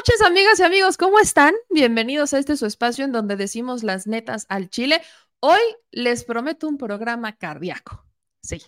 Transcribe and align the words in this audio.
noches, 0.00 0.22
amigas 0.22 0.58
y 0.58 0.62
amigos, 0.62 0.96
¿cómo 0.96 1.18
están? 1.18 1.52
Bienvenidos 1.68 2.32
a 2.32 2.38
este 2.38 2.56
su 2.56 2.64
espacio 2.64 3.04
en 3.04 3.12
donde 3.12 3.36
decimos 3.36 3.82
las 3.82 4.06
netas 4.06 4.46
al 4.48 4.70
chile. 4.70 5.02
Hoy 5.40 5.60
les 5.90 6.24
prometo 6.24 6.66
un 6.68 6.78
programa 6.78 7.36
cardíaco. 7.36 8.06
Sí, 8.42 8.62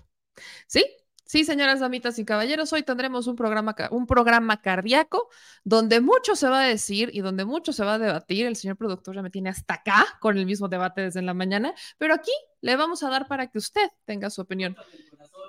sí, 0.66 0.84
sí, 1.24 1.44
señoras, 1.46 1.80
damitas 1.80 2.18
y 2.18 2.26
caballeros, 2.26 2.70
hoy 2.74 2.82
tendremos 2.82 3.28
un 3.28 3.36
programa, 3.36 3.74
un 3.92 4.06
programa 4.06 4.60
cardíaco 4.60 5.30
donde 5.64 6.02
mucho 6.02 6.36
se 6.36 6.50
va 6.50 6.64
a 6.64 6.66
decir 6.66 7.08
y 7.14 7.22
donde 7.22 7.46
mucho 7.46 7.72
se 7.72 7.82
va 7.82 7.94
a 7.94 7.98
debatir. 7.98 8.44
El 8.44 8.56
señor 8.56 8.76
productor 8.76 9.14
ya 9.14 9.22
me 9.22 9.30
tiene 9.30 9.48
hasta 9.48 9.72
acá 9.72 10.04
con 10.20 10.36
el 10.36 10.44
mismo 10.44 10.68
debate 10.68 11.00
desde 11.00 11.22
la 11.22 11.32
mañana, 11.32 11.72
pero 11.96 12.12
aquí 12.12 12.32
le 12.60 12.76
vamos 12.76 13.02
a 13.04 13.08
dar 13.08 13.26
para 13.26 13.46
que 13.46 13.56
usted 13.56 13.88
tenga 14.04 14.28
su 14.28 14.42
opinión. 14.42 14.76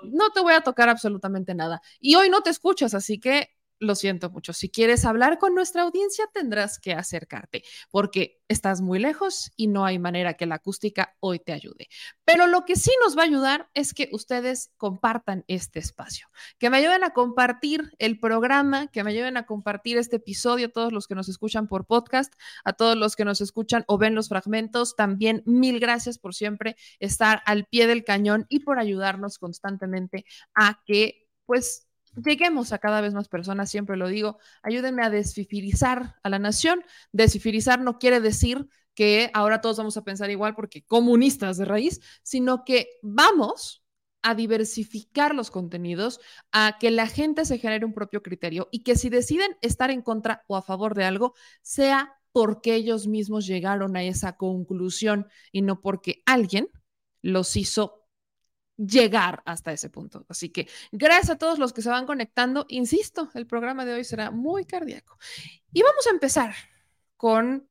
No 0.04 0.30
te 0.30 0.40
voy 0.40 0.54
a 0.54 0.62
tocar 0.62 0.88
absolutamente 0.88 1.54
nada. 1.54 1.82
Y 2.00 2.14
hoy 2.14 2.30
no 2.30 2.40
te 2.40 2.48
escuchas, 2.48 2.94
así 2.94 3.20
que 3.20 3.50
lo 3.84 3.94
siento 3.94 4.30
mucho. 4.30 4.52
Si 4.52 4.68
quieres 4.68 5.04
hablar 5.04 5.38
con 5.38 5.54
nuestra 5.54 5.82
audiencia, 5.82 6.26
tendrás 6.32 6.78
que 6.78 6.92
acercarte 6.92 7.62
porque 7.90 8.42
estás 8.48 8.80
muy 8.80 8.98
lejos 8.98 9.52
y 9.56 9.68
no 9.68 9.84
hay 9.84 9.98
manera 9.98 10.34
que 10.34 10.46
la 10.46 10.56
acústica 10.56 11.16
hoy 11.20 11.38
te 11.38 11.52
ayude. 11.52 11.88
Pero 12.24 12.46
lo 12.46 12.64
que 12.64 12.76
sí 12.76 12.90
nos 13.02 13.16
va 13.16 13.22
a 13.22 13.26
ayudar 13.26 13.70
es 13.74 13.94
que 13.94 14.08
ustedes 14.12 14.70
compartan 14.76 15.44
este 15.48 15.78
espacio, 15.78 16.28
que 16.58 16.70
me 16.70 16.78
ayuden 16.78 17.04
a 17.04 17.10
compartir 17.10 17.92
el 17.98 18.18
programa, 18.18 18.88
que 18.88 19.04
me 19.04 19.10
ayuden 19.10 19.36
a 19.36 19.46
compartir 19.46 19.98
este 19.98 20.16
episodio, 20.16 20.66
a 20.66 20.70
todos 20.70 20.92
los 20.92 21.06
que 21.06 21.14
nos 21.14 21.28
escuchan 21.28 21.68
por 21.68 21.86
podcast, 21.86 22.32
a 22.64 22.72
todos 22.72 22.96
los 22.96 23.16
que 23.16 23.24
nos 23.24 23.40
escuchan 23.40 23.84
o 23.86 23.98
ven 23.98 24.14
los 24.14 24.28
fragmentos. 24.28 24.96
También 24.96 25.42
mil 25.46 25.80
gracias 25.80 26.18
por 26.18 26.34
siempre 26.34 26.76
estar 26.98 27.42
al 27.46 27.66
pie 27.66 27.86
del 27.86 28.04
cañón 28.04 28.46
y 28.48 28.60
por 28.60 28.78
ayudarnos 28.78 29.38
constantemente 29.38 30.24
a 30.54 30.82
que 30.86 31.28
pues 31.46 31.83
lleguemos 32.16 32.72
a 32.72 32.78
cada 32.78 33.00
vez 33.00 33.14
más 33.14 33.28
personas, 33.28 33.70
siempre 33.70 33.96
lo 33.96 34.08
digo, 34.08 34.38
ayúdenme 34.62 35.02
a 35.02 35.10
desfifirizar 35.10 36.16
a 36.22 36.28
la 36.28 36.38
nación. 36.38 36.84
Desfifirizar 37.12 37.80
no 37.80 37.98
quiere 37.98 38.20
decir 38.20 38.68
que 38.94 39.30
ahora 39.34 39.60
todos 39.60 39.78
vamos 39.78 39.96
a 39.96 40.04
pensar 40.04 40.30
igual 40.30 40.54
porque 40.54 40.84
comunistas 40.84 41.56
de 41.56 41.64
raíz, 41.64 42.00
sino 42.22 42.64
que 42.64 42.88
vamos 43.02 43.84
a 44.22 44.34
diversificar 44.34 45.34
los 45.34 45.50
contenidos, 45.50 46.20
a 46.50 46.78
que 46.80 46.90
la 46.90 47.06
gente 47.06 47.44
se 47.44 47.58
genere 47.58 47.84
un 47.84 47.92
propio 47.92 48.22
criterio 48.22 48.68
y 48.70 48.82
que 48.82 48.96
si 48.96 49.10
deciden 49.10 49.56
estar 49.60 49.90
en 49.90 50.00
contra 50.00 50.44
o 50.46 50.56
a 50.56 50.62
favor 50.62 50.94
de 50.94 51.04
algo, 51.04 51.34
sea 51.60 52.14
porque 52.32 52.74
ellos 52.74 53.06
mismos 53.06 53.46
llegaron 53.46 53.96
a 53.96 54.02
esa 54.02 54.36
conclusión 54.36 55.28
y 55.52 55.62
no 55.62 55.80
porque 55.80 56.22
alguien 56.24 56.68
los 57.20 57.54
hizo 57.56 58.03
llegar 58.76 59.42
hasta 59.44 59.72
ese 59.72 59.90
punto. 59.90 60.24
Así 60.28 60.50
que 60.50 60.68
gracias 60.92 61.30
a 61.30 61.38
todos 61.38 61.58
los 61.58 61.72
que 61.72 61.82
se 61.82 61.90
van 61.90 62.06
conectando. 62.06 62.66
Insisto, 62.68 63.30
el 63.34 63.46
programa 63.46 63.84
de 63.84 63.94
hoy 63.94 64.04
será 64.04 64.30
muy 64.30 64.64
cardíaco. 64.64 65.18
Y 65.72 65.82
vamos 65.82 66.06
a 66.06 66.10
empezar 66.10 66.54
con 67.16 67.68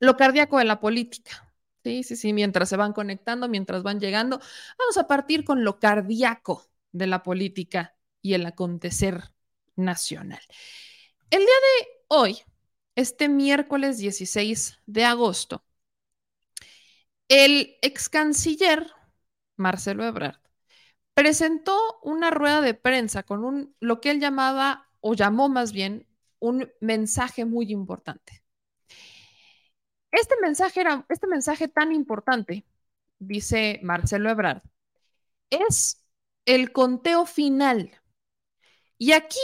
lo 0.00 0.16
cardíaco 0.16 0.58
de 0.58 0.64
la 0.64 0.80
política. 0.80 1.44
Sí, 1.84 2.02
sí, 2.02 2.16
sí, 2.16 2.32
mientras 2.32 2.68
se 2.68 2.76
van 2.76 2.92
conectando, 2.92 3.48
mientras 3.48 3.82
van 3.82 4.00
llegando, 4.00 4.40
vamos 4.78 4.98
a 4.98 5.06
partir 5.06 5.44
con 5.44 5.64
lo 5.64 5.78
cardíaco 5.78 6.66
de 6.92 7.06
la 7.06 7.22
política 7.22 7.96
y 8.20 8.34
el 8.34 8.44
acontecer 8.46 9.32
nacional. 9.76 10.40
El 11.30 11.40
día 11.40 11.46
de 11.46 11.88
hoy, 12.08 12.38
este 12.94 13.28
miércoles 13.28 13.98
16 13.98 14.80
de 14.86 15.04
agosto, 15.04 15.64
el 17.28 17.76
ex 17.82 18.08
canciller 18.08 18.90
Marcelo 19.58 20.04
Ebrard, 20.04 20.40
presentó 21.14 21.76
una 22.02 22.30
rueda 22.30 22.62
de 22.62 22.74
prensa 22.74 23.22
con 23.24 23.44
un, 23.44 23.74
lo 23.80 24.00
que 24.00 24.10
él 24.10 24.20
llamaba, 24.20 24.88
o 25.00 25.14
llamó 25.14 25.48
más 25.48 25.72
bien, 25.72 26.06
un 26.38 26.70
mensaje 26.80 27.44
muy 27.44 27.70
importante. 27.72 28.42
Este 30.10 30.34
mensaje 30.40 30.80
era, 30.80 31.04
este 31.08 31.26
mensaje 31.26 31.68
tan 31.68 31.92
importante, 31.92 32.64
dice 33.18 33.80
Marcelo 33.82 34.30
Ebrard, 34.30 34.62
es 35.50 36.04
el 36.46 36.72
conteo 36.72 37.26
final. 37.26 37.90
Y 38.96 39.12
aquí 39.12 39.38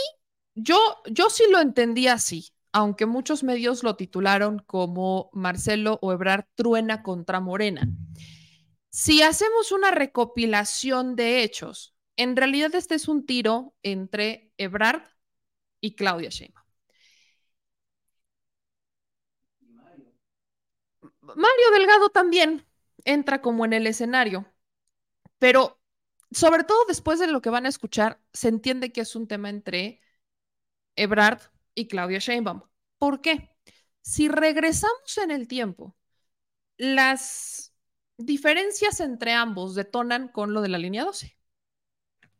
yo, 0.55 0.77
yo 1.07 1.29
sí 1.29 1.43
lo 1.51 1.59
entendí 1.59 2.07
así, 2.07 2.49
aunque 2.71 3.05
muchos 3.05 3.43
medios 3.43 3.83
lo 3.83 3.95
titularon 3.95 4.59
como 4.59 5.29
Marcelo 5.33 5.99
Ebrard 6.01 6.45
truena 6.55 7.03
contra 7.03 7.39
Morena. 7.39 7.87
Si 8.95 9.21
hacemos 9.21 9.73
una 9.73 9.91
recopilación 9.91 11.17
de 11.17 11.43
hechos, 11.43 11.93
en 12.15 12.37
realidad 12.37 12.73
este 12.75 12.95
es 12.95 13.09
un 13.09 13.25
tiro 13.25 13.75
entre 13.83 14.53
Ebrard 14.57 15.03
y 15.81 15.95
Claudia 15.95 16.29
Sheinbaum. 16.29 16.65
Mario 21.19 21.71
Delgado 21.73 22.07
también 22.07 22.65
entra 23.03 23.41
como 23.41 23.65
en 23.65 23.73
el 23.73 23.85
escenario, 23.85 24.45
pero 25.39 25.77
sobre 26.31 26.63
todo 26.63 26.85
después 26.85 27.19
de 27.19 27.27
lo 27.27 27.41
que 27.41 27.49
van 27.49 27.65
a 27.65 27.69
escuchar, 27.69 28.21
se 28.31 28.47
entiende 28.47 28.93
que 28.93 29.01
es 29.01 29.13
un 29.17 29.27
tema 29.27 29.49
entre 29.49 29.99
Ebrard 30.95 31.41
y 31.73 31.89
Claudia 31.89 32.19
Sheinbaum. 32.19 32.61
¿Por 32.97 33.19
qué? 33.19 33.49
Si 33.99 34.29
regresamos 34.29 35.17
en 35.17 35.31
el 35.31 35.49
tiempo, 35.49 35.97
las 36.77 37.74
diferencias 38.17 38.99
entre 38.99 39.33
ambos 39.33 39.75
detonan 39.75 40.27
con 40.29 40.53
lo 40.53 40.61
de 40.61 40.69
la 40.69 40.77
línea 40.77 41.03
12. 41.03 41.37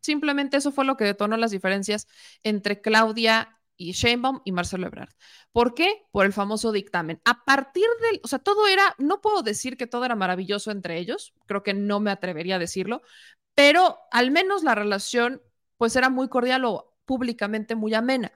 Simplemente 0.02 0.58
eso 0.58 0.72
fue 0.72 0.86
lo 0.86 0.97
que 0.97 1.03
detonó 1.03 1.36
las 1.38 1.52
diferencias 1.52 2.08
entre 2.44 2.81
Claudia 2.81 3.59
y 3.75 3.91
Sheinbaum 3.94 4.41
y 4.46 4.52
Marcelo 4.52 4.88
Ebrard. 4.88 5.09
¿Por 5.52 5.74
qué? 5.74 6.06
Por 6.12 6.25
el 6.25 6.34
famoso 6.34 6.72
dictamen. 6.72 7.22
A 7.25 7.44
partir 7.44 7.85
del, 8.02 8.22
o 8.24 8.28
sea, 8.28 8.40
todo 8.40 8.68
era, 8.68 8.96
no 9.00 9.19
puedo 9.22 9.41
decir 9.41 9.78
que 9.78 9.88
todo 9.88 10.06
era 10.06 10.16
maravilloso 10.16 10.72
entre 10.72 10.97
ellos, 10.97 11.34
creo 11.47 11.64
que 11.64 11.74
no 11.74 12.00
me 12.00 12.12
atrevería 12.12 12.56
a 12.56 12.59
decirlo, 12.59 13.02
pero 13.56 14.00
al 14.12 14.31
menos 14.31 14.64
la 14.64 14.75
relación 14.75 15.41
pues 15.78 15.96
era 15.96 16.09
muy 16.09 16.30
cordial 16.30 16.66
o 16.66 16.96
públicamente 17.06 17.75
muy 17.75 17.94
amena 17.94 18.31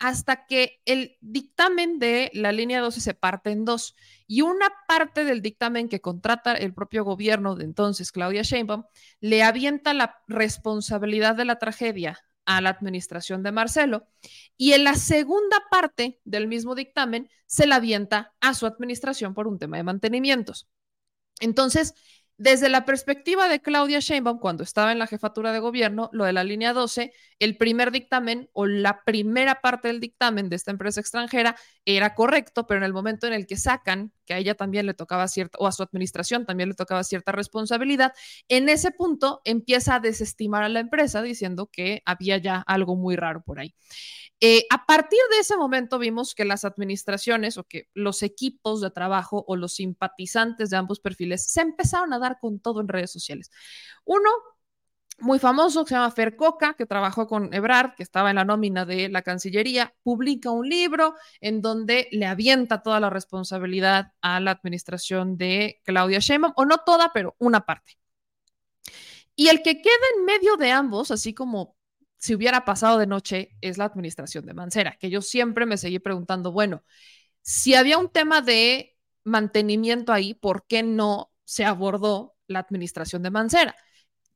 hasta 0.00 0.46
que 0.46 0.80
el 0.86 1.18
dictamen 1.20 1.98
de 1.98 2.30
la 2.32 2.52
línea 2.52 2.80
12 2.80 3.00
se 3.00 3.14
parte 3.14 3.50
en 3.50 3.66
dos. 3.66 3.94
Y 4.26 4.40
una 4.40 4.66
parte 4.88 5.24
del 5.24 5.42
dictamen 5.42 5.88
que 5.88 6.00
contrata 6.00 6.54
el 6.54 6.72
propio 6.74 7.04
gobierno 7.04 7.54
de 7.54 7.64
entonces, 7.64 8.10
Claudia 8.10 8.42
Sheinbaum, 8.42 8.84
le 9.20 9.42
avienta 9.42 9.92
la 9.92 10.16
responsabilidad 10.26 11.36
de 11.36 11.44
la 11.44 11.58
tragedia 11.58 12.18
a 12.46 12.62
la 12.62 12.70
administración 12.70 13.42
de 13.42 13.52
Marcelo. 13.52 14.08
Y 14.56 14.72
en 14.72 14.84
la 14.84 14.94
segunda 14.94 15.58
parte 15.70 16.18
del 16.24 16.48
mismo 16.48 16.74
dictamen 16.74 17.28
se 17.46 17.66
la 17.66 17.76
avienta 17.76 18.32
a 18.40 18.54
su 18.54 18.64
administración 18.64 19.34
por 19.34 19.46
un 19.46 19.58
tema 19.58 19.76
de 19.76 19.84
mantenimientos. 19.84 20.66
Entonces, 21.40 21.94
desde 22.40 22.70
la 22.70 22.86
perspectiva 22.86 23.50
de 23.50 23.60
Claudia 23.60 23.98
Sheinbaum, 24.00 24.38
cuando 24.38 24.62
estaba 24.62 24.92
en 24.92 24.98
la 24.98 25.06
jefatura 25.06 25.52
de 25.52 25.58
gobierno, 25.58 26.08
lo 26.14 26.24
de 26.24 26.32
la 26.32 26.42
línea 26.42 26.72
12, 26.72 27.12
el 27.38 27.58
primer 27.58 27.90
dictamen 27.90 28.48
o 28.54 28.64
la 28.64 29.04
primera 29.04 29.60
parte 29.60 29.88
del 29.88 30.00
dictamen 30.00 30.48
de 30.48 30.56
esta 30.56 30.70
empresa 30.70 31.00
extranjera 31.00 31.54
era 31.84 32.14
correcto, 32.14 32.66
pero 32.66 32.78
en 32.78 32.84
el 32.84 32.94
momento 32.94 33.26
en 33.26 33.34
el 33.34 33.46
que 33.46 33.58
sacan 33.58 34.10
que 34.30 34.34
a 34.34 34.38
ella 34.38 34.54
también 34.54 34.86
le 34.86 34.94
tocaba 34.94 35.26
cierta, 35.26 35.58
o 35.58 35.66
a 35.66 35.72
su 35.72 35.82
administración 35.82 36.46
también 36.46 36.68
le 36.68 36.76
tocaba 36.76 37.02
cierta 37.02 37.32
responsabilidad, 37.32 38.12
en 38.46 38.68
ese 38.68 38.92
punto 38.92 39.40
empieza 39.44 39.96
a 39.96 40.00
desestimar 40.00 40.62
a 40.62 40.68
la 40.68 40.78
empresa 40.78 41.20
diciendo 41.20 41.66
que 41.66 42.00
había 42.04 42.38
ya 42.38 42.62
algo 42.68 42.94
muy 42.94 43.16
raro 43.16 43.42
por 43.42 43.58
ahí. 43.58 43.74
Eh, 44.38 44.66
a 44.70 44.86
partir 44.86 45.18
de 45.32 45.40
ese 45.40 45.56
momento 45.56 45.98
vimos 45.98 46.36
que 46.36 46.44
las 46.44 46.64
administraciones 46.64 47.58
o 47.58 47.64
que 47.64 47.88
los 47.92 48.22
equipos 48.22 48.80
de 48.80 48.92
trabajo 48.92 49.44
o 49.48 49.56
los 49.56 49.74
simpatizantes 49.74 50.70
de 50.70 50.76
ambos 50.76 51.00
perfiles 51.00 51.50
se 51.50 51.62
empezaron 51.62 52.12
a 52.12 52.20
dar 52.20 52.38
con 52.40 52.60
todo 52.60 52.80
en 52.80 52.86
redes 52.86 53.10
sociales. 53.10 53.50
Uno 54.04 54.30
muy 55.20 55.38
famoso 55.38 55.84
que 55.84 55.90
se 55.90 55.94
llama 55.94 56.10
Fer 56.10 56.36
Coca, 56.36 56.74
que 56.74 56.86
trabajó 56.86 57.26
con 57.26 57.52
Ebrard, 57.54 57.94
que 57.94 58.02
estaba 58.02 58.30
en 58.30 58.36
la 58.36 58.44
nómina 58.44 58.84
de 58.84 59.08
la 59.08 59.22
Cancillería, 59.22 59.94
publica 60.02 60.50
un 60.50 60.68
libro 60.68 61.14
en 61.40 61.60
donde 61.62 62.08
le 62.12 62.26
avienta 62.26 62.82
toda 62.82 63.00
la 63.00 63.10
responsabilidad 63.10 64.12
a 64.20 64.40
la 64.40 64.52
administración 64.52 65.36
de 65.36 65.80
Claudia 65.84 66.18
Sheinbaum, 66.20 66.52
o 66.56 66.64
no 66.64 66.78
toda, 66.78 67.12
pero 67.12 67.36
una 67.38 67.60
parte. 67.66 67.98
Y 69.34 69.48
el 69.48 69.62
que 69.62 69.80
queda 69.80 69.94
en 70.16 70.24
medio 70.24 70.56
de 70.56 70.70
ambos, 70.70 71.10
así 71.10 71.34
como 71.34 71.76
si 72.18 72.34
hubiera 72.34 72.64
pasado 72.64 72.98
de 72.98 73.06
noche, 73.06 73.56
es 73.60 73.78
la 73.78 73.86
administración 73.86 74.44
de 74.46 74.54
Mancera, 74.54 74.96
que 75.00 75.10
yo 75.10 75.22
siempre 75.22 75.64
me 75.66 75.78
seguí 75.78 75.98
preguntando, 75.98 76.52
bueno, 76.52 76.84
si 77.42 77.74
había 77.74 77.98
un 77.98 78.10
tema 78.10 78.42
de 78.42 78.96
mantenimiento 79.24 80.12
ahí, 80.12 80.34
¿por 80.34 80.66
qué 80.66 80.82
no 80.82 81.32
se 81.44 81.64
abordó 81.64 82.36
la 82.46 82.58
administración 82.60 83.22
de 83.22 83.30
Mancera? 83.30 83.76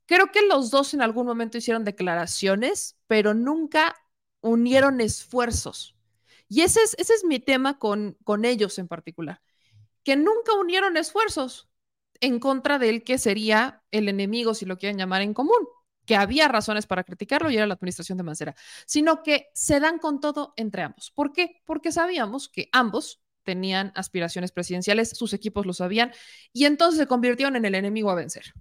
Creo 0.06 0.30
que 0.32 0.46
los 0.46 0.70
dos 0.70 0.94
en 0.94 1.02
algún 1.02 1.26
momento 1.26 1.58
hicieron 1.58 1.84
declaraciones, 1.84 2.96
pero 3.06 3.34
nunca 3.34 3.94
unieron 4.40 5.00
esfuerzos. 5.00 5.96
Y 6.48 6.60
ese 6.60 6.82
es, 6.82 6.94
ese 6.98 7.14
es 7.14 7.24
mi 7.24 7.40
tema 7.40 7.78
con, 7.78 8.18
con 8.24 8.44
ellos 8.44 8.78
en 8.78 8.88
particular, 8.88 9.40
que 10.02 10.16
nunca 10.16 10.54
unieron 10.60 10.96
esfuerzos 10.96 11.68
en 12.20 12.38
contra 12.38 12.78
del 12.78 13.02
que 13.02 13.18
sería 13.18 13.82
el 13.90 14.08
enemigo, 14.08 14.54
si 14.54 14.66
lo 14.66 14.78
quieren 14.78 14.98
llamar 14.98 15.22
en 15.22 15.34
común, 15.34 15.66
que 16.04 16.16
había 16.16 16.48
razones 16.48 16.86
para 16.86 17.04
criticarlo 17.04 17.50
y 17.50 17.56
era 17.56 17.66
la 17.66 17.74
administración 17.74 18.18
de 18.18 18.24
Mancera, 18.24 18.54
sino 18.86 19.22
que 19.22 19.48
se 19.54 19.80
dan 19.80 19.98
con 19.98 20.20
todo 20.20 20.52
entre 20.56 20.82
ambos. 20.82 21.10
¿Por 21.10 21.32
qué? 21.32 21.62
Porque 21.64 21.92
sabíamos 21.92 22.48
que 22.48 22.68
ambos 22.72 23.22
tenían 23.42 23.92
aspiraciones 23.94 24.52
presidenciales, 24.52 25.10
sus 25.10 25.32
equipos 25.32 25.66
lo 25.66 25.72
sabían, 25.72 26.12
y 26.52 26.64
entonces 26.66 26.98
se 26.98 27.06
convirtieron 27.06 27.56
en 27.56 27.64
el 27.64 27.74
enemigo 27.74 28.10
a 28.10 28.14
vencer. 28.14 28.54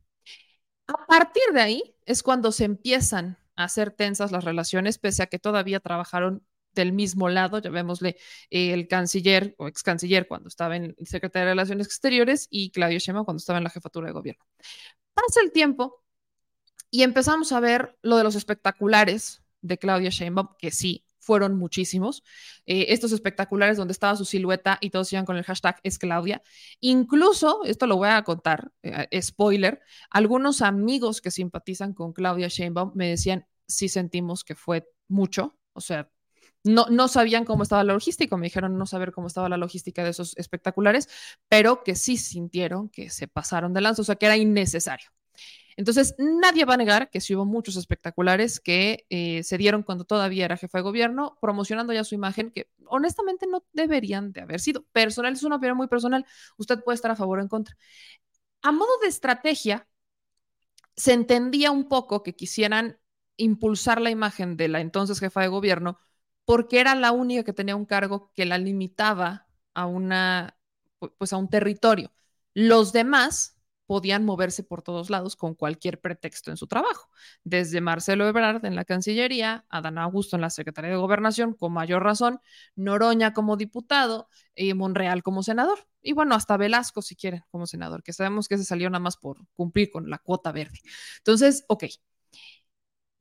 A 0.93 1.05
partir 1.05 1.43
de 1.53 1.61
ahí 1.61 1.95
es 2.05 2.23
cuando 2.23 2.51
se 2.51 2.65
empiezan 2.65 3.37
a 3.55 3.65
hacer 3.65 3.91
tensas 3.91 4.31
las 4.31 4.43
relaciones, 4.43 4.97
pese 4.97 5.23
a 5.23 5.27
que 5.27 5.39
todavía 5.39 5.79
trabajaron 5.79 6.45
del 6.73 6.91
mismo 6.91 7.29
lado, 7.29 7.59
llamémosle 7.59 8.17
eh, 8.49 8.73
el 8.73 8.87
canciller 8.87 9.55
o 9.57 9.67
ex 9.67 9.83
canciller 9.83 10.27
cuando 10.27 10.47
estaba 10.47 10.75
en 10.75 10.95
Secretaría 11.05 11.45
de 11.45 11.51
Relaciones 11.51 11.87
Exteriores 11.87 12.47
y 12.49 12.71
Claudio 12.71 12.99
Sheinbaum 12.99 13.25
cuando 13.25 13.39
estaba 13.39 13.57
en 13.57 13.63
la 13.63 13.69
jefatura 13.69 14.07
de 14.07 14.13
gobierno. 14.13 14.43
Pasa 15.13 15.41
el 15.43 15.51
tiempo 15.51 16.03
y 16.89 17.03
empezamos 17.03 17.51
a 17.51 17.59
ver 17.59 17.97
lo 18.01 18.17
de 18.17 18.23
los 18.23 18.35
espectaculares 18.35 19.43
de 19.61 19.77
Claudia 19.77 20.09
Sheinbaum, 20.09 20.49
que 20.57 20.71
sí, 20.71 21.05
fueron 21.23 21.57
muchísimos. 21.57 22.23
Eh, 22.65 22.87
estos 22.89 23.11
espectaculares 23.11 23.77
donde 23.77 23.93
estaba 23.93 24.15
su 24.15 24.25
silueta 24.25 24.77
y 24.81 24.89
todos 24.89 25.11
iban 25.13 25.25
con 25.25 25.37
el 25.37 25.43
hashtag 25.43 25.79
es 25.83 25.97
Claudia. 25.97 26.41
Incluso, 26.79 27.63
esto 27.65 27.87
lo 27.87 27.97
voy 27.97 28.09
a 28.09 28.23
contar, 28.23 28.71
eh, 28.83 29.21
spoiler, 29.21 29.81
algunos 30.09 30.61
amigos 30.61 31.21
que 31.21 31.31
simpatizan 31.31 31.93
con 31.93 32.13
Claudia 32.13 32.47
Sheinbaum 32.47 32.91
me 32.95 33.09
decían, 33.09 33.47
sí 33.67 33.89
sentimos 33.89 34.43
que 34.43 34.55
fue 34.55 34.87
mucho, 35.07 35.57
o 35.73 35.81
sea, 35.81 36.09
no, 36.63 36.85
no 36.89 37.07
sabían 37.07 37.45
cómo 37.45 37.63
estaba 37.63 37.83
la 37.83 37.93
logística, 37.93 38.37
me 38.37 38.47
dijeron 38.47 38.77
no 38.77 38.85
saber 38.85 39.11
cómo 39.11 39.27
estaba 39.27 39.49
la 39.49 39.57
logística 39.57 40.03
de 40.03 40.11
esos 40.11 40.37
espectaculares, 40.37 41.09
pero 41.49 41.83
que 41.83 41.95
sí 41.95 42.17
sintieron 42.17 42.89
que 42.89 43.09
se 43.09 43.27
pasaron 43.27 43.73
de 43.73 43.81
lanza, 43.81 44.01
o 44.01 44.05
sea, 44.05 44.15
que 44.15 44.25
era 44.27 44.37
innecesario. 44.37 45.09
Entonces, 45.77 46.15
nadie 46.17 46.65
va 46.65 46.75
a 46.75 46.77
negar 46.77 47.09
que 47.09 47.21
sí 47.21 47.35
hubo 47.35 47.45
muchos 47.45 47.75
espectaculares 47.77 48.59
que 48.59 49.05
eh, 49.09 49.43
se 49.43 49.57
dieron 49.57 49.83
cuando 49.83 50.05
todavía 50.05 50.45
era 50.45 50.57
jefe 50.57 50.77
de 50.77 50.81
gobierno, 50.83 51.37
promocionando 51.41 51.93
ya 51.93 52.03
su 52.03 52.15
imagen, 52.15 52.51
que 52.51 52.69
honestamente 52.87 53.47
no 53.47 53.63
deberían 53.73 54.31
de 54.31 54.41
haber 54.41 54.59
sido. 54.59 54.83
Personal 54.91 55.33
es 55.33 55.43
una 55.43 55.57
opinión 55.57 55.77
muy 55.77 55.87
personal, 55.87 56.25
usted 56.57 56.83
puede 56.83 56.95
estar 56.95 57.11
a 57.11 57.15
favor 57.15 57.39
o 57.39 57.41
en 57.41 57.47
contra. 57.47 57.75
A 58.63 58.71
modo 58.71 58.91
de 59.01 59.09
estrategia, 59.09 59.87
se 60.95 61.13
entendía 61.13 61.71
un 61.71 61.87
poco 61.87 62.23
que 62.23 62.35
quisieran 62.35 62.99
impulsar 63.37 63.99
la 64.01 64.11
imagen 64.11 64.57
de 64.57 64.67
la 64.67 64.79
entonces 64.81 65.19
jefa 65.19 65.41
de 65.41 65.47
gobierno 65.47 65.97
porque 66.45 66.79
era 66.79 66.93
la 66.95 67.11
única 67.11 67.43
que 67.43 67.53
tenía 67.53 67.75
un 67.75 67.85
cargo 67.85 68.31
que 68.35 68.45
la 68.45 68.57
limitaba 68.57 69.47
a 69.73 69.85
una 69.85 70.57
pues 71.17 71.33
a 71.33 71.37
un 71.37 71.49
territorio. 71.49 72.11
Los 72.53 72.93
demás 72.93 73.59
podían 73.85 74.25
moverse 74.25 74.63
por 74.63 74.81
todos 74.81 75.09
lados 75.09 75.35
con 75.35 75.55
cualquier 75.55 75.99
pretexto 75.99 76.51
en 76.51 76.57
su 76.57 76.67
trabajo, 76.67 77.09
desde 77.43 77.81
Marcelo 77.81 78.27
Ebrard 78.27 78.65
en 78.65 78.75
la 78.75 78.85
Cancillería, 78.85 79.65
Adán 79.69 79.97
Augusto 79.97 80.37
en 80.37 80.41
la 80.41 80.49
Secretaría 80.49 80.91
de 80.91 80.97
Gobernación, 80.97 81.53
con 81.53 81.73
mayor 81.73 82.03
razón, 82.03 82.39
Noroña 82.75 83.33
como 83.33 83.57
diputado 83.57 84.29
y 84.55 84.73
Monreal 84.73 85.23
como 85.23 85.43
senador, 85.43 85.87
y 86.01 86.13
bueno, 86.13 86.35
hasta 86.35 86.57
Velasco 86.57 87.01
si 87.01 87.15
quieren 87.15 87.43
como 87.51 87.67
senador, 87.67 88.03
que 88.03 88.13
sabemos 88.13 88.47
que 88.47 88.57
se 88.57 88.65
salió 88.65 88.89
nada 88.89 88.99
más 88.99 89.17
por 89.17 89.45
cumplir 89.53 89.91
con 89.91 90.09
la 90.09 90.17
cuota 90.17 90.51
verde. 90.51 90.79
Entonces, 91.19 91.65
ok, 91.67 91.85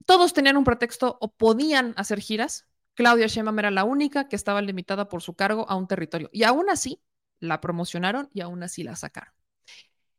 todos 0.07 0.33
tenían 0.33 0.57
un 0.57 0.65
pretexto 0.65 1.19
o 1.21 1.33
podían 1.33 1.95
hacer 1.97 2.21
giras. 2.21 2.67
Claudia 2.95 3.27
Sheinbaum 3.27 3.59
era 3.59 3.71
la 3.71 3.85
única 3.85 4.29
que 4.29 4.37
estaba 4.37 4.61
limitada 4.61 5.09
por 5.09 5.23
su 5.23 5.35
cargo 5.35 5.69
a 5.69 5.77
un 5.77 5.87
territorio 5.87 6.29
y 6.33 6.43
aún 6.45 6.69
así 6.71 7.01
la 7.41 7.61
promocionaron 7.61 8.29
y 8.35 8.41
aún 8.41 8.63
así 8.63 8.83
la 8.83 8.97
sacaron. 8.97 9.33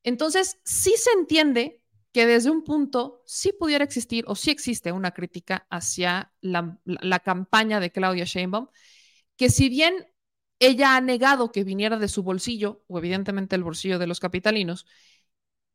Entonces, 0.04 0.60
sí 0.64 0.94
se 0.98 1.12
entiende 1.12 1.82
que 2.14 2.28
desde 2.28 2.52
un 2.52 2.64
punto 2.64 3.24
sí 3.26 3.52
pudiera 3.54 3.84
existir 3.84 4.24
o 4.28 4.36
sí 4.36 4.52
existe 4.52 4.92
una 4.92 5.12
crítica 5.12 5.66
hacia 5.70 6.32
la, 6.42 6.78
campaña 7.26 7.80
de 7.80 7.92
Claudia 7.92 8.26
Sheinbaum, 8.26 8.68
que 9.36 9.50
si 9.50 9.68
bien 9.68 10.08
ella 10.60 10.96
ha 10.96 11.02
negado 11.02 11.52
que 11.52 11.64
viniera 11.64 11.98
de 11.98 12.08
su 12.08 12.24
bolsillo, 12.24 12.84
o 12.88 13.00
evidentemente 13.00 13.56
el 13.56 13.64
bolsillo 13.64 13.98
de 13.98 14.08
los 14.08 14.20
capitalinos, 14.20 14.86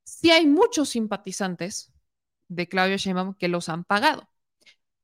sí 0.05 0.31
hay 0.31 0.47
muchos 0.47 0.91
simpatizantes 0.91 1.93
de 2.49 2.69
Claudia 2.69 2.97
Sheinbaum 2.97 3.35
que 3.35 3.49
los 3.49 3.69
han 3.69 3.85
pagado. 3.85 4.31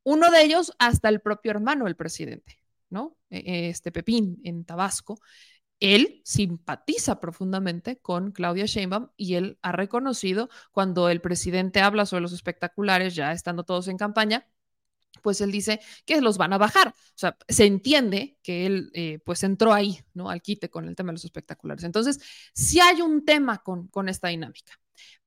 Uno 0.05 0.31
de 0.31 0.43
ellos, 0.43 0.73
hasta 0.79 1.09
el 1.09 1.21
propio 1.21 1.51
hermano 1.51 1.87
del 1.87 1.97
presidente, 1.97 2.61
¿no? 2.91 3.17
E, 3.31 3.39
e, 3.39 3.69
este 3.71 3.91
Pepín 3.91 4.41
en 4.45 4.65
Tabasco, 4.65 5.19
él 5.81 6.21
simpatiza 6.25 7.21
profundamente 7.21 7.99
con 7.99 8.33
Claudia 8.33 8.67
Sheinbaum 8.67 9.09
y 9.17 9.35
él 9.35 9.59
ha 9.63 9.73
reconocido 9.73 10.49
cuando 10.73 11.09
el 11.09 11.21
presidente 11.21 11.81
habla 11.81 12.07
sobre 12.07 12.23
los 12.23 12.33
espectaculares, 12.33 13.15
ya 13.15 13.33
estando 13.33 13.65
todos 13.65 13.89
en 13.89 13.99
campaña, 13.99 14.47
pues 15.23 15.41
él 15.41 15.51
dice 15.53 15.81
que 16.05 16.21
los 16.21 16.39
van 16.39 16.53
a 16.53 16.59
bajar. 16.59 16.89
O 16.89 17.17
sea, 17.17 17.37
se 17.49 17.67
entiende 17.67 18.39
que 18.43 18.67
él 18.67 18.91
eh, 18.95 19.21
pues 19.25 19.43
entró 19.43 19.73
ahí, 19.73 20.01
¿no? 20.13 20.31
Al 20.31 20.43
quite 20.43 20.71
con 20.71 20.89
el 20.89 20.97
tema 20.97 21.09
de 21.09 21.15
los 21.15 21.25
espectaculares. 21.25 21.85
Entonces, 21.85 22.21
sí 22.55 22.81
hay 22.81 23.01
un 23.01 23.25
tema 23.25 23.63
con, 23.63 23.89
con 23.89 24.09
esta 24.09 24.29
dinámica. 24.29 24.73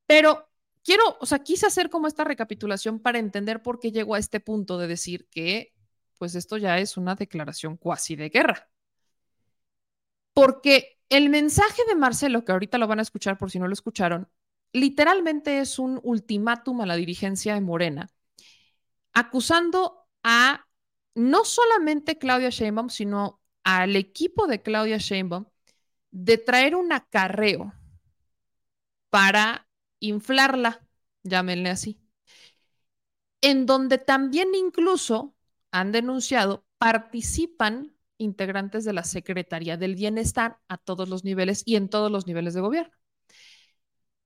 Pero 0.06 0.50
quiero, 0.84 1.04
o 1.20 1.26
sea, 1.26 1.40
quise 1.40 1.68
hacer 1.68 1.90
como 1.90 2.08
esta 2.08 2.24
recapitulación 2.24 3.00
para 3.00 3.20
entender 3.20 3.62
por 3.62 3.80
qué 3.80 3.92
llegó 3.92 4.16
a 4.16 4.20
este 4.20 4.40
punto 4.40 4.78
de 4.78 4.88
decir 4.88 5.28
que 5.30 5.74
pues 6.18 6.36
esto 6.36 6.58
ya 6.58 6.80
es 6.80 6.98
una 6.98 7.16
declaración 7.16 7.78
cuasi 7.78 8.16
de 8.16 8.30
guerra, 8.30 8.70
porque 10.38 11.00
el 11.10 11.30
mensaje 11.30 11.82
de 11.88 11.96
Marcelo, 11.96 12.46
que 12.46 12.52
ahorita 12.52 12.78
lo 12.78 12.86
van 12.86 13.00
a 13.00 13.02
escuchar 13.02 13.40
por 13.40 13.50
si 13.50 13.58
no 13.58 13.68
lo 13.68 13.74
escucharon, 13.74 14.30
literalmente 14.72 15.62
es 15.62 15.80
un 15.80 16.00
ultimátum 16.04 16.82
a 16.82 16.86
la 16.86 16.96
dirigencia 16.96 17.56
de 17.56 17.62
Morena, 17.62 18.12
acusando 19.14 20.08
a 20.22 20.68
no 21.16 21.44
solamente 21.44 22.20
Claudia 22.20 22.52
Sheinbaum, 22.52 22.90
sino 22.90 23.42
al 23.64 23.96
equipo 23.96 24.46
de 24.46 24.62
Claudia 24.62 25.00
Sheinbaum 25.00 25.46
de 26.12 26.38
traer 26.38 26.76
un 26.76 26.94
acarreo 26.94 27.74
para 29.10 29.68
inflarla, 30.00 30.88
llámenle 31.24 31.72
así, 31.72 32.00
en 33.42 33.66
donde 33.66 33.98
también 33.98 34.50
incluso 34.54 35.36
han 35.72 35.92
denunciado 35.92 36.64
participan 36.78 37.97
integrantes 38.18 38.86
de 38.86 38.94
la 38.94 39.04
Secretaría 39.04 39.78
del 39.78 39.96
Bienestar 39.96 40.60
a 40.68 40.78
todos 40.78 41.10
los 41.10 41.24
niveles 41.24 41.64
y 41.66 41.76
en 41.76 41.90
todos 41.90 42.12
los 42.12 42.28
niveles 42.28 42.54
de 42.54 42.62
gobierno. 42.62 42.94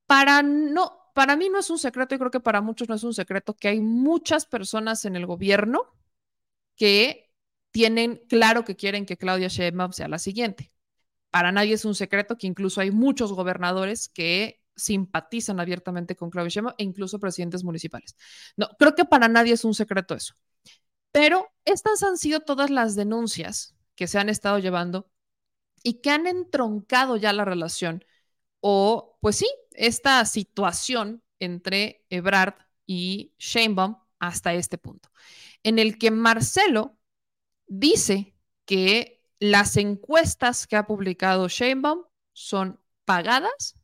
Para 0.06 0.42
no, 0.44 1.02
para 1.14 1.36
mí 1.36 1.50
no 1.50 1.60
es 1.60 1.70
un 1.70 1.78
secreto 1.78 2.16
y 2.16 2.18
creo 2.18 2.32
que 2.32 2.40
para 2.40 2.62
muchos 2.62 2.90
no 2.90 2.96
es 2.96 3.04
un 3.04 3.14
secreto 3.14 3.56
que 3.56 3.68
hay 3.68 3.82
muchas 3.82 4.46
personas 4.46 5.06
en 5.06 5.16
el 5.16 5.26
gobierno 5.26 5.94
que 6.76 7.32
tienen 7.72 8.22
claro 8.28 8.66
que 8.66 8.76
quieren 8.76 9.06
que 9.06 9.18
Claudia 9.18 9.48
Sheinbaum 9.48 9.94
sea 9.94 10.08
la 10.08 10.20
siguiente. 10.20 10.72
Para 11.30 11.52
nadie 11.52 11.74
es 11.76 11.86
un 11.86 11.96
secreto 11.96 12.38
que 12.38 12.48
incluso 12.48 12.82
hay 12.82 12.92
muchos 12.92 13.32
gobernadores 13.34 14.10
que 14.10 14.62
simpatizan 14.76 15.60
abiertamente 15.60 16.16
con 16.16 16.30
Claudia 16.30 16.50
Sheinbaum 16.50 16.76
e 16.78 16.84
incluso 16.84 17.20
presidentes 17.20 17.64
municipales. 17.64 18.16
No, 18.58 18.70
creo 18.78 18.96
que 18.96 19.06
para 19.06 19.28
nadie 19.28 19.54
es 19.54 19.64
un 19.64 19.74
secreto 19.74 20.16
eso. 20.16 20.34
Pero 21.12 21.48
estas 21.66 22.04
han 22.04 22.18
sido 22.18 22.42
todas 22.42 22.70
las 22.70 22.96
denuncias 22.96 23.76
que 23.96 24.08
se 24.08 24.20
han 24.20 24.30
estado 24.30 24.60
llevando 24.60 25.10
y 25.84 26.02
que 26.02 26.12
han 26.12 26.28
entroncado 26.28 27.18
ya 27.18 27.34
la 27.34 27.46
relación 27.46 28.06
o, 28.62 29.18
pues 29.22 29.38
sí, 29.38 29.48
esta 29.72 30.24
situación 30.26 31.24
entre 31.40 32.06
Ebrard 32.10 32.56
y 32.86 33.34
Sheinbaum 33.40 33.98
hasta 34.20 34.54
este 34.54 34.78
punto, 34.78 35.10
en 35.64 35.80
el 35.80 35.98
que 35.98 36.12
Marcelo 36.12 36.98
dice 37.68 38.36
que 38.66 39.24
las 39.40 39.78
encuestas 39.78 40.68
que 40.68 40.76
ha 40.76 40.86
publicado 40.86 41.48
Sheinbaum 41.48 42.04
son 42.34 42.80
pagadas 43.06 43.76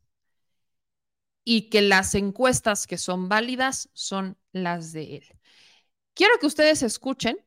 y 1.44 1.70
que 1.70 1.82
las 1.82 2.14
encuestas 2.14 2.86
que 2.86 2.98
son 2.98 3.28
válidas 3.28 3.88
son 3.94 4.38
las 4.52 4.92
de 4.92 5.16
él. 5.16 5.24
Quiero 6.14 6.34
que 6.38 6.46
ustedes 6.46 6.82
escuchen. 6.82 7.38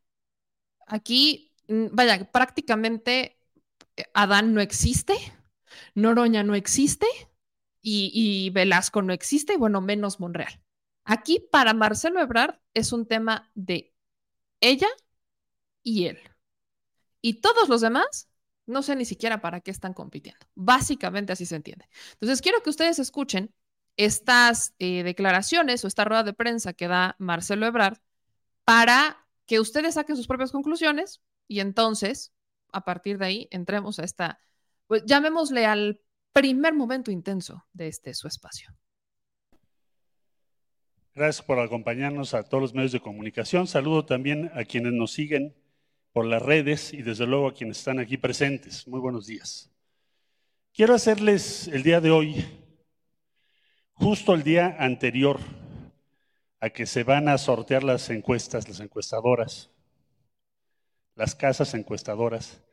Aquí 0.88 1.50
vaya, 1.72 2.32
prácticamente 2.32 3.38
eh, 3.96 4.04
Adán 4.13 4.54
no 4.54 4.62
existe, 4.62 5.16
Noroña 5.96 6.44
no 6.44 6.56
existe 6.56 7.08
y, 7.82 8.50
Velasco 8.51 9.01
no 9.01 9.13
existe, 9.13 9.58
bueno, 9.58 9.82
menos 9.82 10.20
Monreal. 10.20 10.62
Aquí 11.04 11.40
para 11.51 11.74
Marcelo 11.74 12.22
Ebrard 12.22 12.60
es 12.74 12.94
un 12.94 13.08
tema 13.08 13.50
de 13.56 13.94
ella 14.60 14.88
y 15.82 16.06
él. 16.06 16.20
Y 17.22 17.36
todos 17.42 17.70
los 17.70 17.82
demás, 17.82 18.30
no 18.68 18.84
sé 18.84 18.96
ni 18.96 19.06
siquiera 19.06 19.42
para 19.42 19.62
qué 19.62 19.72
están 19.72 19.94
compitiendo. 19.94 20.46
Básicamente 20.54 21.34
así 21.34 21.46
se 21.46 21.56
entiende. 21.56 21.88
Entonces, 22.13 22.42
quiero 22.42 22.62
que 22.62 22.70
ustedes 22.70 23.00
escuchen 23.00 23.54
estas 23.98 24.75
eh, 24.80 25.04
declaraciones 25.04 25.84
o 25.84 25.88
esta 25.88 26.06
rueda 26.06 26.24
de 26.24 26.34
prensa 26.34 26.74
que 26.74 26.88
da 26.88 27.16
Marcelo 27.18 27.66
Ebrard 27.66 27.98
para 28.63 29.25
que 29.48 29.60
ustedes 29.60 29.96
saquen 29.96 30.16
sus 30.16 30.28
propias 30.28 30.51
conclusiones 30.51 31.22
y 31.51 31.60
entonces, 31.60 32.31
a 32.72 32.86
partir 32.86 33.17
de 33.17 33.25
ahí, 33.25 33.48
entremos 33.51 34.00
a 34.00 34.05
esta, 34.05 34.39
pues 34.88 35.03
llamémosle 35.05 35.65
al 35.65 36.00
primer 36.31 36.74
momento 36.74 37.12
intenso 37.12 37.65
de 37.74 37.89
este 37.89 38.13
su 38.13 38.29
espacio. 38.29 38.70
Gracias 41.13 41.46
por 41.46 41.60
acompañarnos 41.60 42.34
a 42.34 42.43
todos 42.43 42.62
los 42.62 42.74
medios 42.74 42.93
de 42.93 43.01
comunicación. 43.01 43.67
Saludo 43.67 44.05
también 44.05 44.50
a 44.53 44.63
quienes 44.63 44.93
nos 44.93 45.12
siguen 45.12 45.53
por 46.13 46.24
las 46.25 46.41
redes 46.41 46.93
y 46.93 47.01
desde 47.01 47.27
luego 47.27 47.50
a 47.50 47.53
quienes 47.53 47.79
están 47.79 48.00
aquí 48.00 48.15
presentes. 48.15 48.88
Muy 48.88 49.01
buenos 49.01 49.27
días. 49.27 49.70
Quiero 50.74 50.93
hacerles 50.93 51.67
el 51.67 51.84
día 51.84 52.00
de 52.00 52.12
hoy, 52.12 52.46
justo 53.91 54.34
el 54.36 54.43
día 54.43 54.77
anterior 54.79 55.38
a 56.62 56.70
que 56.70 56.86
se 56.86 57.03
van 57.03 57.27
a 57.27 57.38
sortear 57.38 57.84
las 57.84 58.10
encuestas, 58.10 58.70
las 58.70 58.79
encuestadoras, 58.79 59.70
las 61.22 61.36
casas 61.36 61.75
encuestadoras, 61.75 62.63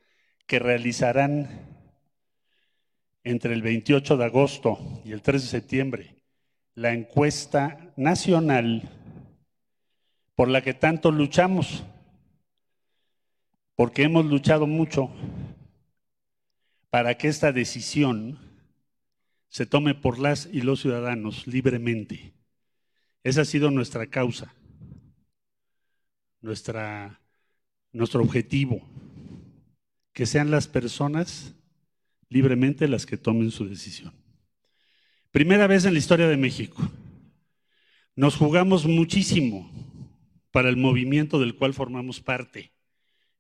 que 0.47 0.59
realizarán 0.59 1.69
entre 3.23 3.52
el 3.52 3.61
28 3.61 4.17
de 4.17 4.25
agosto 4.25 5.02
y 5.05 5.12
el 5.12 5.21
3 5.21 5.43
de 5.43 5.49
septiembre 5.49 6.17
la 6.73 6.95
encuesta 6.95 7.93
nacional 7.99 8.88
por 10.35 10.49
la 10.49 10.62
que 10.62 10.73
tanto 10.73 11.12
luchamos, 11.12 11.85
porque 13.75 14.05
hemos 14.05 14.25
luchado 14.25 14.67
mucho 14.67 15.11
para 16.88 17.19
que 17.19 17.28
esta 17.28 17.52
decisión 17.52 18.38
se 19.49 19.67
tome 19.67 19.95
por 19.95 20.19
las 20.19 20.49
y 20.50 20.62
los 20.62 20.81
ciudadanos 20.81 21.47
libremente. 21.47 22.33
Esa 23.25 23.43
ha 23.43 23.45
sido 23.45 23.71
nuestra 23.71 24.07
causa, 24.07 24.55
nuestra, 26.40 27.21
nuestro 27.92 28.23
objetivo, 28.23 28.80
que 30.12 30.26
sean 30.26 30.50
las 30.50 30.68
personas 30.68 31.54
libremente 32.28 32.88
las 32.88 33.07
que 33.07 33.16
tomen 33.16 33.50
su 33.50 33.68
decisión. 33.68 34.12
Primera 35.30 35.66
vez 35.66 35.85
en 35.85 35.92
la 35.92 35.99
historia 35.99 36.28
de 36.28 36.37
México. 36.37 36.90
Nos 38.16 38.37
jugamos 38.37 38.87
muchísimo 38.87 39.71
para 40.50 40.68
el 40.68 40.76
movimiento 40.76 41.38
del 41.38 41.54
cual 41.54 41.75
formamos 41.75 42.21
parte. 42.21 42.73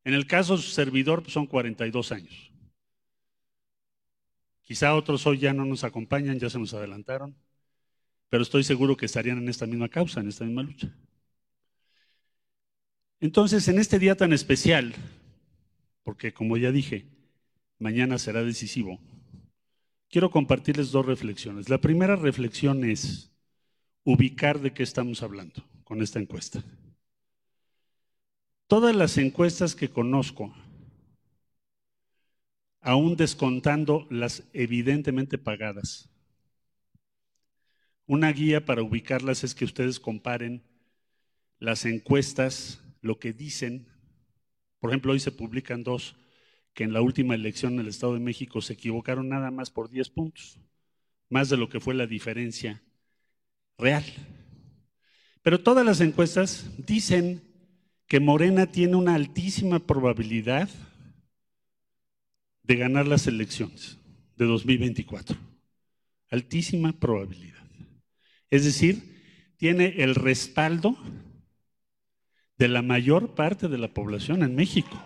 En 0.04 0.14
el 0.14 0.26
caso 0.26 0.56
de 0.56 0.62
su 0.62 0.70
servidor 0.70 1.22
pues, 1.22 1.32
son 1.32 1.46
42 1.46 2.12
años. 2.12 2.52
Quizá 4.62 4.94
otros 4.94 5.26
hoy 5.26 5.38
ya 5.38 5.52
no 5.52 5.64
nos 5.64 5.82
acompañan, 5.82 6.38
ya 6.38 6.50
se 6.50 6.58
nos 6.58 6.74
adelantaron, 6.74 7.34
pero 8.28 8.42
estoy 8.42 8.62
seguro 8.64 8.96
que 8.96 9.06
estarían 9.06 9.38
en 9.38 9.48
esta 9.48 9.66
misma 9.66 9.88
causa, 9.88 10.20
en 10.20 10.28
esta 10.28 10.44
misma 10.44 10.62
lucha. 10.62 10.94
Entonces, 13.20 13.66
en 13.68 13.78
este 13.78 13.98
día 13.98 14.16
tan 14.16 14.32
especial, 14.32 14.94
porque 16.04 16.32
como 16.32 16.56
ya 16.56 16.70
dije, 16.70 17.06
mañana 17.78 18.18
será 18.18 18.42
decisivo, 18.44 19.00
quiero 20.08 20.30
compartirles 20.30 20.92
dos 20.92 21.04
reflexiones. 21.04 21.68
La 21.68 21.80
primera 21.80 22.16
reflexión 22.16 22.84
es 22.84 23.30
ubicar 24.04 24.60
de 24.60 24.72
qué 24.72 24.82
estamos 24.82 25.22
hablando 25.22 25.64
con 25.84 26.00
esta 26.00 26.18
encuesta. 26.18 26.62
Todas 28.68 28.94
las 28.94 29.18
encuestas 29.18 29.74
que 29.74 29.88
conozco, 29.88 30.54
aún 32.80 33.16
descontando 33.16 34.06
las 34.10 34.44
evidentemente 34.52 35.38
pagadas, 35.38 36.08
una 38.06 38.32
guía 38.32 38.64
para 38.64 38.82
ubicarlas 38.82 39.44
es 39.44 39.54
que 39.54 39.64
ustedes 39.64 40.00
comparen 40.00 40.62
las 41.58 41.84
encuestas, 41.84 42.80
lo 43.00 43.18
que 43.18 43.32
dicen. 43.32 43.86
Por 44.80 44.90
ejemplo, 44.90 45.12
hoy 45.12 45.20
se 45.20 45.32
publican 45.32 45.82
dos 45.82 46.16
que 46.74 46.84
en 46.84 46.92
la 46.92 47.00
última 47.00 47.34
elección 47.34 47.74
en 47.74 47.80
el 47.80 47.88
Estado 47.88 48.14
de 48.14 48.20
México 48.20 48.62
se 48.62 48.74
equivocaron 48.74 49.28
nada 49.28 49.50
más 49.50 49.70
por 49.70 49.90
10 49.90 50.10
puntos, 50.10 50.60
más 51.28 51.48
de 51.48 51.56
lo 51.56 51.68
que 51.68 51.80
fue 51.80 51.94
la 51.94 52.06
diferencia 52.06 52.82
real. 53.76 54.04
Pero 55.42 55.60
todas 55.60 55.84
las 55.84 56.00
encuestas 56.00 56.70
dicen 56.78 57.42
que 58.06 58.20
Morena 58.20 58.66
tiene 58.66 58.96
una 58.96 59.14
altísima 59.14 59.80
probabilidad 59.80 60.68
de 62.62 62.76
ganar 62.76 63.06
las 63.06 63.26
elecciones 63.26 63.98
de 64.36 64.44
2024. 64.44 65.36
Altísima 66.30 66.92
probabilidad. 66.92 67.64
Es 68.50 68.64
decir, 68.64 69.54
tiene 69.56 70.02
el 70.02 70.14
respaldo 70.14 70.96
de 72.58 72.68
la 72.68 72.82
mayor 72.82 73.34
parte 73.34 73.68
de 73.68 73.78
la 73.78 73.88
población 73.88 74.42
en 74.42 74.54
México. 74.56 75.02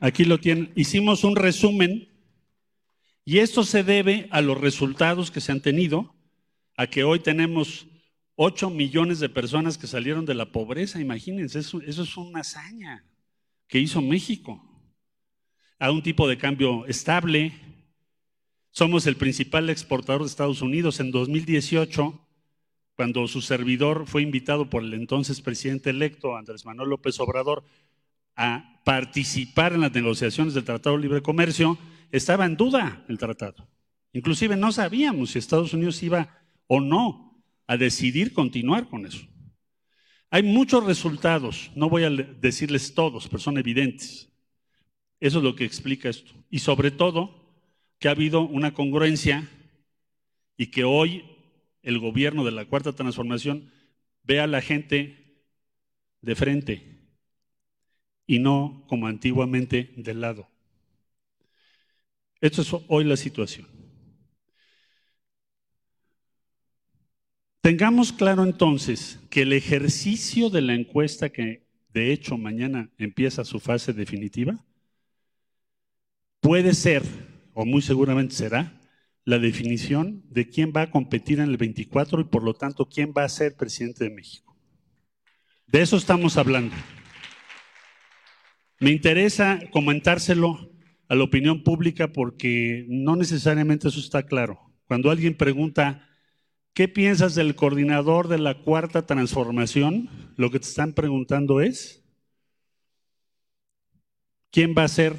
Aquí 0.00 0.24
lo 0.24 0.38
tienen. 0.38 0.72
Hicimos 0.76 1.24
un 1.24 1.34
resumen 1.34 2.08
y 3.24 3.40
esto 3.40 3.64
se 3.64 3.82
debe 3.82 4.28
a 4.30 4.40
los 4.40 4.58
resultados 4.58 5.32
que 5.32 5.40
se 5.40 5.50
han 5.50 5.60
tenido, 5.60 6.14
a 6.76 6.86
que 6.86 7.02
hoy 7.02 7.18
tenemos 7.18 7.88
8 8.36 8.70
millones 8.70 9.18
de 9.18 9.28
personas 9.28 9.76
que 9.76 9.88
salieron 9.88 10.24
de 10.24 10.34
la 10.34 10.52
pobreza. 10.52 11.00
Imagínense, 11.00 11.58
eso, 11.58 11.82
eso 11.82 12.04
es 12.04 12.16
una 12.16 12.40
hazaña 12.40 13.04
que 13.66 13.80
hizo 13.80 14.00
México. 14.00 14.64
A 15.80 15.90
un 15.90 16.02
tipo 16.02 16.28
de 16.28 16.38
cambio 16.38 16.86
estable. 16.86 17.52
Somos 18.70 19.06
el 19.06 19.16
principal 19.16 19.70
exportador 19.70 20.22
de 20.22 20.28
Estados 20.28 20.62
Unidos. 20.62 21.00
En 21.00 21.10
2018, 21.10 22.27
cuando 22.98 23.28
su 23.28 23.42
servidor 23.42 24.08
fue 24.08 24.22
invitado 24.22 24.68
por 24.68 24.82
el 24.82 24.92
entonces 24.92 25.40
presidente 25.40 25.90
electo, 25.90 26.36
Andrés 26.36 26.64
Manuel 26.64 26.88
López 26.88 27.20
Obrador, 27.20 27.62
a 28.34 28.82
participar 28.84 29.72
en 29.72 29.82
las 29.82 29.92
negociaciones 29.92 30.52
del 30.52 30.64
Tratado 30.64 30.96
de 30.96 31.02
Libre 31.02 31.22
Comercio, 31.22 31.78
estaba 32.10 32.44
en 32.44 32.56
duda 32.56 33.04
el 33.08 33.16
tratado. 33.16 33.68
Inclusive 34.12 34.56
no 34.56 34.72
sabíamos 34.72 35.30
si 35.30 35.38
Estados 35.38 35.72
Unidos 35.74 36.02
iba 36.02 36.40
o 36.66 36.80
no 36.80 37.40
a 37.68 37.76
decidir 37.76 38.32
continuar 38.32 38.88
con 38.88 39.06
eso. 39.06 39.24
Hay 40.28 40.42
muchos 40.42 40.82
resultados, 40.82 41.70
no 41.76 41.88
voy 41.88 42.02
a 42.02 42.10
decirles 42.10 42.94
todos, 42.94 43.28
pero 43.28 43.38
son 43.38 43.58
evidentes. 43.58 44.28
Eso 45.20 45.38
es 45.38 45.44
lo 45.44 45.54
que 45.54 45.64
explica 45.64 46.08
esto. 46.08 46.32
Y 46.50 46.58
sobre 46.58 46.90
todo, 46.90 47.54
que 48.00 48.08
ha 48.08 48.10
habido 48.10 48.40
una 48.40 48.74
congruencia 48.74 49.48
y 50.56 50.66
que 50.72 50.82
hoy 50.82 51.37
el 51.88 51.98
gobierno 51.98 52.44
de 52.44 52.50
la 52.50 52.66
Cuarta 52.66 52.92
Transformación 52.92 53.72
ve 54.22 54.40
a 54.40 54.46
la 54.46 54.60
gente 54.60 55.40
de 56.20 56.34
frente 56.34 56.98
y 58.26 58.40
no 58.40 58.84
como 58.88 59.06
antiguamente 59.06 59.94
del 59.96 60.20
lado. 60.20 60.46
Esto 62.42 62.60
es 62.60 62.70
hoy 62.88 63.04
la 63.04 63.16
situación. 63.16 63.66
Tengamos 67.62 68.12
claro 68.12 68.44
entonces 68.44 69.18
que 69.30 69.42
el 69.42 69.54
ejercicio 69.54 70.50
de 70.50 70.60
la 70.60 70.74
encuesta 70.74 71.30
que 71.30 71.66
de 71.94 72.12
hecho 72.12 72.36
mañana 72.36 72.90
empieza 72.98 73.46
su 73.46 73.60
fase 73.60 73.94
definitiva 73.94 74.62
puede 76.40 76.74
ser, 76.74 77.02
o 77.54 77.64
muy 77.64 77.80
seguramente 77.80 78.34
será, 78.34 78.77
la 79.28 79.38
definición 79.38 80.24
de 80.30 80.48
quién 80.48 80.72
va 80.74 80.80
a 80.80 80.90
competir 80.90 81.38
en 81.40 81.50
el 81.50 81.58
24 81.58 82.22
y 82.22 82.24
por 82.24 82.42
lo 82.42 82.54
tanto 82.54 82.88
quién 82.88 83.12
va 83.14 83.24
a 83.24 83.28
ser 83.28 83.58
presidente 83.58 84.04
de 84.04 84.10
México. 84.10 84.56
De 85.66 85.82
eso 85.82 85.98
estamos 85.98 86.38
hablando. 86.38 86.74
Me 88.80 88.90
interesa 88.90 89.60
comentárselo 89.70 90.72
a 91.10 91.14
la 91.14 91.24
opinión 91.24 91.62
pública 91.62 92.10
porque 92.10 92.86
no 92.88 93.16
necesariamente 93.16 93.88
eso 93.88 94.00
está 94.00 94.22
claro. 94.22 94.72
Cuando 94.86 95.10
alguien 95.10 95.36
pregunta, 95.36 96.08
¿qué 96.72 96.88
piensas 96.88 97.34
del 97.34 97.54
coordinador 97.54 98.28
de 98.28 98.38
la 98.38 98.62
cuarta 98.62 99.04
transformación? 99.04 100.08
Lo 100.36 100.50
que 100.50 100.58
te 100.58 100.68
están 100.68 100.94
preguntando 100.94 101.60
es, 101.60 102.02
¿quién 104.50 104.74
va 104.74 104.84
a 104.84 104.88
ser 104.88 105.16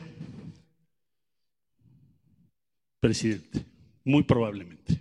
presidente? 2.99 3.68
Muy 4.09 4.23
probablemente. 4.23 4.99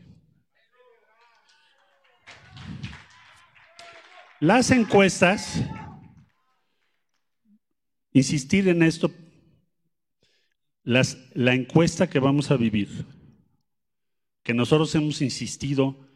Las 4.39 4.71
encuestas 4.71 5.65
insistir 8.13 8.69
en 8.69 8.83
esto, 8.83 9.11
la 10.85 11.55
encuesta 11.55 12.11
que 12.11 12.19
vamos 12.19 12.51
a 12.51 12.59
vivir, 12.59 13.07
que 14.43 14.53
nosotros 14.53 14.95
hemos 14.95 15.23
insistido 15.23 16.07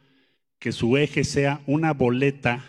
que 0.58 0.70
su 0.70 0.98
eje 0.98 1.24
sea 1.24 1.62
una 1.66 1.94
boleta 1.94 2.62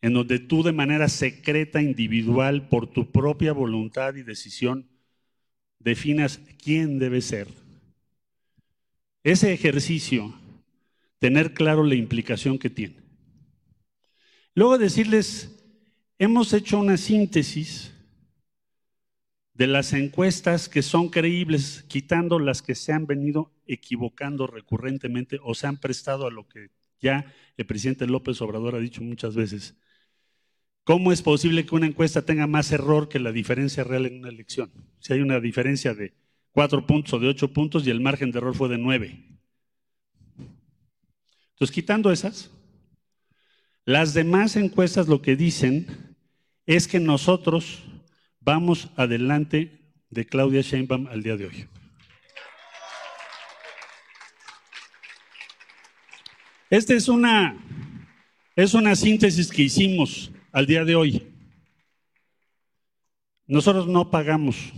en 0.00 0.14
donde 0.14 0.40
tú 0.40 0.64
de 0.64 0.72
manera 0.72 1.08
secreta, 1.08 1.80
individual, 1.80 2.68
por 2.68 2.88
tu 2.88 3.12
propia 3.12 3.52
voluntad 3.52 4.16
y 4.16 4.24
decisión, 4.24 4.90
definas 5.78 6.40
quién 6.60 6.98
debe 6.98 7.20
ser. 7.20 7.61
Ese 9.24 9.52
ejercicio, 9.52 10.34
tener 11.18 11.54
claro 11.54 11.84
la 11.84 11.94
implicación 11.94 12.58
que 12.58 12.70
tiene. 12.70 12.96
Luego 14.54 14.78
decirles, 14.78 15.64
hemos 16.18 16.52
hecho 16.52 16.78
una 16.78 16.96
síntesis 16.96 17.92
de 19.54 19.66
las 19.66 19.92
encuestas 19.92 20.68
que 20.68 20.82
son 20.82 21.08
creíbles, 21.08 21.84
quitando 21.88 22.38
las 22.38 22.62
que 22.62 22.74
se 22.74 22.92
han 22.92 23.06
venido 23.06 23.52
equivocando 23.66 24.46
recurrentemente 24.46 25.38
o 25.42 25.54
se 25.54 25.66
han 25.66 25.78
prestado 25.78 26.26
a 26.26 26.30
lo 26.30 26.48
que 26.48 26.70
ya 27.00 27.32
el 27.56 27.66
presidente 27.66 28.06
López 28.06 28.40
Obrador 28.42 28.74
ha 28.74 28.80
dicho 28.80 29.02
muchas 29.02 29.34
veces, 29.34 29.76
¿Cómo 30.84 31.12
es 31.12 31.22
posible 31.22 31.64
que 31.64 31.76
una 31.76 31.86
encuesta 31.86 32.22
tenga 32.22 32.48
más 32.48 32.72
error 32.72 33.08
que 33.08 33.20
la 33.20 33.30
diferencia 33.30 33.84
real 33.84 34.06
en 34.06 34.18
una 34.18 34.30
elección? 34.30 34.72
Si 34.98 35.12
hay 35.12 35.20
una 35.20 35.38
diferencia 35.38 35.94
de 35.94 36.12
cuatro 36.52 36.86
puntos 36.86 37.12
o 37.14 37.18
de 37.18 37.28
ocho 37.28 37.52
puntos 37.52 37.86
y 37.86 37.90
el 37.90 38.00
margen 38.00 38.30
de 38.30 38.38
error 38.38 38.54
fue 38.54 38.68
de 38.68 38.78
nueve. 38.78 39.24
Entonces, 41.52 41.74
quitando 41.74 42.12
esas, 42.12 42.50
las 43.84 44.14
demás 44.14 44.56
encuestas 44.56 45.08
lo 45.08 45.22
que 45.22 45.36
dicen 45.36 46.16
es 46.66 46.86
que 46.86 47.00
nosotros 47.00 47.82
vamos 48.40 48.90
adelante 48.96 49.80
de 50.10 50.26
Claudia 50.26 50.60
Sheinbaum 50.60 51.06
al 51.08 51.22
día 51.22 51.36
de 51.36 51.46
hoy. 51.46 51.68
Esta 56.70 56.94
es 56.94 57.08
una, 57.08 57.56
es 58.56 58.74
una 58.74 58.96
síntesis 58.96 59.50
que 59.50 59.62
hicimos 59.62 60.30
al 60.52 60.66
día 60.66 60.84
de 60.84 60.94
hoy. 60.94 61.28
Nosotros 63.46 63.86
no 63.86 64.10
pagamos 64.10 64.72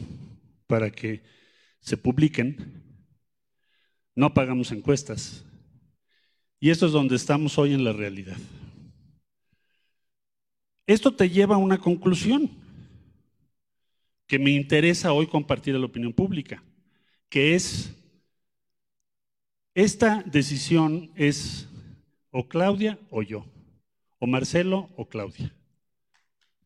para 0.66 0.90
que 0.90 1.22
se 1.84 1.98
publiquen, 1.98 2.82
no 4.16 4.32
pagamos 4.32 4.72
encuestas. 4.72 5.44
Y 6.58 6.70
esto 6.70 6.86
es 6.86 6.92
donde 6.92 7.14
estamos 7.14 7.58
hoy 7.58 7.74
en 7.74 7.84
la 7.84 7.92
realidad. 7.92 8.38
Esto 10.86 11.14
te 11.14 11.28
lleva 11.28 11.56
a 11.56 11.58
una 11.58 11.78
conclusión 11.78 12.50
que 14.26 14.38
me 14.38 14.50
interesa 14.50 15.12
hoy 15.12 15.26
compartir 15.26 15.74
a 15.76 15.78
la 15.78 15.86
opinión 15.86 16.14
pública, 16.14 16.64
que 17.28 17.54
es, 17.54 17.94
esta 19.74 20.22
decisión 20.22 21.12
es 21.14 21.68
o 22.30 22.48
Claudia 22.48 22.98
o 23.10 23.22
yo, 23.22 23.44
o 24.18 24.26
Marcelo 24.26 24.88
o 24.96 25.06
Claudia 25.06 25.54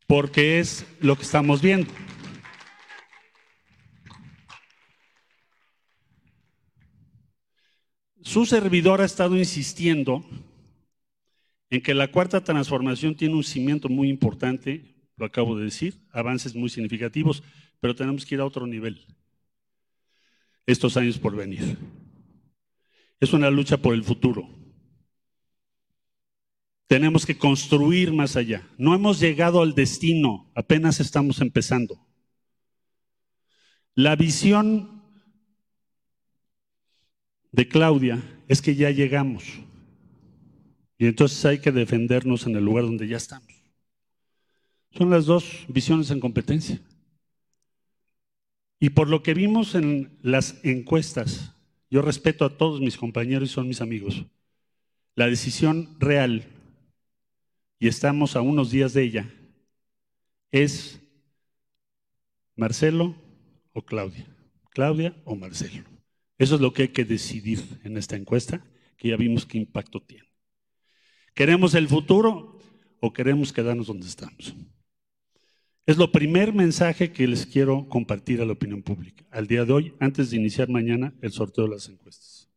porque 0.09 0.59
es 0.59 0.87
lo 1.01 1.17
que 1.17 1.23
estamos 1.23 1.61
viendo. 1.61 1.93
Su 8.29 8.45
servidor 8.45 9.01
ha 9.01 9.07
estado 9.07 9.39
insistiendo 9.39 10.23
en 11.71 11.81
que 11.81 11.95
la 11.95 12.13
cuarta 12.13 12.45
transformación 12.45 13.15
tiene 13.15 13.35
un 13.35 13.43
cimiento 13.43 13.89
muy 13.89 14.11
importante, 14.11 14.95
lo 15.17 15.25
acabo 15.25 15.57
de 15.57 15.65
decir, 15.65 15.95
avances 16.13 16.55
muy 16.55 16.69
significativos, 16.69 17.43
pero 17.81 17.95
tenemos 17.95 18.27
que 18.27 18.35
ir 18.35 18.43
a 18.43 18.45
otro 18.45 18.67
nivel 18.67 19.07
estos 20.67 20.99
años 20.99 21.17
por 21.17 21.35
venir. 21.35 21.79
Es 23.19 23.33
una 23.33 23.49
lucha 23.49 23.79
por 23.79 23.95
el 23.95 24.05
futuro. 24.05 24.47
Tenemos 26.87 27.25
que 27.25 27.39
construir 27.39 28.13
más 28.13 28.37
allá. 28.37 28.69
No 28.77 28.95
hemos 28.95 29.21
llegado 29.21 29.63
al 29.63 29.75
destino, 29.75 30.53
apenas 30.55 31.01
estamos 31.01 31.41
empezando. 31.41 32.07
La 33.95 34.17
visión 34.17 34.98
de 37.59 37.67
Claudia 37.67 38.23
es 38.47 38.63
que 38.63 38.77
ya 38.77 38.89
llegamos. 38.93 39.43
Y 40.97 41.07
entonces 41.07 41.45
hay 41.45 41.59
que 41.59 41.73
defendernos 41.73 42.47
en 42.47 42.55
el 42.55 42.65
lugar 42.65 42.85
donde 42.85 43.09
ya 43.09 43.17
estamos. 43.17 43.53
Son 44.93 45.11
las 45.11 45.27
dos 45.27 45.65
visiones 45.67 46.13
en 46.13 46.21
competencia. 46.21 46.81
Y 48.79 48.91
por 48.91 49.09
lo 49.09 49.25
que 49.25 49.35
vimos 49.35 49.75
en 49.75 50.17
las 50.23 50.61
encuestas, 50.63 51.53
yo 51.91 52.01
respeto 52.01 52.45
a 52.45 52.57
todos 52.57 52.81
mis 52.81 52.97
compañeros 52.97 53.51
y 53.51 53.53
son 53.53 53.67
mis 53.67 53.81
amigos, 53.81 54.25
la 55.17 55.27
decisión 55.27 55.97
real 55.99 56.45
y 57.81 57.89
estamos 57.89 58.37
a 58.37 58.41
unos 58.41 58.71
días 58.71 58.93
de 58.93 59.03
ella, 59.03 59.35
es 60.53 61.01
Marcelo 62.55 63.17
o 63.73 63.83
Claudia. 63.83 64.27
Claudia 64.71 65.17
o 65.25 65.35
Marcelo. 65.35 65.98
Eso 66.39 66.55
es 66.55 66.61
lo 66.61 66.73
que 66.73 66.83
hay 66.83 66.89
que 66.89 67.05
decidir 67.05 67.81
en 67.85 67.97
esta 67.97 68.17
encuesta, 68.17 68.65
que 68.97 69.09
ya 69.09 69.17
vimos 69.17 69.45
qué 69.45 69.59
impacto 69.59 70.01
tiene. 70.01 70.29
¿Queremos 71.35 71.75
el 71.75 71.89
futuro 71.89 72.59
o 73.01 73.13
queremos 73.13 73.53
quedarnos 73.53 73.89
donde 73.89 74.07
estamos? 74.07 74.55
Es 75.87 75.97
lo 75.97 76.13
primer 76.13 76.53
mensaje 76.53 77.13
que 77.13 77.27
les 77.27 77.47
quiero 77.47 77.89
compartir 77.89 78.41
a 78.41 78.45
la 78.45 78.53
opinión 78.53 78.83
pública 78.83 79.25
al 79.31 79.47
día 79.47 79.65
de 79.65 79.73
hoy, 79.73 79.95
antes 80.01 80.31
de 80.31 80.37
iniciar 80.37 80.69
mañana 80.69 81.15
el 81.23 81.33
sorteo 81.33 81.65
de 81.65 81.71
las 81.71 81.89
encuestas. 81.89 82.49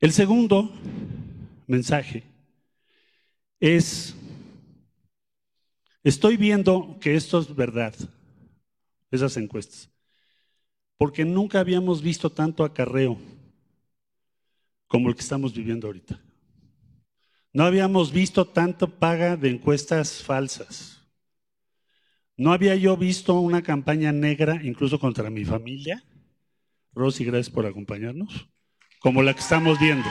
El 0.00 0.12
segundo 0.12 0.72
mensaje 1.66 2.24
es, 3.60 4.14
estoy 6.02 6.36
viendo 6.36 6.98
que 7.00 7.14
esto 7.14 7.40
es 7.40 7.54
verdad, 7.54 7.94
esas 9.10 9.36
encuestas, 9.36 9.90
porque 10.98 11.24
nunca 11.24 11.60
habíamos 11.60 12.02
visto 12.02 12.30
tanto 12.30 12.64
acarreo 12.64 13.18
como 14.86 15.08
el 15.08 15.14
que 15.14 15.20
estamos 15.20 15.54
viviendo 15.54 15.86
ahorita. 15.86 16.20
No 17.52 17.64
habíamos 17.64 18.12
visto 18.12 18.46
tanto 18.46 18.98
paga 18.98 19.36
de 19.36 19.50
encuestas 19.50 20.22
falsas. 20.22 21.02
No 22.36 22.52
había 22.52 22.76
yo 22.76 22.96
visto 22.96 23.40
una 23.40 23.62
campaña 23.62 24.12
negra, 24.12 24.60
incluso 24.62 24.98
contra 24.98 25.30
mi 25.30 25.44
familia. 25.44 26.04
Rosy, 26.92 27.24
gracias 27.24 27.50
por 27.50 27.66
acompañarnos, 27.66 28.48
como 29.00 29.22
la 29.22 29.32
que 29.32 29.40
estamos 29.40 29.78
viendo. 29.78 30.08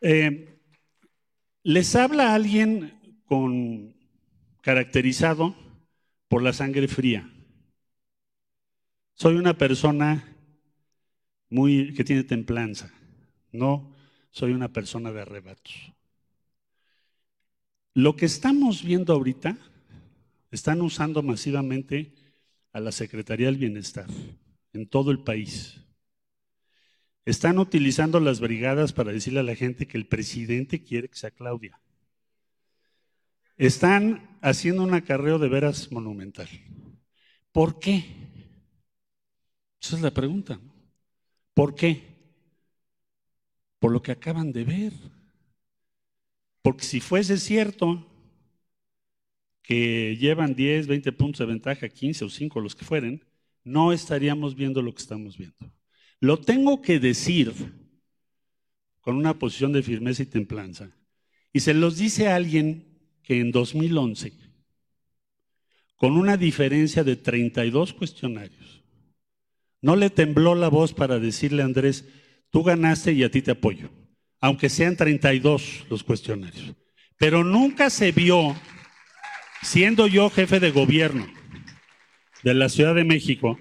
Eh, 0.00 0.60
les 1.62 1.96
habla 1.96 2.34
alguien 2.34 3.22
con 3.24 3.95
caracterizado 4.66 5.54
por 6.26 6.42
la 6.42 6.52
sangre 6.52 6.88
fría. 6.88 7.30
Soy 9.14 9.36
una 9.36 9.56
persona 9.56 10.36
muy 11.48 11.94
que 11.94 12.02
tiene 12.02 12.24
templanza. 12.24 12.92
No 13.52 13.94
soy 14.32 14.50
una 14.50 14.72
persona 14.72 15.12
de 15.12 15.22
arrebatos. 15.22 15.92
Lo 17.94 18.16
que 18.16 18.26
estamos 18.26 18.82
viendo 18.82 19.12
ahorita, 19.12 19.56
están 20.50 20.80
usando 20.80 21.22
masivamente 21.22 22.12
a 22.72 22.80
la 22.80 22.90
Secretaría 22.90 23.46
del 23.46 23.58
Bienestar 23.58 24.08
en 24.72 24.88
todo 24.88 25.12
el 25.12 25.20
país. 25.20 25.80
Están 27.24 27.60
utilizando 27.60 28.18
las 28.18 28.40
brigadas 28.40 28.92
para 28.92 29.12
decirle 29.12 29.38
a 29.38 29.44
la 29.44 29.54
gente 29.54 29.86
que 29.86 29.96
el 29.96 30.08
presidente 30.08 30.82
quiere 30.82 31.08
que 31.08 31.14
sea 31.14 31.30
Claudia. 31.30 31.80
Están 33.56 34.38
haciendo 34.42 34.82
un 34.82 34.94
acarreo 34.94 35.38
de 35.38 35.48
veras 35.48 35.90
monumental. 35.90 36.48
¿Por 37.52 37.78
qué? 37.78 38.04
Esa 39.80 39.96
es 39.96 40.02
la 40.02 40.10
pregunta. 40.10 40.60
¿Por 41.54 41.74
qué? 41.74 42.02
Por 43.78 43.92
lo 43.92 44.02
que 44.02 44.12
acaban 44.12 44.52
de 44.52 44.64
ver. 44.64 44.92
Porque 46.60 46.84
si 46.84 47.00
fuese 47.00 47.38
cierto 47.38 48.06
que 49.62 50.16
llevan 50.16 50.54
10, 50.54 50.86
20 50.86 51.12
puntos 51.12 51.38
de 51.38 51.46
ventaja, 51.46 51.88
15 51.88 52.24
o 52.24 52.28
5, 52.28 52.60
los 52.60 52.74
que 52.74 52.84
fueren, 52.84 53.24
no 53.64 53.92
estaríamos 53.92 54.54
viendo 54.54 54.82
lo 54.82 54.94
que 54.94 55.02
estamos 55.02 55.36
viendo. 55.38 55.56
Lo 56.20 56.40
tengo 56.40 56.82
que 56.82 56.98
decir 56.98 57.52
con 59.00 59.16
una 59.16 59.38
posición 59.38 59.72
de 59.72 59.82
firmeza 59.82 60.22
y 60.22 60.26
templanza. 60.26 60.90
Y 61.52 61.60
se 61.60 61.74
los 61.74 61.96
dice 61.96 62.28
a 62.28 62.36
alguien 62.36 62.95
que 63.26 63.40
en 63.40 63.50
2011, 63.50 64.32
con 65.96 66.16
una 66.16 66.36
diferencia 66.36 67.02
de 67.02 67.16
32 67.16 67.92
cuestionarios, 67.92 68.84
no 69.82 69.96
le 69.96 70.10
tembló 70.10 70.54
la 70.54 70.68
voz 70.68 70.94
para 70.94 71.18
decirle 71.18 71.62
a 71.62 71.64
Andrés, 71.64 72.04
tú 72.50 72.62
ganaste 72.62 73.12
y 73.12 73.24
a 73.24 73.30
ti 73.30 73.42
te 73.42 73.50
apoyo, 73.50 73.90
aunque 74.40 74.68
sean 74.68 74.96
32 74.96 75.86
los 75.90 76.04
cuestionarios. 76.04 76.72
Pero 77.18 77.42
nunca 77.42 77.90
se 77.90 78.12
vio, 78.12 78.54
siendo 79.60 80.06
yo 80.06 80.30
jefe 80.30 80.60
de 80.60 80.70
gobierno 80.70 81.26
de 82.44 82.54
la 82.54 82.68
Ciudad 82.68 82.94
de 82.94 83.04
México, 83.04 83.58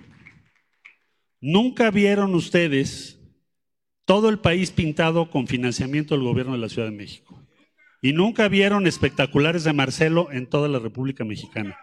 nunca 1.41 1.89
vieron 1.89 2.36
ustedes 2.36 3.19
todo 4.06 4.30
el 4.30 4.38
país 4.38 4.69
pintado 4.69 5.32
con 5.32 5.47
financiamiento 5.47 6.13
del 6.13 6.23
gobierno 6.23 6.54
de 6.54 6.60
la 6.60 6.69
Ciudad 6.69 6.88
de 6.88 6.95
México. 6.95 7.25
Y 8.06 8.13
nunca 8.13 8.48
vieron 8.50 8.86
espectaculares 8.86 9.63
de 9.63 9.74
Marcelo 9.74 10.32
en 10.32 10.46
toda 10.46 10.68
la 10.68 10.78
República 10.78 11.26
Mexicana. 11.26 11.76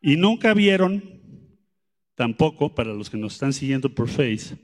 Y 0.00 0.16
nunca 0.16 0.54
vieron, 0.54 1.04
tampoco 2.16 2.74
para 2.74 2.92
los 2.92 3.10
que 3.10 3.16
nos 3.16 3.34
están 3.34 3.52
siguiendo 3.52 3.94
por 3.94 4.08
Face 4.08 4.56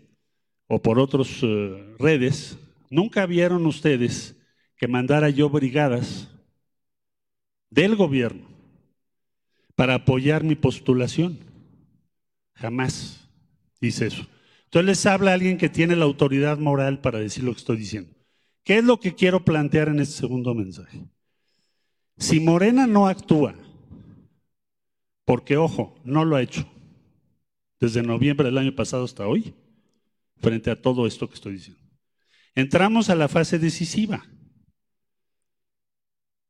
o 0.66 0.82
por 0.82 0.98
otras 0.98 1.28
eh, 1.44 1.94
redes, 2.00 2.58
nunca 2.90 3.26
vieron 3.26 3.64
ustedes 3.64 4.34
que 4.76 4.88
mandara 4.88 5.30
yo 5.30 5.48
brigadas 5.48 6.28
del 7.70 7.94
gobierno 7.94 8.48
para 9.76 9.94
apoyar 9.94 10.42
mi 10.42 10.56
postulación. 10.56 11.38
Jamás 12.54 13.30
dice 13.80 14.08
eso. 14.08 14.26
Entonces 14.64 14.86
les 14.86 15.06
habla 15.06 15.32
alguien 15.32 15.58
que 15.58 15.68
tiene 15.68 15.94
la 15.94 16.06
autoridad 16.06 16.58
moral 16.58 17.00
para 17.00 17.20
decir 17.20 17.44
lo 17.44 17.52
que 17.52 17.58
estoy 17.58 17.76
diciendo. 17.76 18.19
¿Qué 18.70 18.78
es 18.78 18.84
lo 18.84 19.00
que 19.00 19.16
quiero 19.16 19.44
plantear 19.44 19.88
en 19.88 19.98
este 19.98 20.14
segundo 20.14 20.54
mensaje? 20.54 21.04
Si 22.18 22.38
Morena 22.38 22.86
no 22.86 23.08
actúa, 23.08 23.56
porque 25.24 25.56
ojo, 25.56 25.98
no 26.04 26.24
lo 26.24 26.36
ha 26.36 26.42
hecho, 26.42 26.70
desde 27.80 28.00
noviembre 28.04 28.46
del 28.46 28.58
año 28.58 28.72
pasado 28.72 29.02
hasta 29.02 29.26
hoy, 29.26 29.54
frente 30.36 30.70
a 30.70 30.80
todo 30.80 31.08
esto 31.08 31.28
que 31.28 31.34
estoy 31.34 31.54
diciendo. 31.54 31.82
Entramos 32.54 33.10
a 33.10 33.16
la 33.16 33.26
fase 33.26 33.58
decisiva. 33.58 34.24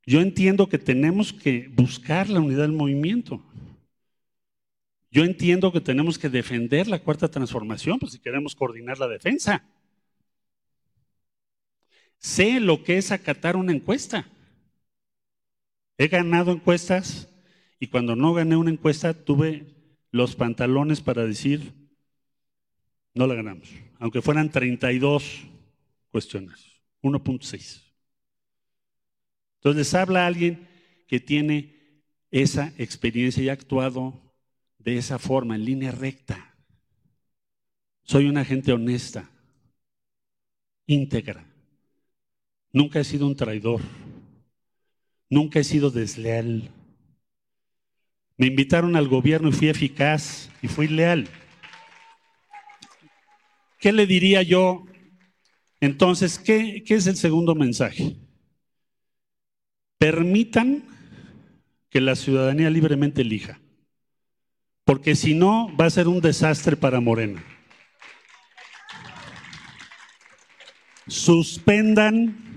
Yo 0.05 0.21
entiendo 0.21 0.69
que 0.69 0.77
tenemos 0.77 1.33
que 1.33 1.69
buscar 1.69 2.29
la 2.29 2.41
unidad 2.41 2.65
del 2.65 2.73
movimiento. 2.73 3.43
Yo 5.11 5.25
entiendo 5.25 5.73
que 5.73 5.81
tenemos 5.81 6.19
que 6.19 6.29
defender 6.29 6.87
la 6.87 6.99
cuarta 6.99 7.29
transformación, 7.29 7.99
pues 7.99 8.13
si 8.13 8.19
queremos 8.19 8.55
coordinar 8.55 8.99
la 8.99 9.09
defensa. 9.09 9.65
Sé 12.21 12.61
lo 12.61 12.85
que 12.85 12.99
es 12.99 13.11
acatar 13.13 13.57
una 13.57 13.73
encuesta. 13.73 14.29
He 15.97 16.09
ganado 16.09 16.53
encuestas 16.53 17.29
y 17.79 17.89
cuando 17.89 18.15
no 18.15 18.35
gané 18.35 18.57
una 18.57 18.71
encuesta 18.71 19.15
tuve 19.15 19.75
los 20.11 20.37
pantalones 20.37 21.01
para 21.01 21.25
decir, 21.25 21.73
no 23.15 23.27
la 23.27 23.35
ganamos, 23.35 23.71
aunque 23.99 24.21
fueran 24.21 24.51
32 24.51 25.47
cuestiones, 26.11 26.65
1.6. 27.03 27.83
Entonces 29.57 29.95
habla 29.95 30.27
alguien 30.27 30.69
que 31.09 31.21
tiene 31.21 32.03
esa 32.31 32.73
experiencia 32.77 33.43
y 33.43 33.49
ha 33.49 33.55
actuado 33.55 34.35
de 34.79 34.99
esa 34.99 35.19
forma, 35.19 35.55
en 35.55 35.65
línea 35.65 35.91
recta. 35.91 36.55
Soy 38.03 38.27
una 38.27 38.45
gente 38.45 38.73
honesta, 38.73 39.31
íntegra. 40.87 41.50
Nunca 42.73 43.01
he 43.01 43.05
sido 43.05 43.27
un 43.27 43.37
traidor. 43.37 43.81
Nunca 45.29 45.59
he 45.61 45.65
sido 45.65 45.91
desleal. 45.91 46.71
Me 48.37 48.47
invitaron 48.47 48.97
al 48.97 49.09
gobierno 49.09 49.49
y 49.49 49.53
fui 49.53 49.69
eficaz 49.69 50.51
y 50.63 50.69
fui 50.69 50.89
leal. 50.89 51.29
¿Qué 53.79 53.93
le 53.93 54.07
diría 54.07 54.43
yo? 54.43 54.85
Entonces, 55.81 56.39
¿qué, 56.39 56.83
es 56.87 57.07
el 57.07 57.17
segundo 57.17 57.55
mensaje? 57.55 58.17
Permitan 59.99 60.85
que 61.89 62.01
la 62.01 62.17
ciudadanía 62.17 62.71
libremente 62.71 63.23
elija 63.23 63.61
porque 64.91 65.15
si 65.15 65.35
no 65.35 65.71
va 65.77 65.85
a 65.85 65.91
ser 65.91 66.09
un 66.09 66.21
desastre 66.21 66.75
para 66.75 66.99
Morena. 66.99 67.45
Suspendan 71.07 72.50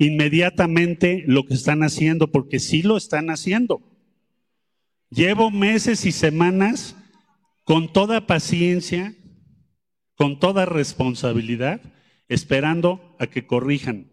inmediatamente 0.00 1.24
lo 1.26 1.44
que 1.44 1.52
están 1.52 1.82
haciendo, 1.82 2.32
porque 2.32 2.58
sí 2.58 2.82
lo 2.82 2.96
están 2.96 3.28
haciendo. 3.28 3.82
Llevo 5.10 5.50
meses 5.50 6.06
y 6.06 6.12
semanas 6.12 6.96
con 7.64 7.92
toda 7.92 8.26
paciencia, 8.26 9.14
con 10.14 10.40
toda 10.40 10.64
responsabilidad, 10.64 11.82
esperando 12.28 13.14
a 13.18 13.26
que 13.26 13.46
corrijan. 13.46 14.10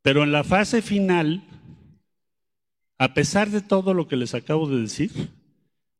Pero 0.00 0.24
en 0.24 0.32
la 0.32 0.42
fase 0.42 0.80
final, 0.80 1.44
a 2.96 3.12
pesar 3.12 3.50
de 3.50 3.60
todo 3.60 3.92
lo 3.92 4.08
que 4.08 4.16
les 4.16 4.34
acabo 4.34 4.70
de 4.70 4.80
decir, 4.80 5.12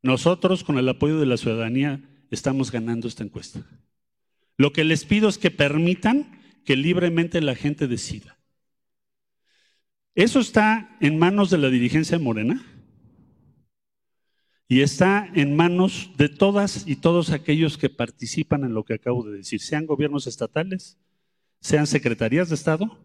nosotros, 0.01 0.65
con 0.65 0.79
el 0.79 0.89
apoyo 0.89 1.21
de 1.21 1.27
la 1.27 1.37
ciudadanía, 1.37 2.01
estamos 2.31 2.73
ganando 2.73 3.07
esta 3.07 3.23
encuesta. 3.23 3.61
Lo 4.57 4.73
que 4.73 4.85
les 4.85 5.05
pido 5.05 5.29
es 5.29 5.37
que 5.37 5.51
permitan 5.51 6.41
que 6.65 6.75
libremente 6.75 7.43
la 7.43 7.55
gente 7.55 7.87
decida. 7.87 8.39
Eso 10.15 10.41
está 10.41 10.97
en 11.01 11.19
manos 11.19 11.51
de 11.51 11.59
la 11.59 11.69
dirigencia 11.69 12.19
Morena 12.19 12.65
y 14.69 14.81
está 14.81 15.31
en 15.35 15.57
manos 15.57 16.11
de 16.17 16.29
todas 16.29 16.87
y 16.87 16.97
todos 16.97 17.31
aquellos 17.31 17.79
que 17.79 17.91
participan 17.91 18.65
en 18.65 18.75
lo 18.75 18.85
que 18.85 18.95
acabo 18.95 19.25
de 19.25 19.39
decir, 19.39 19.61
sean 19.61 19.87
gobiernos 19.87 20.27
estatales, 20.27 20.99
sean 21.61 21.87
secretarías 21.87 22.49
de 22.49 22.55
Estado, 22.55 22.99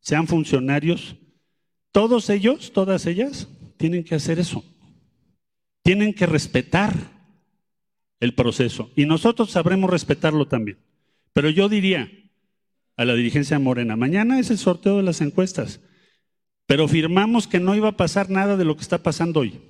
sean 0.00 0.26
funcionarios, 0.26 1.16
todos 1.92 2.30
ellos, 2.30 2.72
todas 2.72 3.06
ellas, 3.06 3.48
tienen 3.76 4.04
que 4.04 4.14
hacer 4.14 4.38
eso 4.38 4.64
tienen 5.82 6.14
que 6.14 6.26
respetar 6.26 6.94
el 8.20 8.34
proceso. 8.34 8.90
Y 8.96 9.06
nosotros 9.06 9.50
sabremos 9.50 9.90
respetarlo 9.90 10.46
también. 10.46 10.78
Pero 11.32 11.50
yo 11.50 11.68
diría 11.68 12.10
a 12.96 13.04
la 13.04 13.14
dirigencia 13.14 13.58
Morena, 13.58 13.96
mañana 13.96 14.38
es 14.38 14.50
el 14.50 14.58
sorteo 14.58 14.98
de 14.98 15.02
las 15.02 15.20
encuestas, 15.20 15.80
pero 16.70 16.86
firmamos 16.86 17.48
que 17.48 17.58
no 17.58 17.74
iba 17.74 17.88
a 17.88 17.96
pasar 17.96 18.30
nada 18.30 18.56
de 18.56 18.64
lo 18.64 18.76
que 18.76 18.82
está 18.82 19.02
pasando 19.02 19.40
hoy. 19.40 19.60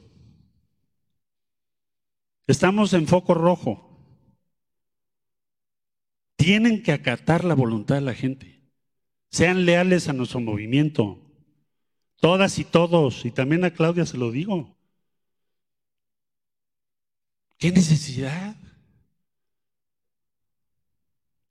Estamos 2.47 2.93
en 2.93 3.07
foco 3.07 3.33
rojo. 3.33 4.05
Tienen 6.37 6.83
que 6.83 6.93
acatar 6.93 7.43
la 7.43 7.55
voluntad 7.55 7.95
de 7.95 8.01
la 8.03 8.13
gente. 8.13 8.71
Sean 9.31 9.65
leales 9.65 10.11
a 10.11 10.13
nuestro 10.13 10.41
movimiento. 10.41 11.23
Todas 12.17 12.59
y 12.59 12.65
todos, 12.65 13.25
y 13.25 13.31
también 13.31 13.65
a 13.65 13.73
Claudia 13.73 14.05
se 14.05 14.19
lo 14.19 14.31
digo. 14.31 14.77
¿Qué 17.57 17.73
necesidad? 17.73 18.57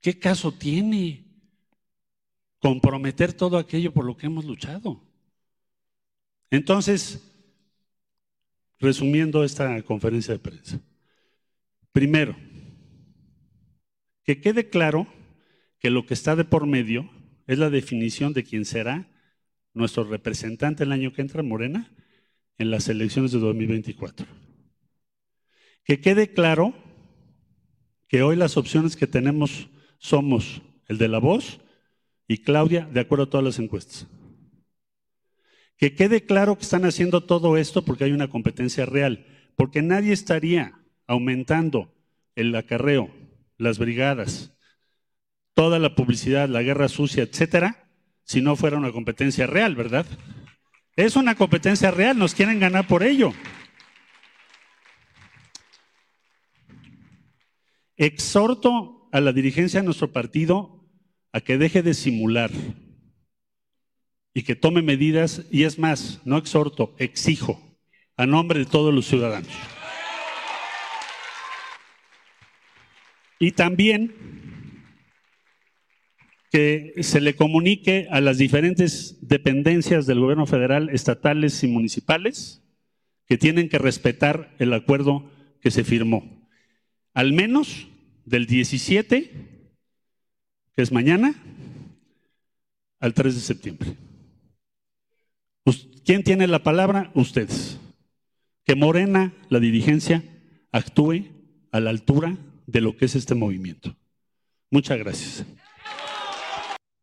¿Qué 0.00 0.16
caso 0.16 0.52
tiene 0.52 1.24
comprometer 2.60 3.32
todo 3.32 3.58
aquello 3.58 3.92
por 3.92 4.04
lo 4.04 4.16
que 4.16 4.26
hemos 4.26 4.44
luchado? 4.44 5.09
Entonces, 6.50 7.22
resumiendo 8.78 9.44
esta 9.44 9.80
conferencia 9.82 10.34
de 10.34 10.40
prensa, 10.40 10.80
primero, 11.92 12.36
que 14.24 14.40
quede 14.40 14.68
claro 14.68 15.06
que 15.78 15.90
lo 15.90 16.06
que 16.06 16.14
está 16.14 16.36
de 16.36 16.44
por 16.44 16.66
medio 16.66 17.10
es 17.46 17.58
la 17.58 17.70
definición 17.70 18.32
de 18.32 18.44
quién 18.44 18.64
será 18.64 19.08
nuestro 19.74 20.04
representante 20.04 20.84
el 20.84 20.92
año 20.92 21.12
que 21.12 21.22
entra, 21.22 21.42
Morena, 21.42 21.90
en 22.58 22.70
las 22.70 22.88
elecciones 22.88 23.32
de 23.32 23.38
2024. 23.38 24.26
Que 25.84 26.00
quede 26.00 26.32
claro 26.32 26.74
que 28.08 28.22
hoy 28.22 28.36
las 28.36 28.56
opciones 28.56 28.96
que 28.96 29.06
tenemos 29.06 29.68
somos 29.98 30.62
el 30.88 30.98
de 30.98 31.08
la 31.08 31.18
voz 31.18 31.60
y 32.26 32.38
Claudia, 32.38 32.86
de 32.92 33.00
acuerdo 33.00 33.24
a 33.24 33.30
todas 33.30 33.44
las 33.44 33.58
encuestas. 33.58 34.06
Que 35.80 35.94
quede 35.94 36.26
claro 36.26 36.56
que 36.56 36.62
están 36.64 36.84
haciendo 36.84 37.24
todo 37.24 37.56
esto 37.56 37.86
porque 37.86 38.04
hay 38.04 38.12
una 38.12 38.28
competencia 38.28 38.84
real, 38.84 39.26
porque 39.56 39.80
nadie 39.80 40.12
estaría 40.12 40.78
aumentando 41.06 41.94
el 42.34 42.54
acarreo, 42.54 43.10
las 43.56 43.78
brigadas, 43.78 44.52
toda 45.54 45.78
la 45.78 45.94
publicidad, 45.94 46.50
la 46.50 46.62
guerra 46.62 46.88
sucia, 46.88 47.22
etcétera, 47.22 47.88
si 48.24 48.42
no 48.42 48.56
fuera 48.56 48.76
una 48.76 48.92
competencia 48.92 49.46
real, 49.46 49.74
¿verdad? 49.74 50.04
Es 50.96 51.16
una 51.16 51.34
competencia 51.34 51.90
real, 51.90 52.18
nos 52.18 52.34
quieren 52.34 52.60
ganar 52.60 52.86
por 52.86 53.02
ello. 53.02 53.32
Exhorto 57.96 59.08
a 59.12 59.20
la 59.22 59.32
dirigencia 59.32 59.80
de 59.80 59.86
nuestro 59.86 60.12
partido 60.12 60.86
a 61.32 61.40
que 61.40 61.56
deje 61.56 61.82
de 61.82 61.94
simular 61.94 62.50
y 64.32 64.42
que 64.42 64.56
tome 64.56 64.82
medidas, 64.82 65.42
y 65.50 65.64
es 65.64 65.78
más, 65.78 66.20
no 66.24 66.36
exhorto, 66.36 66.94
exijo, 66.98 67.60
a 68.16 68.26
nombre 68.26 68.60
de 68.60 68.66
todos 68.66 68.94
los 68.94 69.06
ciudadanos. 69.06 69.50
Y 73.38 73.52
también 73.52 74.14
que 76.50 76.94
se 77.02 77.20
le 77.20 77.36
comunique 77.36 78.08
a 78.10 78.20
las 78.20 78.38
diferentes 78.38 79.16
dependencias 79.26 80.06
del 80.06 80.20
gobierno 80.20 80.46
federal, 80.46 80.90
estatales 80.90 81.62
y 81.62 81.68
municipales 81.68 82.62
que 83.26 83.38
tienen 83.38 83.68
que 83.68 83.78
respetar 83.78 84.54
el 84.58 84.72
acuerdo 84.74 85.30
que 85.60 85.70
se 85.70 85.84
firmó. 85.84 86.48
Al 87.14 87.32
menos 87.32 87.86
del 88.24 88.46
17, 88.46 89.30
que 90.74 90.82
es 90.82 90.90
mañana, 90.90 91.34
al 92.98 93.14
3 93.14 93.34
de 93.34 93.40
septiembre. 93.40 93.96
¿Quién 96.10 96.24
tiene 96.24 96.46
la 96.46 96.62
palabra? 96.62 97.12
Ustedes. 97.14 97.78
Que 98.64 98.74
Morena, 98.74 99.32
la 99.48 99.60
dirigencia, 99.60 100.24
actúe 100.72 101.28
a 101.70 101.78
la 101.78 101.90
altura 101.90 102.36
de 102.66 102.80
lo 102.80 102.96
que 102.96 103.04
es 103.04 103.14
este 103.14 103.34
movimiento. 103.34 103.96
Muchas 104.70 104.98
gracias. 104.98 105.44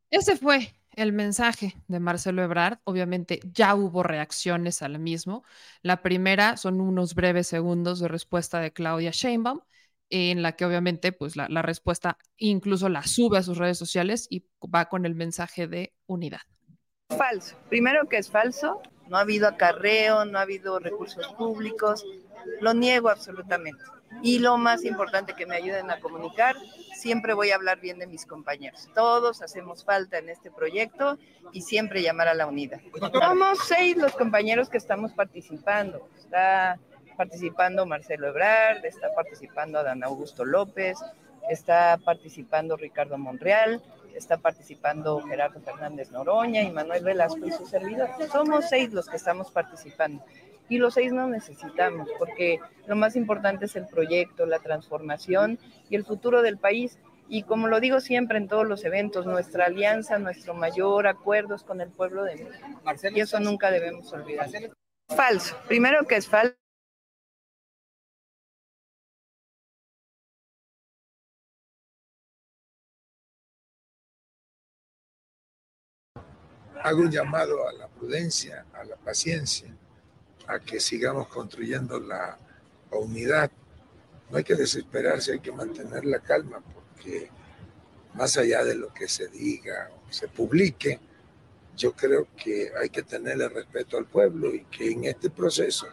Ese 0.09 0.35
fue 0.35 0.73
el 0.93 1.13
mensaje 1.13 1.75
de 1.87 1.99
Marcelo 1.99 2.43
Ebrard. 2.43 2.79
Obviamente 2.83 3.39
ya 3.53 3.75
hubo 3.75 4.03
reacciones 4.03 4.81
al 4.81 4.99
mismo. 4.99 5.43
La 5.81 6.01
primera 6.01 6.57
son 6.57 6.81
unos 6.81 7.15
breves 7.15 7.47
segundos 7.47 7.99
de 7.99 8.07
respuesta 8.07 8.59
de 8.59 8.73
Claudia 8.73 9.11
Sheinbaum, 9.11 9.61
en 10.09 10.41
la 10.41 10.57
que 10.57 10.65
obviamente 10.65 11.11
pues 11.11 11.35
la, 11.35 11.47
la 11.49 11.61
respuesta 11.61 12.17
incluso 12.37 12.89
la 12.89 13.03
sube 13.03 13.37
a 13.37 13.43
sus 13.43 13.57
redes 13.57 13.77
sociales 13.77 14.27
y 14.29 14.45
va 14.73 14.89
con 14.89 15.05
el 15.05 15.15
mensaje 15.15 15.67
de 15.67 15.93
unidad. 16.07 16.41
Falso. 17.17 17.55
Primero 17.69 18.07
que 18.07 18.17
es 18.17 18.29
falso, 18.29 18.81
no 19.07 19.17
ha 19.17 19.21
habido 19.21 19.47
acarreo, 19.47 20.25
no 20.25 20.39
ha 20.39 20.41
habido 20.41 20.79
recursos 20.79 21.27
públicos, 21.33 22.05
lo 22.61 22.73
niego 22.73 23.09
absolutamente. 23.09 23.81
Y 24.21 24.39
lo 24.39 24.57
más 24.57 24.83
importante 24.85 25.33
que 25.33 25.45
me 25.45 25.55
ayuden 25.55 25.91
a 25.91 25.99
comunicar, 25.99 26.55
siempre 26.95 27.33
voy 27.33 27.51
a 27.51 27.55
hablar 27.55 27.79
bien 27.79 27.99
de 27.99 28.07
mis 28.07 28.25
compañeros. 28.25 28.89
Todos 28.93 29.41
hacemos 29.41 29.83
falta 29.83 30.17
en 30.17 30.29
este 30.29 30.49
proyecto 30.51 31.17
y 31.51 31.61
siempre 31.61 32.01
llamar 32.01 32.27
a 32.27 32.33
la 32.33 32.47
unidad. 32.47 32.79
Somos 33.11 33.59
seis 33.67 33.97
los 33.97 34.13
compañeros 34.13 34.69
que 34.69 34.77
estamos 34.77 35.11
participando. 35.13 36.07
Está 36.17 36.79
participando 37.17 37.85
Marcelo 37.85 38.27
Ebrard, 38.27 38.85
está 38.85 39.13
participando 39.13 39.79
Adán 39.79 40.03
Augusto 40.03 40.45
López, 40.45 40.97
está 41.49 41.97
participando 42.03 42.77
Ricardo 42.77 43.17
Monreal, 43.17 43.81
está 44.17 44.38
participando 44.38 45.21
Gerardo 45.21 45.60
Fernández 45.62 46.12
Noroña 46.12 46.62
y 46.62 46.71
Manuel 46.71 47.03
Velasco 47.03 47.45
y 47.45 47.51
su 47.51 47.65
servidor. 47.65 48.10
Somos 48.32 48.65
seis 48.69 48.91
los 48.93 49.08
que 49.08 49.17
estamos 49.17 49.51
participando 49.51 50.23
y 50.69 50.77
los 50.77 50.95
seis 50.95 51.13
no 51.13 51.27
necesitamos, 51.27 52.10
porque 52.17 52.60
lo 52.88 52.95
más 52.95 53.15
importante 53.15 53.65
es 53.65 53.75
el 53.75 53.88
proyecto, 53.88 54.45
la 54.45 54.60
transformación 54.60 55.60
y 55.89 55.95
el 55.95 56.06
futuro 56.06 56.41
del 56.41 56.58
país. 56.58 56.99
Y 57.30 57.43
como 57.43 57.67
lo 57.67 57.80
digo 57.80 57.99
siempre 57.99 58.38
en 58.38 58.47
todos 58.47 58.65
los 58.65 58.86
eventos, 58.86 59.25
nuestra 59.25 59.65
alianza, 59.65 60.17
nuestro 60.17 60.53
mayor 60.53 61.08
acuerdo 61.08 61.56
es 61.56 61.63
con 61.63 61.82
el 61.82 61.89
pueblo 61.89 62.23
de 62.23 62.36
México. 62.36 62.82
Y 63.13 63.19
eso 63.19 63.39
nunca 63.39 63.71
debemos 63.71 64.12
olvidar. 64.13 64.49
Falso. 65.10 65.58
Primero 65.67 66.06
que 66.06 66.15
es 66.15 66.27
falso. 66.27 66.56
Hago 76.88 77.02
un 77.02 77.12
llamado 77.12 77.67
a 77.67 77.73
la 77.73 77.89
prudencia, 77.89 78.65
a 78.71 78.86
la 78.86 78.95
paciencia 78.95 79.67
a 80.47 80.58
que 80.60 80.80
sigamos 80.80 81.28
construyendo 81.28 82.00
la, 82.00 82.39
unidad. 82.91 83.52
No 84.30 84.38
hay 84.38 84.45
que 84.45 84.56
desesperarse, 84.56 85.34
hay 85.34 85.41
que 85.41 85.52
mantener 85.52 86.06
la 86.06 86.19
calma, 86.19 86.62
porque 86.73 87.30
más 88.13 88.38
allá 88.38 88.63
de 88.63 88.76
lo 88.76 88.93
que 88.93 89.10
se 89.10 89.28
diga 89.28 89.89
o 89.91 90.13
se 90.13 90.30
publique, 90.30 91.02
yo 91.76 91.91
creo 91.91 92.30
que 92.41 92.71
hay 92.82 92.89
que 92.89 93.04
tenerle 93.04 93.50
respeto 93.50 93.97
al 93.97 94.06
pueblo 94.06 94.56
y 94.56 94.63
que 94.67 94.89
en 94.89 95.04
este 95.04 95.30
proceso 95.30 95.88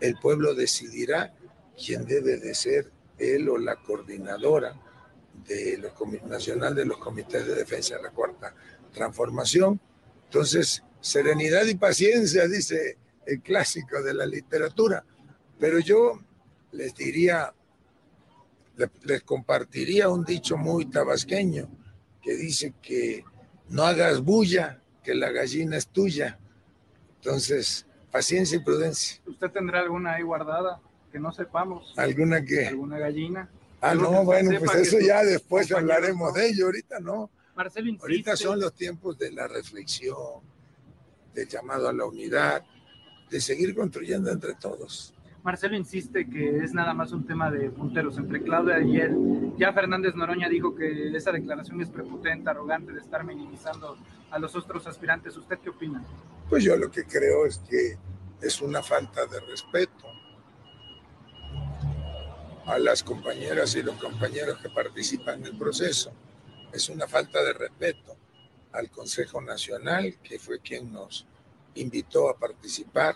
el 0.00 0.16
pueblo 0.16 0.52
decidirá 0.52 1.32
quién 1.76 2.06
debe 2.06 2.38
de 2.38 2.56
ser 2.56 2.90
él 3.18 3.48
o 3.48 3.56
la 3.56 3.76
coordinadora 3.76 4.74
de 5.46 5.78
los 5.78 5.92
nacional 6.24 6.74
de 6.74 6.86
los 6.86 6.98
comités 6.98 7.46
de 7.46 7.54
defensa 7.54 7.98
de 7.98 8.02
la 8.02 8.10
cuarta 8.10 8.52
transformación. 8.92 9.80
Entonces, 10.24 10.82
serenidad 11.00 11.66
y 11.66 11.74
paciencia, 11.74 12.48
dice 12.48 12.98
el 13.26 13.40
clásico 13.40 14.02
de 14.02 14.14
la 14.14 14.26
literatura. 14.26 15.04
Pero 15.58 15.78
yo 15.78 16.20
les 16.72 16.94
diría, 16.94 17.54
les 19.02 19.22
compartiría 19.22 20.08
un 20.08 20.24
dicho 20.24 20.56
muy 20.56 20.86
tabasqueño 20.86 21.68
que 22.22 22.34
dice 22.34 22.74
que 22.82 23.24
no 23.68 23.84
hagas 23.84 24.20
bulla, 24.20 24.80
que 25.02 25.14
la 25.14 25.30
gallina 25.30 25.76
es 25.76 25.88
tuya. 25.88 26.38
Entonces, 27.16 27.86
paciencia 28.10 28.56
y 28.56 28.60
prudencia. 28.60 29.20
¿Usted 29.26 29.50
tendrá 29.50 29.80
alguna 29.80 30.14
ahí 30.14 30.22
guardada 30.22 30.80
que 31.12 31.18
no 31.18 31.32
sepamos? 31.32 31.94
¿Alguna 31.96 32.44
qué? 32.44 32.66
¿Alguna 32.66 32.98
gallina? 32.98 33.48
Ah, 33.80 33.94
no, 33.94 34.24
bueno, 34.24 34.58
pues 34.58 34.74
eso 34.76 34.98
ya 34.98 35.22
después 35.22 35.70
hablaremos 35.70 36.32
de 36.32 36.48
ello, 36.48 36.66
ahorita 36.66 37.00
no. 37.00 37.30
Marcelo 37.54 37.96
Ahorita 38.00 38.36
son 38.36 38.60
los 38.60 38.74
tiempos 38.74 39.16
de 39.18 39.30
la 39.30 39.46
reflexión, 39.46 40.42
del 41.34 41.48
llamado 41.48 41.88
a 41.88 41.92
la 41.92 42.04
unidad, 42.04 42.64
de 43.30 43.40
seguir 43.40 43.74
construyendo 43.74 44.30
entre 44.30 44.54
todos. 44.54 45.14
Marcelo 45.42 45.76
insiste 45.76 46.28
que 46.28 46.58
es 46.58 46.72
nada 46.72 46.94
más 46.94 47.12
un 47.12 47.26
tema 47.26 47.50
de 47.50 47.70
punteros 47.70 48.16
entre 48.16 48.42
Claudia 48.42 48.80
y 48.80 48.96
él. 48.96 49.52
Ya 49.58 49.72
Fernández 49.72 50.14
Noroña 50.14 50.48
dijo 50.48 50.74
que 50.74 51.14
esa 51.14 51.32
declaración 51.32 51.80
es 51.80 51.90
prepotente, 51.90 52.48
arrogante 52.48 52.92
de 52.92 53.00
estar 53.00 53.24
minimizando 53.24 53.98
a 54.30 54.38
los 54.38 54.56
otros 54.56 54.86
aspirantes. 54.86 55.36
¿Usted 55.36 55.58
qué 55.58 55.70
opina? 55.70 56.02
Pues 56.48 56.64
yo 56.64 56.76
lo 56.76 56.90
que 56.90 57.04
creo 57.04 57.46
es 57.46 57.58
que 57.58 57.98
es 58.40 58.60
una 58.62 58.82
falta 58.82 59.26
de 59.26 59.38
respeto 59.40 60.06
a 62.66 62.78
las 62.78 63.02
compañeras 63.02 63.76
y 63.76 63.82
los 63.82 63.96
compañeros 63.96 64.58
que 64.62 64.70
participan 64.70 65.40
en 65.40 65.46
el 65.46 65.58
proceso. 65.58 66.12
Es 66.74 66.88
una 66.88 67.06
falta 67.06 67.40
de 67.40 67.52
respeto 67.52 68.16
al 68.72 68.90
Consejo 68.90 69.40
Nacional, 69.40 70.18
que 70.20 70.40
fue 70.40 70.58
quien 70.58 70.92
nos 70.92 71.24
invitó 71.76 72.28
a 72.28 72.36
participar 72.36 73.14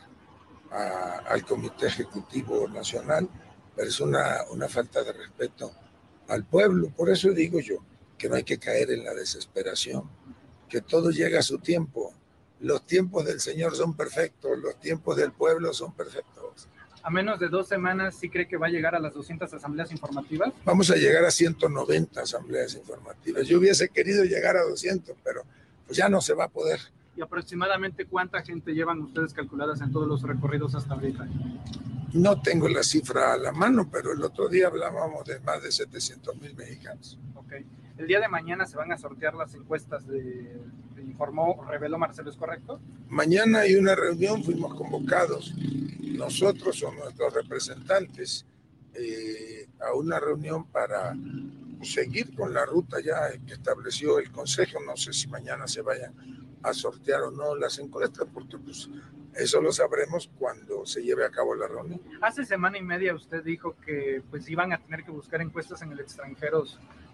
al 0.71 1.45
Comité 1.45 1.89
Ejecutivo 1.89 2.69
Nacional, 2.69 3.29
pero 3.75 3.89
es 3.89 3.99
una, 3.99 4.45
una 4.51 4.69
falta 4.69 5.03
de 5.03 5.13
respeto 5.13 5.73
al 6.29 6.45
pueblo. 6.45 6.91
Por 6.97 7.11
eso 7.11 7.33
digo 7.33 7.59
yo 7.59 7.79
que 8.17 8.29
no 8.29 8.37
hay 8.37 8.45
que 8.45 8.61
caer 8.61 8.93
en 8.93 9.05
la 9.05 9.13
desesperación, 9.13 10.09
que 10.69 10.81
todo 10.81 11.11
llega 11.11 11.41
a 11.41 11.43
su 11.43 11.59
tiempo. 11.59 12.15
Los 12.61 12.87
tiempos 12.87 13.25
del 13.25 13.41
Señor 13.41 13.75
son 13.75 13.97
perfectos, 13.97 14.57
los 14.57 14.79
tiempos 14.79 15.17
del 15.17 15.33
pueblo 15.33 15.75
son 15.75 15.93
perfectos. 15.95 16.69
A 17.09 17.11
menos 17.11 17.41
de 17.41 17.49
dos 17.49 17.67
semanas, 17.67 18.17
¿sí 18.17 18.29
cree 18.29 18.47
que 18.47 18.59
va 18.59 18.67
a 18.67 18.69
llegar 18.69 18.95
a 18.95 18.99
las 18.99 19.15
200 19.15 19.51
asambleas 19.55 19.91
informativas? 19.91 20.53
Vamos 20.63 20.91
a 20.91 20.95
llegar 20.95 21.25
a 21.25 21.31
190 21.31 22.21
asambleas 22.21 22.75
informativas. 22.75 23.49
Yo 23.49 23.59
hubiese 23.59 23.89
querido 23.89 24.25
llegar 24.25 24.59
a 24.59 24.63
200, 24.65 25.17
pero 25.25 25.41
pues 25.87 25.97
ya 25.97 26.11
no 26.11 26.21
se 26.21 26.35
va 26.35 26.45
a 26.45 26.49
poder 26.49 26.81
y 27.17 27.23
aproximadamente 27.23 28.05
cuánta 28.05 28.43
gente 28.43 28.73
llevan 28.75 29.01
ustedes 29.01 29.33
calculadas 29.33 29.81
en 29.81 29.91
todos 29.91 30.07
los 30.07 30.23
recorridos 30.23 30.75
hasta 30.75 30.95
ahorita? 30.95 31.27
No 32.13 32.43
tengo 32.43 32.69
la 32.69 32.83
cifra 32.83 33.33
a 33.33 33.39
la 33.39 33.53
mano, 33.53 33.89
pero 33.91 34.13
el 34.13 34.23
otro 34.23 34.49
día 34.49 34.69
hablábamos 34.69 35.25
de 35.25 35.41
más 35.41 35.63
de 35.63 35.73
700 35.73 36.37
mil 36.37 36.55
mexicanos. 36.55 37.19
Ok. 37.35 37.55
El 37.97 38.07
día 38.07 38.21
de 38.21 38.29
mañana 38.29 38.67
se 38.67 38.77
van 38.77 38.93
a 38.93 38.99
sortear 38.99 39.35
las 39.35 39.53
encuestas 39.55 40.07
de, 40.07 40.61
informó, 41.03 41.65
reveló 41.69 41.99
Marcelo, 41.99 42.31
¿es 42.31 42.37
correcto? 42.37 42.81
Mañana 43.09 43.61
hay 43.61 43.75
una 43.75 43.95
reunión, 43.95 44.43
fuimos 44.43 44.75
convocados, 44.75 45.55
nosotros 46.01 46.83
o 46.83 46.93
nuestros 46.93 47.33
representantes, 47.33 48.47
eh, 48.95 49.69
a 49.81 49.95
una 49.95 50.19
reunión 50.19 50.65
para 50.67 51.15
seguir 51.83 52.35
con 52.35 52.53
la 52.53 52.65
ruta 52.67 52.99
ya 53.01 53.31
que 53.47 53.55
estableció 53.55 54.19
el 54.19 54.33
Consejo. 54.33 54.79
No 54.85 54.97
sé 54.97 55.13
si 55.13 55.29
mañana 55.29 55.69
se 55.69 55.83
vayan 55.83 56.13
a 56.63 56.73
sortear 56.73 57.23
o 57.23 57.31
no 57.31 57.55
las 57.55 57.79
encuestas, 57.79 58.27
porque 58.33 58.59
pues 58.59 58.89
eso 59.39 59.61
lo 59.61 59.73
sabremos 59.73 60.29
cuando 60.39 60.85
se 60.85 61.03
lleve 61.03 61.25
a 61.25 61.31
cabo 61.31 61.55
la 61.55 61.69
reunión. 61.69 62.01
Hace 62.21 62.45
semana 62.45 62.77
y 62.77 62.83
media 62.83 63.15
usted 63.15 63.43
dijo 63.45 63.77
que 63.85 64.21
pues 64.31 64.49
iban 64.51 64.73
a 64.73 64.79
tener 64.79 65.05
que 65.05 65.13
buscar 65.13 65.41
encuestas 65.41 65.81
en 65.83 65.93
el 65.93 66.01
extranjero, 66.01 66.65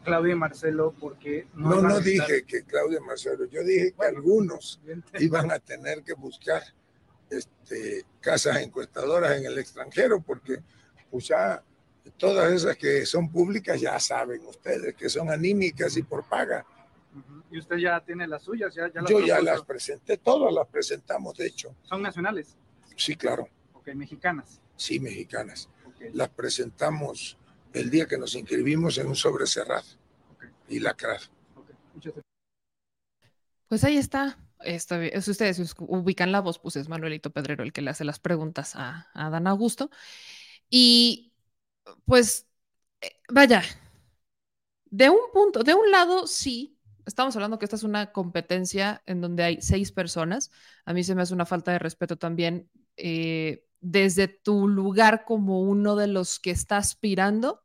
Claudia 0.04 0.32
y 0.32 0.37
Marcelo, 0.37 0.94
porque 0.98 1.46
no... 1.54 1.82
No, 1.82 2.00
dije 2.00 2.44
que 2.44 2.64
Claudia 2.64 2.98
y 2.98 3.06
Marcelo, 3.06 3.44
yo 3.44 3.62
dije 3.62 3.92
que 3.92 4.06
algunos 4.06 4.80
iban 5.18 5.50
a 5.50 5.58
tener 5.58 6.02
que 6.02 6.14
buscar 6.14 6.62
este, 7.28 8.04
casas 8.20 8.56
encuestadoras 8.62 9.37
en 9.37 9.44
el 9.44 9.58
extranjero, 9.58 10.20
porque 10.20 10.62
pues 11.10 11.28
ya 11.28 11.62
todas 12.16 12.52
esas 12.52 12.76
que 12.76 13.04
son 13.04 13.30
públicas 13.30 13.80
ya 13.80 13.98
saben 14.00 14.44
ustedes 14.46 14.94
que 14.94 15.08
son 15.08 15.30
anímicas 15.30 15.96
y 15.96 16.02
por 16.02 16.24
paga 16.24 16.64
y 17.50 17.59
usted 17.59 17.77
ya 17.77 18.00
tiene 18.00 18.27
las 18.27 18.42
suyas, 18.42 18.74
ya, 18.74 18.90
Yo 19.09 19.20
ya 19.20 19.40
las 19.40 19.62
presenté, 19.62 20.16
todas 20.18 20.53
las 20.53 20.66
presentamos, 20.66 21.37
de 21.37 21.46
hecho. 21.46 21.74
¿Son 21.83 22.03
nacionales? 22.03 22.57
Sí, 22.96 23.16
claro. 23.16 23.48
Ok, 23.72 23.88
mexicanas. 23.94 24.61
Sí, 24.77 24.98
mexicanas. 24.98 25.68
Las 26.12 26.29
presentamos 26.31 27.38
el 27.72 27.90
día 27.90 28.07
que 28.07 28.18
nos 28.18 28.35
inscribimos 28.35 28.98
en 28.98 29.07
un 29.07 29.16
sobre 29.16 29.46
cerrado 29.46 29.87
y 30.68 30.81
lacrado. 30.81 31.24
Okay. 31.57 31.77
Muchas 31.94 32.12
gracias. 32.14 32.35
Pues 33.68 33.85
ahí 33.85 33.96
está. 33.96 34.38
Esto, 34.61 34.96
si 35.20 35.31
ustedes 35.31 35.74
ubican 35.81 36.33
la 36.33 36.40
voz, 36.40 36.59
pues 36.59 36.77
es 36.77 36.88
Manuelito 36.88 37.31
Pedrero 37.31 37.64
el 37.64 37.72
que 37.72 37.83
le 37.83 37.90
hace 37.90 38.05
las 38.05 38.18
preguntas 38.18 38.74
a, 38.77 39.09
a 39.12 39.31
Dan 39.31 39.46
Augusto. 39.46 39.90
Y 40.70 41.33
pues, 42.07 42.46
eh, 43.00 43.20
vaya, 43.29 43.62
de 44.87 45.11
un 45.11 45.31
punto, 45.33 45.62
de 45.62 45.74
un 45.74 45.90
lado, 45.90 46.27
sí, 46.27 46.73
estamos 47.07 47.37
hablando 47.37 47.59
que 47.59 47.67
esta 47.67 47.77
es 47.77 47.83
una 47.83 48.12
competencia 48.12 49.03
en 49.07 49.21
donde 49.21 49.45
hay 49.45 49.62
seis 49.62 49.93
personas. 49.93 50.51
A 50.85 50.93
mí 50.93 51.05
se 51.05 51.14
me 51.14 51.23
hace 51.23 51.35
una 51.35 51.47
falta 51.47 51.73
de 51.73 51.79
respeto 51.79 52.17
también 52.17 52.71
eh, 52.97 53.67
desde 53.81 54.29
tu 54.29 54.69
lugar 54.69 55.25
como 55.25 55.61
uno 55.62 55.97
de 55.97 56.07
los 56.09 56.38
que 56.40 56.51
está 56.51 56.77
aspirando, 56.79 57.62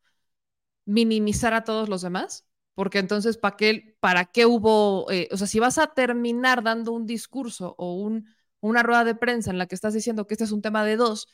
minimizar 0.85 1.53
a 1.53 1.63
todos 1.63 1.89
los 1.89 2.01
demás. 2.01 2.45
Porque 2.75 2.99
entonces, 2.99 3.37
¿para 3.37 3.57
qué, 3.57 3.97
para 3.99 4.25
qué 4.25 4.45
hubo, 4.45 5.11
eh, 5.11 5.27
o 5.31 5.37
sea, 5.37 5.47
si 5.47 5.59
vas 5.59 5.77
a 5.77 5.87
terminar 5.87 6.63
dando 6.63 6.93
un 6.93 7.05
discurso 7.05 7.75
o 7.77 7.95
un, 7.95 8.29
una 8.61 8.83
rueda 8.83 9.03
de 9.03 9.15
prensa 9.15 9.51
en 9.51 9.57
la 9.57 9.67
que 9.67 9.75
estás 9.75 9.93
diciendo 9.93 10.27
que 10.27 10.35
este 10.35 10.45
es 10.45 10.51
un 10.53 10.61
tema 10.61 10.85
de 10.85 10.95
dos, 10.95 11.27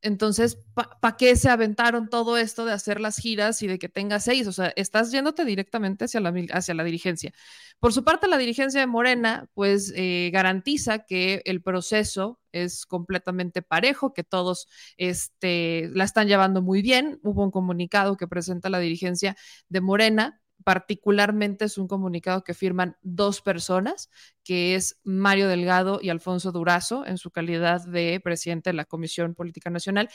entonces, 0.00 0.58
¿para 0.74 1.16
qué 1.16 1.34
se 1.36 1.48
aventaron 1.48 2.08
todo 2.08 2.36
esto 2.36 2.64
de 2.64 2.72
hacer 2.72 3.00
las 3.00 3.16
giras 3.16 3.62
y 3.62 3.66
de 3.66 3.78
que 3.78 3.88
tenga 3.88 4.20
seis? 4.20 4.46
O 4.46 4.52
sea, 4.52 4.72
estás 4.76 5.10
yéndote 5.10 5.44
directamente 5.44 6.04
hacia 6.04 6.20
la, 6.20 6.32
hacia 6.52 6.74
la 6.74 6.84
dirigencia. 6.84 7.32
Por 7.80 7.92
su 7.92 8.04
parte, 8.04 8.28
la 8.28 8.38
dirigencia 8.38 8.80
de 8.80 8.86
Morena, 8.86 9.48
pues 9.54 9.92
eh, 9.96 10.30
garantiza 10.32 11.00
que 11.00 11.42
el 11.44 11.62
proceso 11.62 12.40
es 12.52 12.86
completamente 12.86 13.62
parejo, 13.62 14.12
que 14.14 14.24
todos 14.24 14.68
este, 14.96 15.90
la 15.92 16.04
están 16.04 16.28
llevando 16.28 16.62
muy 16.62 16.82
bien. 16.82 17.18
Hubo 17.22 17.42
un 17.44 17.50
comunicado 17.50 18.16
que 18.16 18.28
presenta 18.28 18.70
la 18.70 18.78
dirigencia 18.78 19.36
de 19.68 19.80
Morena 19.80 20.40
particularmente 20.64 21.64
es 21.64 21.78
un 21.78 21.88
comunicado 21.88 22.44
que 22.44 22.54
firman 22.54 22.96
dos 23.02 23.40
personas, 23.40 24.10
que 24.44 24.74
es 24.74 24.98
Mario 25.04 25.48
Delgado 25.48 26.00
y 26.02 26.08
Alfonso 26.08 26.52
Durazo, 26.52 27.06
en 27.06 27.18
su 27.18 27.30
calidad 27.30 27.84
de 27.86 28.20
presidente 28.22 28.70
de 28.70 28.74
la 28.74 28.84
Comisión 28.84 29.34
Política 29.34 29.70
Nacional, 29.70 30.08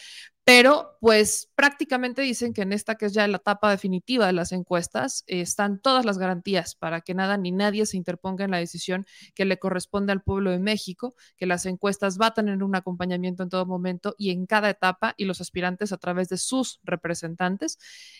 pero 0.43 0.97
pues 0.99 1.51
prácticamente 1.55 2.21
dicen 2.21 2.53
que 2.53 2.63
en 2.63 2.73
esta 2.73 2.95
que 2.95 3.05
es 3.05 3.13
ya 3.13 3.27
la 3.27 3.37
etapa 3.37 3.69
definitiva 3.69 4.25
de 4.25 4.33
las 4.33 4.51
encuestas, 4.51 5.23
están 5.27 5.79
todas 5.79 6.05
las 6.05 6.17
garantías 6.17 6.75
para 6.75 7.01
que 7.01 7.13
nada 7.13 7.37
ni 7.37 7.51
nadie 7.51 7.85
se 7.85 7.97
interponga 7.97 8.43
en 8.43 8.51
la 8.51 8.57
decisión 8.57 9.05
que 9.35 9.45
le 9.45 9.59
corresponde 9.59 10.11
al 10.11 10.23
pueblo 10.23 10.51
de 10.51 10.59
México, 10.59 11.15
que 11.37 11.45
las 11.45 11.65
encuestas 11.65 12.19
va 12.19 12.27
a 12.27 12.33
tener 12.33 12.63
un 12.63 12.75
acompañamiento 12.75 13.43
en 13.43 13.49
todo 13.49 13.65
momento 13.65 14.15
y 14.17 14.31
en 14.31 14.45
cada 14.45 14.69
etapa 14.69 15.13
y 15.17 15.25
los 15.25 15.41
aspirantes 15.41 15.91
a 15.91 15.97
través 15.97 16.29
de 16.29 16.37
sus 16.37 16.79
representantes. 16.83 17.77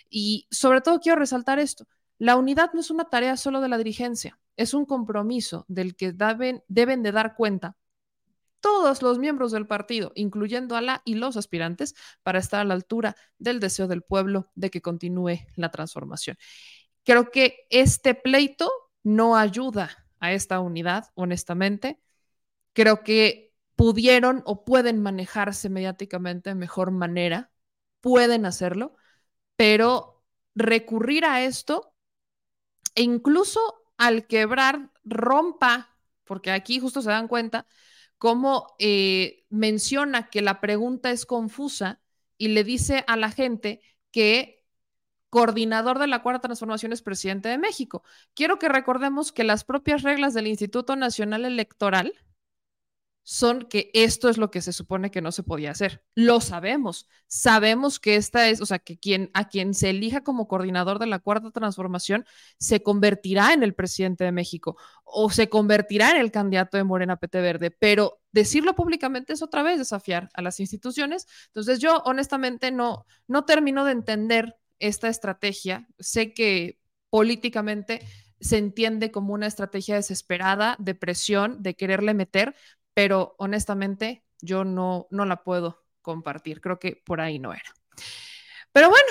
Y 0.09 0.47
sobre 0.51 0.81
todo 0.81 0.99
quiero 0.99 1.19
resaltar 1.19 1.59
esto 1.59 1.87
la 2.17 2.35
unidad 2.35 2.71
no 2.73 2.79
es 2.79 2.91
una 2.91 3.05
tarea 3.05 3.37
solo 3.37 3.61
de 3.61 3.69
la 3.69 3.77
dirigencia, 3.77 4.39
es 4.55 4.73
un 4.73 4.85
compromiso 4.85 5.65
del 5.67 5.95
que 5.95 6.13
deben, 6.13 6.63
de 6.67 7.11
dar 7.11 7.35
cuenta 7.35 7.77
todos 8.59 9.01
los 9.01 9.19
miembros 9.19 9.51
del 9.51 9.67
partido, 9.67 10.13
incluyendo 10.15 10.75
a 10.77 10.81
la 10.81 11.01
y 11.03 11.15
los 11.15 11.35
aspirantes, 11.35 11.95
para 12.23 12.39
estar 12.39 12.61
a 12.61 12.63
la 12.63 12.73
altura 12.73 13.15
del 13.37 13.59
deseo 13.59 13.87
del 13.87 14.03
pueblo 14.03 14.49
de 14.55 14.69
que 14.69 14.81
continúe 14.81 15.39
la 15.55 15.69
transformación. 15.69 16.37
Creo 17.03 17.29
que 17.29 17.67
este 17.69 18.15
pleito 18.15 18.71
no 19.03 19.35
ayuda 19.35 20.07
a 20.19 20.31
esta 20.31 20.61
unidad, 20.61 21.11
honestamente. 21.15 21.99
Creo 22.71 23.03
que 23.03 23.53
pudieron 23.75 24.43
o 24.45 24.63
pueden 24.63 25.01
manejarse 25.01 25.69
mediáticamente 25.69 26.51
de 26.51 26.55
mejor 26.55 26.91
manera, 26.91 27.51
pueden 27.99 28.45
hacerlo, 28.45 28.95
pero 29.57 30.23
recurrir 30.55 31.25
a 31.25 31.43
esto 31.43 31.92
e 32.95 33.03
incluso 33.03 33.59
al 33.97 34.27
quebrar 34.27 34.91
rompa, 35.03 35.95
porque 36.23 36.51
aquí 36.51 36.79
justo 36.79 37.01
se 37.01 37.09
dan 37.09 37.27
cuenta 37.27 37.67
cómo 38.17 38.75
eh, 38.79 39.45
menciona 39.49 40.29
que 40.29 40.41
la 40.41 40.61
pregunta 40.61 41.11
es 41.11 41.25
confusa 41.25 42.01
y 42.37 42.49
le 42.49 42.63
dice 42.63 43.03
a 43.07 43.17
la 43.17 43.31
gente 43.31 43.81
que 44.11 44.63
coordinador 45.29 45.97
de 45.97 46.07
la 46.07 46.21
Cuarta 46.21 46.47
Transformación 46.47 46.93
es 46.93 47.01
presidente 47.01 47.49
de 47.49 47.57
México. 47.57 48.03
Quiero 48.35 48.59
que 48.59 48.69
recordemos 48.69 49.31
que 49.31 49.43
las 49.43 49.63
propias 49.63 50.03
reglas 50.03 50.33
del 50.33 50.47
Instituto 50.47 50.95
Nacional 50.95 51.43
Electoral 51.43 52.13
son 53.23 53.63
que 53.63 53.89
esto 53.93 54.29
es 54.29 54.37
lo 54.37 54.51
que 54.51 54.61
se 54.61 54.73
supone 54.73 55.09
que 55.09 55.21
no 55.21 55.31
se 55.31 55.43
podía 55.43 55.71
hacer. 55.71 56.03
Lo 56.13 56.41
sabemos. 56.41 57.07
Sabemos 57.27 57.99
que 57.99 58.17
esta 58.17 58.49
es, 58.49 58.59
o 58.61 58.65
sea, 58.65 58.79
que 58.79 58.97
quien, 58.99 59.31
a 59.33 59.47
quien 59.47 59.73
se 59.73 59.89
elija 59.89 60.23
como 60.23 60.47
coordinador 60.47 60.99
de 60.99 61.07
la 61.07 61.19
cuarta 61.19 61.51
transformación 61.51 62.25
se 62.59 62.83
convertirá 62.83 63.53
en 63.53 63.63
el 63.63 63.73
presidente 63.73 64.25
de 64.25 64.33
México 64.33 64.77
o 65.05 65.29
se 65.29 65.47
convertirá 65.49 66.11
en 66.11 66.17
el 66.17 66.31
candidato 66.31 66.77
de 66.77 66.83
Morena 66.83 67.15
PT 67.15 67.41
Verde, 67.41 67.71
pero 67.71 68.21
decirlo 68.33 68.75
públicamente 68.75 69.33
es 69.33 69.41
otra 69.41 69.63
vez 69.63 69.77
desafiar 69.79 70.29
a 70.33 70.41
las 70.41 70.59
instituciones. 70.59 71.25
Entonces 71.47 71.79
yo 71.79 72.01
honestamente 72.05 72.71
no, 72.71 73.05
no 73.27 73.45
termino 73.45 73.85
de 73.85 73.93
entender 73.93 74.57
esta 74.79 75.07
estrategia. 75.07 75.87
Sé 75.97 76.33
que 76.33 76.79
políticamente 77.09 78.01
se 78.41 78.57
entiende 78.57 79.11
como 79.11 79.33
una 79.33 79.47
estrategia 79.47 79.95
desesperada 79.95 80.75
de 80.79 80.95
presión, 80.95 81.63
de 81.63 81.75
quererle 81.75 82.13
meter, 82.13 82.55
pero 82.93 83.35
honestamente 83.37 84.23
yo 84.41 84.63
no, 84.63 85.07
no 85.09 85.25
la 85.25 85.43
puedo 85.43 85.83
compartir. 86.01 86.61
Creo 86.61 86.79
que 86.79 87.01
por 87.05 87.21
ahí 87.21 87.39
no 87.39 87.53
era. 87.53 87.73
Pero 88.71 88.89
bueno, 88.89 89.07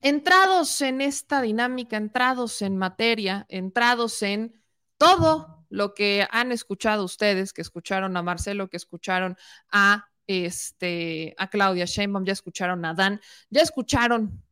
entrados 0.00 0.80
en 0.80 1.00
esta 1.00 1.42
dinámica, 1.42 1.96
entrados 1.96 2.62
en 2.62 2.76
materia, 2.76 3.46
entrados 3.48 4.22
en 4.22 4.62
todo 4.96 5.66
lo 5.68 5.94
que 5.94 6.26
han 6.30 6.52
escuchado 6.52 7.04
ustedes, 7.04 7.52
que 7.52 7.62
escucharon 7.62 8.16
a 8.16 8.22
Marcelo, 8.22 8.68
que 8.68 8.76
escucharon 8.76 9.36
a 9.70 10.08
este 10.26 11.34
a 11.38 11.48
Claudia 11.48 11.86
Sheinbaum, 11.86 12.24
ya 12.24 12.32
escucharon 12.32 12.84
a 12.84 12.94
Dan, 12.94 13.20
ya 13.50 13.62
escucharon 13.62 14.42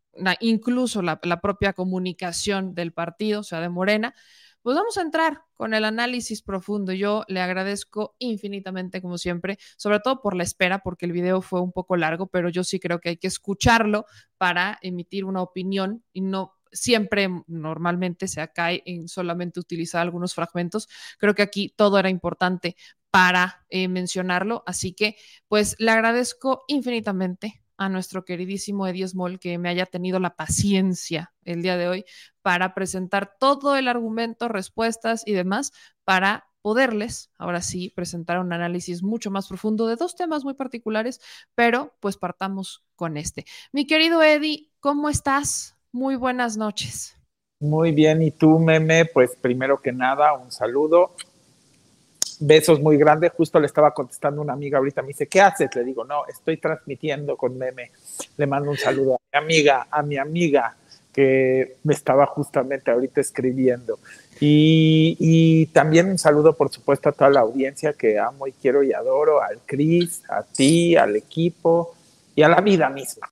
incluso 0.41 1.03
la, 1.03 1.21
la 1.23 1.41
propia 1.41 1.73
comunicación 1.73 2.75
del 2.75 2.93
partido, 2.93 3.41
o 3.41 3.45
sea, 3.45 3.61
de 3.61 3.69
Morena. 3.69 4.15
Pues 4.63 4.77
vamos 4.77 4.99
a 4.99 5.03
entrar 5.03 5.45
con 5.55 5.73
el 5.73 5.85
análisis 5.85 6.43
profundo. 6.43 6.93
Yo 6.93 7.25
le 7.29 7.41
agradezco 7.41 8.17
infinitamente, 8.19 9.01
como 9.01 9.17
siempre, 9.17 9.59
sobre 9.77 10.01
todo 10.01 10.21
por 10.21 10.37
la 10.37 10.43
espera, 10.43 10.81
porque 10.81 11.07
el 11.07 11.13
video 11.13 11.41
fue 11.43 11.61
un 11.61 11.73
poco 11.73 11.97
largo, 11.97 12.27
pero 12.27 12.49
yo 12.49 12.65
sí 12.65 12.79
creo 12.81 13.01
que 13.01 13.11
hay 13.11 13.17
que 13.17 13.29
escucharlo 13.29 14.05
para 14.37 14.79
emitir 14.83 15.25
una 15.25 15.43
opinión 15.43 16.05
y 16.13 16.21
no 16.21 16.55
siempre 16.71 17.29
normalmente 17.47 18.29
se 18.29 18.47
cae 18.53 18.83
en 18.85 19.09
solamente 19.09 19.61
utilizar 19.61 20.03
algunos 20.03 20.35
fragmentos. 20.35 20.89
Creo 21.19 21.35
que 21.35 21.43
aquí 21.43 21.73
todo 21.75 21.99
era 21.99 22.11
importante 22.11 22.77
para 23.11 23.65
eh, 23.71 23.89
mencionarlo, 23.89 24.63
así 24.67 24.93
que 24.93 25.17
pues 25.49 25.77
le 25.79 25.91
agradezco 25.93 26.65
infinitamente 26.69 27.63
a 27.79 27.89
nuestro 27.89 28.25
queridísimo 28.25 28.87
Eddie 28.87 29.09
Small 29.09 29.39
que 29.39 29.57
me 29.57 29.69
haya 29.69 29.87
tenido 29.87 30.19
la 30.21 30.37
paciencia 30.37 31.33
el 31.45 31.63
día 31.63 31.77
de 31.77 31.89
hoy 31.89 32.05
para 32.43 32.75
presentar 32.75 33.33
todo 33.39 33.77
el 33.77 33.89
argumento, 33.89 34.49
respuestas 34.49 35.23
y 35.25 35.33
demás 35.33 35.73
para 36.05 36.49
poderles, 36.61 37.31
ahora 37.39 37.63
sí, 37.63 37.91
presentar 37.91 38.41
un 38.41 38.53
análisis 38.53 39.03
mucho 39.03 39.31
más 39.31 39.49
profundo 39.49 39.87
de 39.87 39.97
dos 39.97 40.17
temas 40.17 40.45
muy 40.45 40.55
particulares, 40.55 41.21
pero 41.55 41.95
pues 42.01 42.17
partamos 42.17 42.85
con 42.97 43.17
este. 43.17 43.47
Mi 43.73 43.87
querido 43.87 44.23
Eddie, 44.23 44.71
¿cómo 44.81 45.09
estás? 45.09 45.77
Muy 45.93 46.17
buenas 46.17 46.57
noches. 46.57 47.17
Muy 47.61 47.93
bien, 47.93 48.23
y 48.23 48.31
tú, 48.31 48.59
Meme, 48.59 49.07
pues 49.07 49.37
primero 49.37 49.81
que 49.81 49.93
nada, 49.93 50.33
un 50.35 50.51
saludo 50.51 51.15
besos 52.41 52.81
muy 52.81 52.97
grandes. 52.97 53.33
Justo 53.33 53.61
le 53.61 53.67
estaba 53.67 53.93
contestando 53.93 54.41
una 54.41 54.53
amiga 54.53 54.79
ahorita, 54.79 55.03
me 55.03 55.09
dice, 55.09 55.27
¿qué 55.27 55.41
haces? 55.41 55.75
Le 55.75 55.85
digo, 55.85 56.05
no, 56.05 56.27
estoy 56.27 56.57
transmitiendo 56.59 57.37
con 57.37 57.57
meme. 57.57 57.91
Le 58.37 58.47
mando 58.47 58.71
un 58.71 58.77
saludo 58.77 59.15
a 59.15 59.41
mi 59.41 59.45
amiga, 59.45 59.87
a 59.91 60.03
mi 60.03 60.17
amiga 60.17 60.77
que 61.13 61.77
me 61.83 61.95
estaba 61.95 62.27
justamente 62.27 62.91
ahorita 62.91 63.21
escribiendo. 63.21 63.99
Y, 64.41 65.67
también 65.73 66.09
un 66.09 66.19
saludo, 66.19 66.55
por 66.55 66.71
supuesto, 66.71 67.09
a 67.09 67.13
toda 67.13 67.31
la 67.31 67.41
audiencia 67.41 67.93
que 67.93 68.19
amo 68.19 68.47
y 68.47 68.53
quiero 68.53 68.85
y 68.85 68.93
adoro, 68.93 69.43
al 69.43 69.59
Cris, 69.67 70.23
a 70.29 70.45
ti, 70.45 70.97
al 70.97 71.17
equipo 71.17 71.97
y 72.37 72.43
a 72.43 72.49
la 72.49 72.61
vida 72.61 72.89
misma. 72.89 73.29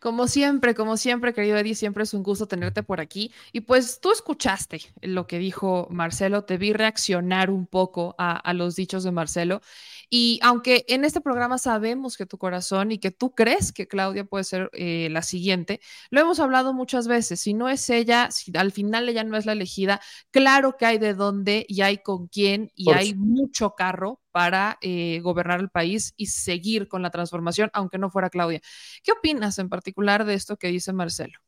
Como 0.00 0.28
siempre, 0.28 0.74
como 0.74 0.96
siempre, 0.96 1.32
querido 1.32 1.56
Eddie, 1.56 1.74
siempre 1.74 2.04
es 2.04 2.14
un 2.14 2.22
gusto 2.22 2.46
tenerte 2.46 2.82
por 2.82 3.00
aquí. 3.00 3.32
Y 3.52 3.60
pues 3.60 4.00
tú 4.00 4.12
escuchaste 4.12 4.80
lo 5.02 5.26
que 5.26 5.38
dijo 5.38 5.88
Marcelo, 5.90 6.44
te 6.44 6.58
vi 6.58 6.72
reaccionar 6.72 7.50
un 7.50 7.66
poco 7.66 8.14
a, 8.18 8.52
los 8.54 8.76
dichos 8.76 9.04
de 9.04 9.10
Marcelo. 9.10 9.60
Y 10.16 10.38
aunque 10.42 10.84
en 10.86 11.04
este 11.04 11.20
programa 11.20 11.58
sabemos 11.58 12.16
que 12.16 12.24
tu 12.24 12.38
corazón 12.38 12.92
y 12.92 12.98
que 12.98 13.10
tú 13.10 13.34
crees 13.34 13.72
que 13.72 13.88
Claudia 13.88 14.24
puede 14.24 14.44
ser 14.44 14.70
eh, 14.72 15.08
la 15.10 15.22
siguiente, 15.22 15.80
lo 16.08 16.20
hemos 16.20 16.38
hablado 16.38 16.72
muchas 16.72 17.08
veces. 17.08 17.40
Si 17.40 17.52
no 17.52 17.68
es 17.68 17.90
ella, 17.90 18.30
si 18.30 18.56
al 18.56 18.70
final 18.70 19.08
ella 19.08 19.24
no 19.24 19.36
es 19.36 19.44
la 19.44 19.54
elegida, 19.54 20.00
claro 20.30 20.76
que 20.76 20.86
hay 20.86 20.98
de 20.98 21.14
dónde 21.14 21.66
y 21.68 21.80
hay 21.80 21.98
con 21.98 22.28
quién 22.28 22.70
y 22.76 22.92
hay 22.92 23.16
mucho 23.16 23.74
carro 23.74 24.20
para 24.30 24.78
eh, 24.82 25.18
gobernar 25.20 25.58
el 25.58 25.70
país 25.70 26.14
y 26.16 26.26
seguir 26.26 26.86
con 26.86 27.02
la 27.02 27.10
transformación, 27.10 27.70
aunque 27.72 27.98
no 27.98 28.08
fuera 28.08 28.30
Claudia. 28.30 28.60
¿Qué 29.02 29.10
opinas 29.10 29.58
en 29.58 29.68
particular 29.68 30.24
de 30.24 30.34
esto 30.34 30.56
que 30.56 30.68
dice 30.68 30.92
Marcelo? 30.92 31.40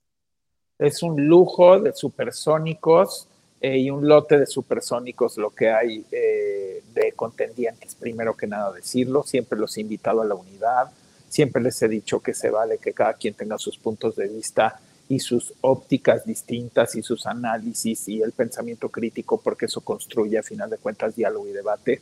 Es 0.76 1.04
un 1.04 1.24
lujo 1.24 1.78
de 1.78 1.92
supersónicos 1.92 3.28
eh, 3.60 3.78
y 3.78 3.90
un 3.90 4.06
lote 4.06 4.38
de 4.38 4.46
supersónicos 4.46 5.38
lo 5.38 5.50
que 5.50 5.70
hay 5.70 6.04
eh, 6.12 6.82
de 6.94 7.12
contendientes, 7.12 7.94
primero 7.94 8.36
que 8.36 8.46
nada 8.46 8.72
decirlo, 8.72 9.22
siempre 9.22 9.58
los 9.58 9.76
he 9.76 9.80
invitado 9.80 10.20
a 10.20 10.26
la 10.26 10.34
unidad, 10.34 10.90
siempre 11.28 11.62
les 11.62 11.80
he 11.82 11.88
dicho 11.88 12.20
que 12.20 12.34
se 12.34 12.50
vale 12.50 12.78
que 12.78 12.92
cada 12.92 13.14
quien 13.14 13.34
tenga 13.34 13.58
sus 13.58 13.78
puntos 13.78 14.16
de 14.16 14.28
vista 14.28 14.78
y 15.08 15.20
sus 15.20 15.54
ópticas 15.60 16.26
distintas 16.26 16.96
y 16.96 17.02
sus 17.02 17.26
análisis 17.26 18.08
y 18.08 18.22
el 18.22 18.32
pensamiento 18.32 18.88
crítico, 18.88 19.40
porque 19.40 19.66
eso 19.66 19.80
construye 19.80 20.38
a 20.38 20.42
final 20.42 20.68
de 20.68 20.78
cuentas 20.78 21.14
diálogo 21.14 21.46
y 21.46 21.52
debate 21.52 22.00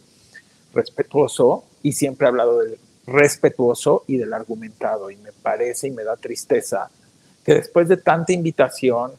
respetuoso 0.72 1.64
y 1.82 1.92
siempre 1.92 2.26
he 2.26 2.28
hablado 2.28 2.58
del 2.58 2.78
respetuoso 3.06 4.04
y 4.06 4.16
del 4.16 4.32
argumentado. 4.32 5.10
Y 5.10 5.16
me 5.16 5.32
parece 5.32 5.88
y 5.88 5.90
me 5.90 6.04
da 6.04 6.16
tristeza 6.16 6.90
que 7.44 7.54
después 7.54 7.88
de 7.88 7.98
tanta 7.98 8.32
invitación 8.32 9.12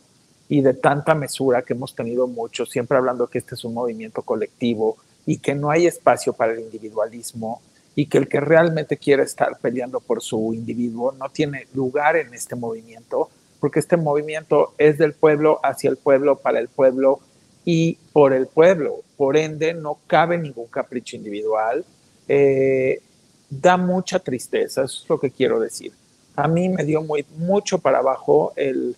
y 0.47 0.61
de 0.61 0.73
tanta 0.73 1.15
mesura 1.15 1.63
que 1.63 1.73
hemos 1.73 1.95
tenido 1.95 2.27
muchos, 2.27 2.69
siempre 2.69 2.97
hablando 2.97 3.27
que 3.27 3.39
este 3.39 3.55
es 3.55 3.63
un 3.63 3.73
movimiento 3.73 4.21
colectivo 4.21 4.97
y 5.25 5.37
que 5.37 5.55
no 5.55 5.71
hay 5.71 5.87
espacio 5.87 6.33
para 6.33 6.53
el 6.53 6.59
individualismo 6.59 7.61
y 7.95 8.07
que 8.07 8.17
el 8.17 8.27
que 8.27 8.39
realmente 8.39 8.97
quiere 8.97 9.23
estar 9.23 9.57
peleando 9.59 9.99
por 9.99 10.21
su 10.21 10.53
individuo 10.53 11.13
no 11.13 11.29
tiene 11.29 11.67
lugar 11.73 12.17
en 12.17 12.33
este 12.33 12.55
movimiento, 12.55 13.29
porque 13.59 13.79
este 13.79 13.97
movimiento 13.97 14.73
es 14.77 14.97
del 14.97 15.13
pueblo 15.13 15.59
hacia 15.63 15.89
el 15.89 15.97
pueblo, 15.97 16.37
para 16.37 16.59
el 16.59 16.67
pueblo 16.67 17.21
y 17.63 17.97
por 18.11 18.33
el 18.33 18.47
pueblo. 18.47 19.01
Por 19.17 19.37
ende, 19.37 19.73
no 19.73 19.97
cabe 20.07 20.37
ningún 20.37 20.67
capricho 20.67 21.15
individual. 21.15 21.85
Eh, 22.27 23.01
da 23.49 23.77
mucha 23.77 24.19
tristeza, 24.19 24.83
eso 24.83 25.01
es 25.03 25.09
lo 25.09 25.19
que 25.19 25.31
quiero 25.31 25.59
decir. 25.59 25.93
A 26.35 26.49
mí 26.49 26.67
me 26.67 26.83
dio 26.83 27.01
muy, 27.01 27.25
mucho 27.37 27.79
para 27.79 27.99
abajo 27.99 28.51
el 28.57 28.95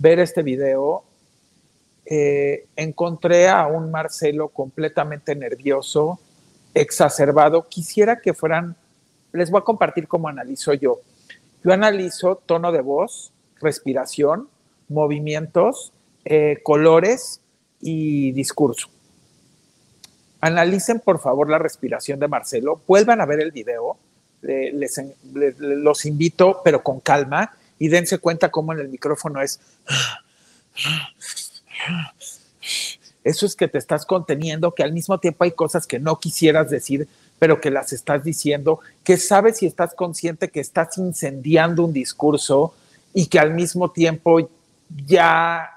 ver 0.00 0.18
este 0.18 0.42
video. 0.42 1.04
Eh, 2.06 2.66
encontré 2.74 3.48
a 3.48 3.66
un 3.68 3.92
Marcelo 3.92 4.48
completamente 4.48 5.36
nervioso, 5.36 6.18
exacerbado. 6.74 7.68
Quisiera 7.68 8.20
que 8.20 8.34
fueran, 8.34 8.74
les 9.32 9.50
voy 9.50 9.60
a 9.60 9.64
compartir 9.64 10.08
cómo 10.08 10.28
analizo 10.28 10.72
yo. 10.74 11.00
Yo 11.62 11.72
analizo 11.72 12.36
tono 12.46 12.72
de 12.72 12.80
voz, 12.80 13.32
respiración, 13.60 14.48
movimientos, 14.88 15.92
eh, 16.24 16.58
colores 16.64 17.40
y 17.80 18.32
discurso. 18.32 18.88
Analicen 20.40 21.00
por 21.00 21.20
favor 21.20 21.50
la 21.50 21.58
respiración 21.58 22.18
de 22.18 22.26
Marcelo, 22.26 22.80
vuelvan 22.86 23.20
a 23.20 23.26
ver 23.26 23.40
el 23.40 23.52
video, 23.52 23.98
les, 24.40 24.98
los 25.58 26.06
invito, 26.06 26.62
pero 26.64 26.82
con 26.82 27.00
calma, 27.00 27.54
y 27.80 27.88
dense 27.88 28.18
cuenta 28.18 28.50
cómo 28.50 28.72
en 28.72 28.78
el 28.78 28.88
micrófono 28.88 29.42
es... 29.42 29.58
Eso 33.24 33.46
es 33.46 33.56
que 33.56 33.68
te 33.68 33.78
estás 33.78 34.06
conteniendo, 34.06 34.72
que 34.74 34.82
al 34.82 34.92
mismo 34.92 35.18
tiempo 35.18 35.44
hay 35.44 35.52
cosas 35.52 35.86
que 35.86 35.98
no 35.98 36.20
quisieras 36.20 36.70
decir, 36.70 37.08
pero 37.38 37.60
que 37.60 37.70
las 37.70 37.92
estás 37.92 38.22
diciendo, 38.22 38.80
que 39.02 39.16
sabes 39.16 39.62
y 39.62 39.66
estás 39.66 39.94
consciente 39.94 40.50
que 40.50 40.60
estás 40.60 40.98
incendiando 40.98 41.84
un 41.84 41.92
discurso 41.92 42.74
y 43.14 43.26
que 43.26 43.38
al 43.38 43.54
mismo 43.54 43.90
tiempo 43.90 44.50
ya 45.06 45.70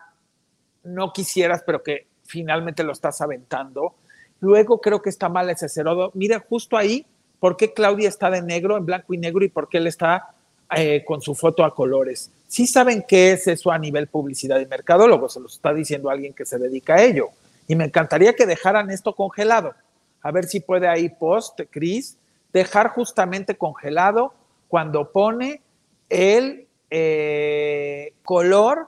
no 0.83 1.13
quisieras, 1.13 1.63
pero 1.65 1.83
que 1.83 2.07
finalmente 2.25 2.83
lo 2.83 2.91
estás 2.91 3.21
aventando. 3.21 3.95
Luego 4.41 4.81
creo 4.81 5.01
que 5.01 5.09
está 5.09 5.29
mal 5.29 5.49
ese 5.49 5.69
cerodo. 5.69 6.11
Mira, 6.15 6.43
justo 6.49 6.75
ahí, 6.75 7.05
¿por 7.39 7.55
qué 7.55 7.73
Claudia 7.73 8.09
está 8.09 8.29
de 8.29 8.41
negro, 8.41 8.75
en 8.75 8.85
blanco 8.85 9.13
y 9.13 9.17
negro, 9.17 9.45
y 9.45 9.49
por 9.49 9.69
qué 9.69 9.77
él 9.77 9.87
está 9.87 10.33
eh, 10.75 11.03
con 11.05 11.21
su 11.21 11.35
foto 11.35 11.63
a 11.63 11.73
colores? 11.73 12.31
Sí 12.47 12.67
saben 12.67 13.03
qué 13.07 13.31
es 13.31 13.47
eso 13.47 13.71
a 13.71 13.79
nivel 13.79 14.07
publicidad 14.07 14.59
y 14.59 14.65
mercadólogo, 14.65 15.29
se 15.29 15.39
lo 15.39 15.47
está 15.47 15.73
diciendo 15.73 16.09
alguien 16.09 16.33
que 16.33 16.45
se 16.45 16.57
dedica 16.57 16.95
a 16.95 17.03
ello. 17.03 17.29
Y 17.67 17.75
me 17.75 17.85
encantaría 17.85 18.33
que 18.33 18.45
dejaran 18.45 18.91
esto 18.91 19.15
congelado. 19.15 19.73
A 20.21 20.31
ver 20.31 20.45
si 20.45 20.59
puede 20.59 20.87
ahí 20.87 21.09
post, 21.09 21.59
Cris, 21.69 22.17
dejar 22.51 22.89
justamente 22.89 23.55
congelado 23.55 24.33
cuando 24.67 25.11
pone 25.11 25.61
el 26.09 26.67
eh, 26.89 28.13
color 28.23 28.87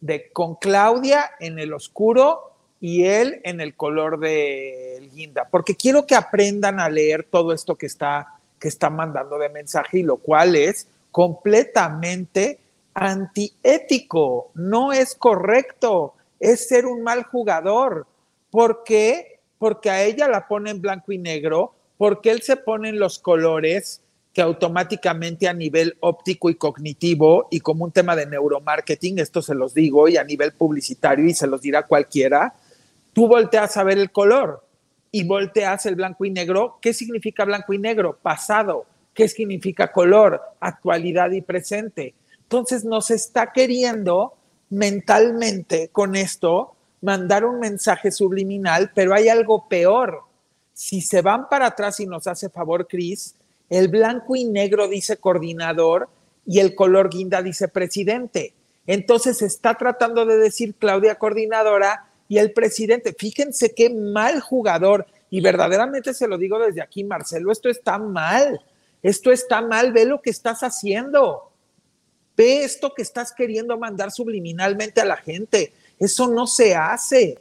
de 0.00 0.30
con 0.32 0.54
Claudia 0.54 1.30
en 1.40 1.58
el 1.58 1.72
oscuro 1.72 2.52
y 2.80 3.04
él 3.04 3.40
en 3.44 3.60
el 3.60 3.74
color 3.74 4.20
de 4.20 5.10
guinda, 5.12 5.48
porque 5.50 5.74
quiero 5.74 6.06
que 6.06 6.14
aprendan 6.14 6.78
a 6.78 6.88
leer 6.88 7.26
todo 7.28 7.52
esto 7.52 7.74
que 7.74 7.86
está, 7.86 8.37
que 8.58 8.68
está 8.68 8.90
mandando 8.90 9.38
de 9.38 9.48
mensaje 9.48 10.00
y 10.00 10.02
lo 10.02 10.16
cual 10.18 10.56
es 10.56 10.88
completamente 11.10 12.58
antiético, 12.94 14.50
no 14.54 14.92
es 14.92 15.14
correcto, 15.14 16.14
es 16.40 16.68
ser 16.68 16.86
un 16.86 17.02
mal 17.02 17.24
jugador. 17.24 18.06
¿Por 18.50 18.82
qué? 18.84 19.40
Porque 19.58 19.90
a 19.90 20.02
ella 20.02 20.28
la 20.28 20.48
pone 20.48 20.70
en 20.70 20.80
blanco 20.80 21.12
y 21.12 21.18
negro, 21.18 21.74
porque 21.96 22.30
él 22.30 22.42
se 22.42 22.56
pone 22.56 22.90
en 22.90 22.98
los 22.98 23.18
colores 23.18 24.00
que 24.32 24.42
automáticamente 24.42 25.48
a 25.48 25.52
nivel 25.52 25.96
óptico 26.00 26.50
y 26.50 26.54
cognitivo 26.54 27.48
y 27.50 27.60
como 27.60 27.84
un 27.84 27.92
tema 27.92 28.14
de 28.14 28.26
neuromarketing, 28.26 29.18
esto 29.18 29.42
se 29.42 29.54
los 29.54 29.74
digo, 29.74 30.08
y 30.08 30.16
a 30.16 30.24
nivel 30.24 30.52
publicitario 30.52 31.26
y 31.26 31.34
se 31.34 31.46
los 31.46 31.60
dirá 31.60 31.86
cualquiera, 31.86 32.54
tú 33.12 33.26
volteas 33.26 33.76
a 33.76 33.84
ver 33.84 33.98
el 33.98 34.12
color 34.12 34.67
y 35.10 35.24
volteas 35.24 35.86
el 35.86 35.96
blanco 35.96 36.24
y 36.24 36.30
negro. 36.30 36.78
¿Qué 36.80 36.92
significa 36.92 37.44
blanco 37.44 37.72
y 37.72 37.78
negro? 37.78 38.18
Pasado. 38.20 38.86
¿Qué 39.14 39.28
significa 39.28 39.90
color? 39.90 40.40
Actualidad 40.60 41.30
y 41.32 41.40
presente. 41.40 42.14
Entonces 42.42 42.84
nos 42.84 43.10
está 43.10 43.52
queriendo 43.52 44.34
mentalmente 44.70 45.88
con 45.88 46.16
esto 46.16 46.74
mandar 47.00 47.44
un 47.44 47.60
mensaje 47.60 48.10
subliminal, 48.10 48.90
pero 48.94 49.14
hay 49.14 49.28
algo 49.28 49.68
peor. 49.68 50.22
Si 50.72 51.00
se 51.00 51.22
van 51.22 51.48
para 51.48 51.66
atrás 51.66 52.00
y 52.00 52.06
nos 52.06 52.26
hace 52.26 52.48
favor, 52.48 52.86
Cris, 52.86 53.34
el 53.68 53.88
blanco 53.88 54.36
y 54.36 54.44
negro 54.44 54.88
dice 54.88 55.16
coordinador 55.16 56.08
y 56.46 56.60
el 56.60 56.74
color 56.74 57.10
guinda 57.10 57.42
dice 57.42 57.68
presidente. 57.68 58.54
Entonces 58.86 59.42
está 59.42 59.74
tratando 59.74 60.24
de 60.24 60.38
decir 60.38 60.74
Claudia 60.74 61.16
coordinadora 61.16 62.07
y 62.28 62.38
el 62.38 62.52
presidente. 62.52 63.14
Fíjense 63.18 63.74
qué 63.74 63.90
mal 63.90 64.40
jugador. 64.40 65.06
Y 65.30 65.40
verdaderamente 65.40 66.14
se 66.14 66.28
lo 66.28 66.38
digo 66.38 66.58
desde 66.58 66.82
aquí, 66.82 67.04
Marcelo, 67.04 67.50
esto 67.52 67.68
está 67.68 67.98
mal. 67.98 68.60
Esto 69.02 69.30
está 69.30 69.60
mal. 69.62 69.92
Ve 69.92 70.04
lo 70.04 70.20
que 70.20 70.30
estás 70.30 70.62
haciendo. 70.62 71.50
Ve 72.36 72.64
esto 72.64 72.92
que 72.94 73.02
estás 73.02 73.32
queriendo 73.32 73.78
mandar 73.78 74.10
subliminalmente 74.12 75.00
a 75.00 75.04
la 75.04 75.16
gente. 75.16 75.72
Eso 75.98 76.28
no 76.28 76.46
se 76.46 76.74
hace. 76.74 77.38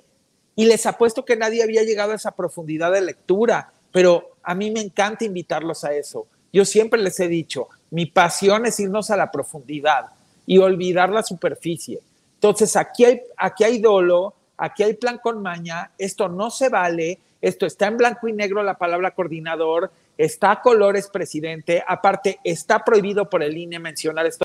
Y 0.55 0.65
les 0.65 0.85
apuesto 0.85 1.23
que 1.23 1.35
nadie 1.35 1.63
había 1.63 1.83
llegado 1.83 2.13
a 2.13 2.15
esa 2.15 2.31
profundidad 2.31 2.91
de 2.91 3.01
lectura 3.01 3.71
pero 3.97 4.37
a 4.43 4.53
mí 4.53 4.69
me 4.69 4.79
encanta 4.79 5.25
invitarlos 5.25 5.83
a 5.83 5.91
eso. 5.91 6.27
Yo 6.53 6.65
siempre 6.65 7.01
les 7.01 7.19
he 7.19 7.27
dicho, 7.27 7.67
mi 7.89 8.05
pasión 8.05 8.65
es 8.67 8.79
irnos 8.79 9.09
a 9.09 9.17
la 9.17 9.31
profundidad 9.31 10.09
y 10.45 10.59
olvidar 10.59 11.09
la 11.09 11.23
superficie. 11.23 11.99
Entonces, 12.35 12.75
aquí 12.75 13.05
hay, 13.05 13.21
aquí 13.35 13.63
hay 13.63 13.79
dolo, 13.81 14.35
aquí 14.57 14.83
hay 14.83 14.95
plan 14.95 15.19
con 15.19 15.41
maña, 15.41 15.91
esto 15.97 16.29
no 16.29 16.49
se 16.49 16.69
vale, 16.69 17.19
esto 17.41 17.65
está 17.65 17.87
en 17.87 17.97
blanco 17.97 18.27
y 18.27 18.33
negro 18.33 18.63
la 18.63 18.77
palabra 18.77 19.11
coordinador, 19.11 19.91
está 20.17 20.51
a 20.51 20.61
colores 20.61 21.07
presidente, 21.07 21.83
aparte 21.87 22.39
está 22.43 22.83
prohibido 22.83 23.29
por 23.29 23.43
el 23.43 23.57
INE 23.57 23.79
mencionar 23.79 24.25
esto. 24.25 24.43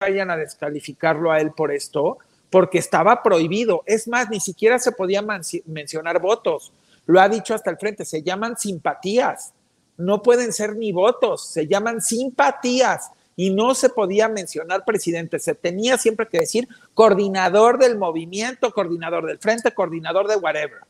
Vayan 0.00 0.30
a 0.30 0.36
descalificarlo 0.36 1.30
a 1.30 1.40
él 1.40 1.52
por 1.52 1.72
esto, 1.72 2.18
porque 2.50 2.78
estaba 2.78 3.22
prohibido. 3.22 3.82
Es 3.86 4.08
más, 4.08 4.30
ni 4.30 4.40
siquiera 4.40 4.78
se 4.78 4.92
podía 4.92 5.22
mencionar 5.22 6.20
votos 6.20 6.72
lo 7.10 7.20
ha 7.20 7.28
dicho 7.28 7.54
hasta 7.54 7.70
el 7.70 7.76
frente, 7.76 8.04
se 8.04 8.22
llaman 8.22 8.56
simpatías, 8.56 9.52
no 9.96 10.22
pueden 10.22 10.52
ser 10.52 10.76
ni 10.76 10.92
votos, 10.92 11.48
se 11.48 11.66
llaman 11.66 12.00
simpatías 12.00 13.10
y 13.40 13.48
no 13.48 13.74
se 13.74 13.88
podía 13.88 14.28
mencionar 14.28 14.84
presidente, 14.84 15.38
se 15.38 15.54
tenía 15.54 15.96
siempre 15.96 16.28
que 16.28 16.40
decir 16.40 16.68
coordinador 16.92 17.78
del 17.78 17.96
movimiento, 17.96 18.70
coordinador 18.70 19.24
del 19.24 19.38
frente, 19.38 19.72
coordinador 19.72 20.28
de 20.28 20.36
whatever. 20.36 20.80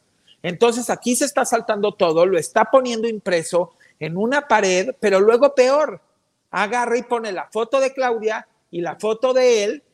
Entonces 0.42 0.90
aquí 0.90 1.14
se 1.14 1.26
está 1.26 1.44
saltando 1.44 1.92
todo, 1.92 2.26
lo 2.26 2.36
está 2.36 2.64
poniendo 2.64 3.07
impreso 3.07 3.74
en 4.01 4.16
una 4.16 4.48
pared, 4.48 4.96
pero 4.98 5.20
luego 5.20 5.55
peor, 5.55 6.01
agarra 6.51 6.98
y 6.98 7.05
pone 7.05 7.30
la 7.30 7.48
foto 7.53 7.78
de 7.78 7.92
Claudia 7.92 8.48
y 8.72 8.80
la 8.80 8.96
foto 8.96 9.32
de 9.32 9.62
él 9.62 9.84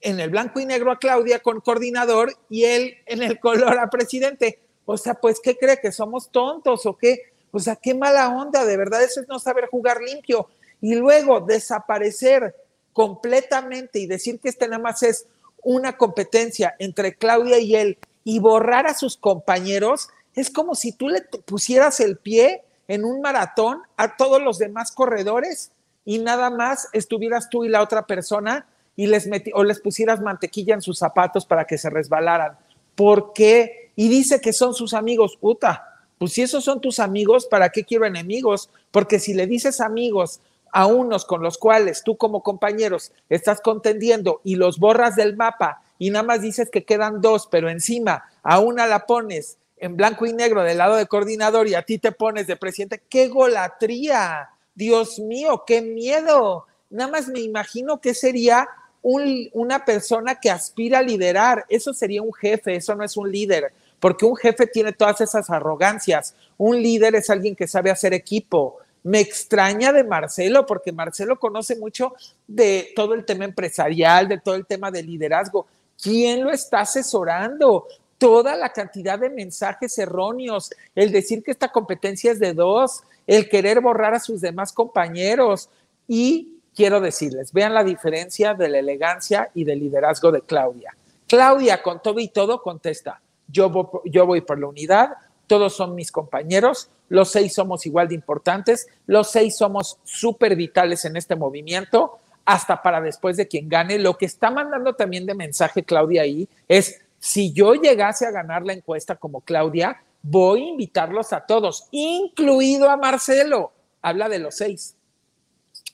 en 0.00 0.20
el 0.20 0.30
blanco 0.30 0.60
y 0.60 0.64
negro 0.64 0.92
a 0.92 0.98
Claudia 0.98 1.40
con 1.40 1.60
coordinador 1.60 2.32
y 2.48 2.64
él 2.64 2.94
en 3.04 3.22
el 3.22 3.38
color 3.38 3.78
a 3.78 3.90
presidente. 3.90 4.60
O 4.86 4.96
sea, 4.96 5.12
pues, 5.12 5.40
¿qué 5.40 5.58
cree? 5.58 5.78
¿Que 5.78 5.92
somos 5.92 6.30
tontos 6.30 6.86
o 6.86 6.96
qué? 6.96 7.34
O 7.50 7.58
sea, 7.58 7.76
qué 7.76 7.94
mala 7.94 8.30
onda, 8.30 8.64
de 8.64 8.78
verdad, 8.78 9.02
eso 9.02 9.20
es 9.20 9.28
no 9.28 9.38
saber 9.38 9.66
jugar 9.66 10.00
limpio. 10.00 10.48
Y 10.80 10.94
luego 10.94 11.40
desaparecer 11.40 12.54
completamente 12.92 13.98
y 13.98 14.06
decir 14.06 14.40
que 14.40 14.48
este 14.48 14.68
nada 14.68 14.82
más 14.82 15.02
es 15.02 15.26
una 15.62 15.96
competencia 15.96 16.74
entre 16.78 17.14
Claudia 17.14 17.58
y 17.58 17.76
él 17.76 17.98
y 18.24 18.38
borrar 18.38 18.86
a 18.86 18.94
sus 18.94 19.16
compañeros, 19.16 20.08
es 20.34 20.50
como 20.50 20.74
si 20.74 20.92
tú 20.92 21.08
le 21.08 21.22
pusieras 21.22 22.00
el 22.00 22.16
pie 22.16 22.62
en 22.86 23.04
un 23.04 23.20
maratón 23.20 23.82
a 23.96 24.16
todos 24.16 24.42
los 24.42 24.58
demás 24.58 24.92
corredores 24.92 25.70
y 26.04 26.18
nada 26.18 26.50
más 26.50 26.88
estuvieras 26.92 27.48
tú 27.50 27.64
y 27.64 27.68
la 27.68 27.82
otra 27.82 28.06
persona 28.06 28.66
y 28.96 29.06
les 29.06 29.26
metí, 29.26 29.50
o 29.54 29.62
les 29.62 29.80
pusieras 29.80 30.20
mantequilla 30.20 30.74
en 30.74 30.82
sus 30.82 30.98
zapatos 30.98 31.46
para 31.46 31.66
que 31.66 31.78
se 31.78 31.90
resbalaran. 31.90 32.58
¿Por 32.94 33.32
qué? 33.32 33.92
Y 33.94 34.08
dice 34.08 34.40
que 34.40 34.52
son 34.52 34.74
sus 34.74 34.92
amigos. 34.92 35.36
Puta, 35.36 35.98
pues 36.18 36.32
si 36.32 36.42
esos 36.42 36.64
son 36.64 36.80
tus 36.80 36.98
amigos, 36.98 37.46
¿para 37.46 37.68
qué 37.68 37.84
quiero 37.84 38.06
enemigos? 38.06 38.70
Porque 38.90 39.20
si 39.20 39.34
le 39.34 39.46
dices 39.46 39.80
amigos 39.80 40.40
a 40.72 40.86
unos 40.86 41.24
con 41.24 41.42
los 41.42 41.58
cuales 41.58 42.02
tú 42.04 42.16
como 42.16 42.42
compañeros 42.42 43.12
estás 43.28 43.60
contendiendo 43.60 44.40
y 44.44 44.56
los 44.56 44.78
borras 44.78 45.16
del 45.16 45.36
mapa 45.36 45.82
y 45.98 46.10
nada 46.10 46.22
más 46.22 46.42
dices 46.42 46.70
que 46.70 46.84
quedan 46.84 47.20
dos, 47.20 47.48
pero 47.50 47.68
encima 47.68 48.24
a 48.42 48.60
una 48.60 48.86
la 48.86 49.06
pones 49.06 49.58
en 49.76 49.96
blanco 49.96 50.26
y 50.26 50.32
negro 50.32 50.62
del 50.62 50.78
lado 50.78 50.96
de 50.96 51.06
coordinador 51.06 51.68
y 51.68 51.74
a 51.74 51.82
ti 51.82 51.98
te 51.98 52.12
pones 52.12 52.46
de 52.46 52.56
presidente, 52.56 53.02
qué 53.08 53.28
golatría, 53.28 54.50
Dios 54.74 55.18
mío, 55.18 55.64
qué 55.66 55.82
miedo. 55.82 56.66
Nada 56.90 57.10
más 57.10 57.28
me 57.28 57.40
imagino 57.40 58.00
que 58.00 58.14
sería 58.14 58.68
una 59.02 59.84
persona 59.84 60.40
que 60.40 60.50
aspira 60.50 60.98
a 60.98 61.02
liderar, 61.02 61.64
eso 61.68 61.94
sería 61.94 62.22
un 62.22 62.32
jefe, 62.32 62.76
eso 62.76 62.94
no 62.94 63.04
es 63.04 63.16
un 63.16 63.30
líder, 63.30 63.72
porque 64.00 64.26
un 64.26 64.36
jefe 64.36 64.66
tiene 64.66 64.92
todas 64.92 65.20
esas 65.20 65.48
arrogancias, 65.50 66.34
un 66.56 66.82
líder 66.82 67.14
es 67.14 67.30
alguien 67.30 67.56
que 67.56 67.68
sabe 67.68 67.90
hacer 67.90 68.12
equipo, 68.12 68.78
me 69.08 69.20
extraña 69.20 69.90
de 69.90 70.04
Marcelo, 70.04 70.66
porque 70.66 70.92
Marcelo 70.92 71.38
conoce 71.38 71.76
mucho 71.76 72.12
de 72.46 72.92
todo 72.94 73.14
el 73.14 73.24
tema 73.24 73.46
empresarial, 73.46 74.28
de 74.28 74.38
todo 74.38 74.54
el 74.54 74.66
tema 74.66 74.90
de 74.90 75.02
liderazgo. 75.02 75.66
¿Quién 76.00 76.44
lo 76.44 76.50
está 76.50 76.80
asesorando? 76.80 77.86
Toda 78.18 78.54
la 78.54 78.70
cantidad 78.70 79.18
de 79.18 79.30
mensajes 79.30 79.96
erróneos, 79.96 80.70
el 80.94 81.10
decir 81.10 81.42
que 81.42 81.52
esta 81.52 81.68
competencia 81.68 82.32
es 82.32 82.38
de 82.38 82.52
dos, 82.52 83.02
el 83.26 83.48
querer 83.48 83.80
borrar 83.80 84.12
a 84.12 84.20
sus 84.20 84.42
demás 84.42 84.74
compañeros. 84.74 85.70
Y 86.06 86.58
quiero 86.74 87.00
decirles, 87.00 87.54
vean 87.54 87.72
la 87.72 87.84
diferencia 87.84 88.52
de 88.52 88.68
la 88.68 88.78
elegancia 88.78 89.50
y 89.54 89.64
del 89.64 89.80
liderazgo 89.80 90.30
de 90.32 90.42
Claudia. 90.42 90.94
Claudia, 91.26 91.82
con 91.82 92.02
todo 92.02 92.20
y 92.20 92.28
todo, 92.28 92.60
contesta, 92.60 93.22
yo, 93.46 94.02
yo 94.04 94.26
voy 94.26 94.42
por 94.42 94.58
la 94.58 94.66
unidad, 94.66 95.12
todos 95.48 95.74
son 95.74 95.96
mis 95.96 96.12
compañeros, 96.12 96.90
los 97.08 97.32
seis 97.32 97.54
somos 97.54 97.84
igual 97.86 98.06
de 98.06 98.14
importantes, 98.14 98.86
los 99.06 99.32
seis 99.32 99.56
somos 99.56 99.98
súper 100.04 100.54
vitales 100.54 101.04
en 101.04 101.16
este 101.16 101.34
movimiento, 101.34 102.18
hasta 102.44 102.80
para 102.80 103.00
después 103.00 103.36
de 103.36 103.48
quien 103.48 103.68
gane. 103.68 103.98
Lo 103.98 104.16
que 104.16 104.26
está 104.26 104.50
mandando 104.50 104.94
también 104.94 105.26
de 105.26 105.34
mensaje 105.34 105.82
Claudia 105.82 106.22
ahí 106.22 106.48
es, 106.68 107.00
si 107.18 107.52
yo 107.52 107.74
llegase 107.74 108.26
a 108.26 108.30
ganar 108.30 108.64
la 108.64 108.74
encuesta 108.74 109.16
como 109.16 109.40
Claudia, 109.40 110.02
voy 110.22 110.62
a 110.62 110.68
invitarlos 110.68 111.32
a 111.32 111.44
todos, 111.44 111.88
incluido 111.90 112.90
a 112.90 112.96
Marcelo. 112.96 113.72
Habla 114.00 114.28
de 114.28 114.38
los 114.38 114.56
seis. 114.56 114.94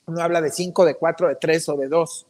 No 0.07 0.21
habla 0.21 0.39
de 0.41 0.51
cinco, 0.51 0.85
de 0.85 0.95
cuatro, 0.95 1.27
de 1.27 1.35
tres 1.35 1.67
o 1.67 1.75
de 1.75 1.87
dos. 1.87 2.27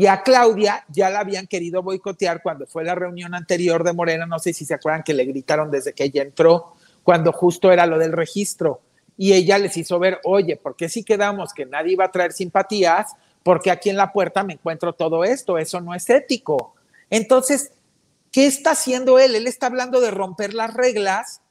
Y 0.00 0.06
a 0.06 0.22
Claudia 0.22 0.82
ya 0.88 1.10
la 1.10 1.20
habían 1.20 1.46
querido 1.46 1.82
boicotear 1.82 2.40
cuando 2.42 2.66
fue 2.66 2.84
la 2.84 2.94
reunión 2.94 3.34
anterior 3.34 3.84
de 3.84 3.92
Morena, 3.92 4.24
no 4.24 4.38
sé 4.38 4.54
si 4.54 4.64
se 4.64 4.72
acuerdan 4.72 5.02
que 5.02 5.12
le 5.12 5.26
gritaron 5.26 5.70
desde 5.70 5.92
que 5.92 6.04
ella 6.04 6.22
entró, 6.22 6.72
cuando 7.02 7.32
justo 7.32 7.70
era 7.70 7.84
lo 7.84 7.98
del 7.98 8.12
registro. 8.12 8.80
Y 9.18 9.34
ella 9.34 9.58
les 9.58 9.76
hizo 9.76 9.98
ver, 9.98 10.18
oye, 10.24 10.56
¿por 10.56 10.74
qué 10.74 10.88
si 10.88 11.04
quedamos 11.04 11.52
que 11.52 11.66
nadie 11.66 11.92
iba 11.92 12.06
a 12.06 12.10
traer 12.10 12.32
simpatías? 12.32 13.12
Porque 13.42 13.70
aquí 13.70 13.90
en 13.90 13.98
la 13.98 14.10
puerta 14.10 14.42
me 14.42 14.54
encuentro 14.54 14.94
todo 14.94 15.22
esto, 15.22 15.58
eso 15.58 15.82
no 15.82 15.94
es 15.94 16.08
ético. 16.08 16.74
Entonces, 17.10 17.72
¿qué 18.32 18.46
está 18.46 18.70
haciendo 18.70 19.18
él? 19.18 19.34
Él 19.34 19.46
está 19.46 19.66
hablando 19.66 20.00
de 20.00 20.10
romper 20.10 20.54
las 20.54 20.72
reglas, 20.72 21.42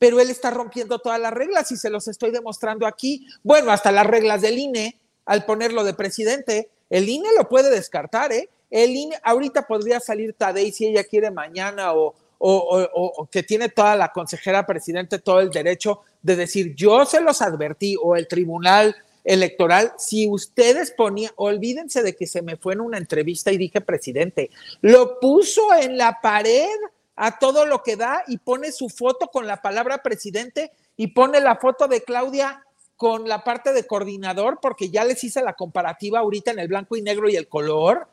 pero 0.00 0.18
él 0.18 0.28
está 0.28 0.50
rompiendo 0.50 0.98
todas 0.98 1.20
las 1.20 1.32
reglas 1.32 1.70
y 1.70 1.76
se 1.76 1.88
los 1.88 2.08
estoy 2.08 2.32
demostrando 2.32 2.84
aquí. 2.84 3.28
Bueno, 3.44 3.70
hasta 3.70 3.92
las 3.92 4.08
reglas 4.08 4.42
del 4.42 4.58
INE, 4.58 4.98
al 5.24 5.44
ponerlo 5.44 5.84
de 5.84 5.94
presidente, 5.94 6.70
el 6.90 7.08
INE 7.08 7.28
lo 7.36 7.48
puede 7.48 7.70
descartar, 7.70 8.32
¿eh? 8.32 8.48
El 8.70 8.90
INE, 8.90 9.16
ahorita 9.22 9.66
podría 9.66 10.00
salir 10.00 10.34
Tadei 10.34 10.72
si 10.72 10.86
ella 10.86 11.04
quiere 11.04 11.30
mañana 11.30 11.92
o, 11.92 12.14
o, 12.38 13.28
que 13.30 13.42
tiene 13.42 13.68
toda 13.68 13.94
la 13.94 14.12
consejera 14.12 14.66
presidente 14.66 15.18
todo 15.18 15.40
el 15.40 15.50
derecho 15.50 16.00
de 16.22 16.36
decir, 16.36 16.74
yo 16.74 17.04
se 17.04 17.20
los 17.20 17.40
advertí, 17.40 17.96
o 18.02 18.16
el 18.16 18.26
tribunal 18.26 18.96
electoral, 19.24 19.92
si 19.98 20.28
ustedes 20.28 20.90
ponían, 20.90 21.32
olvídense 21.36 22.02
de 22.02 22.16
que 22.16 22.26
se 22.26 22.42
me 22.42 22.56
fue 22.56 22.72
en 22.74 22.80
una 22.80 22.98
entrevista 22.98 23.52
y 23.52 23.58
dije 23.58 23.80
presidente, 23.80 24.50
lo 24.80 25.20
puso 25.20 25.72
en 25.74 25.96
la 25.96 26.18
pared 26.20 26.68
a 27.14 27.38
todo 27.38 27.66
lo 27.66 27.82
que 27.82 27.96
da 27.96 28.24
y 28.26 28.38
pone 28.38 28.72
su 28.72 28.88
foto 28.88 29.28
con 29.28 29.46
la 29.46 29.62
palabra 29.62 30.02
presidente 30.02 30.72
y 30.96 31.08
pone 31.08 31.40
la 31.40 31.56
foto 31.56 31.86
de 31.86 32.02
Claudia 32.02 32.64
con 33.02 33.28
la 33.28 33.42
parte 33.42 33.72
de 33.72 33.84
coordinador, 33.84 34.60
porque 34.62 34.88
ya 34.88 35.04
les 35.04 35.24
hice 35.24 35.42
la 35.42 35.54
comparativa 35.54 36.20
ahorita 36.20 36.52
en 36.52 36.60
el 36.60 36.68
blanco 36.68 36.94
y 36.94 37.02
negro 37.02 37.28
y 37.28 37.34
el 37.34 37.48
color. 37.48 38.06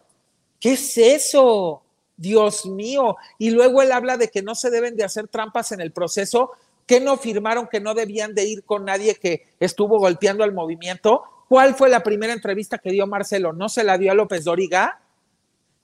¿Qué 0.59 0.71
es 0.71 0.97
eso? 0.97 1.83
Dios 2.17 2.65
mío. 2.65 3.15
Y 3.37 3.51
luego 3.51 3.83
él 3.83 3.91
habla 3.91 4.17
de 4.17 4.29
que 4.29 4.41
no 4.41 4.55
se 4.55 4.71
deben 4.71 4.97
de 4.97 5.03
hacer 5.03 5.27
trampas 5.27 5.71
en 5.73 5.79
el 5.79 5.91
proceso, 5.91 6.53
que 6.87 6.99
no 6.99 7.17
firmaron 7.17 7.67
que 7.67 7.79
no 7.79 7.93
debían 7.93 8.33
de 8.33 8.45
ir 8.45 8.63
con 8.63 8.83
nadie 8.83 9.13
que 9.13 9.45
estuvo 9.59 9.99
golpeando 9.99 10.43
al 10.43 10.53
movimiento. 10.53 11.21
¿Cuál 11.47 11.75
fue 11.75 11.89
la 11.89 12.01
primera 12.01 12.33
entrevista 12.33 12.79
que 12.79 12.89
dio 12.89 13.05
Marcelo? 13.05 13.53
¿No 13.53 13.69
se 13.69 13.83
la 13.83 13.95
dio 13.99 14.11
a 14.11 14.15
López 14.15 14.43
Dóriga? 14.43 15.01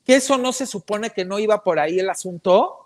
¿Que 0.03 0.16
eso 0.16 0.39
no 0.39 0.51
se 0.51 0.66
supone 0.66 1.12
que 1.12 1.26
no 1.26 1.38
iba 1.38 1.64
por 1.64 1.78
ahí 1.78 1.99
el 1.99 2.10
asunto? 2.10 2.85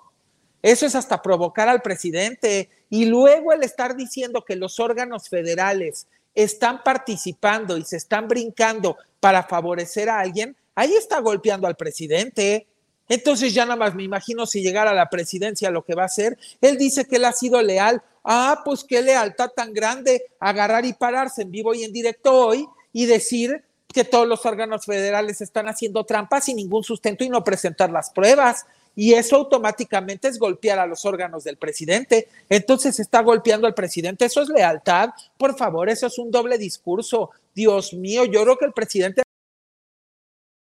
Eso 0.61 0.85
es 0.85 0.95
hasta 0.95 1.21
provocar 1.21 1.69
al 1.69 1.81
presidente. 1.81 2.69
Y 2.89 3.05
luego 3.05 3.53
el 3.53 3.63
estar 3.63 3.95
diciendo 3.95 4.43
que 4.43 4.55
los 4.55 4.79
órganos 4.79 5.29
federales 5.29 6.07
están 6.35 6.83
participando 6.83 7.77
y 7.77 7.83
se 7.83 7.97
están 7.97 8.27
brincando 8.27 8.97
para 9.19 9.43
favorecer 9.43 10.09
a 10.09 10.19
alguien, 10.19 10.55
ahí 10.75 10.93
está 10.93 11.19
golpeando 11.19 11.67
al 11.67 11.75
presidente. 11.75 12.67
Entonces 13.07 13.53
ya 13.53 13.65
nada 13.65 13.75
más 13.75 13.95
me 13.95 14.03
imagino 14.03 14.45
si 14.45 14.61
llegara 14.61 14.91
a 14.91 14.95
la 14.95 15.09
presidencia 15.09 15.71
lo 15.71 15.83
que 15.83 15.95
va 15.95 16.03
a 16.03 16.07
hacer. 16.07 16.37
Él 16.61 16.77
dice 16.77 17.05
que 17.05 17.15
él 17.15 17.25
ha 17.25 17.33
sido 17.33 17.61
leal. 17.61 18.01
Ah, 18.23 18.61
pues 18.63 18.83
qué 18.83 19.01
lealtad 19.01 19.49
tan 19.49 19.73
grande 19.73 20.23
agarrar 20.39 20.85
y 20.85 20.93
pararse 20.93 21.41
en 21.41 21.51
vivo 21.51 21.73
y 21.73 21.83
en 21.83 21.91
directo 21.91 22.33
hoy 22.33 22.67
y 22.93 23.05
decir 23.05 23.63
que 23.87 24.03
todos 24.03 24.27
los 24.27 24.45
órganos 24.45 24.85
federales 24.85 25.41
están 25.41 25.67
haciendo 25.67 26.03
trampas 26.03 26.45
sin 26.45 26.57
ningún 26.57 26.83
sustento 26.83 27.23
y 27.23 27.29
no 27.29 27.43
presentar 27.43 27.89
las 27.89 28.11
pruebas 28.11 28.65
y 28.99 29.13
eso 29.13 29.37
automáticamente 29.37 30.27
es 30.27 30.37
golpear 30.37 30.77
a 30.77 30.85
los 30.85 31.05
órganos 31.05 31.45
del 31.45 31.55
presidente. 31.55 32.27
Entonces 32.49 32.99
está 32.99 33.21
golpeando 33.21 33.65
al 33.65 33.73
presidente. 33.73 34.25
Eso 34.25 34.41
es 34.41 34.49
lealtad. 34.49 35.11
Por 35.37 35.55
favor, 35.55 35.87
eso 35.87 36.07
es 36.07 36.19
un 36.19 36.29
doble 36.29 36.57
discurso. 36.57 37.29
Dios 37.55 37.93
mío, 37.93 38.25
yo 38.25 38.43
creo 38.43 38.57
que 38.57 38.65
el 38.65 38.73
presidente 38.73 39.21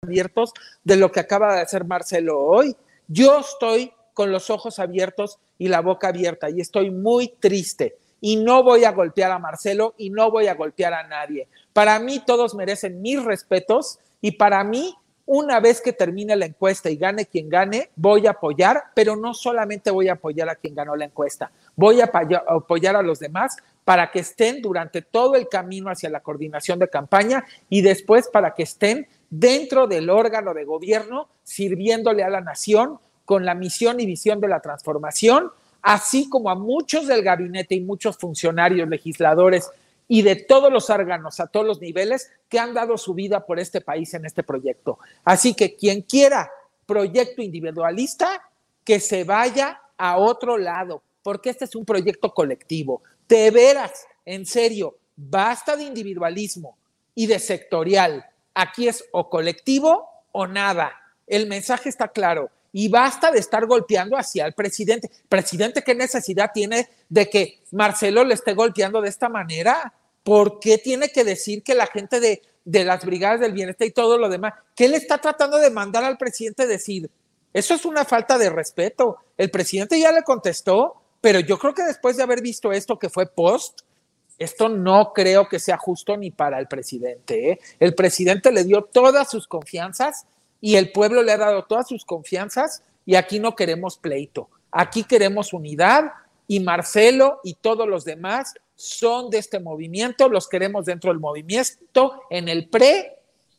abiertos 0.02 0.52
de 0.82 0.96
lo 0.96 1.12
que 1.12 1.20
acaba 1.20 1.54
de 1.54 1.60
hacer 1.60 1.84
Marcelo 1.84 2.40
hoy. 2.40 2.76
Yo 3.06 3.38
estoy 3.38 3.92
con 4.14 4.32
los 4.32 4.50
ojos 4.50 4.80
abiertos 4.80 5.38
y 5.56 5.68
la 5.68 5.80
boca 5.80 6.08
abierta 6.08 6.50
y 6.50 6.60
estoy 6.60 6.90
muy 6.90 7.28
triste 7.38 7.98
y 8.20 8.34
no 8.34 8.64
voy 8.64 8.82
a 8.82 8.90
golpear 8.90 9.30
a 9.30 9.38
Marcelo 9.38 9.94
y 9.96 10.10
no 10.10 10.32
voy 10.32 10.48
a 10.48 10.56
golpear 10.56 10.92
a 10.92 11.06
nadie. 11.06 11.46
Para 11.72 12.00
mí 12.00 12.20
todos 12.26 12.56
merecen 12.56 13.00
mis 13.00 13.22
respetos 13.22 14.00
y 14.20 14.32
para 14.32 14.64
mí 14.64 14.92
una 15.26 15.58
vez 15.58 15.80
que 15.80 15.92
termine 15.92 16.36
la 16.36 16.46
encuesta 16.46 16.90
y 16.90 16.96
gane 16.96 17.26
quien 17.26 17.48
gane, 17.48 17.90
voy 17.96 18.26
a 18.26 18.32
apoyar, 18.32 18.84
pero 18.94 19.16
no 19.16 19.32
solamente 19.32 19.90
voy 19.90 20.08
a 20.08 20.14
apoyar 20.14 20.48
a 20.48 20.56
quien 20.56 20.74
ganó 20.74 20.96
la 20.96 21.06
encuesta, 21.06 21.50
voy 21.74 22.00
a 22.00 22.10
apoyar 22.46 22.96
a 22.96 23.02
los 23.02 23.20
demás 23.20 23.56
para 23.84 24.10
que 24.10 24.20
estén 24.20 24.60
durante 24.60 25.02
todo 25.02 25.34
el 25.34 25.48
camino 25.48 25.90
hacia 25.90 26.10
la 26.10 26.20
coordinación 26.20 26.78
de 26.78 26.88
campaña 26.88 27.44
y 27.68 27.80
después 27.82 28.28
para 28.28 28.54
que 28.54 28.64
estén 28.64 29.06
dentro 29.30 29.86
del 29.86 30.10
órgano 30.10 30.54
de 30.54 30.64
gobierno 30.64 31.28
sirviéndole 31.42 32.22
a 32.22 32.30
la 32.30 32.40
nación 32.40 32.98
con 33.24 33.44
la 33.44 33.54
misión 33.54 34.00
y 34.00 34.06
visión 34.06 34.40
de 34.40 34.48
la 34.48 34.60
transformación, 34.60 35.50
así 35.80 36.28
como 36.28 36.50
a 36.50 36.54
muchos 36.54 37.06
del 37.06 37.22
gabinete 37.22 37.74
y 37.74 37.80
muchos 37.80 38.18
funcionarios, 38.18 38.88
legisladores 38.88 39.70
y 40.08 40.22
de 40.22 40.36
todos 40.36 40.72
los 40.72 40.90
órganos 40.90 41.40
a 41.40 41.46
todos 41.46 41.66
los 41.66 41.80
niveles 41.80 42.30
que 42.48 42.58
han 42.58 42.74
dado 42.74 42.98
su 42.98 43.14
vida 43.14 43.46
por 43.46 43.58
este 43.58 43.80
país 43.80 44.12
en 44.14 44.24
este 44.26 44.42
proyecto. 44.42 44.98
Así 45.24 45.54
que 45.54 45.76
quien 45.76 46.02
quiera 46.02 46.50
proyecto 46.86 47.42
individualista, 47.42 48.42
que 48.84 49.00
se 49.00 49.24
vaya 49.24 49.80
a 49.96 50.18
otro 50.18 50.58
lado, 50.58 51.02
porque 51.22 51.50
este 51.50 51.64
es 51.64 51.74
un 51.74 51.84
proyecto 51.84 52.34
colectivo. 52.34 53.02
De 53.26 53.50
veras, 53.50 54.06
en 54.24 54.44
serio, 54.44 54.98
basta 55.16 55.76
de 55.76 55.84
individualismo 55.84 56.76
y 57.14 57.26
de 57.26 57.38
sectorial. 57.38 58.26
Aquí 58.52 58.88
es 58.88 59.04
o 59.12 59.30
colectivo 59.30 60.08
o 60.32 60.46
nada. 60.46 60.92
El 61.26 61.46
mensaje 61.46 61.88
está 61.88 62.08
claro 62.08 62.50
y 62.76 62.88
basta 62.88 63.30
de 63.30 63.38
estar 63.38 63.66
golpeando 63.66 64.16
hacia 64.16 64.44
el 64.46 64.52
presidente. 64.52 65.08
Presidente, 65.28 65.84
¿qué 65.84 65.94
necesidad 65.94 66.50
tiene 66.52 66.88
de 67.08 67.30
que 67.30 67.60
Marcelo 67.70 68.24
le 68.24 68.34
esté 68.34 68.52
golpeando 68.52 69.00
de 69.00 69.08
esta 69.08 69.28
manera? 69.28 69.94
¿Por 70.24 70.58
qué 70.58 70.78
tiene 70.78 71.10
que 71.10 71.22
decir 71.22 71.62
que 71.62 71.76
la 71.76 71.86
gente 71.86 72.18
de, 72.18 72.42
de 72.64 72.84
las 72.84 73.04
brigadas 73.04 73.38
del 73.38 73.52
bienestar 73.52 73.86
y 73.86 73.92
todo 73.92 74.18
lo 74.18 74.28
demás, 74.28 74.54
qué 74.74 74.88
le 74.88 74.96
está 74.96 75.18
tratando 75.18 75.58
de 75.58 75.70
mandar 75.70 76.02
al 76.02 76.18
presidente 76.18 76.66
decir? 76.66 77.08
Eso 77.52 77.74
es 77.74 77.84
una 77.84 78.04
falta 78.04 78.38
de 78.38 78.50
respeto. 78.50 79.18
El 79.38 79.52
presidente 79.52 80.00
ya 80.00 80.10
le 80.10 80.24
contestó, 80.24 81.00
pero 81.20 81.38
yo 81.38 81.60
creo 81.60 81.74
que 81.74 81.84
después 81.84 82.16
de 82.16 82.24
haber 82.24 82.42
visto 82.42 82.72
esto 82.72 82.98
que 82.98 83.08
fue 83.08 83.26
post, 83.26 83.82
esto 84.36 84.68
no 84.68 85.12
creo 85.14 85.48
que 85.48 85.60
sea 85.60 85.76
justo 85.76 86.16
ni 86.16 86.32
para 86.32 86.58
el 86.58 86.66
presidente. 86.66 87.52
¿eh? 87.52 87.60
El 87.78 87.94
presidente 87.94 88.50
le 88.50 88.64
dio 88.64 88.82
todas 88.82 89.30
sus 89.30 89.46
confianzas 89.46 90.26
y 90.64 90.76
el 90.76 90.92
pueblo 90.92 91.22
le 91.22 91.30
ha 91.30 91.36
dado 91.36 91.64
todas 91.64 91.86
sus 91.86 92.06
confianzas 92.06 92.82
y 93.04 93.16
aquí 93.16 93.38
no 93.38 93.54
queremos 93.54 93.98
pleito, 93.98 94.48
aquí 94.70 95.04
queremos 95.04 95.52
unidad 95.52 96.10
y 96.48 96.60
Marcelo 96.60 97.40
y 97.44 97.52
todos 97.52 97.86
los 97.86 98.06
demás 98.06 98.54
son 98.74 99.28
de 99.28 99.36
este 99.36 99.60
movimiento, 99.60 100.26
los 100.30 100.48
queremos 100.48 100.86
dentro 100.86 101.10
del 101.10 101.20
movimiento, 101.20 102.22
en 102.30 102.48
el 102.48 102.70
pre, 102.70 103.18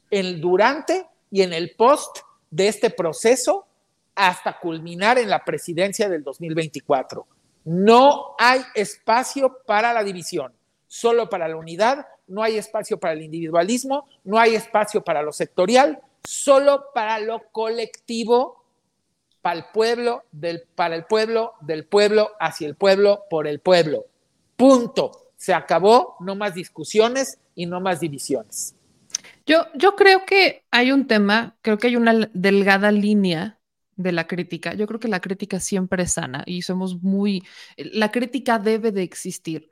en 0.09 0.25
el 0.25 0.41
durante 0.41 1.05
y 1.29 1.43
en 1.43 1.53
el 1.53 1.75
post 1.75 2.21
de 2.49 2.69
este 2.69 2.89
proceso 2.89 3.67
hasta 4.15 4.59
culminar 4.59 5.19
en 5.19 5.29
la 5.29 5.45
presidencia 5.45 6.09
del 6.09 6.23
2024. 6.23 7.27
No 7.65 8.33
hay 8.39 8.61
espacio 8.73 9.59
para 9.67 9.93
la 9.93 10.03
división, 10.03 10.53
solo 10.87 11.29
para 11.29 11.47
la 11.47 11.55
unidad, 11.55 12.07
no 12.27 12.41
hay 12.41 12.57
espacio 12.57 12.99
para 12.99 13.13
el 13.13 13.21
individualismo, 13.21 14.07
no 14.23 14.39
hay 14.39 14.55
espacio 14.55 15.03
para 15.03 15.21
lo 15.21 15.31
sectorial, 15.31 16.01
solo 16.27 16.85
para 16.93 17.19
lo 17.19 17.49
colectivo, 17.51 18.63
para 19.41 19.59
el 19.59 19.65
pueblo, 19.73 20.23
del, 20.31 20.63
para 20.75 20.95
el 20.95 21.05
pueblo, 21.05 21.53
del 21.61 21.85
pueblo, 21.85 22.31
hacia 22.39 22.67
el 22.67 22.75
pueblo, 22.75 23.23
por 23.29 23.47
el 23.47 23.59
pueblo. 23.59 24.05
Punto. 24.55 25.31
Se 25.37 25.53
acabó, 25.53 26.15
no 26.21 26.35
más 26.35 26.55
discusiones 26.55 27.39
y 27.53 27.65
no 27.65 27.79
más 27.79 27.99
divisiones. 27.99 28.75
Yo, 29.45 29.67
yo 29.75 29.95
creo 29.95 30.25
que 30.25 30.63
hay 30.71 30.91
un 30.91 31.05
tema, 31.05 31.55
creo 31.61 31.77
que 31.77 31.87
hay 31.87 31.95
una 31.95 32.29
delgada 32.33 32.91
línea 32.91 33.59
de 33.95 34.11
la 34.11 34.27
crítica. 34.27 34.73
Yo 34.73 34.87
creo 34.87 34.99
que 34.99 35.07
la 35.07 35.19
crítica 35.19 35.59
siempre 35.59 36.03
es 36.03 36.13
sana 36.13 36.43
y 36.45 36.63
somos 36.63 37.01
muy, 37.01 37.43
la 37.77 38.11
crítica 38.11 38.59
debe 38.59 38.91
de 38.91 39.03
existir. 39.03 39.71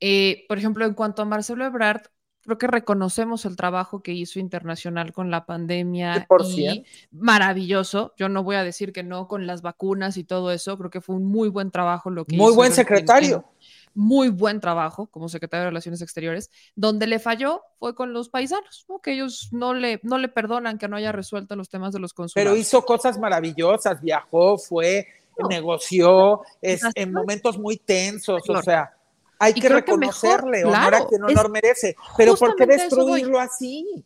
Eh, 0.00 0.44
por 0.48 0.58
ejemplo, 0.58 0.84
en 0.84 0.94
cuanto 0.94 1.22
a 1.22 1.26
Marcelo 1.26 1.64
Ebrard, 1.64 2.02
creo 2.46 2.58
que 2.58 2.66
reconocemos 2.66 3.44
el 3.44 3.56
trabajo 3.56 4.02
que 4.02 4.12
hizo 4.12 4.38
internacional 4.38 5.12
con 5.12 5.30
la 5.30 5.44
pandemia 5.44 6.26
y 6.56 6.84
maravilloso. 7.10 8.14
Yo 8.16 8.28
no 8.28 8.42
voy 8.42 8.56
a 8.56 8.64
decir 8.64 8.92
que 8.92 9.02
no 9.02 9.28
con 9.28 9.46
las 9.46 9.60
vacunas 9.60 10.16
y 10.16 10.24
todo 10.24 10.50
eso, 10.52 10.78
creo 10.78 10.90
que 10.90 11.00
fue 11.00 11.16
un 11.16 11.26
muy 11.26 11.48
buen 11.48 11.70
trabajo 11.70 12.08
lo 12.10 12.24
que 12.24 12.36
muy 12.36 12.54
buen 12.54 12.72
secretario. 12.72 13.44
muy 13.92 14.28
buen 14.28 14.60
trabajo 14.60 15.08
como 15.08 15.28
secretario 15.28 15.64
de 15.64 15.70
Relaciones 15.70 16.00
Exteriores. 16.00 16.50
Donde 16.74 17.06
le 17.06 17.18
falló 17.18 17.62
fue 17.78 17.94
con 17.94 18.12
los 18.12 18.28
paisanos, 18.28 18.86
que 19.02 19.12
ellos 19.12 19.48
no 19.52 19.74
le, 19.74 20.00
no 20.02 20.16
le 20.16 20.28
perdonan 20.28 20.78
que 20.78 20.88
no 20.88 20.96
haya 20.96 21.12
resuelto 21.12 21.56
los 21.56 21.68
temas 21.68 21.92
de 21.92 21.98
los 21.98 22.14
consulados. 22.14 22.50
Pero 22.50 22.56
hizo 22.56 22.82
cosas 22.82 23.18
maravillosas, 23.18 24.00
viajó, 24.00 24.56
fue, 24.56 25.06
negoció, 25.48 26.42
es, 26.62 26.82
en 26.94 27.12
momentos 27.12 27.58
muy 27.58 27.76
tensos, 27.76 28.42
o 28.48 28.62
sea, 28.62 28.95
hay 29.38 29.54
que 29.54 29.68
reconocerle, 29.68 30.64
honor 30.64 30.94
a 30.94 31.06
quien 31.06 31.24
honor 31.24 31.50
merece. 31.50 31.96
Pero 32.16 32.36
¿por 32.36 32.56
qué 32.56 32.66
destruirlo 32.66 33.38
así? 33.38 34.04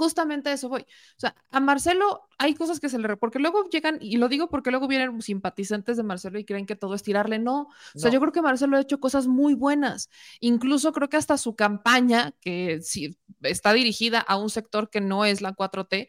justamente 0.00 0.48
a 0.48 0.54
eso 0.54 0.68
voy. 0.68 0.82
O 0.82 1.20
sea, 1.20 1.34
a 1.50 1.60
Marcelo 1.60 2.28
hay 2.38 2.54
cosas 2.54 2.80
que 2.80 2.88
se 2.88 2.98
le... 2.98 3.16
Porque 3.16 3.38
luego 3.38 3.68
llegan, 3.68 3.98
y 4.00 4.16
lo 4.16 4.28
digo 4.28 4.48
porque 4.48 4.70
luego 4.70 4.88
vienen 4.88 5.20
simpatizantes 5.20 5.96
de 5.96 6.02
Marcelo 6.02 6.38
y 6.38 6.44
creen 6.44 6.66
que 6.66 6.76
todo 6.76 6.94
es 6.94 7.02
tirarle. 7.02 7.38
No. 7.38 7.68
O 7.94 7.98
sea, 7.98 8.10
yo 8.10 8.18
creo 8.20 8.32
que 8.32 8.42
Marcelo 8.42 8.76
ha 8.76 8.80
hecho 8.80 8.98
cosas 8.98 9.26
muy 9.26 9.54
buenas. 9.54 10.08
Incluso 10.40 10.92
creo 10.92 11.08
que 11.08 11.18
hasta 11.18 11.36
su 11.36 11.54
campaña, 11.54 12.32
que 12.40 12.80
sí, 12.82 13.18
está 13.42 13.72
dirigida 13.74 14.20
a 14.20 14.36
un 14.36 14.50
sector 14.50 14.90
que 14.90 15.00
no 15.00 15.24
es 15.24 15.42
la 15.42 15.54
4T, 15.54 16.08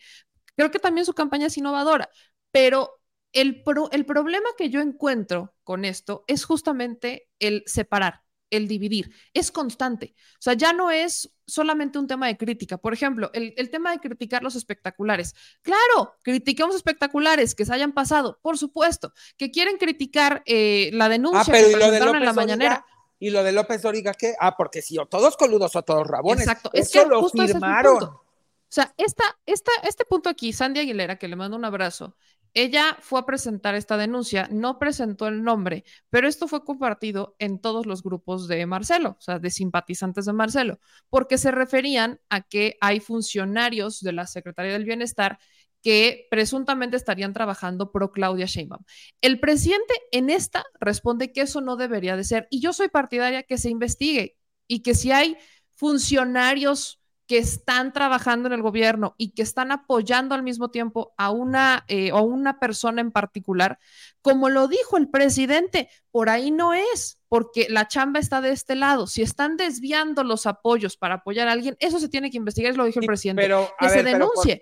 creo 0.55 0.71
que 0.71 0.79
también 0.79 1.05
su 1.05 1.13
campaña 1.13 1.47
es 1.47 1.57
innovadora. 1.57 2.09
Pero 2.51 3.01
el, 3.33 3.63
el 3.91 4.05
problema 4.05 4.49
que 4.57 4.69
yo 4.69 4.81
encuentro 4.81 5.53
con 5.63 5.85
esto 5.85 6.23
es 6.27 6.45
justamente 6.45 7.27
el 7.39 7.63
separar 7.65 8.20
el 8.51 8.67
dividir, 8.67 9.11
es 9.33 9.51
constante. 9.51 10.13
O 10.33 10.41
sea, 10.41 10.53
ya 10.53 10.73
no 10.73 10.91
es 10.91 11.33
solamente 11.47 11.97
un 11.97 12.07
tema 12.07 12.27
de 12.27 12.37
crítica. 12.37 12.77
Por 12.77 12.93
ejemplo, 12.93 13.31
el, 13.33 13.69
tema 13.69 13.91
de 13.91 13.99
criticar 13.99 14.43
los 14.43 14.55
espectaculares. 14.55 15.33
Claro, 15.61 16.13
critiquemos 16.21 16.75
espectaculares 16.75 17.55
que 17.55 17.65
se 17.65 17.73
hayan 17.73 17.93
pasado, 17.93 18.39
por 18.41 18.57
supuesto. 18.57 19.13
Que 19.37 19.51
quieren 19.51 19.77
criticar 19.77 20.43
eh, 20.45 20.91
la 20.93 21.09
denuncia 21.09 21.53
ah, 21.53 21.57
que 21.57 21.71
presentaron 21.71 22.17
en 22.17 22.25
la 22.25 22.33
mañanera. 22.33 22.85
¿Y 23.19 23.29
lo 23.29 23.43
de 23.43 23.51
López 23.51 23.81
Dóriga 23.81 24.13
qué? 24.13 24.35
Ah, 24.39 24.55
porque 24.57 24.81
si 24.81 24.97
o 24.97 25.05
todos 25.05 25.37
coludos 25.37 25.75
o 25.75 25.83
todos 25.83 26.07
rabones. 26.07 26.47
Exacto. 26.47 26.71
es 26.73 26.91
que 26.91 27.05
lo 27.05 27.29
firmaron. 27.29 28.03
o 28.03 28.23
sea, 28.67 28.93
esta, 28.97 29.23
esta, 29.45 29.71
este 29.83 30.05
punto 30.05 30.29
aquí, 30.29 30.53
Sandy 30.53 30.79
Aguilera, 30.79 31.17
que 31.17 31.27
le 31.27 31.35
mando 31.35 31.55
un 31.55 31.65
abrazo, 31.65 32.15
ella 32.53 32.97
fue 32.99 33.19
a 33.19 33.25
presentar 33.25 33.75
esta 33.75 33.97
denuncia, 33.97 34.47
no 34.51 34.77
presentó 34.79 35.27
el 35.27 35.43
nombre, 35.43 35.83
pero 36.09 36.27
esto 36.27 36.47
fue 36.47 36.65
compartido 36.65 37.35
en 37.39 37.59
todos 37.59 37.85
los 37.85 38.03
grupos 38.03 38.47
de 38.47 38.65
Marcelo, 38.65 39.15
o 39.17 39.21
sea, 39.21 39.39
de 39.39 39.49
simpatizantes 39.49 40.25
de 40.25 40.33
Marcelo, 40.33 40.79
porque 41.09 41.37
se 41.37 41.51
referían 41.51 42.19
a 42.29 42.41
que 42.41 42.77
hay 42.81 42.99
funcionarios 42.99 44.01
de 44.01 44.13
la 44.13 44.27
Secretaría 44.27 44.73
del 44.73 44.85
Bienestar 44.85 45.39
que 45.81 46.27
presuntamente 46.29 46.95
estarían 46.97 47.33
trabajando 47.33 47.91
pro 47.91 48.11
Claudia 48.11 48.45
Sheinbaum. 48.45 48.83
El 49.21 49.39
presidente 49.39 49.93
en 50.11 50.29
esta 50.29 50.63
responde 50.79 51.31
que 51.31 51.41
eso 51.41 51.61
no 51.61 51.75
debería 51.75 52.15
de 52.15 52.23
ser 52.23 52.47
y 52.51 52.61
yo 52.61 52.73
soy 52.73 52.89
partidaria 52.89 53.43
que 53.43 53.57
se 53.57 53.69
investigue 53.69 54.37
y 54.67 54.83
que 54.83 54.93
si 54.93 55.11
hay 55.11 55.37
funcionarios 55.71 57.00
que 57.31 57.37
están 57.37 57.93
trabajando 57.93 58.47
en 58.47 58.53
el 58.55 58.61
gobierno 58.61 59.15
y 59.17 59.31
que 59.31 59.41
están 59.41 59.71
apoyando 59.71 60.35
al 60.35 60.43
mismo 60.43 60.69
tiempo 60.69 61.13
a 61.15 61.31
una, 61.31 61.85
eh, 61.87 62.11
una 62.11 62.59
persona 62.59 62.99
en 62.99 63.09
particular, 63.09 63.79
como 64.21 64.49
lo 64.49 64.67
dijo 64.67 64.97
el 64.97 65.07
presidente, 65.07 65.87
por 66.11 66.27
ahí 66.27 66.51
no 66.51 66.73
es, 66.73 67.21
porque 67.29 67.67
la 67.69 67.87
chamba 67.87 68.19
está 68.19 68.41
de 68.41 68.51
este 68.51 68.75
lado. 68.75 69.07
Si 69.07 69.21
están 69.21 69.55
desviando 69.55 70.25
los 70.25 70.45
apoyos 70.45 70.97
para 70.97 71.15
apoyar 71.15 71.47
a 71.47 71.53
alguin, 71.53 71.77
eso 71.79 72.01
se 72.01 72.09
tiene 72.09 72.29
que 72.29 72.35
investigar, 72.35 72.75
lo 72.75 72.83
dijo 72.83 72.99
el 72.99 73.05
presidente, 73.05 73.43
pero, 73.43 73.69
que 73.79 73.87
se 73.87 74.03
denuncie. 74.03 74.61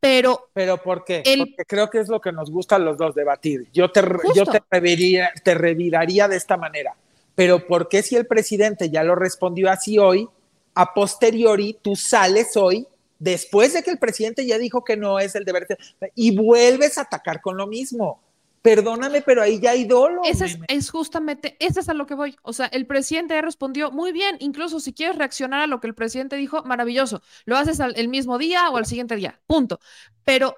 Pero, 0.00 0.48
pero, 0.54 0.78
¿por 0.78 1.04
qué? 1.04 1.22
Porque 1.22 1.64
creo 1.66 1.90
que 1.90 2.00
es 2.00 2.08
lo 2.08 2.22
que 2.22 2.32
nos 2.32 2.50
gusta 2.50 2.76
a 2.76 2.78
los 2.78 2.96
dos 2.96 3.14
debatir. 3.14 3.68
Yo 3.70 3.90
te, 3.90 4.00
yo 4.34 4.46
te, 4.46 4.62
te 5.44 5.54
reviraría 5.54 6.26
de 6.26 6.36
esta 6.36 6.56
manera. 6.56 6.96
Pero 7.34 7.66
¿por 7.66 7.90
qué 7.90 8.02
si 8.02 8.16
el 8.16 8.26
presidente 8.26 8.88
ya 8.88 9.04
lo 9.04 9.14
respondió 9.14 9.70
así 9.70 9.98
hoy? 9.98 10.30
A 10.74 10.94
posteriori 10.94 11.78
tú 11.82 11.96
sales 11.96 12.56
hoy, 12.56 12.86
después 13.18 13.72
de 13.72 13.82
que 13.82 13.90
el 13.90 13.98
presidente 13.98 14.46
ya 14.46 14.58
dijo 14.58 14.84
que 14.84 14.96
no 14.96 15.18
es 15.18 15.34
el 15.34 15.44
deber, 15.44 15.66
y 16.14 16.36
vuelves 16.36 16.98
a 16.98 17.02
atacar 17.02 17.40
con 17.40 17.56
lo 17.56 17.66
mismo. 17.66 18.20
Perdóname, 18.62 19.22
pero 19.22 19.42
ahí 19.42 19.60
ya 19.60 19.72
hay 19.72 19.84
dolo. 19.84 20.22
Ese 20.24 20.56
es, 20.68 20.90
justamente, 20.90 21.56
ese 21.58 21.80
es 21.80 21.88
a 21.88 21.94
lo 21.94 22.06
que 22.06 22.14
voy. 22.14 22.36
O 22.42 22.52
sea, 22.52 22.66
el 22.66 22.86
presidente 22.86 23.34
ya 23.34 23.42
respondió 23.42 23.90
muy 23.90 24.12
bien, 24.12 24.36
incluso 24.38 24.78
si 24.78 24.92
quieres 24.92 25.18
reaccionar 25.18 25.62
a 25.62 25.66
lo 25.66 25.80
que 25.80 25.88
el 25.88 25.96
presidente 25.96 26.36
dijo, 26.36 26.62
maravilloso. 26.62 27.22
Lo 27.44 27.56
haces 27.56 27.80
el 27.80 28.08
mismo 28.08 28.38
día 28.38 28.70
o 28.70 28.76
al 28.76 28.86
siguiente 28.86 29.16
día, 29.16 29.40
punto. 29.48 29.80
Pero 30.24 30.56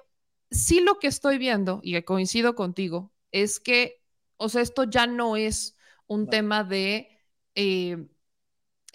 sí 0.51 0.81
lo 0.81 0.99
que 0.99 1.07
estoy 1.07 1.39
viendo, 1.39 1.79
y 1.81 1.99
coincido 2.03 2.53
contigo, 2.53 3.11
es 3.31 3.59
que, 3.59 4.03
o 4.37 4.49
sea, 4.49 4.61
esto 4.61 4.83
ya 4.83 5.07
no 5.07 5.35
es 5.35 5.75
un 6.05 6.29
tema 6.29 6.63
de 6.63 7.09
eh, 7.55 8.05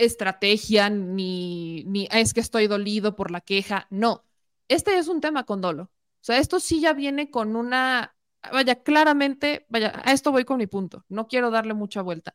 estrategia, 0.00 0.90
ni, 0.90 1.84
ni 1.84 2.08
es 2.10 2.34
que 2.34 2.40
estoy 2.40 2.66
dolido 2.66 3.16
por 3.16 3.30
la 3.30 3.40
queja, 3.40 3.86
no. 3.90 4.24
Este 4.68 4.98
es 4.98 5.08
un 5.08 5.20
tema 5.20 5.44
con 5.44 5.60
dolo. 5.60 5.84
O 5.84 6.22
sea, 6.22 6.38
esto 6.38 6.60
sí 6.60 6.80
ya 6.80 6.92
viene 6.92 7.30
con 7.30 7.56
una, 7.56 8.16
vaya, 8.52 8.82
claramente, 8.82 9.66
vaya, 9.68 9.92
a 10.04 10.12
esto 10.12 10.32
voy 10.32 10.44
con 10.44 10.58
mi 10.58 10.66
punto, 10.66 11.04
no 11.08 11.28
quiero 11.28 11.50
darle 11.50 11.74
mucha 11.74 12.02
vuelta. 12.02 12.34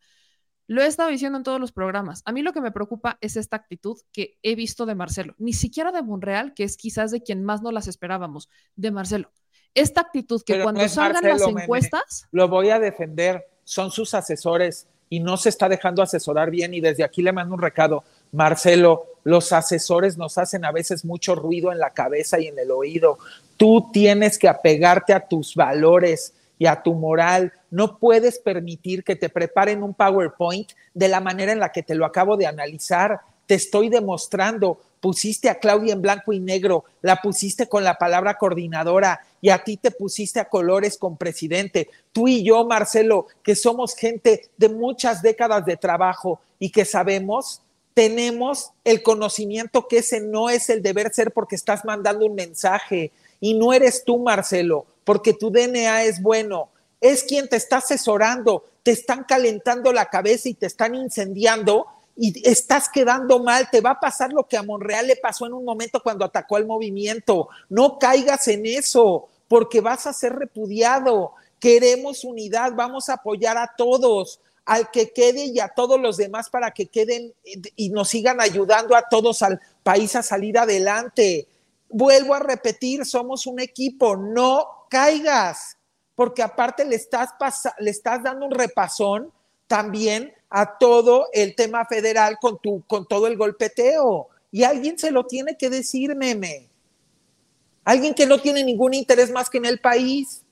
Lo 0.68 0.82
he 0.82 0.88
estado 0.88 1.09
diciendo 1.09 1.38
en 1.38 1.43
todos 1.43 1.59
los 1.59 1.72
programas. 1.72 2.24
A 2.26 2.32
mí 2.32 2.41
lo 2.41 2.51
que 2.51 2.61
me 2.61 2.72
preocupa 2.72 3.18
es 3.22 3.36
esta 3.36 3.55
actitud 3.55 3.99
que 4.11 4.39
he 4.41 4.55
visto 4.55 4.86
de 4.86 4.95
Marcelo, 4.95 5.36
ni 5.38 5.53
siquiera 5.53 5.91
de 5.91 6.01
Monreal, 6.01 6.53
que 6.55 6.63
es 6.63 6.78
quizás 6.78 7.11
de 7.11 7.22
quien 7.22 7.43
más 7.43 7.61
no 7.61 7.72
las 7.72 7.88
esperábamos, 7.88 8.49
de 8.76 8.91
Marcelo. 8.91 9.32
Esta 9.76 10.01
actitud 10.01 10.41
que 10.43 10.63
cuando 10.63 10.88
salgan 10.88 11.24
las 11.24 11.41
encuestas... 11.41 12.28
lo 12.32 12.47
voy 12.47 12.70
a 12.70 12.80
defender, 12.80 13.45
son 13.63 13.91
sus 13.91 14.13
asesores 14.13 14.88
y 15.10 15.20
no 15.20 15.38
se 15.38 15.49
está 15.49 15.70
dejando 15.70 16.01
asesorar 16.01 16.51
bien. 16.51 16.74
Y 16.74 16.82
desde 16.82 17.03
aquí 17.03 17.22
le 17.22 17.32
mando 17.32 17.53
un 17.53 17.62
recado, 17.62 18.03
Marcelo, 18.32 19.06
los 19.24 19.51
asesores 19.53 20.18
nos 20.18 20.38
hacen 20.38 20.66
a 20.66 20.72
veces 20.72 21.06
mucho 21.06 21.36
ruido 21.36 21.72
en 21.72 21.80
la 21.80 21.91
cabeza 21.91 22.39
y 22.39 22.47
en 22.47 22.60
el 22.60 22.72
oído. 22.72 23.18
Tú 23.58 23.89
tienes 23.91 24.38
que 24.38 24.47
apegarte 24.47 25.14
a 25.14 25.28
tus 25.28 25.56
valores 25.56 26.34
y 26.58 26.68
a 26.68 26.82
tu 26.82 26.93
moral. 26.93 27.53
No 27.72 27.97
puedes 27.97 28.39
permitir 28.39 29.03
que 29.03 29.16
te 29.16 29.30
preparen 29.30 29.84
un 29.84 29.93
PowerPoint 29.93 30.72
de 30.93 31.08
la 31.08 31.20
manera 31.20 31.51
en 31.51 31.60
la 31.60 31.72
que 31.72 31.84
te 31.84 31.95
lo 31.95 32.06
acabo 32.06 32.38
de 32.38 32.47
analizar. 32.47 33.22
Te 33.46 33.56
estoy 33.56 33.89
demostrando 33.89 34.80
pusiste 35.06 35.52
a 35.52 35.60
Claudia 35.60 35.93
en 35.93 36.02
blanco 36.02 36.34
y 36.34 36.39
negro, 36.39 36.86
la 37.04 37.18
pusiste 37.22 37.70
con 37.70 37.84
la 37.84 38.00
palabra 38.00 38.39
coordinadora 38.39 39.20
y 39.39 39.50
a 39.50 39.64
ti 39.64 39.78
te 39.78 39.91
pusiste 39.91 40.39
a 40.39 40.50
colores 40.50 40.98
con 40.98 41.16
presidente. 41.16 41.91
Tú 42.12 42.28
y 42.28 42.43
yo, 42.43 42.66
Marcelo, 42.66 43.28
que 43.43 43.56
somos 43.56 43.93
gente 43.93 44.50
de 44.58 44.68
muchas 44.68 45.22
décadas 45.22 45.64
de 45.64 45.78
trabajo 45.78 46.41
y 46.58 46.72
que 46.72 46.86
sabemos, 46.86 47.62
tenemos 47.93 48.72
el 48.84 49.04
conocimiento 49.04 49.88
que 49.88 50.00
ese 50.00 50.22
no 50.22 50.50
es 50.50 50.72
el 50.72 50.82
deber 50.82 51.14
ser 51.14 51.32
porque 51.32 51.56
estás 51.56 51.86
mandando 51.86 52.26
un 52.26 52.34
mensaje 52.34 53.12
y 53.39 53.54
no 53.54 53.74
eres 53.74 54.06
tú, 54.06 54.18
Marcelo, 54.18 54.88
porque 55.04 55.34
tu 55.34 55.52
DNA 55.52 56.06
es 56.06 56.20
bueno. 56.20 56.70
Es 57.00 57.22
quien 57.22 57.48
te 57.48 57.58
está 57.58 57.78
asesorando, 57.78 58.64
te 58.82 58.89
están 58.89 59.24
calentando 59.24 59.93
la 59.93 60.08
cabeza 60.08 60.50
y 60.50 60.56
te 60.56 60.66
están 60.66 60.96
incendiando 60.96 61.86
y 62.16 62.47
estás 62.47 62.88
quedando 62.89 63.39
mal, 63.39 63.70
te 63.70 63.82
va 63.82 63.91
a 63.91 63.99
pasar 63.99 64.32
lo 64.32 64.47
que 64.47 64.57
a 64.57 64.63
Monreal 64.63 65.07
le 65.07 65.18
pasó 65.18 65.45
en 65.45 65.53
un 65.53 65.66
momento 65.66 66.01
cuando 66.01 66.24
atacó 66.24 66.55
al 66.55 66.66
movimiento. 66.66 67.49
No 67.70 67.99
caigas 67.99 68.47
en 68.47 68.66
eso, 68.66 69.28
porque 69.47 69.82
vas 69.82 70.07
a 70.07 70.13
ser 70.13 70.34
repudiado. 70.34 71.34
Queremos 71.59 72.24
unidad, 72.24 72.74
vamos 72.74 73.09
a 73.09 73.16
apoyar 73.16 73.57
a 73.57 73.74
todos, 73.78 74.39
al 74.66 74.89
que 74.91 75.11
quede 75.11 75.45
y 75.45 75.59
a 75.59 75.68
todos 75.68 75.99
los 75.99 76.18
demás 76.18 76.49
para 76.49 76.72
que 76.72 76.88
queden 76.88 77.34
y 77.76 77.89
nos 77.89 78.09
sigan 78.09 78.39
ayudando 78.39 78.95
a 78.95 79.07
todos 79.09 79.41
al 79.41 79.59
país 79.84 80.16
a 80.16 80.24
salir 80.24 80.57
adelante. 80.57 81.47
Vuelvo 81.89 82.34
a 82.34 82.39
repetir, 82.39 83.05
somos 83.05 83.45
un 83.45 83.59
equipo, 83.59 84.16
no 84.16 84.88
caigas, 84.89 85.78
porque 86.16 86.41
aparte 86.41 86.86
le 86.86 86.95
estás, 86.95 87.30
le 87.80 87.91
estás 87.91 88.24
dando 88.24 88.45
un 88.45 88.51
repasón 88.51 89.32
también 89.68 90.34
a 90.58 90.78
todo 90.78 91.28
el 91.34 91.53
tema 91.53 91.84
federal 91.86 92.38
con, 92.39 92.58
tu, 92.62 92.82
con 92.88 93.06
todo 93.06 93.28
el 93.28 93.36
golpeteo. 93.36 94.30
Y 94.53 94.64
alguien 94.64 94.97
se 94.97 95.12
lo 95.12 95.26
tiene 95.26 95.58
que 95.58 95.70
decir, 95.70 96.16
meme. 96.16 96.70
Alguien 97.84 98.14
que 98.14 98.26
no 98.26 98.39
tiene 98.39 98.64
ningún 98.64 98.93
interés 98.93 99.32
más 99.32 99.49
que 99.49 99.58
en 99.58 99.66
el 99.66 99.82
país. 99.82 100.45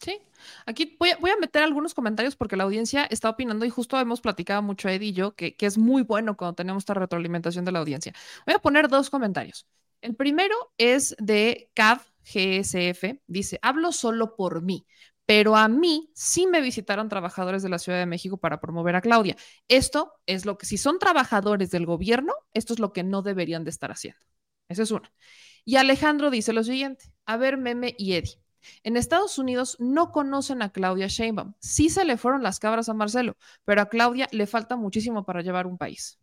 Sí, 0.00 0.20
aquí 0.66 0.96
voy 0.98 1.30
a, 1.30 1.36
meter 1.36 1.62
algunos 1.62 1.94
comentarios 1.94 2.34
porque 2.34 2.56
la 2.56 2.64
audiencia 2.64 3.04
está 3.04 3.30
opinando 3.30 3.64
y 3.64 3.70
justo 3.70 3.96
hemos 4.00 4.20
platicado 4.20 4.60
mucho 4.60 4.88
Ed 4.88 5.02
y 5.02 5.12
yo 5.12 5.36
que, 5.36 5.54
que 5.54 5.66
es 5.66 5.78
muy 5.78 6.02
bueno 6.02 6.36
cuando 6.36 6.56
tenemos 6.56 6.80
esta 6.80 6.94
retroalimentación 6.94 7.64
de 7.64 7.70
la 7.70 7.78
audiencia. 7.78 8.12
Voy 8.44 8.56
a 8.56 8.58
poner 8.58 8.88
dos 8.88 9.08
comentarios. 9.08 9.68
El 10.00 10.16
primero 10.16 10.56
es 10.78 11.14
de 11.20 11.70
CAV 11.74 12.00
GSF. 12.24 13.20
Dice, 13.28 13.60
hablo 13.62 13.92
solo 13.92 14.34
por 14.34 14.62
mí 14.62 14.84
pero 15.26 15.56
a 15.56 15.68
mí 15.68 16.10
sí 16.14 16.46
me 16.46 16.60
visitaron 16.60 17.08
trabajadores 17.08 17.62
de 17.62 17.68
la 17.68 17.78
Ciudad 17.78 17.98
de 17.98 18.06
México 18.06 18.38
para 18.38 18.60
promover 18.60 18.96
a 18.96 19.00
Claudia. 19.00 19.36
Esto 19.68 20.12
es 20.26 20.44
lo 20.44 20.58
que, 20.58 20.66
si 20.66 20.78
son 20.78 20.98
trabajadores 20.98 21.70
del 21.70 21.86
gobierno, 21.86 22.34
esto 22.54 22.72
es 22.72 22.78
lo 22.78 22.92
que 22.92 23.04
no 23.04 23.22
deberían 23.22 23.64
de 23.64 23.70
estar 23.70 23.90
haciendo. 23.90 24.20
Esa 24.68 24.82
es 24.82 24.90
una. 24.90 25.12
Y 25.64 25.76
Alejandro 25.76 26.30
dice 26.30 26.52
lo 26.52 26.64
siguiente, 26.64 27.12
a 27.24 27.36
ver, 27.36 27.56
Meme 27.56 27.94
y 27.98 28.14
Eddie. 28.14 28.40
En 28.82 28.96
Estados 28.96 29.38
Unidos 29.38 29.76
no 29.80 30.12
conocen 30.12 30.62
a 30.62 30.70
Claudia 30.70 31.08
Sheinbaum. 31.08 31.54
Sí 31.58 31.88
se 31.88 32.04
le 32.04 32.16
fueron 32.16 32.42
las 32.42 32.58
cabras 32.58 32.88
a 32.88 32.94
Marcelo, 32.94 33.36
pero 33.64 33.82
a 33.82 33.88
Claudia 33.88 34.28
le 34.32 34.46
falta 34.46 34.76
muchísimo 34.76 35.24
para 35.24 35.42
llevar 35.42 35.66
un 35.66 35.78
país. 35.78 36.18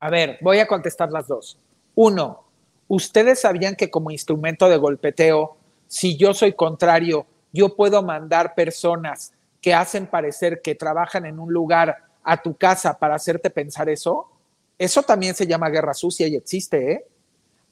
A 0.00 0.10
ver, 0.10 0.38
voy 0.40 0.58
a 0.58 0.66
contestar 0.66 1.10
las 1.10 1.28
dos. 1.28 1.58
Uno, 1.94 2.44
¿ustedes 2.88 3.40
sabían 3.40 3.76
que 3.76 3.90
como 3.90 4.10
instrumento 4.10 4.68
de 4.68 4.76
golpeteo, 4.76 5.56
si 5.86 6.16
yo 6.16 6.34
soy 6.34 6.52
contrario 6.54 7.26
yo 7.54 7.74
puedo 7.76 8.02
mandar 8.02 8.54
personas 8.54 9.32
que 9.62 9.72
hacen 9.72 10.08
parecer 10.08 10.60
que 10.60 10.74
trabajan 10.74 11.24
en 11.24 11.38
un 11.38 11.52
lugar 11.52 11.96
a 12.24 12.42
tu 12.42 12.56
casa 12.56 12.98
para 12.98 13.14
hacerte 13.14 13.48
pensar 13.48 13.88
eso, 13.88 14.28
eso 14.76 15.02
también 15.04 15.34
se 15.34 15.46
llama 15.46 15.70
guerra 15.70 15.94
sucia 15.94 16.26
y 16.26 16.34
existe, 16.34 16.92
¿eh? 16.92 17.06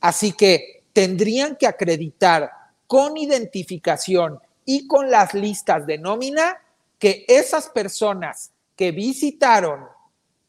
Así 0.01 0.33
que 0.33 0.85
tendrían 0.93 1.57
que 1.57 1.67
acreditar 1.67 2.51
con 2.87 3.17
identificación 3.17 4.39
y 4.65 4.87
con 4.87 5.11
las 5.11 5.35
listas 5.35 5.85
de 5.85 5.99
nómina 5.99 6.59
que 6.99 7.25
esas 7.27 7.69
personas 7.69 8.53
que 8.77 8.93
visitaron 8.93 9.87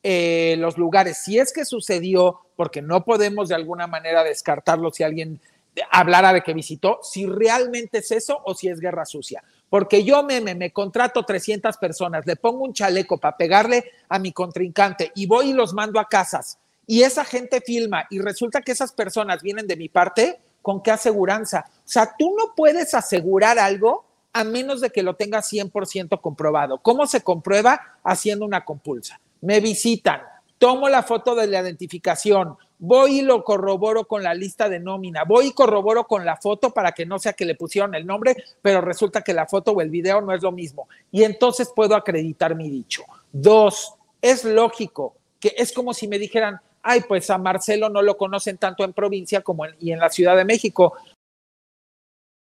eh, 0.04 0.56
los 0.60 0.78
lugares, 0.78 1.24
si 1.24 1.40
es 1.40 1.52
que 1.52 1.66
sucedió, 1.66 2.42
porque 2.56 2.82
no 2.82 3.04
podemos 3.04 3.50
de 3.50 3.56
alguna 3.56 3.88
manera 3.88 4.24
descartarlo 4.24 4.92
si 4.92 5.02
alguien 5.02 5.40
hablara 5.92 6.34
de 6.34 6.42
que 6.42 6.54
visitó, 6.54 7.00
si 7.02 7.26
realmente 7.26 8.00
es 8.00 8.12
eso 8.12 8.42
o 8.46 8.54
si 8.54 8.68
es 8.68 8.80
guerra 8.80 9.06
sucia. 9.06 9.44
Porque 9.70 10.04
yo 10.04 10.24
me, 10.24 10.40
me, 10.42 10.72
contrato 10.72 11.24
300 11.24 11.78
personas, 11.78 12.26
le 12.26 12.36
pongo 12.36 12.64
un 12.64 12.74
chaleco 12.74 13.18
para 13.18 13.38
pegarle 13.38 13.92
a 14.10 14.20
mi 14.20 14.32
contrincante 14.32 15.12
y 15.16 15.26
voy 15.26 15.50
y 15.50 15.54
los 15.54 15.74
mando 15.74 16.00
a 16.00 16.08
casas 16.08 16.60
y 16.86 17.04
esa 17.04 17.24
gente 17.26 17.62
filma 17.62 18.06
y 18.10 18.20
resulta 18.20 18.62
que 18.62 18.72
esas 18.72 18.92
personas 18.92 19.42
vienen 19.42 19.68
de 19.68 19.78
mi 19.78 19.90
parte, 19.90 20.40
¿con 20.62 20.82
qué 20.82 20.92
aseguranza? 20.92 21.66
O 21.70 21.82
sea, 21.86 22.14
tú 22.18 22.36
no 22.38 22.54
puedes 22.56 22.94
asegurar 22.94 23.58
algo 23.58 24.06
a 24.34 24.44
menos 24.44 24.82
de 24.82 24.90
que 24.90 25.04
lo 25.04 25.16
tengas 25.16 25.52
100% 25.52 26.20
comprobado. 26.20 26.80
¿Cómo 26.80 27.06
se 27.06 27.22
comprueba? 27.22 28.00
Haciendo 28.04 28.46
una 28.46 28.66
compulsa. 28.66 29.20
Me 29.42 29.60
visitan, 29.60 30.22
tomo 30.58 30.90
la 30.90 31.04
foto 31.04 31.36
de 31.36 31.48
la 31.48 31.62
identificación, 31.62 32.58
voy 32.86 33.20
y 33.20 33.22
lo 33.22 33.46
corroboro 33.46 34.06
con 34.06 34.24
la 34.24 34.34
lista 34.34 34.68
de 34.68 34.82
nómina, 34.82 35.24
voy 35.24 35.48
y 35.48 35.54
corroboro 35.54 36.04
con 36.04 36.26
la 36.26 36.36
foto 36.36 36.72
para 36.72 36.92
que 36.92 37.06
no 37.06 37.18
sea 37.18 37.32
que 37.32 37.46
le 37.46 37.56
pusieron 37.56 37.96
el 37.96 38.06
nombre, 38.06 38.36
pero 38.62 38.82
resulta 38.82 39.22
que 39.22 39.34
la 39.34 39.48
foto 39.48 39.72
o 39.72 39.80
el 39.80 39.90
video 39.90 40.20
no 40.20 40.34
es 40.34 40.44
lo 40.44 40.52
mismo. 40.52 40.90
Y 41.10 41.24
entonces 41.24 41.72
puedo 41.74 41.96
acreditar 41.96 42.56
mi 42.56 42.70
dicho. 42.70 43.04
Dos, 43.32 43.94
es 44.22 44.44
lógico 44.44 45.16
que 45.40 45.54
es 45.58 45.72
como 45.72 45.94
si 45.94 46.10
me 46.10 46.20
dijeran, 46.20 46.60
ay, 46.82 47.02
pues 47.08 47.30
a 47.30 47.38
Marcelo 47.38 47.88
no 47.88 48.02
lo 48.02 48.18
conocen 48.18 48.58
tanto 48.58 48.84
en 48.84 48.92
provincia 48.92 49.40
como 49.40 49.66
en, 49.66 49.76
y 49.80 49.94
en 49.94 50.00
la 50.00 50.10
Ciudad 50.10 50.36
de 50.36 50.44
México. 50.44 50.94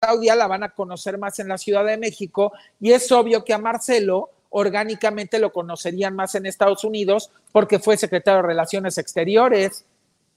Claudia 0.02 0.38
la 0.38 0.48
van 0.48 0.64
a 0.64 0.70
conocer 0.70 1.18
más 1.18 1.38
en 1.40 1.50
la 1.50 1.58
Ciudad 1.58 1.84
de 1.84 1.98
México 1.98 2.54
y 2.80 2.94
es 2.94 3.12
obvio 3.12 3.44
que 3.44 3.54
a 3.54 3.58
Marcelo 3.58 4.30
orgánicamente 4.52 5.38
lo 5.38 5.52
conocerían 5.52 6.16
más 6.16 6.34
en 6.36 6.46
Estados 6.46 6.86
Unidos 6.86 7.30
porque 7.52 7.78
fue 7.80 7.98
secretario 7.98 8.42
de 8.42 8.48
Relaciones 8.48 8.98
Exteriores. 8.98 9.86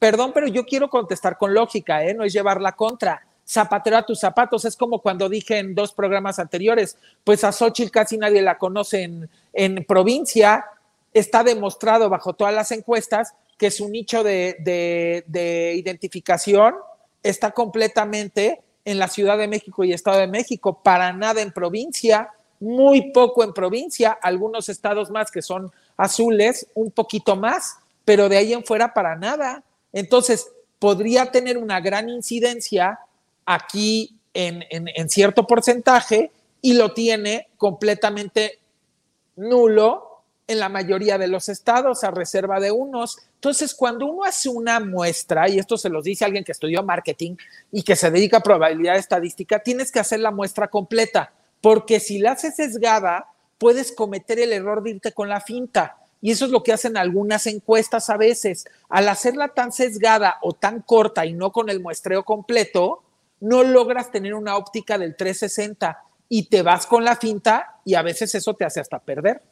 Perdón, 0.03 0.33
pero 0.35 0.49
yo 0.49 0.67
quiero 0.67 0.91
contestar 0.91 1.39
con 1.39 1.55
lógica, 1.55 2.03
¿eh? 2.03 2.13
no 2.13 2.25
es 2.25 2.33
llevar 2.33 2.61
la 2.61 2.73
contra. 2.73 3.25
Zapatero 3.47 3.99
a 3.99 4.05
tus 4.05 4.19
zapatos, 4.19 4.65
es 4.65 4.75
como 4.75 4.99
cuando 4.99 5.29
dije 5.29 5.61
en 5.61 5.77
dos 5.77 5.93
programas 5.93 6.41
anteriores, 6.41 6.97
pues 7.23 7.45
a 7.45 7.53
Xochitl 7.53 7.93
casi 7.93 8.19
nadie 8.19 8.43
la 8.43 8.59
conoce 8.59 9.05
en, 9.05 9.31
en 9.53 9.85
provincia, 9.85 10.65
está 11.15 11.45
demostrado 11.45 12.09
bajo 12.09 12.33
todas 12.33 12.53
las 12.53 12.73
encuestas 12.73 13.35
que 13.57 13.71
su 13.71 13.89
nicho 13.89 14.25
de, 14.25 14.57
de, 14.59 15.23
de 15.29 15.75
identificación 15.77 16.75
está 17.23 17.53
completamente 17.53 18.61
en 18.85 18.99
la 18.99 19.07
Ciudad 19.07 19.39
de 19.39 19.47
México 19.47 19.85
y 19.85 19.93
Estado 19.93 20.19
de 20.19 20.27
México, 20.27 20.81
para 20.83 21.13
nada 21.13 21.43
en 21.43 21.53
provincia 21.53 22.33
muy 22.59 23.13
poco 23.13 23.45
en 23.45 23.53
provincia, 23.53 24.19
algunos 24.21 24.69
estados 24.69 25.13
más 25.13 25.31
que 25.31 25.43
son 25.43 25.71
azules, 25.97 26.67
un 26.75 26.91
poquito 26.91 27.37
más, 27.37 27.77
pero 28.05 28.29
de 28.29 28.39
ahí 28.39 28.53
en 28.53 28.65
fuera 28.65 28.93
para 28.93 29.15
nada. 29.15 29.63
Entonces, 29.93 30.49
podría 30.79 31.31
tener 31.31 31.59
una 31.59 31.81
gran 31.81 32.09
incidencia 32.09 32.99
aquí 33.45 34.17
en, 34.35 35.09
cierto 35.09 35.47
porcentaje 35.47 36.31
y 36.61 36.75
lo 36.75 36.93
tiene 36.93 37.49
completamente 37.57 38.59
nulo 39.37 40.23
en 40.47 40.59
la 40.59 40.69
mayoría 40.69 41.19
de 41.19 41.29
los 41.29 41.49
estados, 41.49 42.05
a 42.05 42.11
reserva 42.11 42.61
de 42.61 42.71
unos. 42.71 43.19
Entonces, 43.35 43.75
cuando 43.75 44.07
uno 44.07 44.25
hace 44.25 44.49
una 44.49 44.81
muestra, 44.81 45.49
y 45.49 45.59
esto 45.59 45.77
se 45.77 45.89
los 45.89 46.05
dice 46.05 46.25
alguien 46.25 46.45
que 46.45 46.53
estudió 46.53 46.83
marketing 46.83 47.37
y 47.71 47.83
que 47.83 47.97
se 47.97 48.11
dedica 48.11 48.39
a 48.39 48.43
probabilidad 48.43 48.97
estadística, 48.97 49.61
tienes 49.61 49.93
que 49.93 50.01
hacer 50.01 50.21
la 50.21 50.31
muestra 50.31 50.69
completa 50.69 51.33
porque 51.63 52.01
si 52.01 52.19
la 52.19 52.33
haces 52.33 52.57
sesgada, 52.57 53.29
puedes 53.57 53.93
cometer 53.93 54.39
el 54.41 54.53
error 54.53 54.83
de 54.83 54.91
irte 54.91 55.13
con 55.13 55.29
la 55.29 55.41
finta. 55.41 55.97
Y 56.23 56.31
eso 56.31 56.47
es 56.47 56.51
lo 56.51 56.63
que 56.63 56.73
hacen 56.73 56.97
algunas 56.97 57.47
encuestas 57.47 58.09
a 58.09 58.17
veces. 58.17 58.65
Al 58.89 59.09
hacerla 59.09 59.49
tan 59.49 59.73
sesgada 59.73 60.39
o 60.41 60.55
tan 60.55 60.81
corta 60.81 61.27
y 61.27 61.35
no 61.35 61.53
con 61.53 61.69
el 61.69 61.81
muestreo 61.81 62.25
completo, 62.25 63.03
no 63.41 63.63
logras 63.63 64.11
tener 64.11 64.33
una 64.33 64.57
óptica 64.57 64.97
del 64.97 65.17
360 65.17 65.99
y 66.31 66.49
te 66.49 66.63
vas 66.63 66.87
con 66.87 67.05
la 67.05 67.17
finta 67.17 67.81
y 67.85 67.95
a 67.95 68.03
veces 68.03 68.35
eso 68.35 68.55
te 68.55 68.65
hace 68.65 68.81
hasta 68.81 68.99
perder. 69.01 69.43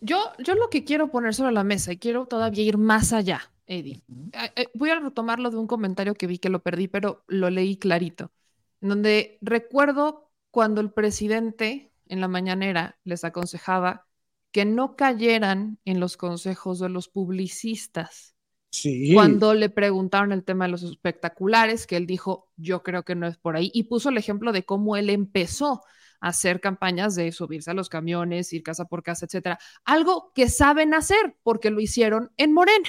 Yo, 0.00 0.32
yo 0.38 0.56
lo 0.56 0.68
que 0.70 0.82
quiero 0.82 1.10
poner 1.10 1.34
sobre 1.34 1.52
la 1.52 1.62
mesa 1.62 1.92
y 1.92 1.98
quiero 1.98 2.26
todavía 2.26 2.64
ir 2.64 2.78
más 2.78 3.12
allá, 3.12 3.52
Eddie. 3.66 4.02
Eh, 4.32 4.50
eh, 4.56 4.66
voy 4.74 4.90
a 4.90 4.98
retomarlo 4.98 5.50
de 5.50 5.58
un 5.58 5.66
comentario 5.66 6.14
que 6.14 6.26
vi 6.26 6.38
que 6.38 6.48
lo 6.48 6.62
perdí, 6.62 6.88
pero 6.88 7.22
lo 7.28 7.50
leí 7.50 7.76
clarito 7.76 8.32
donde 8.80 9.38
recuerdo 9.40 10.30
cuando 10.50 10.80
el 10.80 10.90
presidente 10.90 11.92
en 12.06 12.20
la 12.20 12.28
mañanera 12.28 12.98
les 13.04 13.24
aconsejaba 13.24 14.06
que 14.52 14.64
no 14.64 14.96
cayeran 14.96 15.78
en 15.84 16.00
los 16.00 16.16
consejos 16.16 16.78
de 16.78 16.88
los 16.88 17.08
publicistas. 17.08 18.34
Sí. 18.70 19.12
Cuando 19.14 19.54
le 19.54 19.70
preguntaron 19.70 20.32
el 20.32 20.44
tema 20.44 20.66
de 20.66 20.72
los 20.72 20.82
espectaculares, 20.82 21.86
que 21.86 21.96
él 21.96 22.06
dijo, 22.06 22.50
yo 22.56 22.82
creo 22.82 23.04
que 23.04 23.14
no 23.14 23.26
es 23.26 23.38
por 23.38 23.56
ahí, 23.56 23.70
y 23.72 23.84
puso 23.84 24.08
el 24.10 24.18
ejemplo 24.18 24.52
de 24.52 24.64
cómo 24.64 24.96
él 24.96 25.10
empezó 25.10 25.82
a 26.20 26.28
hacer 26.28 26.60
campañas 26.60 27.14
de 27.14 27.32
subirse 27.32 27.70
a 27.70 27.74
los 27.74 27.88
camiones, 27.88 28.52
ir 28.52 28.62
casa 28.62 28.86
por 28.86 29.02
casa, 29.02 29.26
etcétera. 29.26 29.58
Algo 29.84 30.32
que 30.34 30.48
saben 30.48 30.94
hacer 30.94 31.36
porque 31.42 31.70
lo 31.70 31.80
hicieron 31.80 32.30
en 32.36 32.52
Morena. 32.52 32.88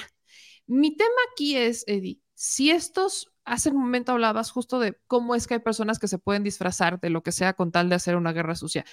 Mi 0.66 0.96
tema 0.96 1.10
aquí 1.32 1.56
es, 1.56 1.84
Eddie, 1.86 2.20
si 2.34 2.70
estos 2.70 3.32
hace 3.44 3.70
un 3.70 3.78
momento 3.78 4.12
hablabas 4.12 4.50
justo 4.50 4.78
de 4.78 4.96
cómo 5.06 5.34
es 5.34 5.46
que 5.46 5.54
hay 5.54 5.60
personas 5.60 5.98
que 5.98 6.08
se 6.08 6.18
pueden 6.18 6.44
disfrazar 6.44 7.00
de 7.00 7.10
lo 7.10 7.22
que 7.22 7.32
sea 7.32 7.54
con 7.54 7.72
tal 7.72 7.88
de 7.88 7.96
hacer 7.96 8.16
una 8.16 8.32
guerra 8.32 8.54
sucia. 8.54 8.84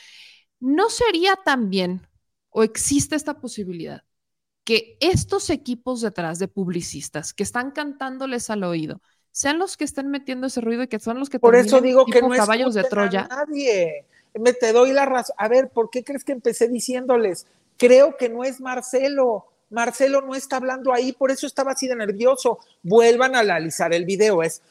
¿No 0.59 0.89
sería 0.89 1.35
también, 1.45 2.07
o 2.49 2.63
existe 2.63 3.15
esta 3.15 3.39
posibilidad, 3.39 4.03
que 4.63 4.97
estos 4.99 5.49
equipos 5.49 6.01
detrás 6.01 6.39
de 6.39 6.47
publicistas 6.47 7.33
que 7.33 7.43
están 7.43 7.71
cantándoles 7.71 8.49
al 8.49 8.63
oído 8.63 9.01
sean 9.31 9.59
los 9.59 9.77
que 9.77 9.83
estén 9.83 10.09
metiendo 10.09 10.47
ese 10.47 10.61
ruido 10.61 10.83
y 10.83 10.87
que 10.87 10.99
son 10.99 11.19
los 11.19 11.29
que 11.29 11.39
por 11.39 11.55
eso 11.55 11.79
digo 11.79 12.05
que 12.05 12.21
no 12.21 12.29
caballos 12.29 12.73
de 12.73 12.83
Troya? 12.83 13.27
nadie. 13.29 14.05
Me 14.33 14.53
te 14.53 14.73
doy 14.73 14.93
la 14.93 15.05
razón. 15.05 15.35
A 15.37 15.47
ver, 15.47 15.69
¿por 15.69 15.89
qué 15.89 16.03
crees 16.03 16.23
que 16.23 16.31
empecé 16.31 16.67
diciéndoles? 16.67 17.45
Creo 17.77 18.17
que 18.17 18.29
no 18.29 18.43
es 18.43 18.59
Marcelo. 18.59 19.45
Marcelo 19.69 20.21
no 20.21 20.33
está 20.33 20.57
hablando 20.57 20.91
ahí, 20.91 21.11
por 21.11 21.29
eso 21.29 21.45
estaba 21.45 21.73
así 21.73 21.87
de 21.87 21.95
nervioso. 21.95 22.59
Vuelvan 22.81 23.35
a 23.35 23.39
analizar 23.39 23.93
el 23.93 24.05
video. 24.05 24.41
Es, 24.41 24.61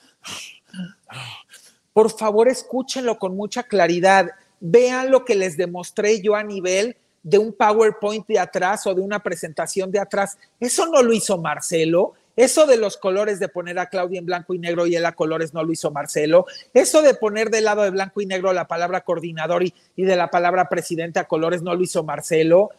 por 1.93 2.11
favor, 2.11 2.49
escúchenlo 2.49 3.19
con 3.19 3.37
mucha 3.37 3.63
claridad. 3.63 4.31
Vean 4.59 5.11
lo 5.11 5.25
que 5.25 5.37
les 5.37 5.57
demostré 5.57 6.21
yo 6.21 6.35
a 6.35 6.43
nivel 6.43 6.97
de 7.27 7.39
un 7.39 7.53
PowerPoint 7.53 8.25
de 8.29 8.39
atrás 8.39 8.87
o 8.87 8.95
de 8.95 9.01
una 9.01 9.21
presentación 9.21 9.91
de 9.91 9.99
atrás. 9.99 10.39
Eso 10.61 10.87
no 10.87 11.03
lo 11.03 11.13
hizo 11.13 11.37
Marcelo. 11.39 12.15
Eso 12.37 12.67
de 12.67 12.77
los 12.77 12.97
colores, 12.97 13.41
de 13.41 13.49
poner 13.49 13.81
a 13.81 13.87
Claudia 13.87 14.21
en 14.21 14.27
blanco 14.27 14.55
y 14.55 14.61
negro 14.61 14.87
y 14.87 14.95
él 14.95 15.05
a 15.05 15.11
colores, 15.11 15.53
no 15.53 15.65
lo 15.65 15.73
hizo 15.73 15.91
Marcelo. 15.91 16.47
Eso 16.73 17.03
de 17.03 17.15
poner 17.15 17.51
del 17.51 17.65
lado 17.65 17.83
de 17.83 17.91
blanco 17.91 18.21
y 18.21 18.27
negro 18.27 18.53
la 18.53 18.69
palabra 18.69 19.01
coordinador 19.01 19.65
y, 19.65 19.75
y 19.97 20.05
de 20.05 20.15
la 20.15 20.31
palabra 20.31 20.69
presidente 20.69 21.19
a 21.19 21.25
colores, 21.25 21.63
no 21.63 21.75
lo 21.75 21.83
hizo 21.83 22.05
Marcelo. 22.05 22.71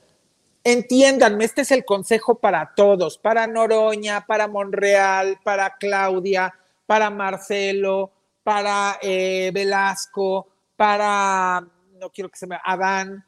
Entiéndanme, 0.63 1.43
este 1.43 1.63
es 1.63 1.71
el 1.71 1.83
consejo 1.83 2.35
para 2.35 2.71
todos, 2.73 3.17
para 3.17 3.47
Noroña, 3.47 4.25
para 4.25 4.47
Monreal, 4.47 5.39
para 5.43 5.75
Claudia, 5.77 6.53
para 6.85 7.09
Marcelo, 7.09 8.11
para 8.43 8.97
eh, 9.01 9.51
Velasco, 9.53 10.47
para, 10.77 11.67
no 11.99 12.09
quiero 12.11 12.29
que 12.29 12.37
se 12.37 12.47
me, 12.47 12.57
Adán. 12.63 13.26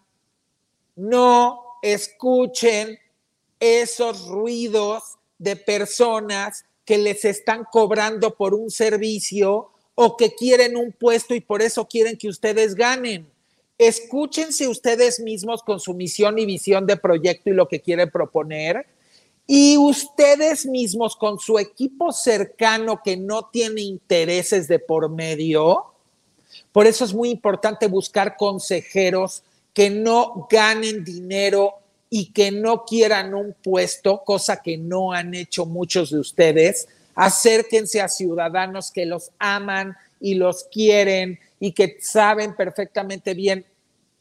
No 0.99 1.61
escuchen 1.81 2.99
esos 3.57 4.27
ruidos 4.27 5.01
de 5.37 5.55
personas 5.55 6.65
que 6.83 6.97
les 6.97 7.23
están 7.23 7.63
cobrando 7.71 8.35
por 8.35 8.53
un 8.53 8.69
servicio 8.69 9.69
o 9.95 10.17
que 10.17 10.35
quieren 10.35 10.75
un 10.75 10.91
puesto 10.91 11.33
y 11.33 11.39
por 11.39 11.61
eso 11.61 11.87
quieren 11.87 12.17
que 12.17 12.27
ustedes 12.27 12.75
ganen. 12.75 13.29
Escúchense 13.77 14.67
ustedes 14.67 15.21
mismos 15.21 15.63
con 15.63 15.79
su 15.79 15.93
misión 15.93 16.37
y 16.37 16.45
visión 16.45 16.85
de 16.85 16.97
proyecto 16.97 17.49
y 17.49 17.53
lo 17.53 17.69
que 17.69 17.79
quieren 17.79 18.11
proponer. 18.11 18.85
Y 19.47 19.77
ustedes 19.77 20.65
mismos 20.65 21.15
con 21.15 21.39
su 21.39 21.59
equipo 21.59 22.11
cercano 22.11 22.99
que 23.01 23.15
no 23.15 23.49
tiene 23.53 23.83
intereses 23.83 24.67
de 24.67 24.79
por 24.79 25.09
medio. 25.09 25.93
Por 26.73 26.87
eso 26.87 27.05
es 27.05 27.13
muy 27.13 27.29
importante 27.29 27.87
buscar 27.87 28.35
consejeros 28.35 29.43
que 29.73 29.89
no 29.89 30.47
ganen 30.49 31.03
dinero 31.03 31.75
y 32.09 32.31
que 32.31 32.51
no 32.51 32.85
quieran 32.85 33.33
un 33.33 33.55
puesto, 33.61 34.23
cosa 34.25 34.61
que 34.61 34.77
no 34.77 35.13
han 35.13 35.35
hecho 35.35 35.65
muchos 35.65 36.11
de 36.11 36.19
ustedes, 36.19 36.87
acérquense 37.15 38.01
a 38.01 38.07
ciudadanos 38.07 38.91
que 38.91 39.05
los 39.05 39.31
aman 39.37 39.95
y 40.19 40.35
los 40.35 40.65
quieren 40.65 41.39
y 41.59 41.73
que 41.73 41.97
saben 41.99 42.55
perfectamente 42.55 43.33
bien 43.33 43.65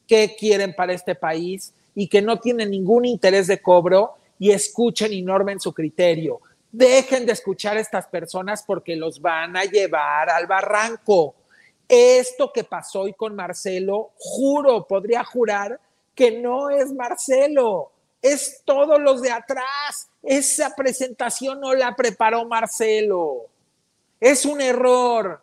qué 0.07 0.35
quieren 0.37 0.73
para 0.73 0.93
este 0.93 1.15
país 1.15 1.73
y 1.95 2.07
que 2.07 2.21
no 2.21 2.39
tienen 2.39 2.71
ningún 2.71 3.05
interés 3.05 3.47
de 3.47 3.61
cobro 3.61 4.15
y 4.37 4.51
escuchen 4.51 5.13
y 5.13 5.21
normen 5.21 5.59
su 5.59 5.73
criterio. 5.73 6.41
Dejen 6.71 7.25
de 7.25 7.33
escuchar 7.33 7.77
a 7.77 7.79
estas 7.79 8.07
personas 8.07 8.63
porque 8.65 8.95
los 8.95 9.21
van 9.21 9.57
a 9.57 9.63
llevar 9.63 10.29
al 10.29 10.45
barranco. 10.45 11.35
Esto 11.89 12.53
que 12.53 12.63
pasó 12.63 13.01
hoy 13.01 13.13
con 13.13 13.35
Marcelo, 13.35 14.11
juro, 14.15 14.85
podría 14.87 15.23
jurar 15.23 15.81
que 16.13 16.29
no 16.39 16.69
es 16.69 16.93
Marcelo, 16.93 17.91
es 18.21 18.61
todos 18.63 18.99
los 18.99 19.23
de 19.23 19.31
atrás. 19.31 20.07
Esa 20.21 20.75
presentación 20.75 21.59
no 21.59 21.73
la 21.73 21.95
preparó 21.95 22.45
Marcelo. 22.45 23.47
Es 24.19 24.45
un 24.45 24.61
error. 24.61 25.41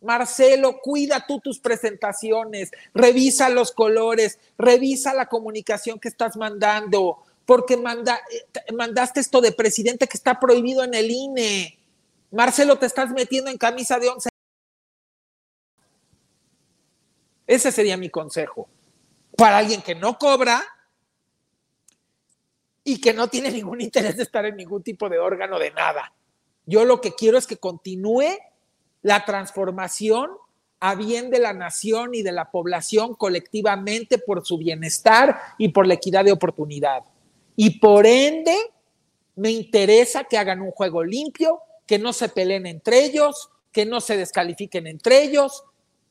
Marcelo, 0.00 0.78
cuida 0.80 1.24
tú 1.26 1.40
tus 1.40 1.58
presentaciones, 1.58 2.70
revisa 2.94 3.48
los 3.48 3.72
colores, 3.72 4.38
revisa 4.56 5.12
la 5.12 5.26
comunicación 5.26 5.98
que 5.98 6.06
estás 6.06 6.36
mandando, 6.36 7.18
porque 7.44 7.74
eh, 7.74 8.72
mandaste 8.72 9.18
esto 9.18 9.40
de 9.40 9.50
presidente 9.50 10.06
que 10.06 10.16
está 10.16 10.38
prohibido 10.38 10.84
en 10.84 10.94
el 10.94 11.10
INE. 11.10 11.76
Marcelo, 12.30 12.78
te 12.78 12.86
estás 12.86 13.10
metiendo 13.10 13.50
en 13.50 13.58
camisa 13.58 13.98
de 13.98 14.08
once. 14.08 14.28
Ese 17.48 17.72
sería 17.72 17.96
mi 17.96 18.10
consejo 18.10 18.68
para 19.36 19.58
alguien 19.58 19.80
que 19.80 19.94
no 19.94 20.18
cobra 20.18 20.62
y 22.84 23.00
que 23.00 23.14
no 23.14 23.28
tiene 23.28 23.50
ningún 23.58 23.80
interés 23.80 24.16
de 24.16 24.22
estar 24.22 24.44
en 24.44 24.56
ningún 24.56 24.82
tipo 24.82 25.08
de 25.08 25.18
órgano 25.18 25.58
de 25.58 25.72
nada. 25.72 26.12
Yo 26.66 26.84
lo 26.84 27.00
que 27.00 27.14
quiero 27.14 27.38
es 27.38 27.46
que 27.46 27.56
continúe 27.56 28.36
la 29.02 29.24
transformación 29.24 30.30
a 30.80 30.94
bien 30.94 31.30
de 31.30 31.40
la 31.40 31.54
nación 31.54 32.14
y 32.14 32.22
de 32.22 32.32
la 32.32 32.50
población 32.50 33.14
colectivamente 33.14 34.18
por 34.18 34.44
su 34.44 34.58
bienestar 34.58 35.40
y 35.56 35.68
por 35.68 35.86
la 35.86 35.94
equidad 35.94 36.26
de 36.26 36.32
oportunidad. 36.32 37.02
Y 37.56 37.80
por 37.80 38.06
ende, 38.06 38.54
me 39.34 39.50
interesa 39.50 40.24
que 40.24 40.36
hagan 40.36 40.60
un 40.60 40.70
juego 40.70 41.02
limpio, 41.02 41.60
que 41.86 41.98
no 41.98 42.12
se 42.12 42.28
peleen 42.28 42.66
entre 42.66 43.04
ellos, 43.04 43.50
que 43.72 43.86
no 43.86 44.00
se 44.00 44.16
descalifiquen 44.16 44.86
entre 44.86 45.22
ellos, 45.22 45.64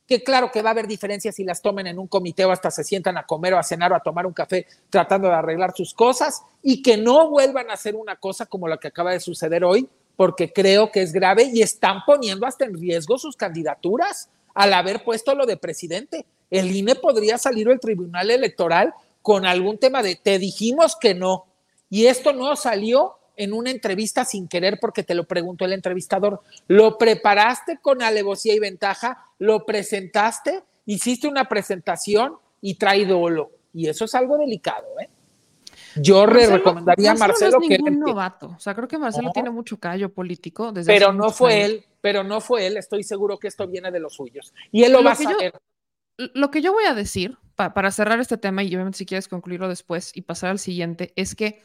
que 0.07 0.23
claro 0.23 0.51
que 0.51 0.61
va 0.61 0.69
a 0.69 0.71
haber 0.71 0.87
diferencias 0.87 1.35
si 1.35 1.43
las 1.43 1.61
tomen 1.61 1.87
en 1.87 1.99
un 1.99 2.07
comité 2.07 2.45
o 2.45 2.51
hasta 2.51 2.71
se 2.71 2.83
sientan 2.83 3.17
a 3.17 3.25
comer 3.25 3.53
o 3.53 3.59
a 3.59 3.63
cenar 3.63 3.91
o 3.91 3.95
a 3.95 3.99
tomar 3.99 4.25
un 4.25 4.33
café 4.33 4.65
tratando 4.89 5.27
de 5.27 5.35
arreglar 5.35 5.73
sus 5.75 5.93
cosas 5.93 6.43
y 6.63 6.81
que 6.81 6.97
no 6.97 7.29
vuelvan 7.29 7.69
a 7.69 7.73
hacer 7.73 7.95
una 7.95 8.15
cosa 8.15 8.45
como 8.45 8.67
la 8.67 8.77
que 8.77 8.87
acaba 8.87 9.11
de 9.11 9.19
suceder 9.19 9.63
hoy, 9.65 9.87
porque 10.15 10.51
creo 10.53 10.91
que 10.91 11.01
es 11.01 11.11
grave 11.11 11.49
y 11.53 11.61
están 11.61 12.03
poniendo 12.05 12.47
hasta 12.47 12.65
en 12.65 12.79
riesgo 12.79 13.17
sus 13.17 13.35
candidaturas 13.35 14.29
al 14.53 14.73
haber 14.73 15.03
puesto 15.03 15.35
lo 15.35 15.45
de 15.45 15.57
presidente. 15.57 16.25
El 16.49 16.73
INE 16.73 16.95
podría 16.95 17.37
salir 17.37 17.67
del 17.67 17.79
Tribunal 17.79 18.31
Electoral 18.31 18.93
con 19.21 19.45
algún 19.45 19.77
tema 19.77 20.01
de 20.01 20.15
te 20.15 20.39
dijimos 20.39 20.95
que 20.95 21.13
no 21.13 21.45
y 21.89 22.05
esto 22.07 22.33
no 22.33 22.55
salió 22.55 23.16
en 23.37 23.53
una 23.53 23.71
entrevista 23.71 24.25
sin 24.25 24.47
querer 24.47 24.79
porque 24.81 25.03
te 25.03 25.15
lo 25.15 25.25
preguntó 25.25 25.63
el 25.63 25.73
entrevistador. 25.73 26.41
¿Lo 26.67 26.97
preparaste 26.97 27.79
con 27.81 28.01
alevosía 28.01 28.53
y 28.53 28.59
ventaja? 28.59 29.25
¿Lo 29.37 29.65
presentaste? 29.65 30.63
¿Hiciste 30.85 31.27
una 31.27 31.45
presentación 31.45 32.33
y 32.59 32.75
trae 32.75 33.05
dolo? 33.05 33.51
Y 33.73 33.87
eso 33.87 34.05
es 34.05 34.15
algo 34.15 34.37
delicado, 34.37 34.87
¿eh? 34.99 35.09
Yo 35.95 36.25
le 36.25 36.47
recomendaría 36.47 37.11
a 37.11 37.15
Marcelo, 37.15 37.59
no 37.59 37.63
es 37.63 37.69
ningún 37.69 37.99
novato. 37.99 38.53
O 38.55 38.59
sea, 38.59 38.75
creo 38.75 38.87
que 38.87 38.97
Marcelo 38.97 39.31
tiene 39.31 39.49
mucho 39.49 39.79
callo 39.79 40.09
político. 40.09 40.71
Desde 40.71 40.91
pero 40.91 41.13
no 41.13 41.31
fue 41.31 41.63
él, 41.63 41.85
pero 42.01 42.23
no 42.23 42.41
fue 42.41 42.67
él. 42.67 42.77
Estoy 42.77 43.03
seguro 43.03 43.37
que 43.37 43.47
esto 43.47 43.67
viene 43.67 43.91
de 43.91 43.99
los 43.99 44.13
suyos. 44.13 44.53
Y 44.71 44.83
él 44.83 44.91
lo, 44.91 45.03
va 45.03 45.11
a 45.11 45.15
saber. 45.15 45.53
lo 46.17 46.51
que 46.51 46.61
yo 46.61 46.73
voy 46.73 46.85
a 46.85 46.93
decir, 46.93 47.37
para 47.55 47.91
cerrar 47.91 48.19
este 48.19 48.37
tema, 48.37 48.63
y 48.63 48.67
obviamente 48.67 48.99
si 48.99 49.05
quieres 49.05 49.27
concluirlo 49.27 49.69
después 49.69 50.11
y 50.15 50.21
pasar 50.21 50.51
al 50.51 50.59
siguiente, 50.59 51.13
es 51.15 51.35
que 51.35 51.61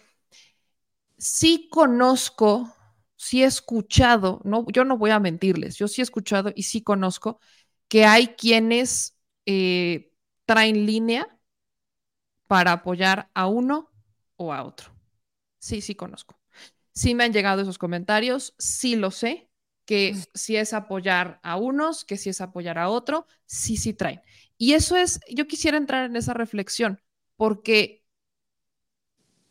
sí 1.22 1.68
conozco, 1.70 2.74
sí 3.16 3.42
he 3.42 3.46
escuchado, 3.46 4.40
no, 4.44 4.66
yo 4.72 4.84
no 4.84 4.98
voy 4.98 5.10
a 5.10 5.20
mentirles, 5.20 5.76
yo 5.76 5.88
sí 5.88 6.00
he 6.02 6.04
escuchado 6.04 6.52
y 6.54 6.64
sí 6.64 6.82
conozco 6.82 7.40
que 7.88 8.04
hay 8.06 8.28
quienes 8.36 9.16
eh, 9.46 10.12
traen 10.46 10.86
línea 10.86 11.28
para 12.46 12.72
apoyar 12.72 13.30
a 13.34 13.46
uno 13.46 13.90
o 14.36 14.52
a 14.52 14.62
otro. 14.64 14.92
Sí, 15.58 15.80
sí 15.80 15.94
conozco. 15.94 16.40
Sí 16.92 17.14
me 17.14 17.24
han 17.24 17.32
llegado 17.32 17.62
esos 17.62 17.78
comentarios, 17.78 18.54
sí 18.58 18.96
lo 18.96 19.10
sé, 19.10 19.50
que 19.86 20.16
si 20.34 20.56
es 20.56 20.74
apoyar 20.74 21.40
a 21.42 21.56
unos, 21.56 22.04
que 22.04 22.18
si 22.18 22.30
es 22.30 22.40
apoyar 22.40 22.78
a 22.78 22.88
otro, 22.90 23.26
sí, 23.46 23.76
sí 23.76 23.94
traen. 23.94 24.22
Y 24.58 24.74
eso 24.74 24.96
es, 24.96 25.20
yo 25.30 25.46
quisiera 25.48 25.78
entrar 25.78 26.06
en 26.06 26.16
esa 26.16 26.34
reflexión, 26.34 27.02
porque 27.36 28.01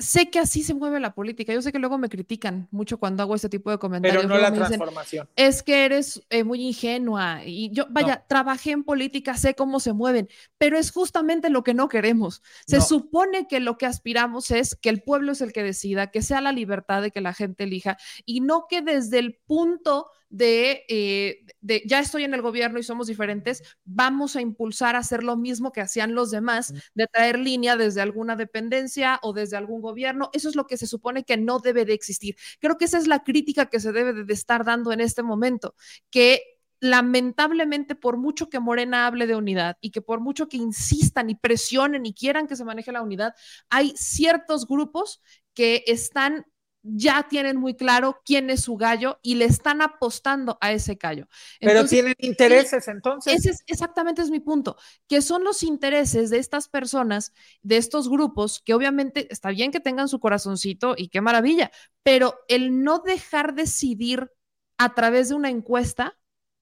sé 0.02 0.30
que 0.30 0.40
así 0.40 0.64
se 0.64 0.74
mueve 0.74 1.00
la 1.00 1.14
política. 1.14 1.54
Yo 1.54 1.62
sé 1.62 1.72
que 1.72 1.80
luego 1.80 1.98
me 1.98 2.10
critican 2.10 2.68
mucho 2.72 2.98
cuando 2.98 3.24
hago 3.24 3.36
este 3.36 3.50
tipo 3.50 3.72
de 3.72 3.78
comentarios. 3.78 4.24
Pero 4.24 4.34
no 4.34 4.42
la 4.42 4.54
transformación. 4.54 5.30
es 5.36 5.64
que 5.64 5.86
eres 5.86 6.22
eh, 6.30 6.44
muy 6.44 6.62
ingenua. 6.62 7.46
Y 7.46 7.72
yo, 7.72 7.86
vaya, 7.90 8.26
trabajé 8.28 8.72
en 8.72 8.84
política, 8.84 9.38
sé 9.38 9.56
cómo 9.56 9.80
se 9.80 9.94
mueven, 9.94 10.28
pero 10.58 10.78
es 10.78 10.92
justamente 10.92 11.50
lo 11.50 11.64
que 11.64 11.74
no 11.74 11.88
queremos. 11.88 12.42
Se 12.66 12.82
supone 12.82 13.48
que 13.48 13.60
lo 13.60 13.78
que 13.78 13.86
aspiramos 13.86 14.52
es 14.52 14.76
que 14.76 14.90
el 14.90 15.02
pueblo 15.02 15.32
es 15.32 15.42
el 15.42 15.54
que 15.54 15.64
decida, 15.64 16.12
que 16.12 16.22
sea 16.22 16.42
la 16.42 16.52
libertad 16.52 17.02
de 17.02 17.12
que 17.12 17.22
la 17.22 17.34
gente 17.34 17.64
elija 17.64 17.98
y 18.26 18.42
no 18.42 18.66
que 18.68 18.82
desde 18.82 19.20
el 19.20 19.40
punto 19.46 20.08
eh, 20.40 21.46
de, 21.62 21.84
ya 21.86 22.00
estoy 22.00 22.24
en 22.24 22.34
el 22.34 22.42
gobierno 22.42 22.80
y 22.80 22.84
somos 22.84 23.08
diferentes, 23.08 23.64
vamos 23.86 24.36
a 24.36 24.42
impulsar 24.42 24.96
a 24.96 25.00
hacer 25.00 25.24
lo 25.24 25.38
mismo 25.38 25.72
que 25.72 25.82
hacían 25.82 26.16
los 26.16 26.32
demás, 26.32 26.74
de 26.94 27.08
traer 27.08 27.40
línea 27.40 27.76
desde 27.76 28.02
alguna 28.02 28.36
dependencia 28.36 29.20
o 29.24 29.34
desde 29.34 29.58
algún 29.58 29.82
gobierno. 29.82 30.30
Eso 30.34 30.50
es 30.50 30.56
lo 30.56 30.68
que 30.68 30.78
se 30.78 30.88
supone 30.88 31.24
que 31.24 31.38
no 31.38 31.60
debe 31.60 31.86
de 31.86 31.94
existir. 31.94 32.36
Creo 32.60 32.78
que 32.78 32.86
esa 32.86 32.98
es 32.98 33.08
la 33.08 33.24
crítica 33.24 33.68
que 33.68 33.80
se 33.80 33.92
debe 33.92 34.24
de 34.24 34.34
estar 34.34 34.64
dando 34.66 34.92
en 34.92 35.02
este 35.02 35.24
momento, 35.24 35.76
que 36.10 36.42
lamentablemente, 36.82 37.94
por 37.94 38.18
mucho 38.18 38.50
que 38.50 38.60
Morena 38.60 39.06
hable 39.06 39.28
de 39.28 39.36
unidad 39.36 39.78
y 39.82 39.92
que 39.92 40.02
por 40.02 40.20
mucho 40.20 40.50
que 40.50 40.58
insistan 40.58 41.30
y 41.30 41.36
presionen 41.36 42.06
y 42.08 42.14
quieran 42.14 42.48
que 42.48 42.56
se 42.56 42.66
maneje 42.66 42.92
la 42.92 43.04
unidad, 43.04 43.36
hay 43.70 43.94
ciertos 43.96 44.68
grupos 44.68 45.22
que 45.54 45.84
están 45.86 46.46
ya 46.84 47.28
tienen 47.30 47.58
muy 47.58 47.76
claro 47.76 48.22
quién 48.26 48.50
es 48.50 48.62
su 48.62 48.76
gallo 48.76 49.20
y 49.22 49.36
le 49.36 49.46
están 49.46 49.82
apostando 49.82 50.58
a 50.62 50.72
ese 50.72 50.96
gallo. 50.96 51.28
Pero 51.60 51.86
tienen 51.86 52.16
intereses 52.20 52.88
entonces. 52.88 53.34
Ese 53.34 53.52
es, 53.52 53.64
exactamente 53.68 54.22
es 54.22 54.32
mi 54.32 54.40
punto, 54.40 54.78
que 55.08 55.22
son 55.22 55.44
los 55.44 55.64
intereses 55.64 56.30
de 56.30 56.38
estas 56.38 56.68
personas, 56.68 57.34
de 57.62 57.78
estos 57.78 58.10
grupos, 58.10 58.62
que 58.64 58.74
obviamente 58.74 59.32
está 59.32 59.50
bien 59.50 59.72
que 59.72 59.80
tengan 59.80 60.08
su 60.08 60.20
corazoncito 60.20 60.96
y 60.98 61.10
qué 61.10 61.22
maravilla, 61.22 61.72
pero 62.04 62.40
el 62.48 62.84
no 62.84 63.00
dejar 63.00 63.54
decidir 63.54 64.32
a 64.78 64.96
través 64.96 65.30
de 65.30 65.36
una 65.36 65.50
encuesta, 65.50 66.18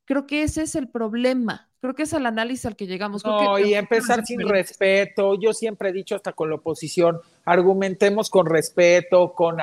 creo 0.09 0.25
que 0.25 0.41
ese 0.41 0.63
es 0.63 0.73
el 0.73 0.87
problema. 0.87 1.69
Creo 1.81 1.93
que 1.93 2.01
es 2.01 2.13
el 2.13 2.25
análisis 2.25 2.65
al 2.65 2.75
que 2.75 2.87
llegamos. 2.87 3.23
No, 3.23 3.59
y 3.59 3.75
empezar 3.75 4.25
sin 4.25 4.39
respeto. 4.39 5.35
Yo 5.35 5.53
siempre 5.53 5.89
he 5.89 5.93
dicho 5.93 6.15
hasta 6.15 6.33
con 6.33 6.49
la 6.49 6.55
oposición, 6.55 7.19
argumentemos 7.45 8.31
con 8.31 8.47
respeto, 8.47 9.33
con, 9.33 9.57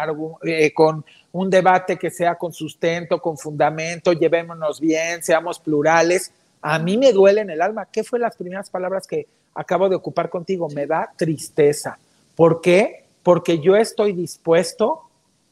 eh, 0.45 0.73
con 0.73 1.05
un 1.33 1.51
debate 1.51 1.99
que 1.99 2.11
sea 2.11 2.37
con 2.37 2.53
sustento, 2.53 3.21
con 3.21 3.37
fundamento, 3.37 4.13
llevémonos 4.13 4.79
bien, 4.79 5.21
seamos 5.21 5.59
plurales. 5.59 6.31
A 6.63 6.79
mí 6.79 6.97
me 6.97 7.13
duele 7.13 7.41
en 7.41 7.51
el 7.51 7.61
alma. 7.61 7.89
¿Qué 7.91 8.05
fue 8.05 8.21
las 8.21 8.37
primeras 8.37 8.71
palabras 8.71 9.09
que 9.09 9.27
acabo 9.53 9.89
de 9.89 9.97
ocupar 9.97 10.31
contigo? 10.31 10.69
Me 10.69 10.87
da 10.87 11.13
tristeza. 11.17 11.99
¿Por 12.37 12.61
qué? 12.61 13.03
Porque 13.25 13.59
yo 13.59 13.75
estoy 13.75 14.13
dispuesto 14.13 15.06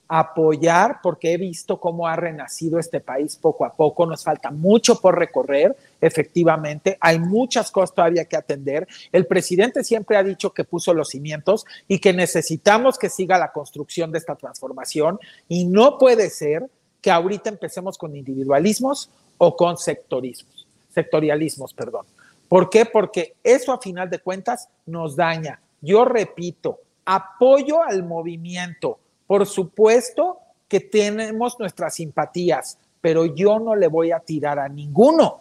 apoyar 0.09 1.01
porque 1.03 1.33
he 1.33 1.37
visto 1.37 1.81
cómo 1.81 2.07
ha 2.07 2.17
renacido 2.17 2.79
este 2.79 3.01
país 3.01 3.37
poco 3.37 3.65
a 3.65 3.75
poco. 3.75 4.07
Nos 4.07 4.25
falta 4.25 4.51
mucho 4.51 5.01
por 5.01 5.19
recorrer, 5.19 5.77
efectivamente. 6.01 6.99
Hay 7.01 7.19
muchas 7.19 7.71
cosas 7.71 7.95
todavía 7.95 8.25
que 8.27 8.37
atender. 8.37 8.87
El 9.13 9.27
presidente 9.27 9.83
siempre 9.83 10.17
ha 10.17 10.23
dicho 10.23 10.53
que 10.53 10.65
puso 10.65 10.93
los 10.95 11.11
cimientos 11.11 11.65
y 11.89 11.99
que 11.99 12.13
necesitamos 12.13 12.99
que 12.99 13.11
siga 13.11 13.39
la 13.39 13.53
construcción 13.53 14.13
de 14.13 14.19
esta 14.19 14.37
transformación 14.37 15.19
y 15.49 15.65
no 15.65 15.99
puede 15.99 16.31
ser 16.31 16.69
que 17.01 17.11
ahorita 17.11 17.51
empecemos 17.51 17.99
con 17.99 18.17
individualismos 18.17 19.11
o 19.39 19.57
con 19.57 19.77
sectorismos, 19.77 20.67
sectorialismos, 20.91 21.75
perdón. 21.75 22.07
¿Por 22.49 22.71
qué? 22.71 22.87
Porque 22.87 23.35
eso 23.43 23.73
a 23.73 23.81
final 23.81 24.09
de 24.09 24.21
cuentas 24.21 24.69
nos 24.87 25.17
daña. 25.17 25.61
Yo 25.81 26.05
repito, 26.05 26.81
apoyo 27.05 27.83
al 27.83 28.05
movimiento, 28.05 28.99
por 29.27 29.47
supuesto 29.47 30.39
que 30.69 30.81
tenemos 30.81 31.59
nuestras 31.59 31.95
simpatías, 31.95 32.79
pero 33.01 33.27
yo 33.27 33.59
no 33.59 33.77
le 33.77 33.87
voy 33.87 34.13
a 34.13 34.21
tirar 34.21 34.59
a 34.59 34.69
ninguno. 34.69 35.41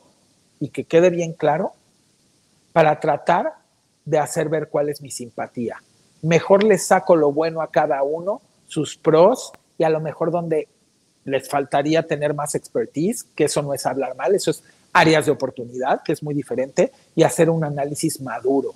Y 0.60 0.70
que 0.70 0.86
quede 0.86 1.10
bien 1.10 1.34
claro, 1.34 1.74
para 2.72 3.00
tratar 3.00 3.54
de 4.06 4.18
hacer 4.18 4.50
ver 4.50 4.70
cuál 4.70 4.90
es 4.90 5.02
mi 5.02 5.12
simpatía. 5.12 5.78
Mejor 6.22 6.64
les 6.64 6.86
saco 6.86 7.16
lo 7.16 7.32
bueno 7.32 7.62
a 7.62 7.72
cada 7.72 8.04
uno, 8.04 8.42
sus 8.68 8.98
pros, 8.98 9.52
y 9.78 9.84
a 9.84 9.90
lo 9.90 10.00
mejor 10.00 10.32
donde 10.32 10.68
les 11.26 11.48
faltaría 11.48 12.04
tener 12.04 12.34
más 12.34 12.56
expertise, 12.56 13.24
que 13.36 13.46
eso 13.46 13.62
no 13.62 13.74
es 13.74 13.86
hablar 13.86 14.16
mal, 14.16 14.36
eso 14.36 14.52
es 14.52 14.64
áreas 14.92 15.26
de 15.26 15.32
oportunidad, 15.32 16.02
que 16.04 16.14
es 16.14 16.22
muy 16.22 16.34
diferente, 16.34 16.92
y 17.16 17.24
hacer 17.24 17.50
un 17.50 17.64
análisis 17.64 18.22
maduro. 18.22 18.74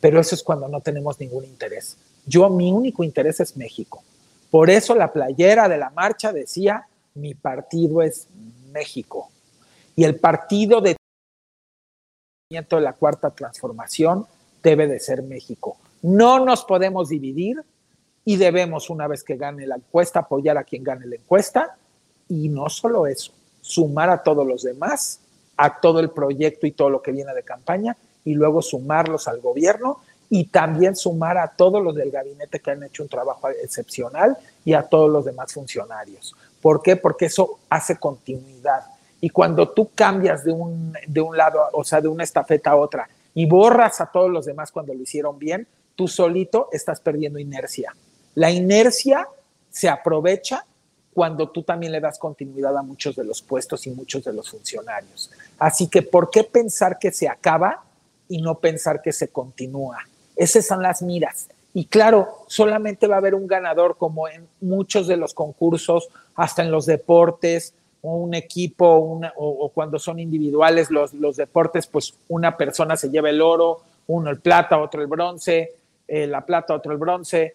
Pero 0.00 0.20
eso 0.20 0.34
es 0.34 0.42
cuando 0.42 0.68
no 0.68 0.80
tenemos 0.80 1.18
ningún 1.18 1.44
interés. 1.44 1.96
Yo, 2.26 2.48
mi 2.50 2.70
único 2.70 3.02
interés 3.02 3.40
es 3.40 3.56
México. 3.56 4.02
Por 4.50 4.70
eso 4.70 4.94
la 4.94 5.12
playera 5.12 5.68
de 5.68 5.78
la 5.78 5.90
marcha 5.90 6.32
decía, 6.32 6.86
mi 7.14 7.34
partido 7.34 8.02
es 8.02 8.28
México. 8.72 9.30
Y 9.96 10.04
el 10.04 10.16
partido 10.16 10.80
de 10.80 10.96
de 12.50 12.80
la 12.80 12.94
cuarta 12.94 13.30
transformación 13.30 14.26
debe 14.62 14.86
de 14.86 15.00
ser 15.00 15.22
México. 15.22 15.76
No 16.00 16.42
nos 16.42 16.64
podemos 16.64 17.10
dividir 17.10 17.62
y 18.24 18.36
debemos, 18.36 18.88
una 18.88 19.06
vez 19.06 19.22
que 19.22 19.36
gane 19.36 19.66
la 19.66 19.76
encuesta, 19.76 20.20
apoyar 20.20 20.56
a 20.56 20.64
quien 20.64 20.82
gane 20.82 21.06
la 21.06 21.16
encuesta. 21.16 21.76
Y 22.26 22.48
no 22.48 22.70
solo 22.70 23.06
eso, 23.06 23.32
sumar 23.60 24.08
a 24.08 24.22
todos 24.22 24.46
los 24.46 24.62
demás, 24.62 25.20
a 25.58 25.78
todo 25.78 26.00
el 26.00 26.08
proyecto 26.08 26.66
y 26.66 26.72
todo 26.72 26.88
lo 26.88 27.02
que 27.02 27.12
viene 27.12 27.34
de 27.34 27.42
campaña, 27.42 27.98
y 28.24 28.32
luego 28.32 28.62
sumarlos 28.62 29.28
al 29.28 29.40
gobierno 29.40 29.98
y 30.30 30.44
también 30.44 30.94
sumar 30.94 31.38
a 31.38 31.48
todos 31.48 31.82
los 31.82 31.94
del 31.94 32.10
gabinete 32.10 32.60
que 32.60 32.70
han 32.70 32.82
hecho 32.82 33.02
un 33.02 33.08
trabajo 33.08 33.48
excepcional 33.48 34.36
y 34.64 34.74
a 34.74 34.82
todos 34.82 35.10
los 35.10 35.24
demás 35.24 35.52
funcionarios. 35.52 36.34
¿Por 36.60 36.82
qué? 36.82 36.96
Porque 36.96 37.26
eso 37.26 37.58
hace 37.68 37.96
continuidad. 37.96 38.82
Y 39.20 39.30
cuando 39.30 39.70
tú 39.70 39.90
cambias 39.94 40.44
de 40.44 40.52
un, 40.52 40.96
de 41.06 41.20
un 41.20 41.36
lado, 41.36 41.60
o 41.72 41.82
sea, 41.82 42.00
de 42.00 42.08
una 42.08 42.24
estafeta 42.24 42.70
a 42.70 42.76
otra, 42.76 43.08
y 43.34 43.46
borras 43.46 44.00
a 44.00 44.06
todos 44.06 44.30
los 44.30 44.46
demás 44.46 44.70
cuando 44.70 44.94
lo 44.94 45.02
hicieron 45.02 45.38
bien, 45.38 45.66
tú 45.94 46.08
solito 46.08 46.68
estás 46.72 47.00
perdiendo 47.00 47.38
inercia. 47.38 47.94
La 48.34 48.50
inercia 48.50 49.28
se 49.70 49.88
aprovecha 49.88 50.64
cuando 51.14 51.48
tú 51.48 51.62
también 51.62 51.92
le 51.92 52.00
das 52.00 52.18
continuidad 52.18 52.76
a 52.76 52.82
muchos 52.82 53.16
de 53.16 53.24
los 53.24 53.42
puestos 53.42 53.86
y 53.86 53.90
muchos 53.90 54.24
de 54.24 54.32
los 54.32 54.50
funcionarios. 54.50 55.30
Así 55.58 55.88
que, 55.88 56.02
¿por 56.02 56.30
qué 56.30 56.44
pensar 56.44 56.98
que 56.98 57.10
se 57.10 57.28
acaba 57.28 57.82
y 58.28 58.40
no 58.40 58.56
pensar 58.56 59.02
que 59.02 59.12
se 59.12 59.28
continúa? 59.28 59.98
Esas 60.38 60.66
son 60.66 60.82
las 60.82 61.02
miras. 61.02 61.48
Y 61.74 61.84
claro, 61.86 62.44
solamente 62.46 63.06
va 63.06 63.16
a 63.16 63.18
haber 63.18 63.34
un 63.34 63.46
ganador 63.46 63.96
como 63.98 64.28
en 64.28 64.48
muchos 64.60 65.06
de 65.06 65.16
los 65.16 65.34
concursos, 65.34 66.08
hasta 66.34 66.62
en 66.62 66.70
los 66.70 66.86
deportes, 66.86 67.74
un 68.02 68.32
equipo 68.34 69.20
o, 69.36 69.68
cuando 69.74 69.98
son 69.98 70.20
individuales 70.20 70.90
los, 70.90 71.12
los, 71.12 71.36
deportes, 71.36 71.86
pues 71.86 72.14
una 72.28 72.56
persona 72.56 72.96
se 72.96 73.10
lleva 73.10 73.28
el 73.28 73.42
oro, 73.42 73.82
uno 74.06 74.30
el 74.30 74.38
plata, 74.38 74.78
otro 74.78 75.02
el 75.02 75.08
bronce, 75.08 75.72
eh, 76.06 76.26
la 76.26 76.46
plata, 76.46 76.74
otro 76.74 76.92
el 76.92 76.98
bronce. 76.98 77.54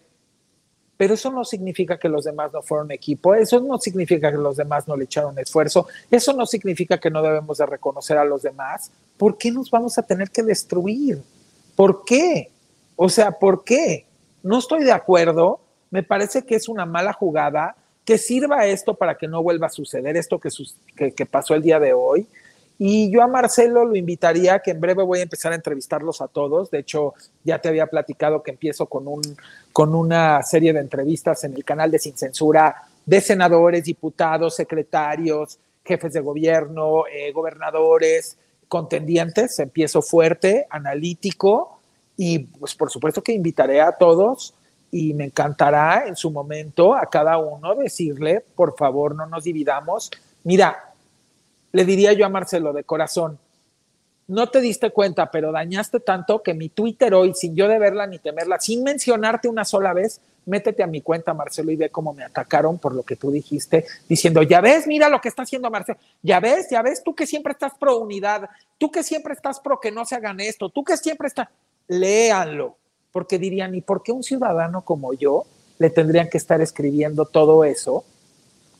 Pero 0.96 1.14
eso 1.14 1.32
no 1.32 1.44
significa 1.44 1.98
que 1.98 2.08
los 2.08 2.24
demás 2.24 2.52
no 2.52 2.62
fueron 2.62 2.92
equipo, 2.92 3.34
eso 3.34 3.58
no 3.60 3.78
significa 3.78 4.30
que 4.30 4.38
los 4.38 4.56
demás 4.56 4.86
no 4.86 4.96
le 4.96 5.04
echaron 5.04 5.36
esfuerzo, 5.38 5.88
eso 6.08 6.32
no 6.34 6.46
significa 6.46 6.98
que 6.98 7.10
no 7.10 7.20
debemos 7.20 7.58
de 7.58 7.66
reconocer 7.66 8.16
a 8.16 8.24
los 8.24 8.42
demás. 8.42 8.92
¿Por 9.16 9.36
qué 9.36 9.50
nos 9.50 9.70
vamos 9.70 9.98
a 9.98 10.02
tener 10.02 10.30
que 10.30 10.42
destruir? 10.42 11.20
¿Por 11.74 12.04
qué? 12.04 12.50
O 12.96 13.08
sea, 13.08 13.32
¿por 13.32 13.64
qué? 13.64 14.06
No 14.42 14.58
estoy 14.58 14.84
de 14.84 14.92
acuerdo, 14.92 15.60
me 15.90 16.02
parece 16.02 16.44
que 16.44 16.54
es 16.54 16.68
una 16.68 16.86
mala 16.86 17.12
jugada, 17.12 17.76
que 18.04 18.18
sirva 18.18 18.66
esto 18.66 18.94
para 18.94 19.16
que 19.16 19.28
no 19.28 19.42
vuelva 19.42 19.68
a 19.68 19.70
suceder 19.70 20.16
esto 20.16 20.38
que, 20.38 20.50
que, 21.12 21.26
pasó 21.26 21.54
el 21.54 21.62
día 21.62 21.80
de 21.80 21.94
hoy. 21.94 22.26
Y 22.78 23.10
yo 23.10 23.22
a 23.22 23.28
Marcelo 23.28 23.84
lo 23.84 23.96
invitaría, 23.96 24.58
que 24.58 24.72
en 24.72 24.80
breve 24.80 25.02
voy 25.02 25.20
a 25.20 25.22
empezar 25.22 25.52
a 25.52 25.54
entrevistarlos 25.54 26.20
a 26.20 26.28
todos. 26.28 26.70
De 26.70 26.80
hecho, 26.80 27.14
ya 27.44 27.60
te 27.60 27.68
había 27.68 27.86
platicado 27.86 28.42
que 28.42 28.50
empiezo 28.50 28.86
con, 28.86 29.08
un, 29.08 29.22
con 29.72 29.94
una 29.94 30.42
serie 30.42 30.72
de 30.72 30.80
entrevistas 30.80 31.44
en 31.44 31.54
el 31.54 31.64
canal 31.64 31.90
de 31.90 31.98
Sin 31.98 32.16
Censura 32.16 32.74
de 33.06 33.20
senadores, 33.20 33.84
diputados, 33.84 34.56
secretarios, 34.56 35.58
jefes 35.84 36.12
de 36.12 36.20
gobierno, 36.20 37.04
eh, 37.06 37.32
gobernadores, 37.32 38.36
contendientes. 38.68 39.58
Empiezo 39.58 40.02
fuerte, 40.02 40.66
analítico, 40.70 41.73
y 42.16 42.40
pues 42.40 42.74
por 42.74 42.90
supuesto 42.90 43.22
que 43.22 43.32
invitaré 43.32 43.80
a 43.80 43.92
todos 43.92 44.54
y 44.90 45.12
me 45.14 45.24
encantará 45.24 46.06
en 46.06 46.16
su 46.16 46.30
momento 46.30 46.94
a 46.94 47.06
cada 47.06 47.38
uno 47.38 47.74
decirle, 47.74 48.44
por 48.54 48.76
favor, 48.76 49.14
no 49.14 49.26
nos 49.26 49.42
dividamos. 49.42 50.10
Mira, 50.44 50.92
le 51.72 51.84
diría 51.84 52.12
yo 52.12 52.24
a 52.24 52.28
Marcelo 52.28 52.72
de 52.72 52.84
corazón, 52.84 53.38
no 54.26 54.48
te 54.48 54.60
diste 54.60 54.90
cuenta, 54.90 55.30
pero 55.30 55.52
dañaste 55.52 56.00
tanto 56.00 56.42
que 56.42 56.54
mi 56.54 56.68
Twitter 56.68 57.12
hoy, 57.12 57.34
sin 57.34 57.54
yo 57.56 57.68
de 57.68 57.78
verla 57.78 58.06
ni 58.06 58.18
temerla, 58.18 58.58
sin 58.58 58.82
mencionarte 58.82 59.48
una 59.48 59.64
sola 59.64 59.92
vez, 59.92 60.20
métete 60.46 60.82
a 60.82 60.86
mi 60.86 61.00
cuenta, 61.00 61.34
Marcelo, 61.34 61.70
y 61.72 61.76
ve 61.76 61.90
cómo 61.90 62.14
me 62.14 62.24
atacaron 62.24 62.78
por 62.78 62.94
lo 62.94 63.02
que 63.02 63.16
tú 63.16 63.30
dijiste, 63.30 63.84
diciendo, 64.08 64.42
ya 64.42 64.60
ves, 64.60 64.86
mira 64.86 65.08
lo 65.08 65.20
que 65.20 65.28
está 65.28 65.42
haciendo 65.42 65.70
Marcelo, 65.70 65.98
ya 66.22 66.40
ves, 66.40 66.68
ya 66.70 66.82
ves, 66.82 67.02
tú 67.02 67.14
que 67.14 67.26
siempre 67.26 67.52
estás 67.52 67.72
pro 67.78 67.98
unidad, 67.98 68.48
tú 68.78 68.90
que 68.90 69.02
siempre 69.02 69.34
estás 69.34 69.60
pro 69.60 69.80
que 69.80 69.90
no 69.90 70.04
se 70.04 70.14
hagan 70.14 70.40
esto, 70.40 70.70
tú 70.70 70.84
que 70.84 70.96
siempre 70.96 71.28
estás 71.28 71.48
léanlo, 71.88 72.76
porque 73.12 73.38
dirían, 73.38 73.74
¿y 73.74 73.80
por 73.80 74.02
qué 74.02 74.12
un 74.12 74.22
ciudadano 74.22 74.84
como 74.84 75.14
yo 75.14 75.44
le 75.78 75.90
tendrían 75.90 76.28
que 76.28 76.38
estar 76.38 76.60
escribiendo 76.60 77.26
todo 77.26 77.64
eso 77.64 78.04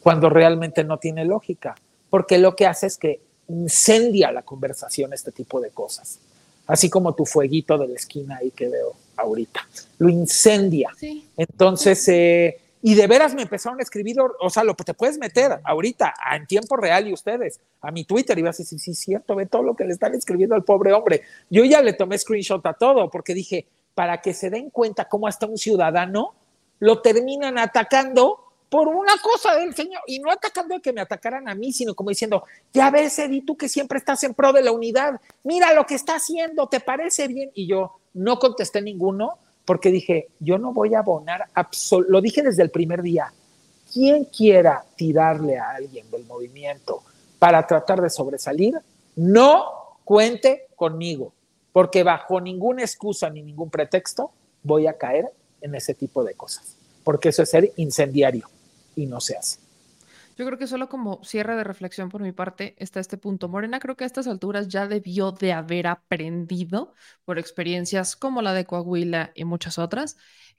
cuando 0.02 0.28
realmente 0.28 0.84
no 0.84 0.98
tiene 0.98 1.24
lógica? 1.24 1.74
Porque 2.11 2.38
lo 2.38 2.57
que 2.57 2.66
hace 2.66 2.86
es 2.86 2.98
que 2.98 3.20
incendia 3.48 4.32
la 4.32 4.42
conversación 4.42 5.12
este 5.12 5.32
tipo 5.32 5.61
de 5.61 5.70
cosas. 5.70 6.18
Así 6.66 6.88
como 6.88 7.14
tu 7.14 7.26
fueguito 7.26 7.76
de 7.76 7.88
la 7.88 7.94
esquina 7.94 8.38
ahí 8.38 8.50
que 8.50 8.68
veo 8.68 8.94
ahorita. 9.16 9.61
Lo 9.98 10.09
incendia. 10.09 10.90
Entonces, 11.36 12.09
eh, 12.09 12.61
y 12.87 12.95
de 12.97 13.07
veras 13.07 13.35
me 13.35 13.41
empezaron 13.41 13.80
a 13.80 13.82
escribir, 13.82 14.18
o 14.20 14.51
sea, 14.51 14.62
lo 14.62 14.74
te 14.74 14.93
puedes 14.93 15.16
meter 15.16 15.59
ahorita, 15.64 16.12
en 16.37 16.47
tiempo 16.47 16.76
real 16.76 17.09
y 17.09 17.14
ustedes, 17.14 17.59
a 17.80 17.91
mi 17.91 18.05
Twitter 18.05 18.39
y 18.39 18.43
vas 18.43 18.61
a 18.61 18.62
decir, 18.62 18.78
sí, 18.78 18.95
cierto, 18.95 19.35
ve 19.35 19.47
todo 19.47 19.62
lo 19.62 19.74
que 19.74 19.87
le 19.87 19.95
están 19.95 20.14
escribiendo 20.14 20.55
al 20.55 20.64
pobre 20.64 20.93
hombre. 20.93 21.22
Yo 21.49 21.64
ya 21.64 21.80
le 21.80 21.95
tomé 21.95 22.18
screenshot 22.18 22.64
a 22.66 22.74
todo 22.74 23.09
porque 23.09 23.32
dije, 23.32 23.66
para 23.95 24.20
que 24.20 24.35
se 24.35 24.51
den 24.51 24.68
cuenta 24.68 25.09
cómo 25.09 25.26
hasta 25.26 25.47
un 25.47 25.57
ciudadano 25.57 26.35
lo 26.78 27.01
terminan 27.01 27.57
atacando 27.57 28.45
por 28.68 28.89
una 28.89 29.14
cosa 29.22 29.55
del 29.57 29.74
señor, 29.74 30.03
y 30.07 30.18
no 30.18 30.30
atacando 30.30 30.76
a 30.76 30.80
que 30.80 30.93
me 30.93 31.01
atacaran 31.01 31.49
a 31.49 31.55
mí, 31.55 31.72
sino 31.72 31.95
como 31.95 32.11
diciendo, 32.11 32.45
ya 32.74 32.91
ves, 32.91 33.18
Eddie, 33.18 33.45
tú 33.47 33.57
que 33.57 33.70
siempre 33.70 33.97
estás 33.97 34.22
en 34.24 34.35
pro 34.35 34.53
de 34.53 34.61
la 34.61 34.72
unidad, 34.72 35.22
mira 35.43 35.72
lo 35.72 35.87
que 35.87 35.95
está 35.95 36.16
haciendo, 36.16 36.66
¿te 36.66 36.80
parece 36.80 37.28
bien? 37.28 37.51
Y 37.55 37.66
yo 37.66 37.99
no 38.12 38.39
contesté 38.39 38.82
ninguno, 38.82 39.39
porque 39.65 39.91
dije, 39.91 40.29
yo 40.41 40.59
no 40.59 40.73
voy 40.73 40.95
a 40.95 41.01
abonar, 41.01 41.49
lo 42.09 42.21
dije 42.21 42.43
desde 42.43 42.62
el 42.62 42.71
primer 42.71 43.03
día, 43.03 43.33
quien 43.93 44.25
quiera 44.25 44.85
tirarle 44.97 45.59
a 45.59 45.71
alguien 45.71 46.11
del 46.11 46.25
movimiento 46.25 47.03
para 47.39 47.67
tratar 47.67 48.01
de 48.01 48.11
sobresalir, 48.11 48.75
no 49.17 49.99
cuente 50.05 50.67
conmigo, 50.77 51.33
porque 51.73 52.03
bajo 52.03 52.41
ninguna 52.41 52.83
excusa 52.83 53.31
ni 53.31 53.43
ningún 53.43 53.71
pretexto 53.71 54.31
voy 54.62 54.87
a 54.87 54.99
caer 54.99 55.31
en 55.61 55.75
ese 55.75 55.95
tipo 55.95 56.25
de 56.25 56.35
cosas, 56.35 56.77
porque 57.05 57.31
eso 57.31 57.43
es 57.43 57.51
ser 57.51 57.73
incendiario 57.77 58.49
y 58.97 59.07
no 59.07 59.21
se 59.21 59.37
hace. 59.37 59.64
Yo 60.37 60.45
creo 60.47 60.59
que 60.59 60.66
solo 60.66 60.89
como 60.89 61.22
cierre 61.22 61.57
de 61.57 61.64
reflexión 61.64 62.09
por 62.09 62.20
mi 62.20 62.32
parte 62.32 62.74
está 62.78 63.01
este 63.01 63.18
punto. 63.18 63.49
Morena 63.49 63.78
creo 63.78 63.97
que 63.97 64.05
a 64.05 64.07
estas 64.07 64.26
alturas 64.26 64.68
ya 64.68 64.89
debió 64.89 65.32
de 65.32 65.53
haber 65.53 65.87
aprendido 65.87 66.93
por 67.24 67.39
experiencias 67.39 68.16
como 68.16 68.43
la 68.43 68.53
de 68.53 68.64
Coahuila 68.64 69.32
y 69.35 69.45
muchas 69.45 69.78
otras, 69.78 70.16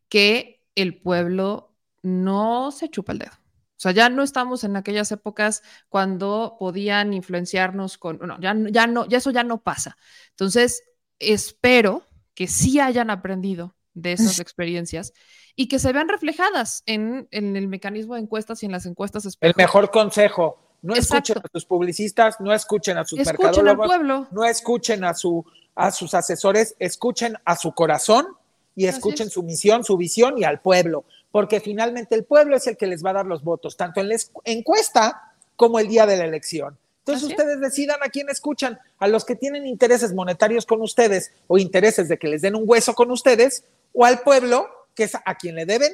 que 0.07 0.63
el 0.76 1.01
pueblo 1.01 1.76
no 2.03 2.71
se 2.71 2.89
chupa 2.89 3.13
el 3.13 3.19
dedo. 3.19 3.32
O 3.32 3.78
sea, 3.78 3.91
ya 3.91 4.07
no 4.09 4.23
estamos 4.23 4.63
en 4.63 4.78
aquellas 4.78 5.11
épocas 5.11 5.61
cuando 5.89 6.55
podían 6.57 7.13
influenciarnos 7.13 7.97
con, 7.97 8.19
no, 8.19 8.39
ya, 8.39 8.55
ya 8.71 8.88
no, 8.88 9.05
ya 9.05 9.17
eso 9.17 9.32
ya 9.32 9.43
no 9.43 9.61
pasa. 9.61 9.97
Entonces, 10.30 10.84
espero 11.19 12.07
que 12.34 12.47
sí 12.47 12.80
hayan 12.80 13.09
aprendido 13.09 13.76
de 13.95 14.13
esas 14.13 14.39
experiencias 14.39 15.13
y 15.55 15.67
que 15.67 15.79
se 15.79 15.91
vean 15.91 16.07
reflejadas 16.07 16.83
en, 16.85 17.27
el 17.31 17.67
mecanismo 17.67 18.15
de 18.15 18.21
encuestas 18.21 18.61
y 18.61 18.67
en 18.67 18.71
las 18.71 18.85
encuestas. 18.85 19.37
El 19.41 19.53
mejor 19.57 19.89
consejo, 19.89 20.59
no 20.81 20.93
escuchen 20.93 21.37
a 21.37 21.49
sus 21.51 21.65
publicistas, 21.65 22.39
no 22.39 22.53
escuchen 22.53 22.97
a 22.97 23.05
sus 23.05 23.19
escuchen 23.19 23.67
al 23.67 23.77
pueblo. 23.77 24.27
no 24.31 24.45
escuchen 24.45 25.03
a, 25.03 25.15
su, 25.15 25.43
a 25.73 25.91
sus 25.91 26.13
asesores, 26.13 26.75
escuchen 26.77 27.37
a 27.43 27.55
su 27.55 27.71
corazón 27.73 28.27
y 28.75 28.85
escuchen 28.85 29.29
su 29.29 29.41
misión, 29.41 29.83
su 29.83 29.97
visión 29.97 30.37
y 30.37 30.43
al 30.43 30.59
pueblo, 30.59 31.05
porque 31.31 31.61
finalmente 31.61 32.13
el 32.13 32.25
pueblo 32.25 32.57
es 32.57 32.67
el 32.67 32.77
que 32.77 32.87
les 32.87 33.03
va 33.03 33.11
a 33.11 33.13
dar 33.13 33.25
los 33.25 33.43
votos, 33.43 33.77
tanto 33.77 34.01
en 34.01 34.09
la 34.09 34.17
encuesta 34.43 35.33
como 35.55 35.79
el 35.79 35.87
día 35.87 36.05
de 36.05 36.17
la 36.17 36.25
elección. 36.25 36.77
Entonces 36.99 37.29
ustedes 37.29 37.61
decidan 37.61 37.99
a 38.03 38.09
quién 38.09 38.29
escuchan, 38.29 38.79
a 38.97 39.07
los 39.07 39.25
que 39.25 39.35
tienen 39.35 39.67
intereses 39.67 40.13
monetarios 40.13 40.65
con 40.65 40.81
ustedes 40.81 41.31
o 41.47 41.59
intereses 41.59 42.09
de 42.09 42.17
que 42.17 42.27
les 42.27 42.41
den 42.41 42.55
un 42.55 42.63
hueso 42.65 42.95
con 42.95 43.11
ustedes, 43.11 43.63
o 43.95 44.05
al 44.05 44.19
pueblo, 44.19 44.67
que 44.93 45.03
es 45.03 45.15
a 45.15 45.35
quien 45.35 45.55
le 45.55 45.65
deben 45.65 45.93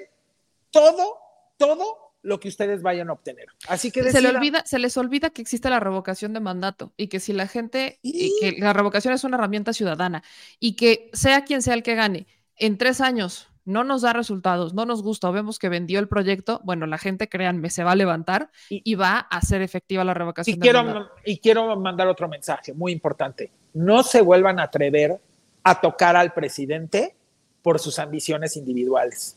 todo, 0.72 1.18
todo 1.58 2.16
lo 2.24 2.40
que 2.40 2.50
ustedes 2.50 2.82
vayan 2.82 3.10
a 3.10 3.14
obtener. 3.14 3.48
Así 3.68 3.92
que 3.92 4.12
se, 4.12 4.28
olvida, 4.28 4.64
se 4.66 4.80
les 4.80 4.98
olvida 4.98 5.30
que 5.30 5.42
existe 5.42 5.70
la 5.70 5.80
revocación 5.80 6.34
de 6.34 6.40
mandato 6.40 6.94
y 6.98 7.08
que 7.08 7.20
si 7.20 7.34
la 7.34 7.48
gente, 7.48 8.00
y 8.02 8.34
que 8.40 8.58
la 8.60 8.74
revocación 8.74 9.14
es 9.14 9.24
una 9.24 9.38
herramienta 9.38 9.74
ciudadana 9.74 10.24
y 10.60 10.76
que 10.76 11.10
sea 11.14 11.44
quien 11.46 11.62
sea 11.62 11.74
el 11.74 11.84
que 11.84 11.96
gane, 11.96 12.28
en 12.58 12.78
tres 12.78 13.02
años 13.02 13.48
no 13.64 13.84
nos 13.84 14.02
da 14.02 14.14
resultados, 14.14 14.74
no 14.74 14.86
nos 14.86 15.04
gusta 15.04 15.30
o 15.30 15.32
vemos 15.32 15.60
que 15.60 15.70
vendió 15.70 16.00
el 16.00 16.08
proyecto, 16.08 16.62
bueno, 16.64 16.88
la 16.88 16.98
gente, 16.98 17.30
créanme, 17.30 17.70
se 17.70 17.84
va 17.84 17.92
a 17.92 17.96
levantar 17.96 18.50
y, 18.70 18.96
va 18.96 19.28
a 19.30 19.38
hacer 19.38 19.62
efectiva 19.62 20.04
la 20.04 20.16
revocación. 20.16 20.58
Y 20.58 20.60
quiero, 20.60 21.12
y 21.24 21.38
quiero 21.38 21.76
mandar 21.80 22.08
otro 22.08 22.28
mensaje 22.28 22.74
muy 22.74 22.92
importante. 22.92 23.52
No 23.74 24.02
se 24.04 24.22
vuelvan 24.22 24.60
a 24.60 24.64
atrever 24.64 25.22
a 25.64 25.80
tocar 25.80 26.16
al 26.16 26.34
presidente 26.34 27.16
por 27.62 27.80
sus 27.80 28.00
ambiciones 28.00 28.58
individuales. 28.58 29.36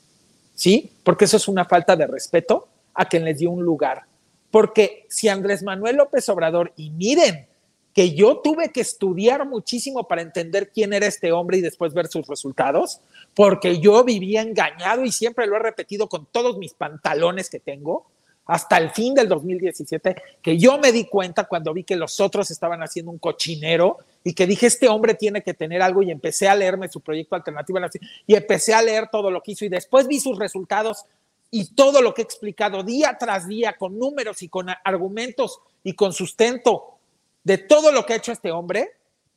¿Sí? 0.55 0.93
Porque 1.03 1.25
eso 1.25 1.37
es 1.37 1.49
una 1.49 1.65
falta 1.65 1.97
de 1.97 2.07
respeto 2.07 2.69
a 2.95 3.07
quien 3.07 3.25
les 3.25 3.39
dio 3.39 3.51
un 3.51 3.65
lugar. 3.65 4.03
Porque 4.51 5.07
si 5.09 5.29
Andrés 5.29 5.63
Manuel 5.63 5.97
López 5.97 6.29
Obrador, 6.29 6.73
y 6.77 6.91
miren, 6.91 7.49
que 7.95 8.13
yo 8.15 8.39
tuve 8.39 8.71
que 8.71 8.81
estudiar 8.81 9.47
muchísimo 9.47 10.07
para 10.09 10.23
entender 10.23 10.71
quién 10.73 10.93
era 10.93 11.07
este 11.07 11.31
hombre 11.33 11.59
y 11.59 11.61
después 11.61 11.95
ver 11.95 12.09
sus 12.09 12.27
resultados, 12.27 13.01
porque 13.35 13.79
yo 13.79 14.03
vivía 14.03 14.43
engañado 14.43 15.05
y 15.05 15.13
siempre 15.13 15.47
lo 15.47 15.57
he 15.57 15.61
repetido 15.61 16.09
con 16.09 16.27
todos 16.27 16.59
mis 16.59 16.75
pantalones 16.75 17.49
que 17.49 17.61
tengo, 17.61 18.07
hasta 18.47 18.77
el 18.77 18.91
fin 18.91 19.15
del 19.15 19.29
2017, 19.29 20.17
que 20.43 20.59
yo 20.59 20.79
me 20.79 20.93
di 20.93 21.07
cuenta 21.07 21.45
cuando 21.45 21.73
vi 21.73 21.85
que 21.85 21.97
los 21.97 22.21
otros 22.21 22.51
estaban 22.51 22.83
haciendo 22.83 23.11
un 23.11 23.19
cochinero 23.19 23.99
y 24.23 24.35
que 24.35 24.47
dije, 24.47 24.67
este 24.67 24.89
hombre 24.89 25.15
tiene 25.15 25.43
que 25.43 25.55
tener 25.55 25.81
algo 25.81 26.03
y 26.03 26.11
empecé 26.11 26.49
a 26.49 26.55
leerme 26.55 26.89
su 26.89 27.01
proyecto 27.01 27.37
alternativo 27.37 27.79
y 28.27 28.35
empecé 28.35 28.75
a 28.75 28.83
leer 28.83 29.09
todo 29.11 29.31
lo 29.31 29.43
que 29.43 29.53
hizo 29.53 29.65
y 29.65 29.71
después 29.71 30.07
vi 30.07 30.21
sus 30.21 30.39
resultados 30.39 31.07
y 31.51 31.75
todo 31.75 32.03
lo 32.03 32.13
que 32.13 32.23
he 32.23 32.25
explicado 32.25 32.83
día 32.83 33.17
tras 33.19 33.47
día 33.47 33.77
con 33.79 33.99
números 33.99 34.43
y 34.43 34.49
con 34.49 34.67
argumentos 34.85 35.61
y 35.83 35.95
con 35.95 36.13
sustento 36.13 36.99
de 37.45 37.59
todo 37.59 37.93
lo 37.93 38.05
que 38.05 38.15
ha 38.15 38.17
hecho 38.17 38.33
este 38.33 38.51
hombre, 38.51 38.91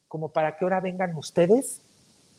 como 0.08 0.30
para 0.30 0.58
que 0.58 0.66
ahora 0.66 0.80
vengan 0.80 1.16
ustedes 1.16 1.82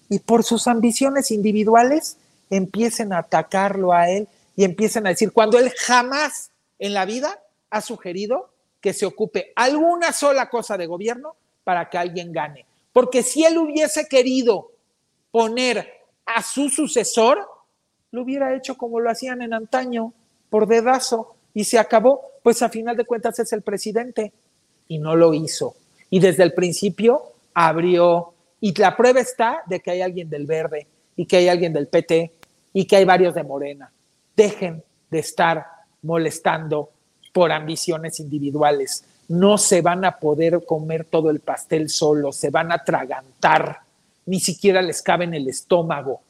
y 0.08 0.18
por 0.18 0.42
sus 0.42 0.66
ambiciones 0.66 1.30
individuales 1.30 2.16
empiecen 2.50 3.12
a 3.12 3.18
atacarlo 3.18 3.92
a 3.92 4.08
él 4.10 4.26
y 4.56 4.64
empiecen 4.64 5.06
a 5.06 5.10
decir, 5.10 5.32
cuando 5.32 5.58
él 5.58 5.70
jamás 5.78 6.47
en 6.78 6.94
la 6.94 7.04
vida 7.04 7.42
ha 7.70 7.80
sugerido 7.80 8.50
que 8.80 8.92
se 8.92 9.06
ocupe 9.06 9.52
alguna 9.56 10.12
sola 10.12 10.48
cosa 10.48 10.76
de 10.76 10.86
gobierno 10.86 11.34
para 11.64 11.88
que 11.90 11.98
alguien 11.98 12.32
gane. 12.32 12.64
Porque 12.92 13.22
si 13.22 13.44
él 13.44 13.58
hubiese 13.58 14.08
querido 14.08 14.72
poner 15.30 15.92
a 16.24 16.42
su 16.42 16.68
sucesor, 16.68 17.46
lo 18.10 18.22
hubiera 18.22 18.54
hecho 18.54 18.76
como 18.76 19.00
lo 19.00 19.10
hacían 19.10 19.42
en 19.42 19.52
antaño, 19.52 20.12
por 20.50 20.66
dedazo, 20.66 21.34
y 21.54 21.64
se 21.64 21.78
acabó. 21.78 22.22
Pues 22.42 22.62
a 22.62 22.68
final 22.68 22.96
de 22.96 23.04
cuentas 23.04 23.38
es 23.38 23.52
el 23.52 23.62
presidente 23.62 24.32
y 24.86 24.98
no 24.98 25.16
lo 25.16 25.34
hizo. 25.34 25.74
Y 26.08 26.20
desde 26.20 26.44
el 26.44 26.54
principio 26.54 27.32
abrió, 27.52 28.32
y 28.60 28.74
la 28.78 28.96
prueba 28.96 29.20
está 29.20 29.62
de 29.66 29.80
que 29.80 29.90
hay 29.90 30.00
alguien 30.00 30.30
del 30.30 30.46
verde 30.46 30.86
y 31.16 31.26
que 31.26 31.36
hay 31.36 31.48
alguien 31.48 31.72
del 31.72 31.88
PT 31.88 32.32
y 32.72 32.86
que 32.86 32.96
hay 32.96 33.04
varios 33.04 33.34
de 33.34 33.44
Morena. 33.44 33.92
Dejen 34.34 34.82
de 35.10 35.18
estar 35.18 35.66
molestando 36.02 36.90
por 37.32 37.52
ambiciones 37.52 38.20
individuales. 38.20 39.04
No 39.28 39.58
se 39.58 39.82
van 39.82 40.04
a 40.04 40.18
poder 40.18 40.64
comer 40.64 41.04
todo 41.04 41.30
el 41.30 41.40
pastel 41.40 41.90
solo, 41.90 42.32
se 42.32 42.50
van 42.50 42.72
a 42.72 42.76
atragantar, 42.76 43.80
ni 44.26 44.40
siquiera 44.40 44.82
les 44.82 45.02
cabe 45.02 45.24
en 45.24 45.34
el 45.34 45.48
estómago. 45.48 46.22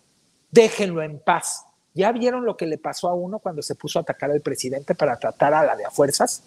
Déjenlo 0.51 1.03
en 1.03 1.19
paz. 1.19 1.65
¿Ya 1.95 2.13
vieron 2.13 2.45
lo 2.45 2.57
que 2.57 2.67
le 2.67 2.79
pasó 2.79 3.09
a 3.09 3.15
uno 3.15 3.39
cuando 3.39 3.63
se 3.63 3.75
puso 3.75 3.99
a 3.99 4.03
atacar 4.03 4.31
al 4.31 4.41
presidente 4.41 4.95
para 4.95 5.19
tratar 5.19 5.55
a 5.55 5.65
la 5.65 5.77
de 5.77 5.85
a 5.85 5.91
fuerzas 5.91 6.43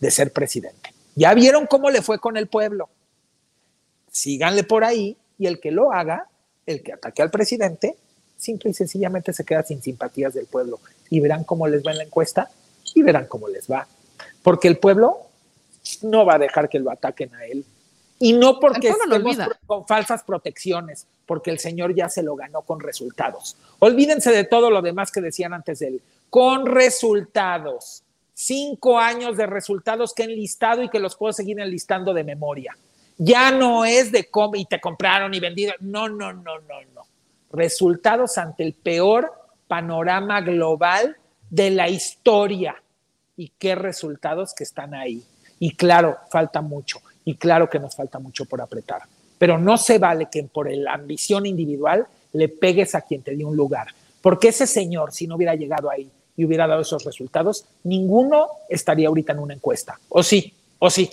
de 0.00 0.10
ser 0.10 0.32
presidente? 0.32 0.92
Ya 1.14 1.32
vieron 1.34 1.66
cómo 1.66 1.90
le 1.90 2.02
fue 2.02 2.18
con 2.18 2.36
el 2.36 2.46
pueblo. 2.46 2.88
Síganle 4.10 4.64
por 4.64 4.84
ahí 4.84 5.16
y 5.38 5.46
el 5.46 5.60
que 5.60 5.70
lo 5.70 5.92
haga, 5.92 6.28
el 6.66 6.82
que 6.82 6.92
ataque 6.92 7.22
al 7.22 7.30
presidente, 7.30 7.96
simple 8.36 8.70
y 8.70 8.74
sencillamente 8.74 9.32
se 9.32 9.44
queda 9.44 9.62
sin 9.62 9.82
simpatías 9.82 10.34
del 10.34 10.46
pueblo. 10.46 10.80
Y 11.10 11.20
verán 11.20 11.44
cómo 11.44 11.66
les 11.66 11.84
va 11.84 11.92
en 11.92 11.98
la 11.98 12.04
encuesta 12.04 12.50
y 12.94 13.02
verán 13.02 13.26
cómo 13.26 13.48
les 13.48 13.70
va. 13.70 13.86
Porque 14.42 14.68
el 14.68 14.78
pueblo 14.78 15.18
no 16.02 16.24
va 16.24 16.34
a 16.34 16.38
dejar 16.38 16.68
que 16.68 16.78
lo 16.78 16.90
ataquen 16.90 17.34
a 17.34 17.44
él. 17.44 17.64
Y 18.18 18.32
no 18.32 18.58
porque 18.58 18.88
estemos 18.88 19.36
con 19.66 19.86
falsas 19.86 20.22
protecciones, 20.22 21.06
porque 21.26 21.50
el 21.50 21.58
señor 21.58 21.94
ya 21.94 22.08
se 22.08 22.22
lo 22.22 22.34
ganó 22.34 22.62
con 22.62 22.80
resultados. 22.80 23.56
Olvídense 23.78 24.30
de 24.32 24.44
todo 24.44 24.70
lo 24.70 24.80
demás 24.80 25.12
que 25.12 25.20
decían 25.20 25.52
antes 25.52 25.80
de 25.80 25.88
él. 25.88 26.02
Con 26.30 26.66
resultados 26.66 28.02
cinco 28.36 28.98
años 28.98 29.36
de 29.38 29.46
resultados 29.46 30.12
que 30.12 30.22
he 30.22 30.26
enlistado 30.26 30.82
y 30.82 30.90
que 30.90 31.00
los 31.00 31.16
puedo 31.16 31.32
seguir 31.32 31.58
enlistando 31.58 32.12
de 32.12 32.22
memoria. 32.22 32.76
Ya 33.16 33.50
no 33.50 33.86
es 33.86 34.12
de 34.12 34.28
cómo 34.30 34.56
y 34.56 34.66
te 34.66 34.78
compraron 34.78 35.32
y 35.32 35.40
vendido. 35.40 35.72
No, 35.80 36.08
no, 36.08 36.34
no, 36.34 36.58
no, 36.60 36.80
no. 36.94 37.02
Resultados 37.50 38.36
ante 38.36 38.62
el 38.62 38.74
peor 38.74 39.32
panorama 39.68 40.40
global 40.40 41.16
de 41.50 41.70
la 41.70 41.88
historia. 41.88 42.76
Y 43.36 43.52
qué 43.58 43.74
resultados 43.74 44.54
que 44.54 44.64
están 44.64 44.94
ahí. 44.94 45.22
Y 45.58 45.76
claro, 45.76 46.18
falta 46.30 46.60
mucho. 46.60 47.00
Y 47.24 47.36
claro 47.36 47.68
que 47.68 47.78
nos 47.78 47.94
falta 47.94 48.18
mucho 48.18 48.44
por 48.46 48.60
apretar. 48.60 49.02
Pero 49.38 49.58
no 49.58 49.76
se 49.76 49.98
vale 49.98 50.28
que 50.30 50.42
por 50.44 50.70
la 50.70 50.94
ambición 50.94 51.44
individual 51.44 52.06
le 52.32 52.48
pegues 52.48 52.94
a 52.94 53.02
quien 53.02 53.22
te 53.22 53.34
dio 53.34 53.48
un 53.48 53.56
lugar. 53.56 53.88
Porque 54.22 54.48
ese 54.48 54.66
señor, 54.66 55.12
si 55.12 55.26
no 55.26 55.36
hubiera 55.36 55.54
llegado 55.54 55.90
ahí, 55.90 56.10
y 56.36 56.44
hubiera 56.44 56.66
dado 56.66 56.82
esos 56.82 57.04
resultados, 57.04 57.64
ninguno 57.84 58.48
estaría 58.68 59.08
ahorita 59.08 59.32
en 59.32 59.38
una 59.38 59.54
encuesta. 59.54 59.98
¿O 60.08 60.22
sí? 60.22 60.52
¿O 60.78 60.90
sí? 60.90 61.10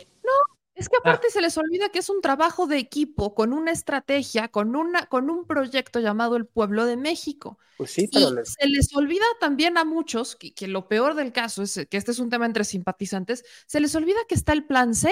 Es 0.75 0.89
que 0.89 0.97
aparte 0.97 1.27
ah. 1.29 1.31
se 1.31 1.41
les 1.41 1.57
olvida 1.57 1.89
que 1.89 1.99
es 1.99 2.09
un 2.09 2.21
trabajo 2.21 2.65
de 2.65 2.77
equipo, 2.77 3.35
con 3.35 3.53
una 3.53 3.71
estrategia, 3.71 4.47
con, 4.47 4.75
una, 4.75 5.05
con 5.05 5.29
un 5.29 5.45
proyecto 5.45 5.99
llamado 5.99 6.35
El 6.35 6.47
Pueblo 6.47 6.85
de 6.85 6.97
México. 6.97 7.59
Pues 7.77 7.91
sí, 7.91 8.07
pero 8.11 8.29
se 8.43 8.67
les 8.67 8.93
olvida 8.95 9.25
también 9.39 9.77
a 9.77 9.85
muchos 9.85 10.35
que, 10.35 10.53
que, 10.53 10.67
lo 10.67 10.87
peor 10.87 11.15
del 11.15 11.31
caso 11.31 11.61
es 11.63 11.85
que 11.89 11.97
este 11.97 12.11
es 12.11 12.19
un 12.19 12.29
tema 12.29 12.45
entre 12.45 12.63
simpatizantes, 12.63 13.45
se 13.67 13.79
les 13.79 13.93
olvida 13.95 14.17
que 14.27 14.35
está 14.35 14.53
el 14.53 14.65
plan 14.65 14.95
C. 14.95 15.11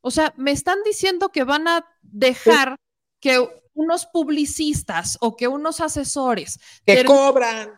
O 0.00 0.10
sea, 0.10 0.34
me 0.36 0.52
están 0.52 0.78
diciendo 0.84 1.30
que 1.30 1.44
van 1.44 1.68
a 1.68 1.86
dejar 2.02 2.76
que 3.20 3.46
unos 3.74 4.06
publicistas 4.06 5.18
o 5.20 5.36
que 5.36 5.48
unos 5.48 5.80
asesores 5.80 6.60
que 6.86 7.04
cobran 7.04 7.72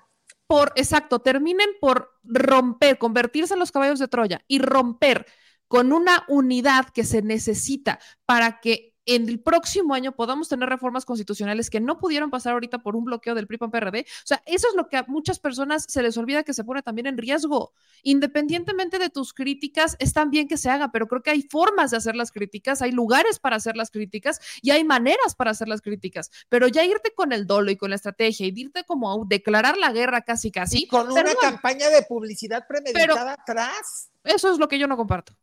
por, 0.47 0.73
exacto, 0.77 1.21
terminen 1.21 1.69
por 1.81 2.11
romper, 2.23 2.99
convertirse 2.99 3.55
en 3.55 3.61
los 3.61 3.73
caballos 3.73 3.99
de 3.99 4.09
Troya 4.09 4.45
y 4.47 4.59
romper 4.61 5.27
con 5.69 5.93
una 5.93 6.25
unidad 6.29 6.89
que 6.91 7.05
se 7.05 7.23
necesita 7.23 7.99
para 8.25 8.61
que 8.61 8.97
en 9.07 9.29
el 9.29 9.41
próximo 9.41 9.95
año 9.95 10.13
podamos 10.13 10.49
tener 10.49 10.69
reformas 10.69 11.05
constitucionales 11.05 11.71
que 11.71 11.81
no 11.81 11.99
pudieron 11.99 12.29
pasar 12.29 12.53
ahorita 12.53 12.79
por 12.79 12.97
un 12.97 13.05
bloqueo 13.05 13.35
del 13.35 13.47
PRI 13.47 13.59
PRD. 13.59 14.01
O 14.01 14.27
sea, 14.27 14.43
eso 14.47 14.69
es 14.69 14.75
lo 14.75 14.89
que 14.89 14.97
a 14.97 15.05
muchas 15.07 15.39
personas 15.39 15.87
se 15.89 16.03
les 16.03 16.17
olvida 16.17 16.43
que 16.43 16.53
se 16.53 16.65
pone 16.65 16.83
también 16.83 17.07
en 17.07 17.17
riesgo. 17.17 17.73
Independientemente 18.03 18.99
de 18.99 19.09
tus 19.09 19.33
críticas, 19.33 19.97
es 20.01 20.13
también 20.13 20.49
que 20.49 20.57
se 20.57 20.69
haga, 20.69 20.91
pero 20.91 21.07
creo 21.07 21.23
que 21.23 21.31
hay 21.31 21.43
formas 21.43 21.93
de 21.93 21.97
hacer 21.97 22.17
las 22.17 22.33
críticas, 22.33 22.83
hay 22.83 22.91
lugares 22.91 23.39
para 23.39 23.57
hacer 23.57 23.77
las 23.77 23.91
críticas 23.91 24.41
y 24.61 24.73
hay 24.73 24.83
maneras 24.83 25.37
para 25.37 25.53
hacer 25.53 25.69
las 25.69 25.81
críticas. 25.81 26.31
Pero 26.49 26.67
ya 26.67 26.85
irte 26.85 27.15
con 27.15 27.33
el 27.33 27.47
dolo 27.47 27.71
y 27.71 27.77
con 27.77 27.91
la 27.91 27.97
estrategia 27.97 28.47
y 28.47 28.53
irte 28.57 28.85
como 28.85 29.13
a 29.13 29.25
declarar 29.27 29.77
la 29.77 29.93
guerra 29.93 30.23
casi 30.23 30.51
casi. 30.51 30.87
con 30.89 31.11
una 31.13 31.35
campaña 31.37 31.89
de 31.91 32.03
publicidad 32.03 32.67
premeditada 32.67 33.35
atrás. 33.35 34.11
Eso 34.25 34.53
es 34.53 34.59
lo 34.59 34.67
que 34.67 34.79
yo 34.79 34.89
no 34.89 34.97
comparto. 34.97 35.37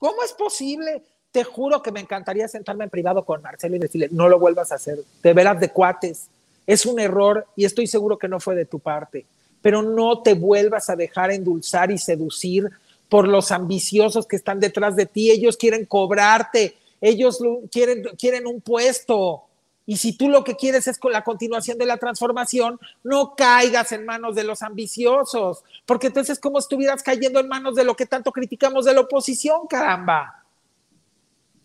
¿Cómo 0.00 0.22
es 0.24 0.32
posible? 0.32 1.02
Te 1.30 1.44
juro 1.44 1.82
que 1.82 1.92
me 1.92 2.00
encantaría 2.00 2.48
sentarme 2.48 2.84
en 2.84 2.90
privado 2.90 3.22
con 3.24 3.42
Marcelo 3.42 3.76
y 3.76 3.78
decirle, 3.78 4.08
no 4.10 4.28
lo 4.28 4.40
vuelvas 4.40 4.72
a 4.72 4.76
hacer, 4.76 4.98
de 5.22 5.34
veras 5.34 5.60
de 5.60 5.68
cuates. 5.68 6.28
Es 6.66 6.86
un 6.86 6.98
error 6.98 7.46
y 7.54 7.66
estoy 7.66 7.86
seguro 7.86 8.18
que 8.18 8.26
no 8.26 8.40
fue 8.40 8.56
de 8.56 8.64
tu 8.64 8.78
parte, 8.78 9.26
pero 9.60 9.82
no 9.82 10.22
te 10.22 10.32
vuelvas 10.32 10.88
a 10.88 10.96
dejar 10.96 11.30
endulzar 11.30 11.90
y 11.90 11.98
seducir 11.98 12.70
por 13.10 13.28
los 13.28 13.52
ambiciosos 13.52 14.26
que 14.26 14.36
están 14.36 14.58
detrás 14.58 14.96
de 14.96 15.04
ti. 15.04 15.30
Ellos 15.30 15.58
quieren 15.58 15.84
cobrarte, 15.84 16.76
ellos 17.02 17.38
quieren, 17.70 18.02
quieren 18.18 18.46
un 18.46 18.62
puesto. 18.62 19.42
Y 19.90 19.96
si 19.96 20.12
tú 20.12 20.28
lo 20.28 20.44
que 20.44 20.54
quieres 20.54 20.86
es 20.86 21.00
con 21.00 21.10
la 21.10 21.24
continuación 21.24 21.76
de 21.76 21.84
la 21.84 21.96
transformación, 21.96 22.78
no 23.02 23.34
caigas 23.34 23.90
en 23.90 24.06
manos 24.06 24.36
de 24.36 24.44
los 24.44 24.62
ambiciosos, 24.62 25.64
porque 25.84 26.06
entonces 26.06 26.34
es 26.34 26.38
como 26.38 26.60
estuvieras 26.60 27.02
cayendo 27.02 27.40
en 27.40 27.48
manos 27.48 27.74
de 27.74 27.82
lo 27.82 27.96
que 27.96 28.06
tanto 28.06 28.30
criticamos 28.30 28.84
de 28.84 28.94
la 28.94 29.00
oposición, 29.00 29.66
caramba. 29.68 30.44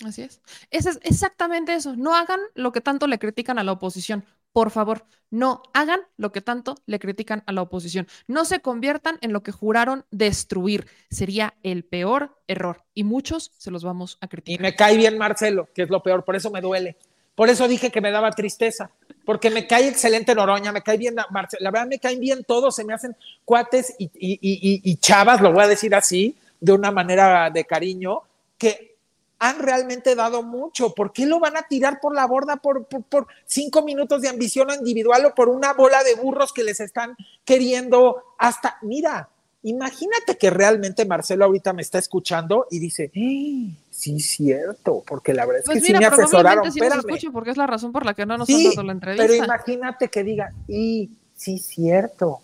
Así 0.03 0.23
es. 0.23 0.41
es 0.71 0.87
exactamente 1.03 1.75
eso. 1.75 1.95
No 1.95 2.15
hagan 2.15 2.39
lo 2.55 2.71
que 2.71 2.81
tanto 2.81 3.05
le 3.05 3.19
critican 3.19 3.59
a 3.59 3.63
la 3.63 3.73
oposición. 3.73 4.25
Por 4.53 4.71
favor, 4.71 5.05
no 5.29 5.61
hagan 5.75 5.99
lo 6.17 6.31
que 6.31 6.41
tanto 6.41 6.77
le 6.87 6.97
critican 6.97 7.43
a 7.45 7.51
la 7.51 7.61
oposición. 7.61 8.07
No 8.25 8.43
se 8.43 8.59
conviertan 8.59 9.19
en 9.21 9.33
lo 9.33 9.43
que 9.43 9.51
juraron 9.51 10.03
destruir. 10.09 10.87
Sería 11.11 11.53
el 11.61 11.83
peor 11.83 12.35
error 12.47 12.85
y 12.95 13.03
muchos 13.03 13.51
se 13.59 13.69
los 13.69 13.83
vamos 13.83 14.17
a 14.19 14.27
criticar. 14.27 14.59
Y 14.59 14.63
me 14.63 14.75
cae 14.75 14.97
bien 14.97 15.15
Marcelo, 15.19 15.69
que 15.75 15.83
es 15.83 15.91
lo 15.91 16.01
peor, 16.01 16.25
por 16.25 16.35
eso 16.35 16.49
me 16.49 16.59
duele. 16.59 16.97
Por 17.35 17.49
eso 17.49 17.67
dije 17.67 17.91
que 17.91 18.01
me 18.01 18.11
daba 18.11 18.31
tristeza, 18.31 18.89
porque 19.25 19.49
me 19.49 19.67
cae 19.67 19.87
excelente 19.87 20.33
Noroña, 20.33 20.71
me 20.71 20.81
cae 20.81 20.97
bien 20.97 21.15
Marcelo. 21.31 21.63
La 21.63 21.71
verdad 21.71 21.87
me 21.87 21.99
caen 21.99 22.19
bien 22.19 22.43
todos, 22.43 22.75
se 22.75 22.85
me 22.85 22.93
hacen 22.93 23.15
cuates 23.43 23.93
y, 23.99 24.09
y 24.19 24.95
chavas, 24.97 25.41
lo 25.41 25.51
voy 25.51 25.65
a 25.65 25.67
decir 25.67 25.93
así, 25.93 26.35
de 26.59 26.71
una 26.71 26.91
manera 26.91 27.49
de 27.49 27.65
cariño, 27.65 28.21
que 28.57 28.95
han 29.39 29.59
realmente 29.59 30.15
dado 30.15 30.43
mucho. 30.43 30.93
¿Por 30.93 31.11
qué 31.11 31.25
lo 31.25 31.39
van 31.39 31.57
a 31.57 31.63
tirar 31.63 31.99
por 31.99 32.15
la 32.15 32.25
borda 32.25 32.57
por, 32.57 32.85
por, 32.85 33.27
cinco 33.45 33.83
minutos 33.83 34.21
de 34.21 34.29
ambición 34.29 34.69
individual 34.71 35.25
o 35.25 35.35
por 35.35 35.49
una 35.49 35.73
bola 35.73 36.03
de 36.03 36.15
burros 36.15 36.53
que 36.53 36.63
les 36.63 36.79
están 36.79 37.15
queriendo 37.43 38.23
hasta, 38.37 38.77
mira, 38.81 39.29
imagínate 39.65 40.37
que 40.37 40.49
realmente 40.49 41.05
Marcelo 41.05 41.45
ahorita 41.45 41.73
me 41.73 41.81
está 41.81 41.99
escuchando 41.99 42.67
y 42.71 42.79
dice, 42.79 43.11
¡Eh, 43.13 43.75
sí, 43.89 44.19
cierto, 44.19 45.03
porque 45.05 45.33
la 45.33 45.45
verdad 45.45 45.61
es 45.61 45.65
pues 45.65 45.79
que 45.79 45.87
sí 45.87 45.93
me 45.93 46.05
asesoraron. 46.05 46.71
Sí 46.71 46.79
escucho 46.79 47.31
porque 47.31 47.51
es 47.51 47.57
la 47.57 47.67
razón 47.67 47.91
por 47.91 48.05
la 48.05 48.13
que 48.13 48.25
no 48.25 48.37
nos 48.37 48.49
han 48.49 48.63
dado 48.63 48.83
la 48.83 48.91
entrevista. 48.91 49.27
Pero 49.27 49.43
imagínate 49.43 50.09
que 50.09 50.23
diga, 50.23 50.53
y 50.67 51.09
sí, 51.35 51.59
cierto. 51.59 52.39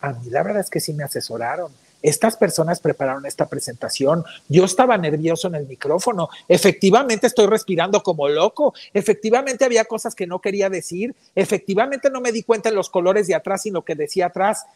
A 0.00 0.12
mí 0.12 0.30
la 0.30 0.42
verdad 0.42 0.60
es 0.60 0.70
que 0.70 0.80
sí 0.80 0.92
me 0.92 1.04
asesoraron 1.04 1.72
estas 2.02 2.36
personas 2.36 2.80
prepararon 2.80 3.24
esta 3.26 3.48
presentación. 3.48 4.24
Yo 4.48 4.64
estaba 4.64 4.98
nervioso 4.98 5.48
en 5.48 5.54
el 5.54 5.66
micrófono. 5.66 6.28
Efectivamente 6.48 7.28
estoy 7.28 7.46
respirando 7.46 8.02
como 8.02 8.28
loco. 8.28 8.74
Efectivamente 8.92 9.64
había 9.64 9.84
cosas 9.84 10.14
que 10.14 10.26
no 10.26 10.40
quería 10.40 10.68
decir. 10.68 11.14
Efectivamente 11.34 12.10
no 12.10 12.20
me 12.20 12.32
di 12.32 12.42
cuenta 12.42 12.68
en 12.68 12.74
los 12.74 12.90
colores 12.90 13.26
de 13.28 13.34
atrás, 13.34 13.62
sino 13.62 13.82
que 13.82 13.94
decía 13.94 14.26
atrás. 14.26 14.66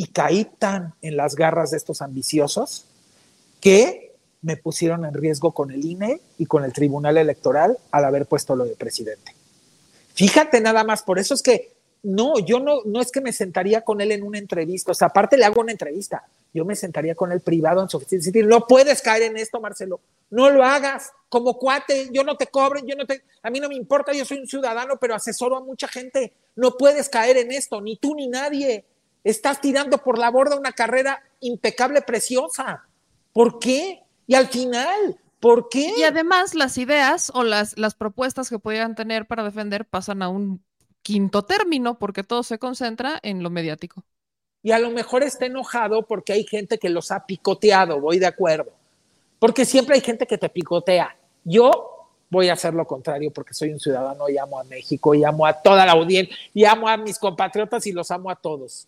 Y 0.00 0.06
caí 0.06 0.46
tan 0.46 0.94
en 1.02 1.18
las 1.18 1.34
garras 1.34 1.72
de 1.72 1.76
estos 1.76 2.00
ambiciosos 2.00 2.86
que 3.60 4.16
me 4.40 4.56
pusieron 4.56 5.04
en 5.04 5.12
riesgo 5.12 5.52
con 5.52 5.70
el 5.70 5.84
INE 5.84 6.22
y 6.38 6.46
con 6.46 6.64
el 6.64 6.72
Tribunal 6.72 7.18
Electoral 7.18 7.76
al 7.90 8.06
haber 8.06 8.24
puesto 8.24 8.56
lo 8.56 8.64
de 8.64 8.76
presidente. 8.76 9.34
Fíjate 10.14 10.62
nada 10.62 10.84
más, 10.84 11.02
por 11.02 11.18
eso 11.18 11.34
es 11.34 11.42
que 11.42 11.74
no, 12.02 12.38
yo 12.38 12.60
no, 12.60 12.78
no 12.86 13.02
es 13.02 13.12
que 13.12 13.20
me 13.20 13.30
sentaría 13.30 13.82
con 13.82 14.00
él 14.00 14.10
en 14.12 14.22
una 14.22 14.38
entrevista, 14.38 14.92
o 14.92 14.94
sea, 14.94 15.08
aparte 15.08 15.36
le 15.36 15.44
hago 15.44 15.60
una 15.60 15.72
entrevista, 15.72 16.26
yo 16.54 16.64
me 16.64 16.74
sentaría 16.76 17.14
con 17.14 17.30
él 17.30 17.42
privado 17.42 17.82
en 17.82 17.90
su 17.90 17.98
oficina 17.98 18.22
y 18.22 18.24
decir, 18.24 18.46
no 18.46 18.66
puedes 18.66 19.02
caer 19.02 19.24
en 19.24 19.36
esto, 19.36 19.60
Marcelo, 19.60 20.00
no 20.30 20.48
lo 20.48 20.64
hagas, 20.64 21.12
como 21.28 21.58
cuate, 21.58 22.08
yo 22.10 22.24
no 22.24 22.38
te 22.38 22.46
cobren, 22.46 22.86
yo 22.86 22.96
no 22.96 23.04
te, 23.04 23.22
a 23.42 23.50
mí 23.50 23.60
no 23.60 23.68
me 23.68 23.74
importa, 23.74 24.14
yo 24.14 24.24
soy 24.24 24.38
un 24.38 24.46
ciudadano, 24.46 24.96
pero 24.98 25.14
asesoro 25.14 25.58
a 25.58 25.60
mucha 25.60 25.88
gente, 25.88 26.32
no 26.56 26.78
puedes 26.78 27.10
caer 27.10 27.36
en 27.36 27.52
esto, 27.52 27.82
ni 27.82 27.98
tú 27.98 28.14
ni 28.14 28.28
nadie, 28.28 28.86
estás 29.24 29.60
tirando 29.60 29.98
por 29.98 30.18
la 30.18 30.30
borda 30.30 30.56
una 30.56 30.72
carrera 30.72 31.22
impecable, 31.40 32.02
preciosa, 32.02 32.84
¿por 33.32 33.58
qué? 33.58 34.02
Y 34.26 34.34
al 34.34 34.48
final, 34.48 35.18
¿por 35.40 35.68
qué? 35.68 35.92
Y 35.96 36.02
además 36.04 36.54
las 36.54 36.78
ideas 36.78 37.30
o 37.34 37.42
las, 37.42 37.78
las 37.78 37.94
propuestas 37.94 38.48
que 38.48 38.58
podían 38.58 38.94
tener 38.94 39.26
para 39.26 39.42
defender 39.42 39.84
pasan 39.84 40.22
a 40.22 40.28
un 40.28 40.62
quinto 41.02 41.44
término 41.44 41.98
porque 41.98 42.24
todo 42.24 42.42
se 42.42 42.58
concentra 42.58 43.18
en 43.22 43.42
lo 43.42 43.50
mediático 43.50 44.04
y 44.62 44.72
a 44.72 44.78
lo 44.78 44.90
mejor 44.90 45.22
está 45.22 45.46
enojado 45.46 46.02
porque 46.02 46.32
hay 46.32 46.44
gente 46.44 46.78
que 46.78 46.90
los 46.90 47.10
ha 47.10 47.24
picoteado, 47.26 48.00
voy 48.00 48.18
de 48.18 48.26
acuerdo. 48.26 48.72
Porque 49.38 49.64
siempre 49.64 49.94
hay 49.94 50.02
gente 50.02 50.26
que 50.26 50.36
te 50.36 50.50
picotea. 50.50 51.16
Yo 51.44 52.08
voy 52.28 52.48
a 52.48 52.52
hacer 52.52 52.74
lo 52.74 52.86
contrario 52.86 53.32
porque 53.32 53.54
soy 53.54 53.72
un 53.72 53.80
ciudadano 53.80 54.28
y 54.28 54.36
amo 54.36 54.60
a 54.60 54.64
México 54.64 55.14
y 55.14 55.24
amo 55.24 55.46
a 55.46 55.54
toda 55.54 55.86
la 55.86 55.92
audiencia 55.92 56.36
y 56.52 56.64
amo 56.64 56.88
a 56.88 56.96
mis 56.98 57.18
compatriotas 57.18 57.86
y 57.86 57.92
los 57.92 58.10
amo 58.10 58.30
a 58.30 58.36
todos. 58.36 58.86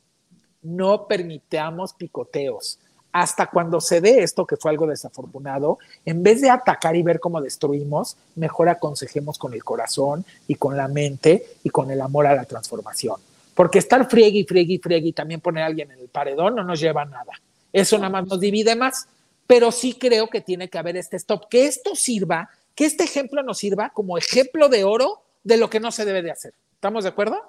No 0.63 1.07
permitamos 1.07 1.93
picoteos. 1.93 2.79
Hasta 3.13 3.49
cuando 3.49 3.81
se 3.81 4.01
dé 4.01 4.23
esto, 4.23 4.47
que 4.47 4.57
fue 4.57 4.71
algo 4.71 4.87
desafortunado, 4.87 5.79
en 6.07 6.23
vez 6.23 6.41
de 6.41 6.49
atacar 6.49 6.97
y 6.97 7.03
ver 7.03 7.21
cómo 7.21 7.43
destruimos, 7.43 8.17
mejor 8.37 8.71
aconsejemos 8.71 9.39
con 9.39 9.53
el 9.53 9.63
corazón 9.63 10.25
y 10.49 10.55
con 10.55 10.77
la 10.77 10.89
mente 10.89 11.45
y 11.63 11.69
con 11.69 11.91
el 11.91 12.01
amor 12.01 12.27
a 12.27 12.35
la 12.35 12.47
transformación. 12.47 13.21
Porque 13.55 13.79
estar 13.79 14.09
friegue 14.09 14.39
y 14.39 14.45
friegue 14.45 14.75
y 14.75 14.79
friegue 14.79 15.09
y 15.09 15.13
también 15.13 15.41
poner 15.41 15.65
a 15.65 15.67
alguien 15.67 15.91
en 15.91 15.99
el 15.99 16.09
paredón 16.09 16.55
no 16.55 16.65
nos 16.65 16.81
lleva 16.81 17.03
a 17.03 17.07
nada. 17.07 17.33
Eso 17.71 17.99
nada 17.99 18.11
más 18.11 18.27
nos 18.27 18.41
divide 18.41 18.75
más. 18.77 19.07
Pero 19.47 19.73
sí 19.73 19.95
creo 19.95 20.29
que 20.29 20.41
tiene 20.41 20.71
que 20.71 20.79
haber 20.79 20.97
este 20.97 21.17
stop. 21.17 21.49
Que 21.49 21.67
esto 21.67 21.95
sirva, 21.95 22.49
que 22.75 22.87
este 22.87 23.05
ejemplo 23.05 23.43
nos 23.43 23.59
sirva 23.59 23.91
como 23.91 24.17
ejemplo 24.17 24.69
de 24.69 24.85
oro 24.85 25.23
de 25.45 25.57
lo 25.57 25.69
que 25.69 25.81
no 25.81 25.91
se 25.91 26.05
debe 26.05 26.23
de 26.23 26.31
hacer. 26.31 26.55
¿Estamos 26.75 27.05
de 27.05 27.11
acuerdo? 27.11 27.43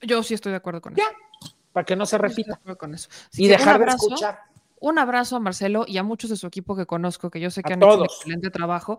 Yo 0.00 0.22
sí 0.22 0.34
estoy 0.34 0.52
de 0.52 0.56
acuerdo 0.56 0.80
con 0.80 0.94
eso. 0.94 1.02
Ya, 1.02 1.50
para 1.72 1.84
que 1.84 1.96
no 1.96 2.06
se 2.06 2.18
repita. 2.18 2.60
Con 2.78 2.94
eso. 2.94 3.08
y 3.32 3.48
dejar 3.48 3.78
de 3.84 3.86
escuchar. 3.86 4.40
Un 4.80 4.98
abrazo 4.98 5.36
a 5.36 5.40
Marcelo 5.40 5.84
y 5.86 5.98
a 5.98 6.02
muchos 6.02 6.30
de 6.30 6.36
su 6.36 6.46
equipo 6.46 6.74
que 6.74 6.86
conozco, 6.86 7.30
que 7.30 7.38
yo 7.38 7.50
sé 7.50 7.62
que 7.62 7.74
han 7.74 7.82
hecho 7.82 7.98
un 7.98 8.04
excelente 8.04 8.50
trabajo. 8.50 8.98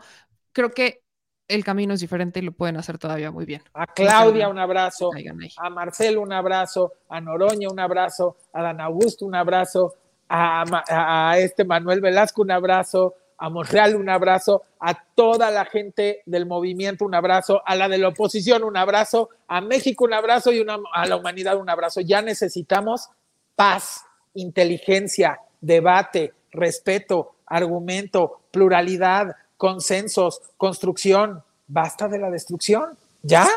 Creo 0.54 0.70
que 0.72 1.02
el 1.48 1.64
camino 1.64 1.94
es 1.94 2.00
diferente 2.00 2.40
y 2.40 2.44
lo 2.44 2.52
pueden 2.52 2.78
hacer 2.78 2.98
todavía 2.98 3.32
muy 3.32 3.46
bien. 3.46 3.62
A 3.74 3.88
Claudia 3.88 4.48
un 4.48 4.60
abrazo, 4.60 5.10
a 5.58 5.70
Marcelo 5.70 6.22
un 6.22 6.32
abrazo, 6.32 6.94
a 7.10 7.20
Noroña 7.20 7.68
un 7.70 7.80
abrazo, 7.80 8.38
a 8.54 8.62
Dan 8.62 8.80
Augusto 8.80 9.26
un 9.26 9.36
abrazo, 9.36 9.96
a, 10.30 11.36
este 11.38 11.66
Manuel 11.66 12.00
Velasco 12.00 12.42
un 12.42 12.52
abrazo, 12.52 13.16
a 13.42 13.50
Monreal 13.50 13.96
un 13.96 14.08
abrazo, 14.08 14.62
a 14.80 14.94
toda 14.94 15.50
la 15.50 15.66
gente 15.66 16.22
del 16.28 16.46
movimiento 16.46 17.06
un 17.06 17.16
abrazo, 17.16 17.64
a 17.66 17.76
la 17.76 17.90
de 17.90 17.98
la 17.98 18.10
oposición 18.10 18.64
un 18.64 18.78
abrazo, 18.78 19.30
a 19.48 19.62
México 19.62 20.06
un 20.06 20.14
abrazo 20.14 20.52
y 20.52 20.64
a 20.94 21.06
la 21.08 21.16
humanidad 21.16 21.58
un 21.58 21.68
abrazo. 21.68 22.02
Ya 22.02 22.22
necesitamos 22.22 23.10
paz, 23.56 24.06
inteligencia, 24.36 25.40
debate, 25.60 26.36
respeto, 26.52 27.38
argumento, 27.48 28.42
pluralidad, 28.52 29.36
consensos, 29.58 30.40
construcción. 30.56 31.44
Basta 31.66 32.08
de 32.08 32.20
la 32.20 32.30
destrucción. 32.30 32.96
Ya, 33.24 33.48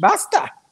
basta. 0.00 0.62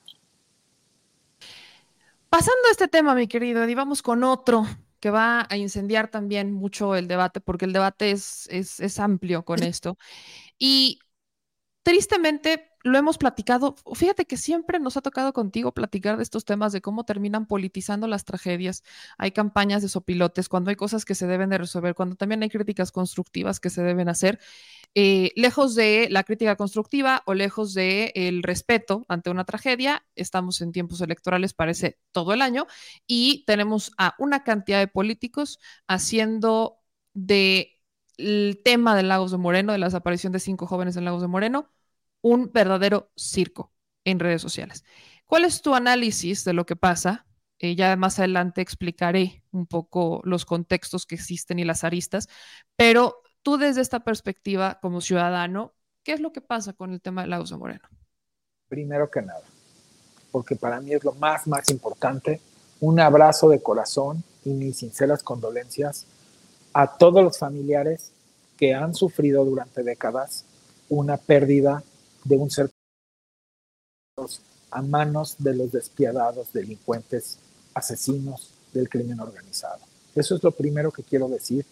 Pasando 2.30 2.68
a 2.68 2.70
este 2.70 2.88
tema, 2.88 3.14
mi 3.14 3.28
querido, 3.28 3.68
y 3.68 3.74
vamos 3.74 4.00
con 4.00 4.24
otro 4.24 4.64
que 5.04 5.10
va 5.10 5.46
a 5.50 5.58
incendiar 5.58 6.08
también 6.08 6.50
mucho 6.50 6.94
el 6.96 7.08
debate, 7.08 7.38
porque 7.42 7.66
el 7.66 7.74
debate 7.74 8.10
es, 8.10 8.48
es, 8.50 8.80
es 8.80 8.98
amplio 8.98 9.44
con 9.44 9.62
esto. 9.62 9.98
Y 10.58 11.00
tristemente, 11.82 12.70
lo 12.84 12.98
hemos 12.98 13.18
platicado. 13.18 13.76
Fíjate 13.94 14.26
que 14.26 14.36
siempre 14.36 14.78
nos 14.78 14.96
ha 14.98 15.02
tocado 15.02 15.32
contigo 15.32 15.72
platicar 15.72 16.18
de 16.18 16.22
estos 16.22 16.44
temas, 16.44 16.70
de 16.72 16.82
cómo 16.82 17.04
terminan 17.04 17.46
politizando 17.46 18.06
las 18.06 18.24
tragedias. 18.26 18.84
Hay 19.16 19.32
campañas 19.32 19.82
de 19.82 19.88
sopilotes, 19.88 20.50
cuando 20.50 20.70
hay 20.70 20.76
cosas 20.76 21.06
que 21.06 21.14
se 21.14 21.26
deben 21.26 21.48
de 21.48 21.58
resolver, 21.58 21.94
cuando 21.94 22.14
también 22.16 22.42
hay 22.42 22.50
críticas 22.50 22.92
constructivas 22.92 23.58
que 23.58 23.70
se 23.70 23.82
deben 23.82 24.10
hacer. 24.10 24.38
Eh, 24.94 25.32
lejos 25.34 25.74
de 25.74 26.08
la 26.10 26.24
crítica 26.24 26.56
constructiva 26.56 27.22
o 27.26 27.34
lejos 27.34 27.74
del 27.74 28.12
el 28.14 28.42
respeto 28.42 29.04
ante 29.08 29.30
una 29.30 29.44
tragedia, 29.44 30.04
estamos 30.14 30.60
en 30.60 30.70
tiempos 30.72 31.00
electorales, 31.00 31.54
parece 31.54 31.98
todo 32.12 32.34
el 32.34 32.42
año, 32.42 32.66
y 33.06 33.44
tenemos 33.46 33.92
a 33.98 34.14
una 34.18 34.44
cantidad 34.44 34.78
de 34.78 34.88
políticos 34.88 35.58
haciendo 35.88 36.78
de 37.14 37.80
el 38.18 38.60
tema 38.64 38.94
de 38.96 39.02
Lagos 39.02 39.32
de 39.32 39.38
Moreno, 39.38 39.72
de 39.72 39.78
la 39.78 39.86
desaparición 39.86 40.32
de 40.32 40.40
cinco 40.40 40.66
jóvenes 40.66 40.96
en 40.96 41.04
Lagos 41.04 41.22
de 41.22 41.28
Moreno, 41.28 41.73
un 42.24 42.50
verdadero 42.50 43.12
circo 43.16 43.70
en 44.02 44.18
redes 44.18 44.40
sociales. 44.40 44.82
¿Cuál 45.26 45.44
es 45.44 45.60
tu 45.60 45.74
análisis 45.74 46.42
de 46.44 46.54
lo 46.54 46.64
que 46.64 46.74
pasa? 46.74 47.26
Eh, 47.58 47.76
ya 47.76 47.94
más 47.96 48.18
adelante 48.18 48.62
explicaré 48.62 49.44
un 49.52 49.66
poco 49.66 50.22
los 50.24 50.46
contextos 50.46 51.04
que 51.04 51.16
existen 51.16 51.58
y 51.58 51.64
las 51.64 51.84
aristas, 51.84 52.28
pero 52.76 53.20
tú 53.42 53.58
desde 53.58 53.82
esta 53.82 54.00
perspectiva 54.00 54.78
como 54.80 55.02
ciudadano, 55.02 55.74
¿qué 56.02 56.14
es 56.14 56.20
lo 56.20 56.32
que 56.32 56.40
pasa 56.40 56.72
con 56.72 56.94
el 56.94 57.02
tema 57.02 57.26
de 57.26 57.28
de 57.28 57.56
Moreno? 57.58 57.86
Primero 58.68 59.10
que 59.10 59.20
nada, 59.20 59.44
porque 60.32 60.56
para 60.56 60.80
mí 60.80 60.94
es 60.94 61.04
lo 61.04 61.12
más, 61.12 61.46
más 61.46 61.68
importante, 61.70 62.40
un 62.80 63.00
abrazo 63.00 63.50
de 63.50 63.60
corazón 63.60 64.24
y 64.46 64.50
mis 64.54 64.78
sinceras 64.78 65.22
condolencias 65.22 66.06
a 66.72 66.96
todos 66.96 67.22
los 67.22 67.38
familiares 67.38 68.12
que 68.56 68.72
han 68.72 68.94
sufrido 68.94 69.44
durante 69.44 69.82
décadas 69.82 70.46
una 70.88 71.18
pérdida 71.18 71.82
de 72.24 72.36
un 72.36 72.50
ser 72.50 72.70
a 74.70 74.82
manos 74.82 75.36
de 75.38 75.54
los 75.54 75.72
despiadados 75.72 76.52
delincuentes 76.52 77.38
asesinos 77.74 78.50
del 78.72 78.88
crimen 78.88 79.20
organizado. 79.20 79.80
Eso 80.14 80.36
es 80.36 80.42
lo 80.42 80.52
primero 80.52 80.90
que 80.90 81.02
quiero 81.02 81.28
decir. 81.28 81.64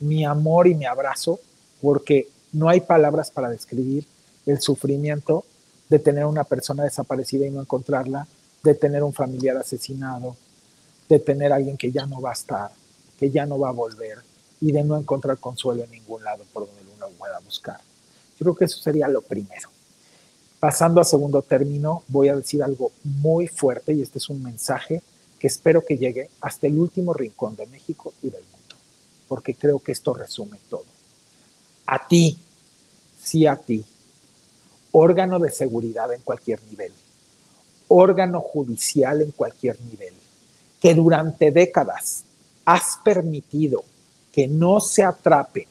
Mi 0.00 0.24
amor 0.24 0.66
y 0.66 0.74
mi 0.74 0.86
abrazo, 0.86 1.40
porque 1.80 2.28
no 2.52 2.68
hay 2.68 2.80
palabras 2.80 3.30
para 3.30 3.50
describir 3.50 4.06
el 4.46 4.60
sufrimiento 4.60 5.44
de 5.88 5.98
tener 5.98 6.24
una 6.24 6.44
persona 6.44 6.84
desaparecida 6.84 7.46
y 7.46 7.50
no 7.50 7.60
encontrarla, 7.60 8.26
de 8.62 8.74
tener 8.74 9.02
un 9.02 9.12
familiar 9.12 9.56
asesinado, 9.56 10.36
de 11.08 11.18
tener 11.18 11.52
alguien 11.52 11.76
que 11.76 11.90
ya 11.90 12.06
no 12.06 12.20
va 12.20 12.30
a 12.30 12.34
estar, 12.34 12.70
que 13.18 13.30
ya 13.30 13.44
no 13.44 13.58
va 13.58 13.70
a 13.70 13.72
volver 13.72 14.18
y 14.60 14.72
de 14.72 14.84
no 14.84 14.96
encontrar 14.96 15.38
consuelo 15.38 15.84
en 15.84 15.90
ningún 15.90 16.22
lado 16.22 16.44
por 16.52 16.66
donde 16.66 16.82
uno 16.94 17.08
pueda 17.18 17.38
buscar. 17.40 17.80
Yo 18.38 18.44
creo 18.44 18.54
que 18.54 18.64
eso 18.66 18.78
sería 18.78 19.08
lo 19.08 19.22
primero. 19.22 19.68
Pasando 20.60 21.00
a 21.00 21.04
segundo 21.04 21.40
término, 21.40 22.04
voy 22.08 22.28
a 22.28 22.36
decir 22.36 22.62
algo 22.62 22.92
muy 23.02 23.48
fuerte 23.48 23.94
y 23.94 24.02
este 24.02 24.18
es 24.18 24.28
un 24.28 24.42
mensaje 24.42 25.02
que 25.38 25.46
espero 25.46 25.82
que 25.82 25.96
llegue 25.96 26.28
hasta 26.42 26.66
el 26.66 26.78
último 26.78 27.14
rincón 27.14 27.56
de 27.56 27.66
México 27.66 28.12
y 28.22 28.28
del 28.28 28.42
mundo, 28.42 28.76
porque 29.26 29.54
creo 29.54 29.78
que 29.78 29.92
esto 29.92 30.12
resume 30.12 30.58
todo. 30.68 30.84
A 31.86 32.06
ti, 32.06 32.38
sí 33.18 33.46
a 33.46 33.56
ti, 33.56 33.82
órgano 34.92 35.38
de 35.38 35.50
seguridad 35.50 36.12
en 36.12 36.20
cualquier 36.20 36.62
nivel, 36.64 36.92
órgano 37.88 38.42
judicial 38.42 39.22
en 39.22 39.30
cualquier 39.30 39.80
nivel, 39.80 40.12
que 40.78 40.94
durante 40.94 41.52
décadas 41.52 42.24
has 42.66 42.98
permitido 43.02 43.82
que 44.30 44.46
no 44.46 44.78
se 44.80 45.04
atrapen 45.04 45.66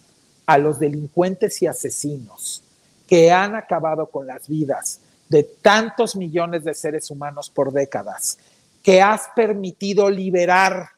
a 0.47 0.57
los 0.57 0.79
delincuentes 0.79 1.61
y 1.61 1.67
asesinos 1.67 2.63
que 3.09 3.31
han 3.31 3.55
acabado 3.55 4.05
con 4.05 4.27
las 4.27 4.47
vidas 4.47 4.99
de 5.29 5.41
tantos 5.41 6.15
millones 6.15 6.63
de 6.63 6.75
seres 6.75 7.09
humanos 7.09 7.49
por 7.49 7.73
décadas, 7.73 8.37
que 8.83 9.01
has 9.01 9.29
permitido 9.35 10.11
liberar 10.11 10.89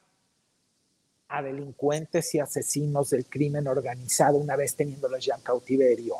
a 1.29 1.41
delincuentes 1.41 2.35
y 2.35 2.39
asesinos 2.39 3.11
del 3.11 3.25
crimen 3.27 3.65
organizado 3.65 4.37
una 4.37 4.57
vez 4.57 4.75
teniéndolos 4.75 5.23
ya 5.23 5.35
en 5.35 5.41
cautiverio, 5.41 6.15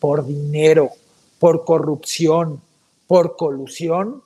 por 0.00 0.26
dinero, 0.26 0.90
por 1.38 1.66
corrupción, 1.66 2.62
por 3.06 3.36
colusión, 3.36 4.22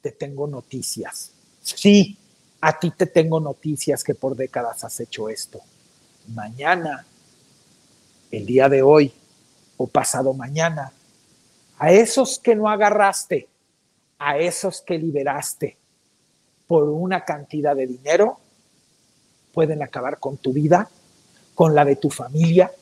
te 0.00 0.12
tengo 0.12 0.46
noticias. 0.46 1.32
Sí, 1.60 2.16
a 2.60 2.78
ti 2.78 2.92
te 2.92 3.06
tengo 3.06 3.40
noticias 3.40 4.04
que 4.04 4.14
por 4.14 4.36
décadas 4.36 4.84
has 4.84 5.00
hecho 5.00 5.28
esto. 5.28 5.60
Mañana, 6.28 7.04
el 8.30 8.46
día 8.46 8.68
de 8.68 8.82
hoy, 8.82 9.12
o 9.76 9.86
pasado 9.86 10.32
mañana. 10.34 10.92
A 11.78 11.90
esos 11.90 12.38
que 12.38 12.54
no 12.54 12.68
agarraste, 12.68 13.48
a 14.18 14.38
esos 14.38 14.82
que 14.82 14.98
liberaste 14.98 15.76
por 16.66 16.88
una 16.88 17.24
cantidad 17.24 17.74
de 17.74 17.86
dinero, 17.86 18.38
pueden 19.52 19.82
acabar 19.82 20.18
con 20.18 20.36
tu 20.36 20.52
vida, 20.52 20.88
con 21.54 21.74
la 21.74 21.84
de 21.84 21.96
tu 21.96 22.10
familia, 22.10 22.72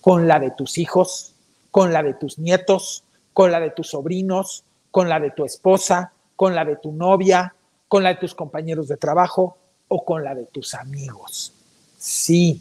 con 0.00 0.26
la 0.26 0.40
de 0.40 0.50
tus 0.50 0.78
hijos, 0.78 1.34
con 1.70 1.92
la 1.92 2.02
de 2.02 2.14
tus 2.14 2.38
nietos, 2.38 3.04
con 3.32 3.52
la 3.52 3.60
de 3.60 3.70
tus 3.70 3.90
sobrinos, 3.90 4.64
con 4.90 5.08
la 5.08 5.20
de 5.20 5.30
tu 5.30 5.44
esposa, 5.44 6.12
con 6.36 6.54
la 6.54 6.64
de 6.64 6.76
tu 6.76 6.92
novia, 6.92 7.54
con 7.86 8.02
la 8.02 8.10
de 8.10 8.16
tus 8.16 8.34
compañeros 8.34 8.88
de 8.88 8.96
trabajo 8.96 9.56
o 9.88 10.04
con 10.04 10.24
la 10.24 10.34
de 10.34 10.46
tus 10.46 10.74
amigos. 10.74 11.52
Sí, 11.98 12.60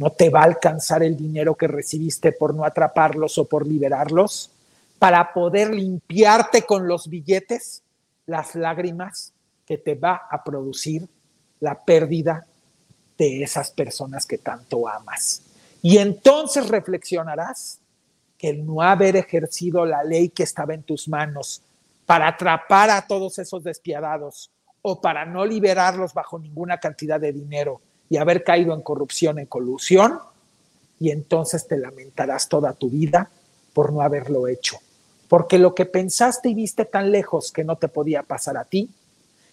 ¿No 0.00 0.08
te 0.12 0.30
va 0.30 0.40
a 0.40 0.44
alcanzar 0.44 1.02
el 1.02 1.14
dinero 1.14 1.54
que 1.56 1.68
recibiste 1.68 2.32
por 2.32 2.54
no 2.54 2.64
atraparlos 2.64 3.36
o 3.36 3.44
por 3.44 3.66
liberarlos? 3.66 4.50
Para 4.98 5.34
poder 5.34 5.74
limpiarte 5.74 6.62
con 6.62 6.88
los 6.88 7.06
billetes 7.10 7.82
las 8.24 8.54
lágrimas 8.54 9.34
que 9.66 9.76
te 9.76 9.96
va 9.96 10.22
a 10.30 10.42
producir 10.42 11.06
la 11.60 11.78
pérdida 11.78 12.46
de 13.18 13.42
esas 13.42 13.72
personas 13.72 14.24
que 14.24 14.38
tanto 14.38 14.88
amas. 14.88 15.42
Y 15.82 15.98
entonces 15.98 16.70
reflexionarás 16.70 17.78
que 18.38 18.48
el 18.48 18.64
no 18.64 18.80
haber 18.80 19.16
ejercido 19.16 19.84
la 19.84 20.02
ley 20.02 20.30
que 20.30 20.44
estaba 20.44 20.72
en 20.72 20.82
tus 20.82 21.08
manos 21.08 21.60
para 22.06 22.28
atrapar 22.28 22.88
a 22.88 23.06
todos 23.06 23.38
esos 23.38 23.62
despiadados 23.64 24.50
o 24.80 24.98
para 24.98 25.26
no 25.26 25.44
liberarlos 25.44 26.14
bajo 26.14 26.38
ninguna 26.38 26.78
cantidad 26.78 27.20
de 27.20 27.34
dinero 27.34 27.82
y 28.10 28.18
haber 28.18 28.44
caído 28.44 28.74
en 28.74 28.82
corrupción, 28.82 29.38
en 29.38 29.46
colusión, 29.46 30.18
y 30.98 31.10
entonces 31.10 31.66
te 31.66 31.78
lamentarás 31.78 32.48
toda 32.48 32.74
tu 32.74 32.90
vida 32.90 33.30
por 33.72 33.92
no 33.92 34.02
haberlo 34.02 34.48
hecho. 34.48 34.76
Porque 35.28 35.58
lo 35.58 35.74
que 35.74 35.86
pensaste 35.86 36.50
y 36.50 36.54
viste 36.54 36.84
tan 36.84 37.12
lejos 37.12 37.52
que 37.52 37.64
no 37.64 37.76
te 37.76 37.88
podía 37.88 38.24
pasar 38.24 38.58
a 38.58 38.64
ti, 38.64 38.90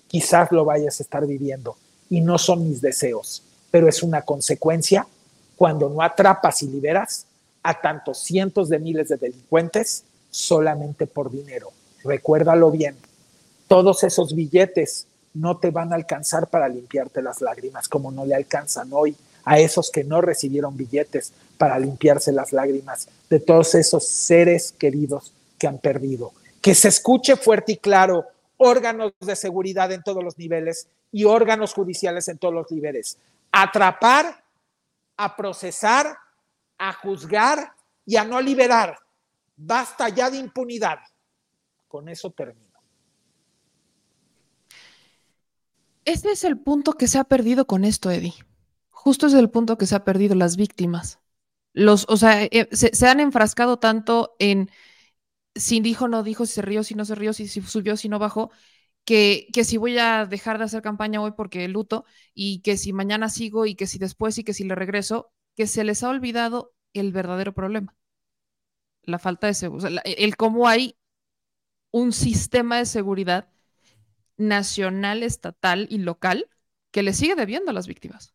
quizás 0.07 0.51
lo 0.51 0.65
vayas 0.65 0.99
a 0.99 1.03
estar 1.03 1.25
viviendo. 1.25 1.77
Y 2.09 2.21
no 2.21 2.38
son 2.38 2.67
mis 2.67 2.81
deseos, 2.81 3.43
pero 3.69 3.88
es 3.88 4.01
una 4.01 4.23
consecuencia 4.23 5.07
cuando 5.55 5.88
no 5.89 6.01
atrapas 6.01 6.63
y 6.63 6.67
liberas 6.67 7.27
a 7.63 7.79
tantos 7.79 8.19
cientos 8.19 8.69
de 8.69 8.79
miles 8.79 9.09
de 9.09 9.17
delincuentes 9.17 10.03
solamente 10.31 11.05
por 11.05 11.31
dinero. 11.31 11.71
Recuérdalo 12.03 12.71
bien, 12.71 12.95
todos 13.67 14.03
esos 14.03 14.34
billetes 14.34 15.06
no 15.39 15.57
te 15.57 15.72
van 15.72 15.91
a 15.91 15.95
alcanzar 15.95 16.47
para 16.47 16.68
limpiarte 16.68 17.22
las 17.22 17.41
lágrimas, 17.41 17.88
como 17.88 18.11
no 18.11 18.26
le 18.26 18.35
alcanzan 18.35 18.89
hoy 18.91 19.15
a 19.45 19.59
esos 19.59 19.91
que 19.91 20.03
no 20.03 20.22
recibieron 20.22 20.76
billetes 20.76 21.31
para 21.57 21.80
limpiarse 21.80 22.31
las 22.31 22.51
lágrimas 22.51 23.07
de 23.30 23.39
todos 23.39 23.76
esos 23.76 24.07
seres 24.07 24.73
queridos 24.73 25.34
que 25.57 25.68
han 25.68 25.80
perdido. 25.80 26.34
Que 26.61 26.76
se 26.76 26.89
escuche 26.89 27.35
fuerte 27.38 27.73
y 27.73 27.77
claro, 27.77 28.26
órganos 28.57 29.14
de 29.19 29.35
seguridad 29.35 29.91
en 29.91 30.03
todos 30.03 30.23
los 30.23 30.38
niveles 30.38 30.88
y 31.11 31.23
órganos 31.23 31.73
judiciales 31.73 32.27
en 32.27 32.38
todos 32.38 32.53
los 32.53 32.72
niveles. 32.72 33.18
Atrapar, 33.51 34.43
a 35.15 35.35
procesar, 35.35 36.18
a 36.77 36.93
juzgar 36.93 37.72
y 38.05 38.18
a 38.18 38.23
no 38.23 38.41
liberar. 38.41 38.99
Basta 39.55 40.09
ya 40.09 40.30
de 40.30 40.38
impunidad. 40.38 40.99
Con 41.88 42.09
eso 42.09 42.31
termino. 42.31 42.66
Ese 46.07 46.31
es 46.31 46.45
el 46.45 46.57
punto 46.57 46.93
que 46.93 47.07
se 47.07 47.19
ha 47.19 47.25
perdido 47.25 47.67
con 47.67 47.84
esto, 47.84 48.09
Eddie. 48.09 48.34
Justo 48.89 49.27
es 49.27 49.34
el 49.34 49.49
punto 49.49 49.77
que 49.77 49.85
se 49.85 49.93
ha 49.93 50.05
perdido 50.05 50.35
las 50.35 50.55
víctimas. 50.55 51.19
Los, 51.73 52.05
o 52.07 52.15
sea, 52.15 52.45
eh, 52.45 52.69
se, 52.71 53.07
han 53.07 53.19
enfrascado 53.19 53.77
tanto 53.77 54.34
en 54.39 54.71
si 55.53 55.81
dijo, 55.81 56.07
no 56.07 56.23
dijo, 56.23 56.45
si 56.45 56.53
se 56.53 56.61
rió, 56.61 56.84
si 56.84 56.95
no 56.95 57.03
se 57.03 57.13
rió, 57.15 57.34
si, 57.34 57.49
subió, 57.49 57.97
si 57.97 58.07
no 58.07 58.19
bajó, 58.19 58.51
que, 59.03 59.49
que, 59.51 59.65
si 59.65 59.75
voy 59.75 59.97
a 59.97 60.25
dejar 60.25 60.59
de 60.59 60.63
hacer 60.63 60.81
campaña 60.81 61.21
hoy 61.21 61.34
porque 61.35 61.67
luto, 61.67 62.05
y 62.34 62.61
que 62.61 62.77
si 62.77 62.93
mañana 62.93 63.27
sigo, 63.27 63.65
y 63.65 63.75
que 63.75 63.85
si 63.85 63.99
después, 63.99 64.38
y 64.38 64.45
que 64.45 64.53
si 64.53 64.63
le 64.63 64.75
regreso, 64.75 65.34
que 65.57 65.67
se 65.67 65.84
les 65.84 66.03
ha 66.03 66.09
olvidado 66.09 66.73
el 66.93 67.11
verdadero 67.11 67.53
problema. 67.53 67.97
La 69.03 69.19
falta 69.19 69.47
de 69.47 69.55
seguridad, 69.55 70.01
el 70.05 70.38
cómo 70.38 70.69
hay 70.69 70.95
un 71.91 72.13
sistema 72.13 72.77
de 72.77 72.85
seguridad 72.85 73.49
nacional, 74.38 75.23
estatal 75.23 75.88
y 75.89 75.99
local 75.99 76.49
que 76.91 77.03
le 77.03 77.14
sigue 77.14 77.35
debiendo 77.35 77.72
a 77.72 77.73
las 77.73 77.88
víctimas. 77.88 78.34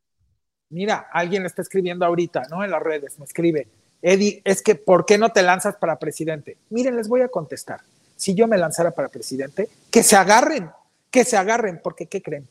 Mira, 0.68 1.06
alguien 1.12 1.44
está 1.46 1.62
escribiendo 1.62 2.04
ahorita, 2.04 2.42
¿no? 2.50 2.64
En 2.64 2.70
las 2.70 2.82
redes, 2.82 3.18
me 3.18 3.24
escribe, 3.24 3.68
Eddie, 4.00 4.42
es 4.44 4.62
que 4.62 4.74
¿por 4.74 5.06
qué 5.06 5.18
no 5.18 5.30
te 5.30 5.42
lanzas 5.42 5.76
para 5.76 5.98
presidente? 5.98 6.58
Miren, 6.70 6.96
les 6.96 7.08
voy 7.08 7.20
a 7.20 7.28
contestar. 7.28 7.80
Si 8.16 8.34
yo 8.34 8.46
me 8.46 8.58
lanzara 8.58 8.90
para 8.90 9.08
presidente, 9.08 9.68
que 9.90 10.02
se 10.02 10.16
agarren, 10.16 10.70
que 11.10 11.24
se 11.24 11.36
agarren, 11.36 11.80
porque 11.82 12.06
¿qué 12.06 12.22
creen? 12.22 12.48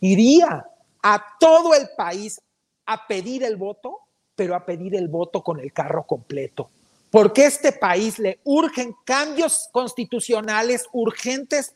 Iría 0.00 0.66
a 1.02 1.24
todo 1.38 1.74
el 1.74 1.88
país 1.96 2.40
a 2.86 3.06
pedir 3.06 3.44
el 3.44 3.56
voto, 3.56 3.98
pero 4.34 4.54
a 4.54 4.64
pedir 4.64 4.94
el 4.96 5.08
voto 5.08 5.42
con 5.42 5.60
el 5.60 5.72
carro 5.72 6.04
completo. 6.04 6.70
Porque 7.10 7.42
a 7.42 7.48
este 7.48 7.72
país 7.72 8.18
le 8.18 8.40
urgen 8.44 8.94
cambios 9.04 9.68
constitucionales 9.72 10.86
urgentes 10.92 11.74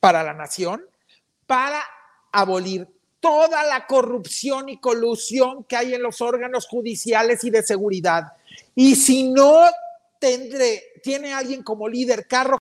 para 0.00 0.24
la 0.24 0.34
nación, 0.34 0.82
para 1.46 1.82
abolir 2.32 2.88
toda 3.20 3.62
la 3.64 3.86
corrupción 3.86 4.70
y 4.70 4.78
colusión 4.78 5.64
que 5.64 5.76
hay 5.76 5.94
en 5.94 6.02
los 6.02 6.20
órganos 6.20 6.66
judiciales 6.66 7.44
y 7.44 7.50
de 7.50 7.62
seguridad. 7.62 8.32
Y 8.74 8.96
si 8.96 9.30
no 9.30 9.62
tendré, 10.18 10.82
tiene 11.02 11.32
alguien 11.32 11.62
como 11.62 11.88
líder 11.88 12.26
carro, 12.26 12.58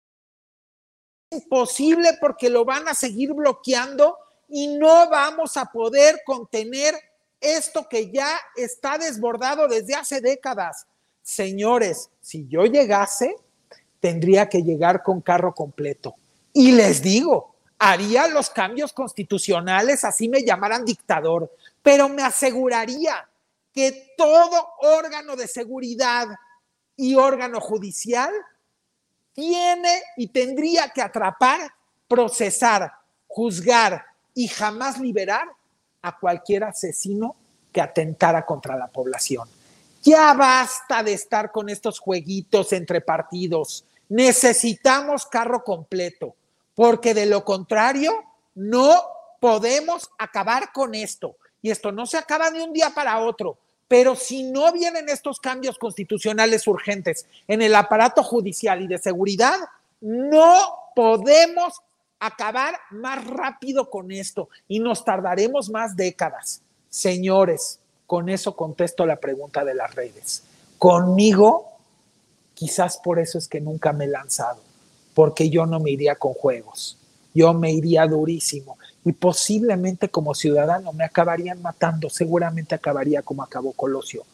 es 1.31 1.41
imposible 1.43 2.17
porque 2.19 2.49
lo 2.49 2.65
van 2.65 2.87
a 2.87 2.93
seguir 2.93 3.33
bloqueando 3.33 4.17
y 4.49 4.67
no 4.67 5.09
vamos 5.09 5.55
a 5.57 5.65
poder 5.65 6.21
contener 6.25 6.95
esto 7.39 7.87
que 7.87 8.11
ya 8.11 8.37
está 8.55 8.97
desbordado 8.97 9.67
desde 9.67 9.95
hace 9.95 10.19
décadas. 10.19 10.87
Señores, 11.21 12.09
si 12.19 12.47
yo 12.47 12.65
llegase, 12.65 13.35
tendría 13.99 14.49
que 14.49 14.63
llegar 14.63 15.03
con 15.03 15.21
carro 15.21 15.53
completo. 15.53 16.15
Y 16.53 16.71
les 16.71 17.01
digo, 17.01 17.55
haría 17.77 18.27
los 18.27 18.49
cambios 18.49 18.93
constitucionales, 18.93 20.03
así 20.03 20.27
me 20.27 20.43
llamaran 20.43 20.85
dictador, 20.85 21.51
pero 21.81 22.09
me 22.09 22.23
aseguraría 22.23 23.27
que 23.73 24.13
todo 24.17 24.69
órgano 24.81 25.35
de 25.35 25.47
seguridad 25.47 26.27
y 26.95 27.15
órgano 27.15 27.61
judicial 27.61 28.31
tiene 29.33 30.01
y 30.17 30.27
tendría 30.27 30.89
que 30.89 31.01
atrapar, 31.01 31.71
procesar, 32.07 32.91
juzgar 33.27 34.05
y 34.33 34.47
jamás 34.47 34.99
liberar 34.99 35.47
a 36.01 36.17
cualquier 36.17 36.65
asesino 36.65 37.35
que 37.71 37.81
atentara 37.81 38.45
contra 38.45 38.75
la 38.75 38.87
población. 38.87 39.47
Ya 40.01 40.33
basta 40.33 41.03
de 41.03 41.13
estar 41.13 41.51
con 41.51 41.69
estos 41.69 41.99
jueguitos 41.99 42.73
entre 42.73 43.01
partidos. 43.01 43.85
Necesitamos 44.09 45.25
carro 45.25 45.63
completo, 45.63 46.35
porque 46.75 47.13
de 47.13 47.25
lo 47.25 47.45
contrario 47.45 48.23
no 48.55 48.95
podemos 49.39 50.09
acabar 50.17 50.71
con 50.73 50.95
esto. 50.95 51.35
Y 51.61 51.71
esto 51.71 51.91
no 51.91 52.05
se 52.05 52.17
acaba 52.17 52.51
de 52.51 52.61
un 52.61 52.73
día 52.73 52.89
para 52.89 53.19
otro. 53.19 53.57
Pero 53.87 54.15
si 54.15 54.43
no 54.43 54.71
vienen 54.71 55.09
estos 55.09 55.39
cambios 55.39 55.77
constitucionales 55.77 56.67
urgentes 56.67 57.25
en 57.47 57.61
el 57.61 57.73
aparato 57.73 58.23
judicial 58.23 58.81
y 58.81 58.87
de 58.87 58.99
seguridad, 58.99 59.57
no 59.99 60.59
podemos 60.95 61.81
acabar 62.19 62.75
más 62.91 63.25
rápido 63.25 63.89
con 63.89 64.11
esto 64.11 64.49
y 64.67 64.79
nos 64.79 65.05
tardaremos 65.05 65.69
más 65.69 65.95
décadas. 65.95 66.61
Señores, 66.89 67.79
con 68.05 68.29
eso 68.29 68.55
contesto 68.55 69.05
la 69.05 69.15
pregunta 69.15 69.63
de 69.63 69.73
las 69.73 69.95
redes. 69.95 70.43
Conmigo, 70.77 71.78
quizás 72.59 72.97
por 72.97 73.19
eso 73.19 73.37
es 73.37 73.47
que 73.47 73.61
nunca 73.61 73.93
me 73.93 74.03
he 74.03 74.09
lanzado, 74.09 74.59
porque 75.13 75.49
yo 75.49 75.65
no 75.65 75.79
me 75.79 75.91
iría 75.91 76.15
con 76.15 76.33
juegos, 76.33 76.97
yo 77.33 77.53
me 77.53 77.71
iría 77.71 78.05
durísimo 78.05 78.77
y 79.05 79.13
posiblemente 79.13 80.09
como 80.09 80.35
ciudadano 80.35 80.91
me 80.91 81.05
acabarían 81.05 81.61
matando, 81.61 82.09
seguramente 82.09 82.75
acabaría 82.75 83.21
como 83.21 83.43
acabó 83.43 83.71
Colosio. 83.71 84.25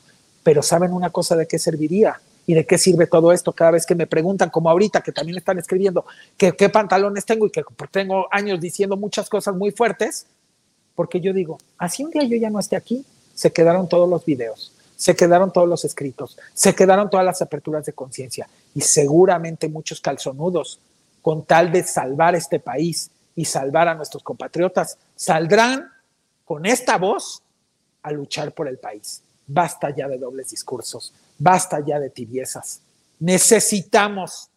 Pero 0.41 0.63
¿saben 0.63 0.91
una 0.91 1.11
cosa 1.11 1.35
de 1.35 1.45
qué 1.45 1.59
serviría? 1.59 2.19
¿Y 2.47 2.55
de 2.55 2.65
qué 2.65 2.79
sirve 2.79 3.05
todo 3.05 3.31
esto? 3.31 3.51
Cada 3.53 3.71
vez 3.71 3.85
que 3.85 3.93
me 3.93 4.07
preguntan, 4.07 4.49
como 4.49 4.71
ahorita, 4.71 5.01
que 5.01 5.11
también 5.11 5.37
están 5.37 5.59
escribiendo, 5.59 6.03
qué 6.35 6.69
pantalones 6.69 7.25
tengo 7.25 7.45
y 7.45 7.51
que 7.51 7.63
tengo 7.91 8.27
años 8.31 8.59
diciendo 8.59 8.97
muchas 8.97 9.29
cosas 9.29 9.55
muy 9.55 9.69
fuertes, 9.69 10.25
porque 10.95 11.21
yo 11.21 11.31
digo, 11.31 11.59
así 11.77 12.03
un 12.03 12.09
día 12.09 12.23
yo 12.23 12.37
ya 12.37 12.49
no 12.49 12.59
esté 12.59 12.75
aquí, 12.75 13.05
se 13.35 13.51
quedaron 13.51 13.87
todos 13.87 14.09
los 14.09 14.25
videos, 14.25 14.71
se 14.95 15.15
quedaron 15.15 15.51
todos 15.51 15.67
los 15.67 15.85
escritos, 15.85 16.37
se 16.53 16.73
quedaron 16.73 17.09
todas 17.09 17.25
las 17.25 17.41
aperturas 17.41 17.85
de 17.85 17.93
conciencia 17.93 18.47
y 18.73 18.81
seguramente 18.81 19.67
muchos 19.67 20.01
calzonudos, 20.01 20.79
con 21.21 21.43
tal 21.45 21.71
de 21.71 21.83
salvar 21.83 22.35
este 22.35 22.59
país 22.59 23.09
y 23.35 23.45
salvar 23.45 23.87
a 23.87 23.95
nuestros 23.95 24.23
compatriotas, 24.23 24.97
saldrán 25.15 25.89
con 26.45 26.65
esta 26.65 26.97
voz 26.97 27.41
a 28.03 28.11
luchar 28.11 28.53
por 28.53 28.67
el 28.67 28.77
país. 28.77 29.23
Basta 29.47 29.89
ya 29.89 30.07
de 30.07 30.17
dobles 30.17 30.49
discursos, 30.51 31.13
basta 31.37 31.79
ya 31.85 31.99
de 31.99 32.09
tibiezas. 32.09 32.81
Necesitamos 33.19 34.49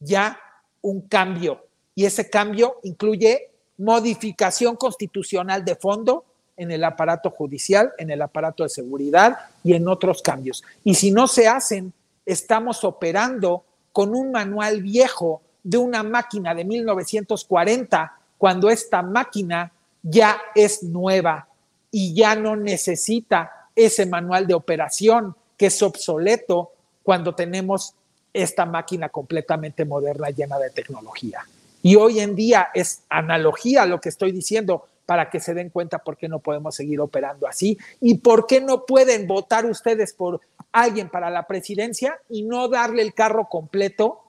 ya 0.00 0.38
un 0.80 1.02
cambio 1.02 1.66
y 1.94 2.04
ese 2.04 2.28
cambio 2.28 2.78
incluye 2.82 3.50
modificación 3.78 4.76
constitucional 4.76 5.64
de 5.64 5.76
fondo 5.76 6.24
en 6.56 6.70
el 6.70 6.84
aparato 6.84 7.30
judicial, 7.30 7.92
en 7.98 8.10
el 8.10 8.22
aparato 8.22 8.62
de 8.62 8.68
seguridad 8.68 9.38
y 9.62 9.74
en 9.74 9.88
otros 9.88 10.22
cambios. 10.22 10.62
Y 10.84 10.94
si 10.94 11.10
no 11.10 11.26
se 11.26 11.48
hacen, 11.48 11.92
estamos 12.24 12.84
operando 12.84 13.64
con 13.92 14.14
un 14.14 14.30
manual 14.30 14.82
viejo 14.82 15.42
de 15.62 15.78
una 15.78 16.02
máquina 16.02 16.54
de 16.54 16.64
1940, 16.64 18.18
cuando 18.38 18.68
esta 18.68 19.02
máquina 19.02 19.72
ya 20.02 20.36
es 20.54 20.82
nueva 20.82 21.48
y 21.90 22.14
ya 22.14 22.34
no 22.36 22.56
necesita 22.56 23.68
ese 23.74 24.06
manual 24.06 24.46
de 24.46 24.54
operación 24.54 25.34
que 25.56 25.66
es 25.66 25.82
obsoleto 25.82 26.72
cuando 27.02 27.34
tenemos 27.34 27.94
esta 28.32 28.66
máquina 28.66 29.08
completamente 29.08 29.84
moderna 29.84 30.30
llena 30.30 30.58
de 30.58 30.70
tecnología. 30.70 31.46
Y 31.82 31.96
hoy 31.96 32.20
en 32.20 32.34
día 32.34 32.68
es 32.74 33.02
analogía 33.08 33.86
lo 33.86 34.00
que 34.00 34.08
estoy 34.08 34.32
diciendo 34.32 34.86
para 35.06 35.30
que 35.30 35.40
se 35.40 35.54
den 35.54 35.70
cuenta 35.70 35.98
por 35.98 36.16
qué 36.16 36.28
no 36.28 36.38
podemos 36.38 36.74
seguir 36.74 37.00
operando 37.00 37.46
así 37.46 37.78
y 38.00 38.18
por 38.18 38.46
qué 38.46 38.60
no 38.60 38.86
pueden 38.86 39.26
votar 39.26 39.66
ustedes 39.66 40.14
por 40.14 40.40
alguien 40.72 41.08
para 41.08 41.30
la 41.30 41.46
presidencia 41.46 42.20
y 42.28 42.42
no 42.42 42.68
darle 42.68 43.02
el 43.02 43.14
carro 43.14 43.48
completo, 43.48 44.22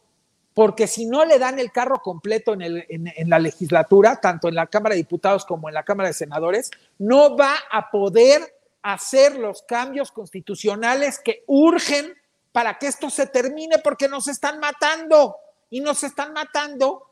porque 0.53 0.87
si 0.87 1.05
no 1.05 1.25
le 1.25 1.39
dan 1.39 1.59
el 1.59 1.71
carro 1.71 2.01
completo 2.01 2.53
en, 2.53 2.61
en, 2.89 3.29
la 3.29 3.39
legislatura, 3.39 4.19
tanto 4.21 4.47
en 4.47 4.55
la 4.55 4.67
Cámara 4.67 4.93
de 4.93 5.01
Diputados 5.01 5.45
como 5.45 5.67
en 5.67 5.73
la 5.73 5.83
Cámara 5.83 6.09
de 6.09 6.13
Senadores, 6.13 6.71
no 6.97 7.35
va 7.35 7.55
a 7.71 7.89
poder 7.89 8.41
hacer 8.81 9.37
los 9.37 9.63
cambios 9.63 10.11
constitucionales 10.11 11.19
que 11.19 11.43
urgen 11.47 12.13
para 12.51 12.77
que 12.77 12.87
esto 12.87 13.09
se 13.09 13.27
termine 13.27 13.79
porque 13.79 14.07
nos 14.07 14.27
están 14.27 14.59
matando 14.59 15.35
y 15.69 15.81
nos 15.81 16.03
están 16.03 16.31
matando 16.31 17.03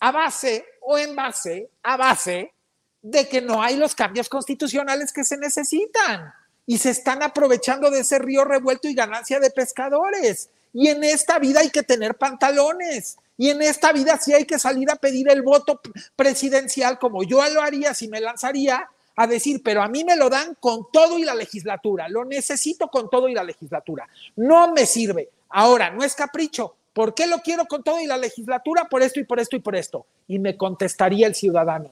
a 0.00 0.12
base 0.12 0.64
o 0.80 0.96
en 0.96 1.16
base 1.16 1.68
a 1.82 1.96
base 1.96 2.54
de 3.02 3.28
que 3.28 3.40
no 3.40 3.62
hay 3.62 3.76
los 3.76 3.94
cambios 3.94 4.28
constitucionales 4.28 5.12
que 5.12 5.24
se 5.24 5.36
necesitan 5.36 6.32
y 6.66 6.78
se 6.78 6.90
están 6.90 7.22
aprovechando 7.22 7.90
de 7.90 8.00
ese 8.00 8.18
río 8.18 8.44
revuelto 8.44 8.88
y 8.88 8.94
ganancia 8.94 9.40
de 9.40 9.50
pescadores. 9.50 10.50
Y 10.72 10.88
en 10.88 11.02
esta 11.04 11.38
vida 11.38 11.60
hay 11.60 11.70
que 11.70 11.82
tener 11.82 12.16
pantalones. 12.16 13.16
Y 13.36 13.50
en 13.50 13.62
esta 13.62 13.92
vida 13.92 14.18
sí 14.18 14.34
hay 14.34 14.44
que 14.44 14.58
salir 14.58 14.90
a 14.90 14.96
pedir 14.96 15.30
el 15.30 15.42
voto 15.42 15.80
presidencial, 16.16 16.98
como 16.98 17.22
yo 17.22 17.42
lo 17.50 17.62
haría 17.62 17.94
si 17.94 18.08
me 18.08 18.20
lanzaría 18.20 18.88
a 19.16 19.26
decir, 19.26 19.62
pero 19.64 19.82
a 19.82 19.88
mí 19.88 20.04
me 20.04 20.16
lo 20.16 20.28
dan 20.28 20.56
con 20.60 20.86
todo 20.92 21.18
y 21.18 21.24
la 21.24 21.34
legislatura, 21.34 22.08
lo 22.08 22.24
necesito 22.24 22.88
con 22.88 23.08
todo 23.10 23.28
y 23.28 23.34
la 23.34 23.42
legislatura. 23.42 24.08
No 24.36 24.72
me 24.72 24.86
sirve. 24.86 25.30
Ahora, 25.48 25.90
no 25.90 26.04
es 26.04 26.14
capricho, 26.14 26.76
¿Por 26.98 27.14
qué 27.14 27.28
lo 27.28 27.38
quiero 27.38 27.66
con 27.66 27.84
todo 27.84 28.00
y 28.00 28.06
la 28.06 28.16
legislatura? 28.16 28.88
Por 28.88 29.02
esto 29.02 29.20
y 29.20 29.24
por 29.24 29.38
esto 29.38 29.54
y 29.54 29.60
por 29.60 29.76
esto. 29.76 30.04
Y 30.26 30.40
me 30.40 30.56
contestaría 30.56 31.28
el 31.28 31.36
ciudadano, 31.36 31.90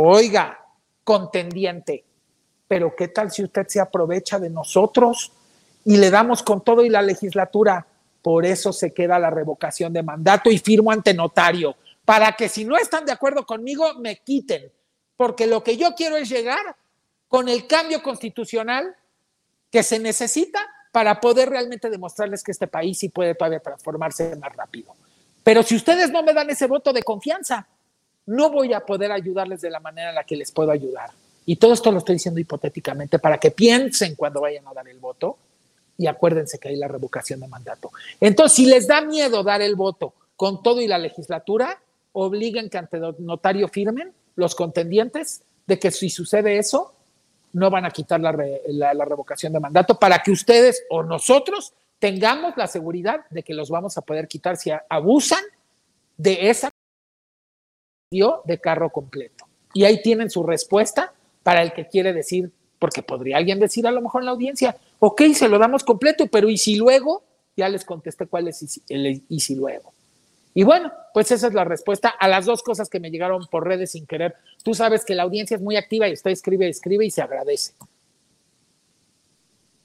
oiga, 0.00 0.64
contendiente, 1.02 2.04
pero 2.68 2.94
¿qué 2.94 3.08
tal 3.08 3.32
si 3.32 3.42
usted 3.42 3.66
se 3.66 3.80
aprovecha 3.80 4.38
de 4.38 4.48
nosotros 4.48 5.32
y 5.84 5.96
le 5.96 6.10
damos 6.10 6.42
con 6.42 6.62
todo 6.62 6.84
y 6.84 6.88
la 6.88 7.02
legislatura? 7.02 7.84
Por 8.22 8.46
eso 8.46 8.72
se 8.72 8.92
queda 8.92 9.18
la 9.18 9.30
revocación 9.30 9.92
de 9.92 10.02
mandato 10.02 10.50
y 10.50 10.58
firmo 10.58 10.92
ante 10.92 11.14
notario, 11.14 11.74
para 12.04 12.32
que 12.32 12.48
si 12.48 12.64
no 12.64 12.76
están 12.76 13.06
de 13.06 13.12
acuerdo 13.12 13.44
conmigo, 13.44 13.94
me 13.94 14.18
quiten, 14.18 14.70
porque 15.16 15.46
lo 15.46 15.64
que 15.64 15.76
yo 15.76 15.94
quiero 15.96 16.16
es 16.16 16.28
llegar 16.28 16.76
con 17.26 17.48
el 17.48 17.66
cambio 17.66 18.02
constitucional 18.02 18.94
que 19.70 19.82
se 19.82 19.98
necesita 19.98 20.60
para 20.92 21.20
poder 21.20 21.50
realmente 21.50 21.90
demostrarles 21.90 22.44
que 22.44 22.52
este 22.52 22.68
país 22.68 22.98
sí 22.98 23.08
puede 23.08 23.34
todavía 23.34 23.60
transformarse 23.60 24.36
más 24.36 24.54
rápido. 24.54 24.94
Pero 25.42 25.62
si 25.62 25.74
ustedes 25.74 26.10
no 26.10 26.22
me 26.22 26.34
dan 26.34 26.50
ese 26.50 26.66
voto 26.66 26.92
de 26.92 27.02
confianza, 27.02 27.66
no 28.28 28.50
voy 28.50 28.74
a 28.74 28.80
poder 28.80 29.10
ayudarles 29.10 29.62
de 29.62 29.70
la 29.70 29.80
manera 29.80 30.10
en 30.10 30.14
la 30.14 30.24
que 30.24 30.36
les 30.36 30.52
puedo 30.52 30.70
ayudar. 30.70 31.10
Y 31.46 31.56
todo 31.56 31.72
esto 31.72 31.90
lo 31.90 31.98
estoy 31.98 32.16
diciendo 32.16 32.38
hipotéticamente 32.38 33.18
para 33.18 33.38
que 33.38 33.50
piensen 33.50 34.14
cuando 34.16 34.42
vayan 34.42 34.66
a 34.68 34.74
dar 34.74 34.86
el 34.86 34.98
voto 34.98 35.38
y 35.96 36.06
acuérdense 36.06 36.58
que 36.58 36.68
hay 36.68 36.76
la 36.76 36.88
revocación 36.88 37.40
de 37.40 37.48
mandato. 37.48 37.90
Entonces, 38.20 38.54
si 38.54 38.66
les 38.66 38.86
da 38.86 39.00
miedo 39.00 39.42
dar 39.42 39.62
el 39.62 39.76
voto 39.76 40.12
con 40.36 40.62
todo 40.62 40.82
y 40.82 40.86
la 40.86 40.98
legislatura, 40.98 41.80
obliguen 42.12 42.68
que 42.68 42.76
ante 42.76 43.00
notario 43.18 43.66
firmen 43.66 44.12
los 44.36 44.54
contendientes 44.54 45.40
de 45.66 45.78
que 45.78 45.90
si 45.90 46.10
sucede 46.10 46.58
eso, 46.58 46.92
no 47.54 47.70
van 47.70 47.86
a 47.86 47.90
quitar 47.90 48.20
la, 48.20 48.32
revocación 48.32 49.54
de 49.54 49.60
mandato 49.60 49.98
para 49.98 50.22
que 50.22 50.32
ustedes 50.32 50.84
o 50.90 51.02
nosotros 51.02 51.72
tengamos 51.98 52.58
la 52.58 52.66
seguridad 52.66 53.20
de 53.30 53.42
que 53.42 53.54
los 53.54 53.70
vamos 53.70 53.96
a 53.96 54.02
poder 54.02 54.28
quitar 54.28 54.58
si 54.58 54.70
abusan 54.90 55.42
de 56.18 56.50
esa 56.50 56.70
de 58.10 58.58
carro 58.58 58.90
completo. 58.90 59.46
Y 59.74 59.84
ahí 59.84 60.00
tienen 60.02 60.30
su 60.30 60.42
respuesta 60.42 61.12
para 61.42 61.62
el 61.62 61.72
que 61.72 61.86
quiere 61.86 62.12
decir, 62.12 62.50
porque 62.78 63.02
podría 63.02 63.36
alguien 63.36 63.60
decir 63.60 63.86
a 63.86 63.90
lo 63.90 64.00
mejor 64.00 64.22
en 64.22 64.26
la 64.26 64.32
audiencia, 64.32 64.76
ok, 64.98 65.22
se 65.34 65.48
lo 65.48 65.58
damos 65.58 65.84
completo, 65.84 66.26
pero 66.26 66.48
¿y 66.48 66.56
si 66.56 66.76
luego? 66.76 67.22
Ya 67.56 67.68
les 67.68 67.84
contesté 67.84 68.26
cuál 68.26 68.48
es 68.48 68.80
el 68.88 69.22
y 69.28 69.40
si 69.40 69.54
luego. 69.54 69.92
Y 70.54 70.62
bueno, 70.62 70.90
pues 71.12 71.30
esa 71.30 71.48
es 71.48 71.54
la 71.54 71.64
respuesta 71.64 72.08
a 72.08 72.28
las 72.28 72.46
dos 72.46 72.62
cosas 72.62 72.88
que 72.88 72.98
me 72.98 73.10
llegaron 73.10 73.46
por 73.46 73.66
redes 73.66 73.92
sin 73.92 74.06
querer. 74.06 74.34
Tú 74.62 74.74
sabes 74.74 75.04
que 75.04 75.14
la 75.14 75.24
audiencia 75.24 75.56
es 75.56 75.62
muy 75.62 75.76
activa 75.76 76.08
y 76.08 76.14
usted 76.14 76.30
escribe, 76.30 76.68
escribe 76.68 77.04
y 77.04 77.10
se 77.10 77.22
agradece. 77.22 77.74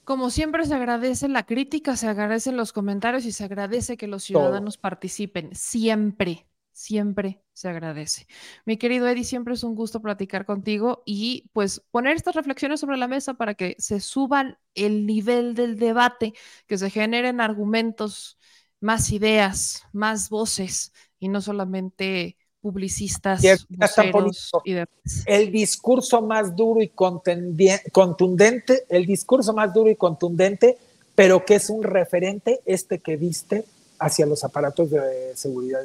Como 0.04 0.30
siempre 0.30 0.64
se 0.66 0.74
agradece 0.74 1.28
la 1.28 1.46
crítica, 1.46 1.96
se 1.96 2.08
agradecen 2.08 2.56
los 2.56 2.72
comentarios 2.72 3.24
y 3.24 3.32
se 3.32 3.44
agradece 3.44 3.96
que 3.96 4.06
los 4.06 4.24
ciudadanos 4.24 4.76
participen. 4.76 5.54
Siempre, 5.54 6.44
siempre 6.74 7.40
se 7.52 7.68
agradece. 7.68 8.26
Mi 8.66 8.76
querido 8.76 9.08
Eddie, 9.08 9.24
siempre 9.24 9.54
es 9.54 9.62
un 9.62 9.74
gusto 9.74 10.02
platicar 10.02 10.44
contigo 10.44 11.02
y 11.06 11.48
pues 11.52 11.80
poner 11.90 12.16
estas 12.16 12.34
reflexiones 12.34 12.80
sobre 12.80 12.98
la 12.98 13.08
mesa 13.08 13.34
para 13.34 13.54
que 13.54 13.76
se 13.78 14.00
suban 14.00 14.58
el 14.74 15.06
nivel 15.06 15.54
del 15.54 15.78
debate, 15.78 16.34
que 16.66 16.76
se 16.76 16.90
generen 16.90 17.40
argumentos 17.40 18.38
más 18.80 19.12
ideas, 19.12 19.84
más 19.92 20.28
voces 20.28 20.92
y 21.18 21.28
no 21.28 21.40
solamente 21.40 22.36
publicistas, 22.60 23.42
voceros 23.68 24.50
y 24.64 24.72
demás. 24.72 24.88
El 25.26 25.52
discurso 25.52 26.22
más 26.22 26.56
duro 26.56 26.82
y 26.82 26.88
contundente, 26.88 28.84
el 28.88 29.06
discurso 29.06 29.52
más 29.52 29.72
duro 29.72 29.90
y 29.90 29.96
contundente, 29.96 30.76
pero 31.14 31.44
que 31.44 31.54
es 31.54 31.70
un 31.70 31.82
referente 31.84 32.60
este 32.66 32.98
que 32.98 33.16
viste 33.16 33.64
hacia 34.00 34.26
los 34.26 34.42
aparatos 34.44 34.90
de 34.90 35.36
seguridad 35.36 35.82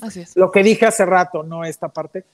Así 0.00 0.20
es. 0.20 0.36
Lo 0.36 0.50
que 0.50 0.62
dije 0.62 0.86
hace 0.86 1.04
rato, 1.04 1.42
no 1.42 1.64
esta 1.64 1.88
parte. 1.88 2.24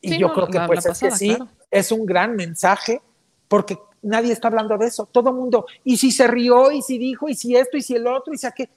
Y 0.00 0.18
yo 0.18 0.32
creo 0.32 0.48
que 0.48 0.60
pues 0.66 0.86
es 0.86 0.98
que 0.98 1.10
sí, 1.10 1.36
es 1.70 1.92
un 1.92 2.04
gran 2.04 2.36
mensaje, 2.36 3.00
porque 3.48 3.78
nadie 4.02 4.32
está 4.32 4.48
hablando 4.48 4.76
de 4.76 4.86
eso. 4.86 5.06
Todo 5.06 5.30
el 5.30 5.36
mundo, 5.36 5.66
y 5.84 5.96
si 5.96 6.10
se 6.10 6.26
rió, 6.26 6.70
y 6.70 6.82
si 6.82 6.98
dijo, 6.98 7.28
y 7.28 7.34
si 7.34 7.56
esto, 7.56 7.76
y 7.76 7.82
si 7.82 7.94
el 7.94 8.06
otro, 8.06 8.34
y 8.34 8.38
si 8.38 8.46
aquello 8.46 8.72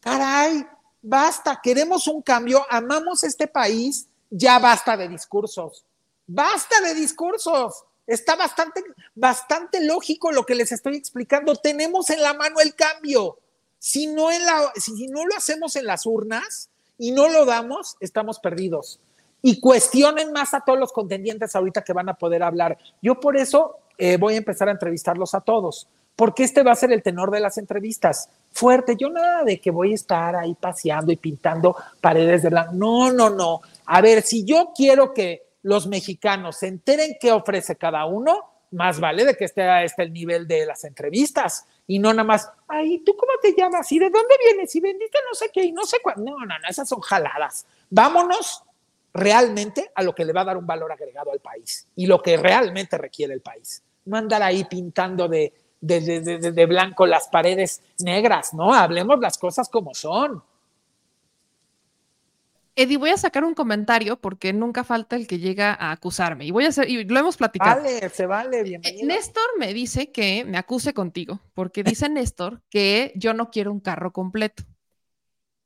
caray, 0.00 0.66
basta, 1.00 1.60
queremos 1.62 2.06
un 2.06 2.20
cambio, 2.20 2.64
amamos 2.68 3.24
este 3.24 3.46
país, 3.46 4.06
ya 4.30 4.58
basta 4.58 4.96
de 4.96 5.08
discursos, 5.08 5.84
basta 6.26 6.80
de 6.80 6.94
discursos. 6.94 7.84
Está 8.06 8.36
bastante, 8.36 8.84
bastante 9.14 9.82
lógico 9.82 10.30
lo 10.30 10.44
que 10.44 10.54
les 10.54 10.72
estoy 10.72 10.96
explicando. 10.96 11.56
Tenemos 11.56 12.10
en 12.10 12.20
la 12.20 12.34
mano 12.34 12.60
el 12.60 12.74
cambio. 12.74 13.38
Si 13.78 14.08
no, 14.08 14.30
en 14.30 14.44
la, 14.44 14.72
si 14.76 15.06
no 15.06 15.24
lo 15.24 15.34
hacemos 15.34 15.74
en 15.76 15.86
las 15.86 16.04
urnas 16.04 16.68
y 16.98 17.12
no 17.12 17.28
lo 17.28 17.44
damos, 17.44 17.96
estamos 18.00 18.38
perdidos. 18.38 19.00
Y 19.42 19.60
cuestionen 19.60 20.32
más 20.32 20.54
a 20.54 20.60
todos 20.60 20.78
los 20.78 20.92
contendientes 20.92 21.54
ahorita 21.54 21.82
que 21.82 21.92
van 21.92 22.08
a 22.08 22.14
poder 22.14 22.42
hablar. 22.42 22.78
Yo 23.02 23.20
por 23.20 23.36
eso 23.36 23.78
eh, 23.98 24.16
voy 24.16 24.34
a 24.34 24.38
empezar 24.38 24.68
a 24.68 24.72
entrevistarlos 24.72 25.34
a 25.34 25.40
todos 25.40 25.88
porque 26.16 26.44
este 26.44 26.62
va 26.62 26.72
a 26.72 26.76
ser 26.76 26.92
el 26.92 27.02
tenor 27.02 27.30
de 27.30 27.40
las 27.40 27.58
entrevistas. 27.58 28.28
Fuerte, 28.52 28.96
yo 28.96 29.10
nada 29.10 29.42
de 29.42 29.60
que 29.60 29.70
voy 29.70 29.92
a 29.92 29.96
estar 29.96 30.36
ahí 30.36 30.54
paseando 30.54 31.10
y 31.12 31.16
pintando 31.16 31.76
paredes 32.00 32.42
de 32.42 32.50
blanco. 32.50 32.72
No, 32.74 33.12
no, 33.12 33.30
no. 33.30 33.60
A 33.86 34.00
ver, 34.00 34.22
si 34.22 34.44
yo 34.44 34.72
quiero 34.74 35.12
que 35.12 35.42
los 35.62 35.86
mexicanos 35.86 36.58
se 36.58 36.68
enteren 36.68 37.16
qué 37.20 37.32
ofrece 37.32 37.76
cada 37.76 38.06
uno, 38.06 38.50
más 38.70 39.00
vale 39.00 39.24
de 39.24 39.36
que 39.36 39.44
esté 39.44 39.62
a 39.62 39.82
este 39.82 40.02
el 40.02 40.12
nivel 40.12 40.46
de 40.46 40.66
las 40.66 40.84
entrevistas 40.84 41.66
y 41.86 41.98
no 41.98 42.12
nada 42.12 42.24
más, 42.24 42.50
ay, 42.66 43.00
¿tú 43.00 43.16
cómo 43.16 43.32
te 43.42 43.54
llamas? 43.54 43.90
¿Y 43.92 43.98
de 43.98 44.10
dónde 44.10 44.34
vienes? 44.42 44.74
Y 44.74 44.80
bendito 44.80 45.18
no 45.28 45.34
sé 45.34 45.50
qué 45.52 45.64
y 45.64 45.72
no 45.72 45.84
sé 45.84 45.98
cuál. 46.02 46.16
No, 46.18 46.38
no, 46.38 46.46
no, 46.46 46.68
esas 46.68 46.88
son 46.88 47.00
jaladas. 47.00 47.66
Vámonos 47.90 48.62
realmente 49.12 49.92
a 49.94 50.02
lo 50.02 50.14
que 50.14 50.24
le 50.24 50.32
va 50.32 50.40
a 50.40 50.46
dar 50.46 50.56
un 50.56 50.66
valor 50.66 50.90
agregado 50.90 51.30
al 51.30 51.40
país 51.40 51.86
y 51.94 52.06
lo 52.06 52.20
que 52.22 52.36
realmente 52.36 52.98
requiere 52.98 53.34
el 53.34 53.40
país. 53.40 53.82
No 54.06 54.16
andar 54.16 54.42
ahí 54.42 54.64
pintando 54.64 55.28
de, 55.28 55.52
de, 55.80 56.66
blanco 56.66 57.06
las 57.06 57.28
paredes 57.28 57.82
negras, 57.98 58.54
¿no? 58.54 58.74
Hablemos 58.74 59.20
las 59.20 59.38
cosas 59.38 59.68
como 59.68 59.94
son. 59.94 60.42
Eddie, 62.76 62.96
voy 62.96 63.10
a 63.10 63.16
sacar 63.16 63.44
un 63.44 63.54
comentario 63.54 64.20
porque 64.20 64.52
nunca 64.52 64.82
falta 64.82 65.14
el 65.14 65.28
que 65.28 65.38
llega 65.38 65.72
a 65.72 65.92
acusarme. 65.92 66.44
Y 66.44 66.50
voy 66.50 66.64
a 66.64 66.68
hacer, 66.68 66.90
y 66.90 67.04
lo 67.04 67.18
hemos 67.18 67.36
platicado. 67.36 67.82
Vale, 67.82 68.08
se 68.08 68.26
vale, 68.26 68.60
eh, 68.60 68.62
bienvenido. 68.64 69.06
Néstor 69.06 69.44
me 69.58 69.72
dice 69.72 70.10
que 70.10 70.44
me 70.44 70.58
acuse 70.58 70.92
contigo, 70.92 71.40
porque 71.54 71.84
dice 71.84 72.08
Néstor 72.08 72.62
que 72.70 73.12
yo 73.14 73.32
no 73.32 73.50
quiero 73.50 73.70
un 73.70 73.80
carro 73.80 74.12
completo. 74.12 74.64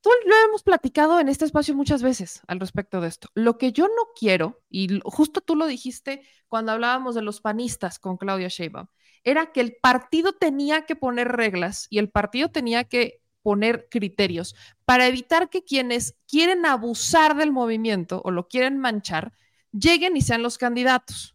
Tú 0.01 0.11
lo 0.27 0.35
hemos 0.47 0.63
platicado 0.63 1.19
en 1.19 1.29
este 1.29 1.45
espacio 1.45 1.75
muchas 1.75 2.03
veces 2.03 2.43
al 2.47 2.61
respecto 2.61 3.01
de 3.01 3.09
esto. 3.09 3.29
Lo 3.35 3.59
que 3.59 3.73
yo 3.73 3.89
no 3.89 4.13
quiero, 4.15 4.63
y 4.71 5.01
justo 5.03 5.41
tú 5.41 5.57
lo 5.57 5.67
dijiste 5.67 6.23
cuando 6.47 6.73
hablábamos 6.73 7.15
de 7.15 7.23
los 7.23 7.41
panistas 7.41 7.99
con 7.99 8.17
Claudia 8.17 8.49
Sheinbaum, 8.49 8.87
era 9.25 9.51
que 9.51 9.61
el 9.61 9.77
partido 9.81 10.35
tenía 10.35 10.87
que 10.87 10.95
poner 10.95 11.29
reglas 11.29 11.89
y 11.91 11.99
el 11.99 12.11
partido 12.11 12.51
tenía 12.51 12.85
que 12.85 13.21
poner 13.49 13.89
criterios 13.89 14.55
para 14.85 15.07
evitar 15.07 15.49
que 15.49 15.65
quienes 15.65 16.15
quieren 16.31 16.67
abusar 16.67 17.35
del 17.35 17.51
movimiento 17.51 18.21
o 18.23 18.31
lo 18.31 18.47
quieren 18.47 18.77
manchar 18.77 19.33
lleguen 19.73 20.19
y 20.19 20.21
sean 20.21 20.43
los 20.43 20.59
candidatos. 20.59 21.35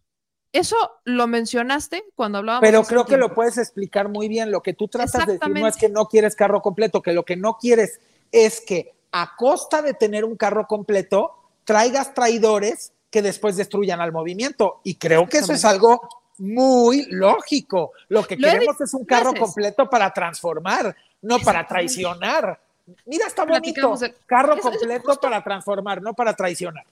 Eso 0.52 0.76
lo 1.02 1.26
mencionaste 1.26 2.04
cuando 2.14 2.38
hablábamos. 2.38 2.68
Pero 2.68 2.84
creo 2.84 3.04
que 3.04 3.16
lo 3.16 3.34
puedes 3.34 3.58
explicar 3.58 4.08
muy 4.08 4.28
bien. 4.28 4.52
Lo 4.52 4.62
que 4.62 4.74
tú 4.74 4.86
tratas 4.86 5.26
de 5.26 5.32
decir 5.32 5.48
no 5.48 5.66
es 5.66 5.76
que 5.76 5.88
no 5.88 6.06
quieres 6.06 6.36
carro 6.36 6.62
completo, 6.62 7.02
que 7.02 7.12
lo 7.12 7.24
que 7.24 7.34
no 7.34 7.58
quieres 7.58 7.98
es 8.30 8.60
que 8.60 8.94
a 9.10 9.34
costa 9.34 9.82
de 9.82 9.94
tener 9.94 10.24
un 10.24 10.36
carro 10.36 10.68
completo 10.68 11.32
traigas 11.64 12.14
traidores 12.14 12.92
que 13.10 13.22
después 13.22 13.56
destruyan 13.56 14.00
al 14.00 14.12
movimiento. 14.12 14.82
Y 14.84 14.94
creo 14.94 15.28
que 15.28 15.38
eso 15.38 15.52
es 15.52 15.64
algo 15.64 16.08
muy 16.38 17.06
lógico. 17.10 17.92
Lo 18.08 18.24
que 18.24 18.36
queremos 18.36 18.80
es 18.80 18.92
un 18.94 19.04
carro 19.04 19.34
completo 19.34 19.88
para 19.88 20.12
transformar, 20.12 20.96
no 21.24 21.38
para 21.38 21.66
traicionar. 21.66 22.60
Mira, 23.06 23.26
está 23.26 23.44
bonito. 23.44 23.96
Carro 24.26 24.58
completo 24.58 25.18
para 25.20 25.42
transformar, 25.42 26.02
no 26.02 26.14
para 26.14 26.34
traicionar. 26.34 26.84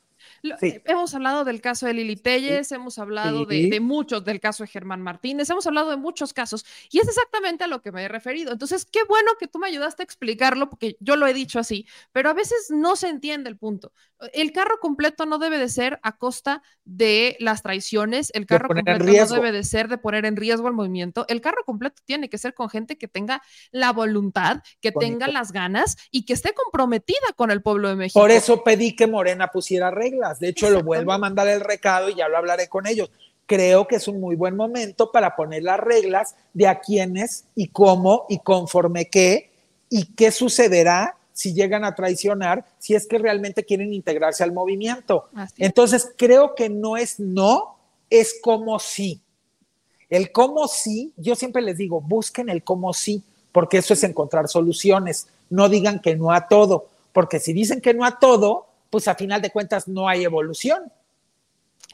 Eh, 0.61 0.83
hemos 0.87 1.15
hablado 1.15 1.45
del 1.45 1.61
caso 1.61 1.87
de 1.87 1.95
Lili 1.95 2.17
Telles, 2.17 2.73
hemos 2.73 2.99
hablado 2.99 3.45
de, 3.45 3.81
muchos, 3.81 4.25
del 4.25 4.41
caso 4.41 4.65
de 4.65 4.69
Germán 4.69 5.01
Martínez, 5.01 5.49
hemos 5.51 5.67
hablado 5.67 5.91
de 5.91 5.97
muchos 5.97 6.33
casos 6.33 6.65
y 6.91 6.99
es 6.99 7.09
exactamente 7.09 7.65
a 7.65 7.67
lo 7.67 7.83
que 7.83 7.93
me 7.93 8.05
he 8.05 8.09
referido. 8.09 8.53
Entonces, 8.53 8.85
qué 8.85 9.05
bueno 9.05 9.33
que 9.39 9.49
tú 9.49 9.59
me 9.59 9.69
ayudaste 9.69 10.03
a 10.03 10.05
explicarlo 10.05 10.69
porque 10.69 10.97
yo 11.01 11.17
lo 11.17 11.27
he 11.27 11.35
dicho 11.35 11.59
así, 11.59 11.87
pero 12.13 12.31
a 12.31 12.35
veces 12.35 12.69
no 12.71 12.97
se 12.97 13.09
entiende 13.09 13.51
el 13.51 13.57
punto. 13.57 13.93
El 14.33 14.53
carro 14.53 14.79
completo 14.81 15.27
no 15.27 15.39
debe 15.39 15.59
de 15.59 15.69
ser 15.69 15.99
a 16.03 16.17
costa 16.17 16.63
de 16.85 17.37
las 17.41 17.63
traiciones, 17.63 18.31
el 18.35 18.47
carro 18.47 18.69
completo 18.69 19.05
no 19.05 19.35
debe 19.35 19.53
de 19.53 19.65
ser 19.65 19.89
de 19.89 19.99
poner 19.99 20.25
en 20.25 20.37
riesgo 20.37 20.69
el 20.69 20.75
movimiento, 20.75 21.25
el 21.29 21.41
carro 21.41 21.65
completo 21.65 22.03
tiene 22.05 22.29
que 22.29 22.39
ser 22.39 22.55
con 22.55 22.69
gente 22.69 22.97
que 22.97 23.09
tenga 23.09 23.43
la 23.71 23.93
voluntad, 23.93 24.63
que 24.81 24.93
tenga 24.93 25.29
las 25.29 25.53
ganas 25.53 25.97
y 26.11 26.25
que 26.25 26.33
esté 26.33 26.55
comprometida 26.55 27.19
con 27.37 27.51
el 27.51 27.63
pueblo 27.63 27.89
de 27.89 27.97
México. 27.97 28.21
Por 28.21 28.31
eso 28.31 28.63
pedí 28.63 28.95
que 28.95 29.07
Morena 29.07 29.49
pusiera 29.49 29.91
reglas. 29.91 30.39
De 30.41 30.49
hecho, 30.49 30.71
lo 30.71 30.83
vuelvo 30.83 31.13
a 31.13 31.19
mandar 31.19 31.49
el 31.49 31.61
recado 31.61 32.09
y 32.09 32.15
ya 32.15 32.29
lo 32.29 32.37
hablaré 32.37 32.69
con 32.69 32.87
ellos. 32.87 33.11
Creo 33.47 33.87
que 33.87 33.97
es 33.97 34.09
un 34.09 34.21
muy 34.21 34.37
buen 34.37 34.57
momento 34.57 35.11
para 35.11 35.35
poner 35.35 35.63
las 35.65 35.81
reglas 35.81 36.37
de 36.55 36.69
a 36.69 36.81
quiénes 36.81 37.47
y 37.55 37.69
cómo 37.69 38.27
y 38.29 38.39
conforme 38.39 39.11
qué 39.11 39.51
y 39.91 40.15
qué 40.15 40.31
sucederá 40.31 41.19
si 41.33 41.55
llegan 41.55 41.85
a 41.85 41.95
traicionar, 41.95 42.65
si 42.79 42.95
es 42.95 43.07
que 43.07 43.19
realmente 43.19 43.65
quieren 43.65 43.93
integrarse 43.93 44.45
al 44.45 44.53
movimiento. 44.53 45.29
Entonces, 45.57 46.13
creo 46.17 46.55
que 46.55 46.69
no 46.69 46.97
es 46.97 47.19
no, 47.19 47.77
es 48.11 48.39
como 48.43 48.79
sí. 48.79 49.21
El 50.11 50.31
cómo 50.31 50.69
sí, 50.69 51.15
yo 51.17 51.35
siempre 51.35 51.63
les 51.63 51.79
digo, 51.79 52.01
busquen 52.01 52.51
el 52.51 52.63
cómo 52.63 52.93
sí, 52.93 53.23
porque 53.51 53.79
eso 53.79 53.95
es 53.95 54.05
encontrar 54.05 54.49
soluciones. 54.49 55.29
No 55.49 55.69
digan 55.69 56.01
que 56.01 56.17
no 56.17 56.33
a 56.33 56.49
todo, 56.49 56.89
porque 57.13 57.39
si 57.39 57.53
dicen 57.53 57.81
que 57.81 57.95
no 57.95 58.05
a 58.05 58.19
todo, 58.19 58.67
pues 58.91 59.09
a 59.09 59.15
final 59.15 59.41
de 59.41 59.51
cuentas 59.51 59.89
no 59.89 60.09
hay 60.09 60.25
evolución. 60.25 60.93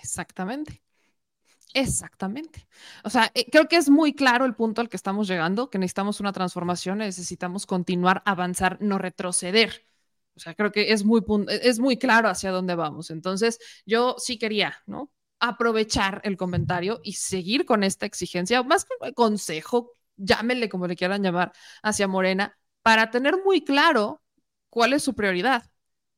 Exactamente. 0.02 0.80
Exactamente. 1.80 2.66
O 3.04 3.10
sea, 3.10 3.30
eh, 3.34 3.46
creo 3.50 3.68
que 3.68 3.76
es 3.76 3.88
muy 3.88 4.12
claro 4.14 4.44
el 4.44 4.54
punto 4.54 4.80
al 4.80 4.88
que 4.88 4.96
estamos 4.96 5.28
llegando, 5.28 5.70
que 5.70 5.78
necesitamos 5.78 6.20
una 6.20 6.32
transformación, 6.32 6.98
necesitamos 6.98 7.66
continuar, 7.66 8.22
avanzar, 8.24 8.78
no 8.80 8.98
retroceder. 8.98 9.84
O 10.34 10.40
sea, 10.40 10.54
creo 10.54 10.72
que 10.72 10.92
es 10.92 11.04
muy, 11.04 11.22
es 11.48 11.78
muy 11.78 11.98
claro 11.98 12.28
hacia 12.28 12.50
dónde 12.50 12.74
vamos. 12.74 13.10
Entonces, 13.10 13.58
yo 13.86 14.16
sí 14.18 14.38
quería, 14.38 14.76
¿no? 14.86 15.10
Aprovechar 15.40 16.20
el 16.24 16.36
comentario 16.36 17.00
y 17.02 17.14
seguir 17.14 17.64
con 17.64 17.82
esta 17.82 18.06
exigencia, 18.06 18.62
más 18.62 18.84
que 18.84 19.12
consejo, 19.14 19.92
llámenle 20.16 20.68
como 20.68 20.86
le 20.86 20.96
quieran 20.96 21.22
llamar, 21.22 21.52
hacia 21.82 22.08
Morena, 22.08 22.56
para 22.82 23.10
tener 23.10 23.36
muy 23.44 23.64
claro 23.64 24.22
cuál 24.70 24.92
es 24.92 25.02
su 25.02 25.14
prioridad 25.14 25.70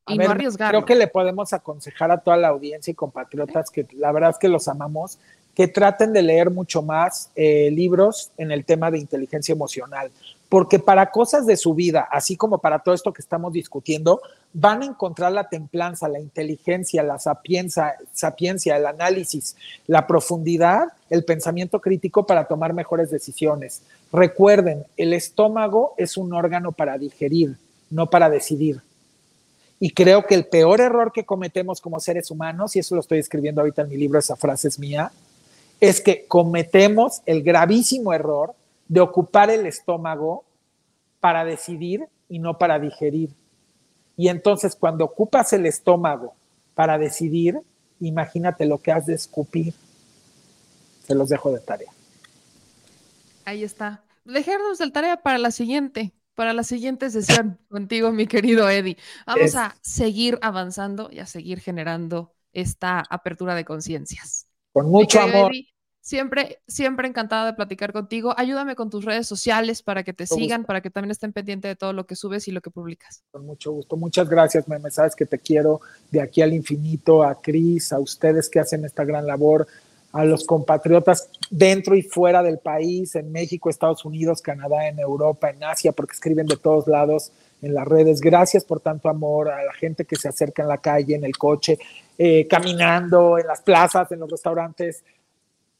y 0.06 0.18
no 0.18 0.34
Creo 0.56 0.84
que 0.84 0.94
le 0.94 1.08
podemos 1.08 1.52
aconsejar 1.52 2.10
a 2.10 2.18
toda 2.18 2.36
la 2.36 2.48
audiencia 2.48 2.90
y 2.90 2.94
compatriotas 2.94 3.70
que 3.70 3.86
la 3.92 4.12
verdad 4.12 4.30
es 4.30 4.38
que 4.38 4.48
los 4.48 4.68
amamos, 4.68 5.18
que 5.54 5.68
traten 5.68 6.12
de 6.12 6.22
leer 6.22 6.50
mucho 6.50 6.82
más 6.82 7.30
eh, 7.34 7.70
libros 7.72 8.30
en 8.36 8.50
el 8.50 8.64
tema 8.64 8.90
de 8.90 8.98
inteligencia 8.98 9.52
emocional, 9.52 10.10
porque 10.48 10.78
para 10.78 11.10
cosas 11.10 11.46
de 11.46 11.56
su 11.56 11.74
vida, 11.74 12.08
así 12.10 12.36
como 12.36 12.58
para 12.58 12.80
todo 12.80 12.94
esto 12.94 13.12
que 13.12 13.22
estamos 13.22 13.52
discutiendo, 13.52 14.20
van 14.52 14.82
a 14.82 14.86
encontrar 14.86 15.32
la 15.32 15.48
templanza, 15.48 16.08
la 16.08 16.18
inteligencia, 16.18 17.02
la 17.02 17.18
sapiencia, 17.18 17.94
sapiencia, 18.12 18.76
el 18.76 18.86
análisis, 18.86 19.56
la 19.86 20.06
profundidad, 20.06 20.88
el 21.08 21.24
pensamiento 21.24 21.80
crítico 21.80 22.26
para 22.26 22.46
tomar 22.46 22.72
mejores 22.72 23.10
decisiones. 23.10 23.82
Recuerden, 24.12 24.84
el 24.96 25.12
estómago 25.12 25.94
es 25.96 26.16
un 26.16 26.32
órgano 26.32 26.72
para 26.72 26.98
digerir, 26.98 27.56
no 27.90 28.08
para 28.08 28.28
decidir 28.28 28.82
Y 29.78 29.92
creo 29.92 30.26
que 30.26 30.34
el 30.34 30.46
peor 30.46 30.80
error 30.80 31.12
que 31.12 31.24
cometemos 31.24 31.80
como 31.80 32.00
seres 32.00 32.30
humanos, 32.30 32.74
y 32.74 32.80
eso 32.80 32.94
lo 32.94 33.00
estoy 33.00 33.18
escribiendo 33.18 33.60
ahorita 33.60 33.82
en 33.82 33.88
mi 33.88 33.96
libro, 33.96 34.18
esa 34.18 34.36
frase 34.36 34.68
es 34.68 34.78
mía, 34.78 35.12
es 35.80 36.00
que 36.00 36.26
cometemos 36.26 37.22
el 37.26 37.42
gravísimo 37.42 38.12
error 38.12 38.54
de 38.88 39.00
ocupar 39.00 39.50
el 39.50 39.66
estómago 39.66 40.44
para 41.20 41.44
decidir 41.44 42.06
y 42.28 42.38
no 42.38 42.58
para 42.58 42.78
digerir. 42.78 43.30
Y 44.16 44.28
entonces 44.28 44.76
cuando 44.76 45.04
ocupas 45.04 45.52
el 45.52 45.66
estómago 45.66 46.34
para 46.74 46.98
decidir, 46.98 47.58
imagínate 48.00 48.66
lo 48.66 48.78
que 48.78 48.92
has 48.92 49.06
de 49.06 49.14
escupir. 49.14 49.74
Se 51.06 51.14
los 51.14 51.28
dejo 51.28 51.50
de 51.52 51.60
tarea. 51.60 51.90
Ahí 53.44 53.64
está. 53.64 54.04
Dejarnos 54.24 54.78
de 54.78 54.90
tarea 54.90 55.16
para 55.22 55.38
la 55.38 55.50
siguiente 55.50 56.12
para 56.40 56.54
la 56.54 56.62
siguiente 56.62 57.10
sesión 57.10 57.58
contigo, 57.68 58.12
mi 58.12 58.26
querido 58.26 58.70
Eddie. 58.70 58.96
Vamos 59.26 59.54
a 59.56 59.76
seguir 59.82 60.38
avanzando 60.40 61.10
y 61.12 61.18
a 61.18 61.26
seguir 61.26 61.60
generando 61.60 62.32
esta 62.54 63.04
apertura 63.10 63.54
de 63.54 63.66
conciencias. 63.66 64.49
Con 64.72 64.90
mucho 64.90 65.20
amor. 65.20 65.52
siempre, 66.00 66.60
siempre 66.66 67.08
encantada 67.08 67.46
de 67.46 67.52
platicar 67.54 67.92
contigo. 67.92 68.34
Ayúdame 68.36 68.76
con 68.76 68.90
tus 68.90 69.04
redes 69.04 69.26
sociales 69.26 69.82
para 69.82 70.02
que 70.04 70.12
te 70.12 70.26
sigan, 70.26 70.64
para 70.64 70.80
que 70.80 70.90
también 70.90 71.10
estén 71.10 71.32
pendientes 71.32 71.70
de 71.70 71.76
todo 71.76 71.92
lo 71.92 72.06
que 72.06 72.16
subes 72.16 72.46
y 72.48 72.52
lo 72.52 72.60
que 72.60 72.70
publicas. 72.70 73.22
Con 73.30 73.46
mucho 73.46 73.72
gusto. 73.72 73.96
Muchas 73.96 74.28
gracias, 74.28 74.68
Meme. 74.68 74.90
Sabes 74.90 75.14
que 75.14 75.26
te 75.26 75.38
quiero 75.38 75.80
de 76.10 76.20
aquí 76.20 76.42
al 76.42 76.52
infinito, 76.52 77.22
a 77.22 77.40
Cris, 77.40 77.92
a 77.92 77.98
ustedes 77.98 78.48
que 78.48 78.60
hacen 78.60 78.84
esta 78.84 79.04
gran 79.04 79.26
labor 79.26 79.66
a 80.12 80.24
los 80.24 80.44
compatriotas 80.44 81.28
dentro 81.50 81.94
y 81.94 82.02
fuera 82.02 82.42
del 82.42 82.58
país, 82.58 83.14
en 83.14 83.30
México, 83.30 83.70
Estados 83.70 84.04
Unidos, 84.04 84.42
Canadá, 84.42 84.88
en 84.88 84.98
Europa, 84.98 85.50
en 85.50 85.62
Asia, 85.62 85.92
porque 85.92 86.14
escriben 86.14 86.46
de 86.46 86.56
todos 86.56 86.88
lados 86.88 87.32
en 87.62 87.74
las 87.74 87.86
redes. 87.86 88.20
Gracias 88.20 88.64
por 88.64 88.80
tanto 88.80 89.08
amor 89.08 89.50
a 89.50 89.64
la 89.64 89.72
gente 89.72 90.04
que 90.04 90.16
se 90.16 90.28
acerca 90.28 90.62
en 90.62 90.68
la 90.68 90.78
calle, 90.78 91.14
en 91.14 91.24
el 91.24 91.36
coche, 91.36 91.78
eh, 92.22 92.46
caminando, 92.46 93.38
en 93.38 93.46
las 93.46 93.62
plazas, 93.62 94.12
en 94.12 94.20
los 94.20 94.30
restaurantes. 94.30 95.02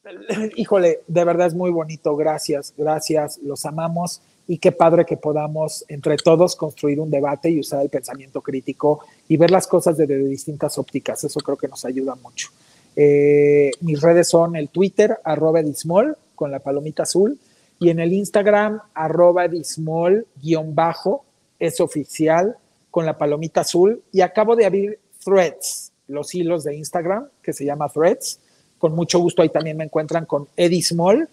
Híjole, 0.55 1.01
de 1.05 1.23
verdad 1.23 1.45
es 1.45 1.53
muy 1.53 1.69
bonito. 1.69 2.15
Gracias, 2.15 2.73
gracias. 2.75 3.37
Los 3.43 3.63
amamos 3.63 4.23
y 4.47 4.57
qué 4.57 4.71
padre 4.71 5.05
que 5.05 5.17
podamos 5.17 5.85
entre 5.87 6.17
todos 6.17 6.55
construir 6.55 6.99
un 6.99 7.11
debate 7.11 7.51
y 7.51 7.59
usar 7.59 7.83
el 7.83 7.89
pensamiento 7.89 8.41
crítico 8.41 9.01
y 9.27 9.37
ver 9.37 9.51
las 9.51 9.67
cosas 9.67 9.97
desde 9.97 10.17
distintas 10.17 10.79
ópticas. 10.79 11.23
Eso 11.23 11.39
creo 11.41 11.57
que 11.57 11.67
nos 11.67 11.85
ayuda 11.85 12.15
mucho. 12.15 12.49
Eh, 12.95 13.69
mis 13.81 14.01
redes 14.01 14.27
son 14.27 14.55
el 14.55 14.69
Twitter, 14.69 15.19
arroba 15.23 15.59
edismol, 15.59 16.17
con 16.33 16.49
la 16.49 16.57
palomita 16.57 17.03
azul, 17.03 17.37
y 17.79 17.91
en 17.91 17.99
el 17.99 18.13
Instagram, 18.13 18.81
arroba 18.95 19.45
edismol, 19.45 20.25
guion 20.41 20.73
bajo, 20.73 21.23
es 21.59 21.79
oficial, 21.79 22.57
con 22.89 23.05
la 23.05 23.19
palomita 23.19 23.61
azul, 23.61 24.01
y 24.11 24.21
acabo 24.21 24.55
de 24.55 24.65
abrir 24.65 24.99
Threads, 25.23 25.90
los 26.11 26.33
hilos 26.35 26.63
de 26.63 26.75
Instagram, 26.75 27.27
que 27.41 27.53
se 27.53 27.65
llama 27.65 27.89
Threads. 27.89 28.39
Con 28.77 28.93
mucho 28.93 29.19
gusto 29.19 29.41
ahí 29.41 29.49
también 29.49 29.77
me 29.77 29.83
encuentran 29.83 30.25
con 30.25 30.47
edismol, 30.55 31.29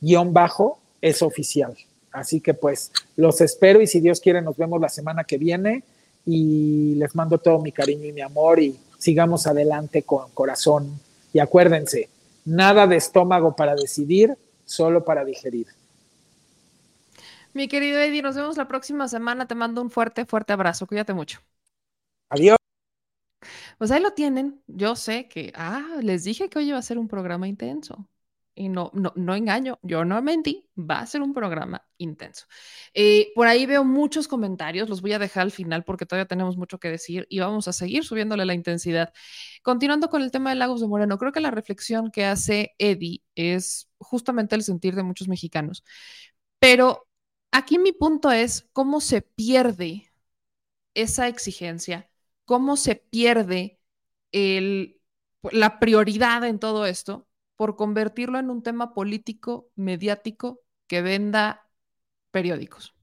guion 0.00 0.32
bajo, 0.32 0.78
es 1.00 1.22
oficial. 1.22 1.76
Así 2.12 2.40
que 2.40 2.54
pues 2.54 2.92
los 3.16 3.40
espero 3.40 3.80
y 3.80 3.86
si 3.86 4.00
Dios 4.00 4.20
quiere 4.20 4.40
nos 4.40 4.56
vemos 4.56 4.80
la 4.80 4.88
semana 4.88 5.24
que 5.24 5.38
viene 5.38 5.84
y 6.24 6.94
les 6.96 7.14
mando 7.14 7.38
todo 7.38 7.60
mi 7.60 7.72
cariño 7.72 8.06
y 8.06 8.12
mi 8.12 8.20
amor 8.20 8.58
y 8.58 8.78
sigamos 8.98 9.46
adelante 9.46 10.02
con 10.02 10.30
corazón. 10.30 10.98
Y 11.32 11.38
acuérdense, 11.38 12.08
nada 12.44 12.86
de 12.86 12.96
estómago 12.96 13.54
para 13.54 13.74
decidir, 13.74 14.36
solo 14.64 15.04
para 15.04 15.24
digerir. 15.24 15.66
Mi 17.52 17.68
querido 17.68 17.98
Eddie, 17.98 18.22
nos 18.22 18.36
vemos 18.36 18.56
la 18.56 18.68
próxima 18.68 19.08
semana. 19.08 19.46
Te 19.46 19.54
mando 19.54 19.80
un 19.80 19.90
fuerte, 19.90 20.26
fuerte 20.26 20.52
abrazo. 20.52 20.86
Cuídate 20.86 21.14
mucho. 21.14 21.40
Adiós. 22.28 22.65
Pues 23.78 23.90
ahí 23.90 24.02
lo 24.02 24.12
tienen. 24.12 24.62
Yo 24.66 24.96
sé 24.96 25.28
que, 25.28 25.52
ah, 25.54 25.98
les 26.02 26.24
dije 26.24 26.48
que 26.48 26.58
hoy 26.58 26.68
iba 26.68 26.78
a 26.78 26.82
ser 26.82 26.98
un 26.98 27.08
programa 27.08 27.48
intenso 27.48 28.08
y 28.56 28.70
no, 28.70 28.90
no, 28.94 29.12
no 29.16 29.34
engaño, 29.34 29.78
yo 29.82 30.04
no 30.06 30.20
mentí, 30.22 30.70
va 30.78 31.00
a 31.00 31.06
ser 31.06 31.20
un 31.22 31.34
programa 31.34 31.86
intenso. 31.98 32.46
Eh, 32.94 33.32
por 33.34 33.46
ahí 33.46 33.66
veo 33.66 33.84
muchos 33.84 34.28
comentarios, 34.28 34.88
los 34.88 35.02
voy 35.02 35.12
a 35.12 35.18
dejar 35.18 35.42
al 35.42 35.50
final 35.52 35.84
porque 35.84 36.06
todavía 36.06 36.26
tenemos 36.26 36.56
mucho 36.56 36.78
que 36.78 36.88
decir 36.88 37.26
y 37.28 37.38
vamos 37.40 37.68
a 37.68 37.72
seguir 37.74 38.04
subiéndole 38.04 38.46
la 38.46 38.54
intensidad. 38.54 39.12
Continuando 39.62 40.08
con 40.08 40.22
el 40.22 40.30
tema 40.30 40.50
de 40.50 40.56
Lagos 40.56 40.80
de 40.80 40.88
Moreno, 40.88 41.18
creo 41.18 41.32
que 41.32 41.40
la 41.40 41.50
reflexión 41.50 42.10
que 42.10 42.24
hace 42.24 42.74
Eddie 42.78 43.22
es 43.34 43.90
justamente 43.98 44.56
el 44.56 44.62
sentir 44.62 44.94
de 44.96 45.02
muchos 45.02 45.28
mexicanos. 45.28 45.84
Pero 46.58 47.06
aquí 47.52 47.78
mi 47.78 47.92
punto 47.92 48.30
es 48.32 48.68
cómo 48.72 49.00
se 49.00 49.22
pierde 49.22 50.10
esa 50.94 51.28
exigencia, 51.28 52.10
cómo 52.46 52.76
se 52.76 52.96
pierde 52.96 53.78
la 54.32 55.78
prioridad 55.78 56.44
en 56.44 56.58
todo 56.58 56.86
esto 56.86 57.28
por 57.56 57.76
convertirlo 57.76 58.38
en 58.38 58.50
un 58.50 58.62
tema 58.62 58.94
político, 58.94 59.70
mediático, 59.76 60.62
que 60.86 61.02
venda 61.02 61.68
periódicos. 62.30 62.94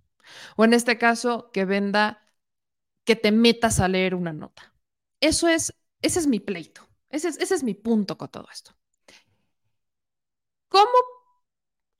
O 0.56 0.65
en 0.65 0.74
este 0.74 0.98
caso, 0.98 1.52
que 1.52 1.65
venda, 1.65 2.24
que 3.03 3.15
te 3.15 3.32
metas 3.32 3.80
a 3.80 3.88
leer 3.88 4.15
una 4.15 4.34
nota. 4.34 4.74
Eso 5.20 5.48
es, 5.48 5.74
ese 6.02 6.20
es 6.20 6.28
mi 6.28 6.40
pleito. 6.40 6.88
Ese 7.10 7.30
es, 7.30 7.38
ese 7.40 7.56
es 7.56 7.64
mi 7.64 7.74
punto 7.74 8.18
con 8.18 8.30
todo 8.30 8.48
esto. 8.52 8.72
¿Cómo, 10.68 10.98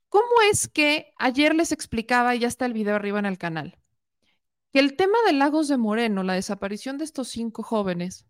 ¿Cómo 0.08 0.42
es 0.50 0.68
que 0.68 1.12
ayer 1.18 1.54
les 1.54 1.72
explicaba, 1.72 2.34
y 2.34 2.40
ya 2.40 2.48
está 2.48 2.66
el 2.66 2.72
video 2.72 2.94
arriba 2.96 3.18
en 3.18 3.26
el 3.26 3.38
canal, 3.38 3.78
que 4.74 4.80
el 4.80 4.96
tema 4.96 5.16
de 5.24 5.32
Lagos 5.34 5.68
de 5.68 5.76
Moreno, 5.76 6.24
la 6.24 6.34
desaparición 6.34 6.98
de 6.98 7.04
estos 7.04 7.28
cinco 7.28 7.62
jóvenes, 7.62 8.26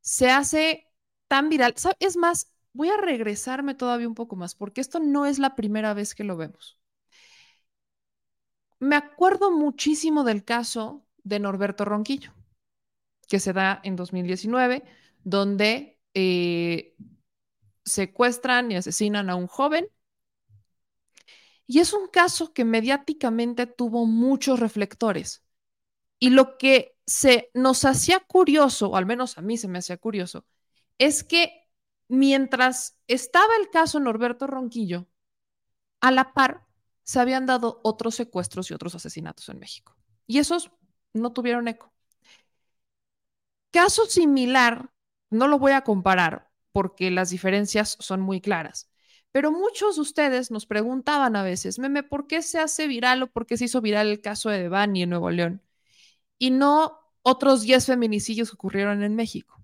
se 0.00 0.30
hace 0.30 0.88
tan 1.28 1.50
viral? 1.50 1.74
Es 2.00 2.16
más, 2.16 2.50
voy 2.72 2.88
a 2.88 2.96
regresarme 2.96 3.74
todavía 3.74 4.08
un 4.08 4.14
poco 4.14 4.34
más, 4.34 4.54
porque 4.54 4.80
esto 4.80 4.98
no 4.98 5.26
es 5.26 5.38
la 5.38 5.54
primera 5.54 5.92
vez 5.92 6.14
que 6.14 6.24
lo 6.24 6.38
vemos. 6.38 6.80
Me 8.78 8.96
acuerdo 8.96 9.50
muchísimo 9.50 10.24
del 10.24 10.42
caso 10.42 11.06
de 11.22 11.38
Norberto 11.38 11.84
Ronquillo, 11.84 12.32
que 13.28 13.38
se 13.38 13.52
da 13.52 13.82
en 13.84 13.94
2019, 13.94 14.84
donde 15.22 16.00
eh, 16.14 16.96
secuestran 17.84 18.72
y 18.72 18.76
asesinan 18.76 19.28
a 19.28 19.36
un 19.36 19.48
joven. 19.48 19.88
Y 21.66 21.80
es 21.80 21.92
un 21.92 22.08
caso 22.08 22.52
que 22.52 22.64
mediáticamente 22.64 23.66
tuvo 23.66 24.06
muchos 24.06 24.60
reflectores. 24.60 25.44
Y 26.18 26.30
lo 26.30 26.58
que 26.58 26.96
se 27.06 27.50
nos 27.54 27.84
hacía 27.84 28.20
curioso, 28.20 28.90
o 28.90 28.96
al 28.96 29.06
menos 29.06 29.38
a 29.38 29.42
mí 29.42 29.56
se 29.56 29.68
me 29.68 29.78
hacía 29.78 29.96
curioso, 29.96 30.46
es 30.98 31.24
que 31.24 31.68
mientras 32.08 32.98
estaba 33.06 33.52
el 33.60 33.70
caso 33.70 34.00
Norberto 34.00 34.46
Ronquillo, 34.46 35.08
a 36.00 36.10
la 36.10 36.32
par 36.32 36.66
se 37.04 37.20
habían 37.20 37.46
dado 37.46 37.80
otros 37.84 38.16
secuestros 38.16 38.70
y 38.70 38.74
otros 38.74 38.94
asesinatos 38.94 39.48
en 39.48 39.58
México. 39.58 39.96
Y 40.26 40.38
esos 40.38 40.70
no 41.12 41.32
tuvieron 41.32 41.68
eco. 41.68 41.92
Caso 43.70 44.06
similar, 44.06 44.90
no 45.30 45.48
lo 45.48 45.58
voy 45.58 45.72
a 45.72 45.82
comparar 45.82 46.50
porque 46.72 47.10
las 47.10 47.30
diferencias 47.30 47.96
son 48.00 48.20
muy 48.20 48.40
claras, 48.40 48.90
pero 49.36 49.52
muchos 49.52 49.96
de 49.96 50.00
ustedes 50.00 50.50
nos 50.50 50.64
preguntaban 50.64 51.36
a 51.36 51.42
veces, 51.42 51.78
meme, 51.78 52.02
¿por 52.02 52.26
qué 52.26 52.40
se 52.40 52.58
hace 52.58 52.86
viral 52.86 53.22
o 53.22 53.26
por 53.26 53.44
qué 53.44 53.58
se 53.58 53.66
hizo 53.66 53.82
viral 53.82 54.06
el 54.06 54.22
caso 54.22 54.48
de 54.48 54.62
Devani 54.62 55.02
en 55.02 55.10
Nuevo 55.10 55.30
León? 55.30 55.60
Y 56.38 56.50
no 56.52 57.00
otros 57.20 57.60
10 57.60 57.84
feminicidios 57.84 58.48
que 58.48 58.54
ocurrieron 58.54 59.02
en 59.02 59.14
México. 59.14 59.62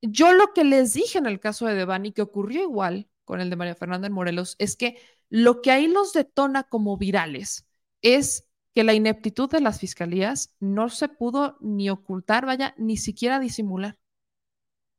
Yo 0.00 0.32
lo 0.32 0.52
que 0.52 0.62
les 0.62 0.94
dije 0.94 1.18
en 1.18 1.26
el 1.26 1.40
caso 1.40 1.66
de 1.66 1.74
Devani, 1.74 2.12
que 2.12 2.22
ocurrió 2.22 2.62
igual 2.62 3.08
con 3.24 3.40
el 3.40 3.50
de 3.50 3.56
María 3.56 3.74
Fernanda 3.74 4.06
en 4.06 4.12
Morelos, 4.12 4.54
es 4.60 4.76
que 4.76 4.96
lo 5.28 5.60
que 5.60 5.72
ahí 5.72 5.88
los 5.88 6.12
detona 6.12 6.62
como 6.62 6.96
virales 6.96 7.66
es 8.00 8.48
que 8.76 8.84
la 8.84 8.94
ineptitud 8.94 9.50
de 9.50 9.60
las 9.60 9.80
fiscalías 9.80 10.54
no 10.60 10.88
se 10.88 11.08
pudo 11.08 11.56
ni 11.60 11.90
ocultar, 11.90 12.46
vaya, 12.46 12.76
ni 12.78 12.96
siquiera 12.96 13.40
disimular. 13.40 13.98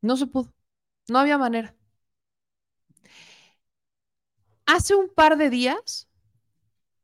No 0.01 0.17
se 0.17 0.27
pudo. 0.27 0.53
No 1.07 1.19
había 1.19 1.37
manera. 1.37 1.77
Hace 4.65 4.95
un 4.95 5.09
par 5.09 5.37
de 5.37 5.49
días 5.49 6.07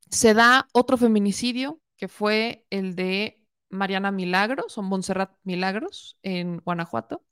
se 0.09 0.33
da 0.33 0.67
otro 0.73 0.97
feminicidio, 0.97 1.79
que 1.97 2.07
fue 2.07 2.65
el 2.69 2.95
de 2.95 3.45
Mariana 3.69 4.11
Milagros 4.11 4.77
o 4.77 4.81
Montserrat 4.81 5.31
Milagros 5.43 6.17
en 6.23 6.57
Guanajuato 6.59 7.23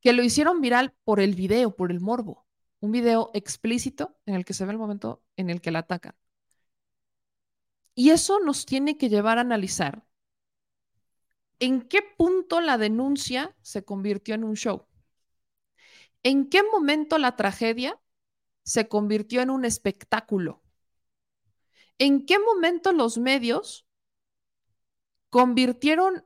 que 0.00 0.12
lo 0.12 0.22
hicieron 0.22 0.60
viral 0.60 0.94
por 1.04 1.20
el 1.20 1.34
video, 1.34 1.76
por 1.76 1.90
el 1.90 2.00
morbo. 2.00 2.46
Un 2.80 2.92
video 2.92 3.30
explícito 3.34 4.16
en 4.26 4.34
el 4.34 4.44
que 4.44 4.54
se 4.54 4.64
ve 4.64 4.72
el 4.72 4.78
momento 4.78 5.22
en 5.36 5.50
el 5.50 5.60
que 5.60 5.70
la 5.70 5.80
atacan. 5.80 6.14
Y 7.94 8.10
eso 8.10 8.40
nos 8.40 8.64
tiene 8.64 8.96
que 8.96 9.10
llevar 9.10 9.38
a 9.38 9.42
analizar 9.42 10.04
en 11.58 11.82
qué 11.82 12.00
punto 12.16 12.62
la 12.62 12.78
denuncia 12.78 13.54
se 13.60 13.84
convirtió 13.84 14.34
en 14.34 14.44
un 14.44 14.54
show. 14.54 14.86
¿En 16.22 16.48
qué 16.48 16.62
momento 16.62 17.18
la 17.18 17.36
tragedia 17.36 18.00
se 18.62 18.88
convirtió 18.88 19.40
en 19.40 19.50
un 19.50 19.64
espectáculo? 19.64 20.62
¿En 21.98 22.24
qué 22.24 22.38
momento 22.38 22.92
los 22.92 23.18
medios 23.18 23.86
convirtieron, 25.30 26.24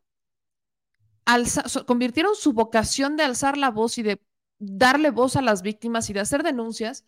su 2.34 2.52
vocación 2.52 3.16
de 3.16 3.24
alzar 3.24 3.56
la 3.56 3.70
voz 3.70 3.98
y 3.98 4.02
de 4.02 4.20
darle 4.58 5.10
voz 5.10 5.36
a 5.36 5.42
las 5.42 5.62
víctimas 5.62 6.08
y 6.10 6.12
de 6.12 6.20
hacer 6.20 6.42
denuncias 6.42 7.04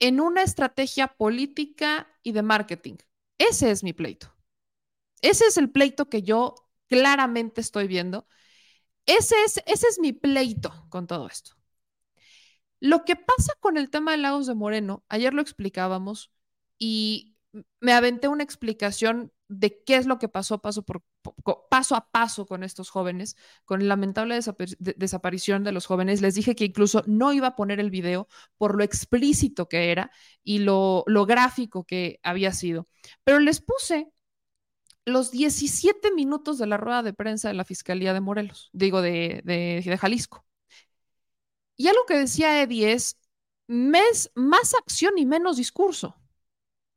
en 0.00 0.20
una 0.20 0.42
estrategia 0.42 1.08
política 1.08 2.08
y 2.22 2.32
de 2.32 2.42
marketing. 2.42 2.96
Ese 3.38 3.70
es 3.70 3.82
mi 3.82 3.92
pleito. 3.92 4.34
Ese 5.22 5.46
es 5.46 5.56
el 5.56 5.70
pleito 5.70 6.08
que 6.08 6.22
yo 6.22 6.54
claramente 6.88 7.60
estoy 7.60 7.88
viendo. 7.88 8.26
Ese 9.06 9.36
es, 9.44 9.62
ese 9.66 9.86
es 9.88 9.98
mi 9.98 10.12
pleito 10.12 10.86
con 10.90 11.06
todo 11.06 11.26
esto. 11.28 11.56
Lo 12.80 13.04
que 13.04 13.16
pasa 13.16 13.52
con 13.60 13.76
el 13.76 13.90
tema 13.90 14.12
de 14.12 14.18
Lagos 14.18 14.46
de 14.46 14.54
Moreno, 14.54 15.04
ayer 15.08 15.32
lo 15.34 15.42
explicábamos 15.42 16.32
y 16.78 17.36
me 17.80 17.92
aventé 17.92 18.28
una 18.28 18.42
explicación 18.42 19.32
de 19.48 19.82
qué 19.84 19.96
es 19.96 20.06
lo 20.06 20.18
que 20.18 20.28
pasó 20.28 20.60
paso, 20.60 20.82
por, 20.82 21.02
paso 21.68 21.94
a 21.94 22.08
paso 22.10 22.46
con 22.46 22.64
estos 22.64 22.90
jóvenes, 22.90 23.36
con 23.64 23.80
la 23.80 23.86
lamentable 23.86 24.38
desaparición 24.78 25.64
de 25.64 25.72
los 25.72 25.86
jóvenes. 25.86 26.22
Les 26.22 26.34
dije 26.34 26.54
que 26.54 26.64
incluso 26.64 27.04
no 27.06 27.32
iba 27.32 27.48
a 27.48 27.56
poner 27.56 27.80
el 27.80 27.90
video 27.90 28.28
por 28.56 28.76
lo 28.76 28.84
explícito 28.84 29.68
que 29.68 29.90
era 29.92 30.10
y 30.42 30.58
lo, 30.58 31.04
gráfico 31.26 31.84
que 31.84 32.20
había 32.22 32.52
sido, 32.52 32.88
pero 33.22 33.38
les 33.38 33.60
puse 33.60 34.10
los 35.06 35.30
17 35.30 36.12
minutos 36.12 36.58
de 36.58 36.66
la 36.66 36.78
rueda 36.78 37.02
de 37.02 37.12
prensa 37.12 37.48
de 37.48 37.54
la 37.54 37.64
Fiscalía 37.64 38.14
de 38.14 38.20
Morelos, 38.20 38.70
digo, 38.72 39.02
de, 39.02 39.42
de, 39.44 39.98
Jalisco. 39.98 40.44
Y 41.76 41.88
algo 41.88 42.04
que 42.06 42.14
decía 42.16 42.62
Eddie 42.62 42.92
es, 42.92 43.18
más 43.66 44.74
acción 44.74 45.18
y 45.18 45.26
menos 45.26 45.56
discurso. 45.56 46.16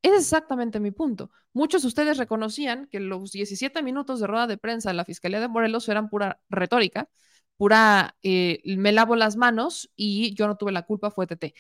Es 0.02 0.14
exactamente 0.14 0.80
mi 0.80 0.92
punto. 0.92 1.32
Muchos 1.54 1.82
de 1.82 1.88
ustedes 1.90 2.18
reconocían 2.18 2.88
que 2.88 3.00
los 3.00 3.32
17 3.32 3.82
minutos 3.84 4.20
de 4.20 4.28
rueda 4.28 4.48
de 4.48 4.58
prensa 4.58 4.90
de 4.90 4.96
la 4.96 5.06
Fiscalía 5.06 5.40
de 5.40 5.48
Morelos 5.48 5.90
eran 5.90 6.10
pura 6.10 6.40
retórica, 6.50 7.10
pura 7.58 8.16
eh, 8.22 8.62
me 8.78 8.92
lavo 8.92 9.16
las 9.16 9.38
manos 9.38 9.90
y 9.96 10.36
yo 10.36 10.48
no 10.48 10.58
tuve 10.58 10.72
la 10.72 10.84
culpa, 10.84 11.12
fue 11.12 11.28
TT. 11.28 11.56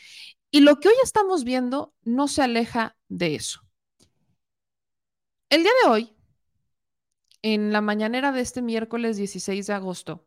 Y 0.51 0.61
lo 0.61 0.79
que 0.79 0.89
hoy 0.89 0.95
estamos 1.03 1.43
viendo 1.43 1.93
no 2.03 2.27
se 2.27 2.43
aleja 2.43 2.95
de 3.09 3.35
eso. 3.35 3.61
El 5.49 5.63
día 5.63 5.71
de 5.83 5.89
hoy, 5.89 6.13
en 7.41 7.71
la 7.73 7.81
mañanera 7.81 8.31
de 8.31 8.41
este 8.41 8.61
miércoles 8.61 9.17
16 9.17 9.67
de 9.67 9.73
agosto, 9.73 10.26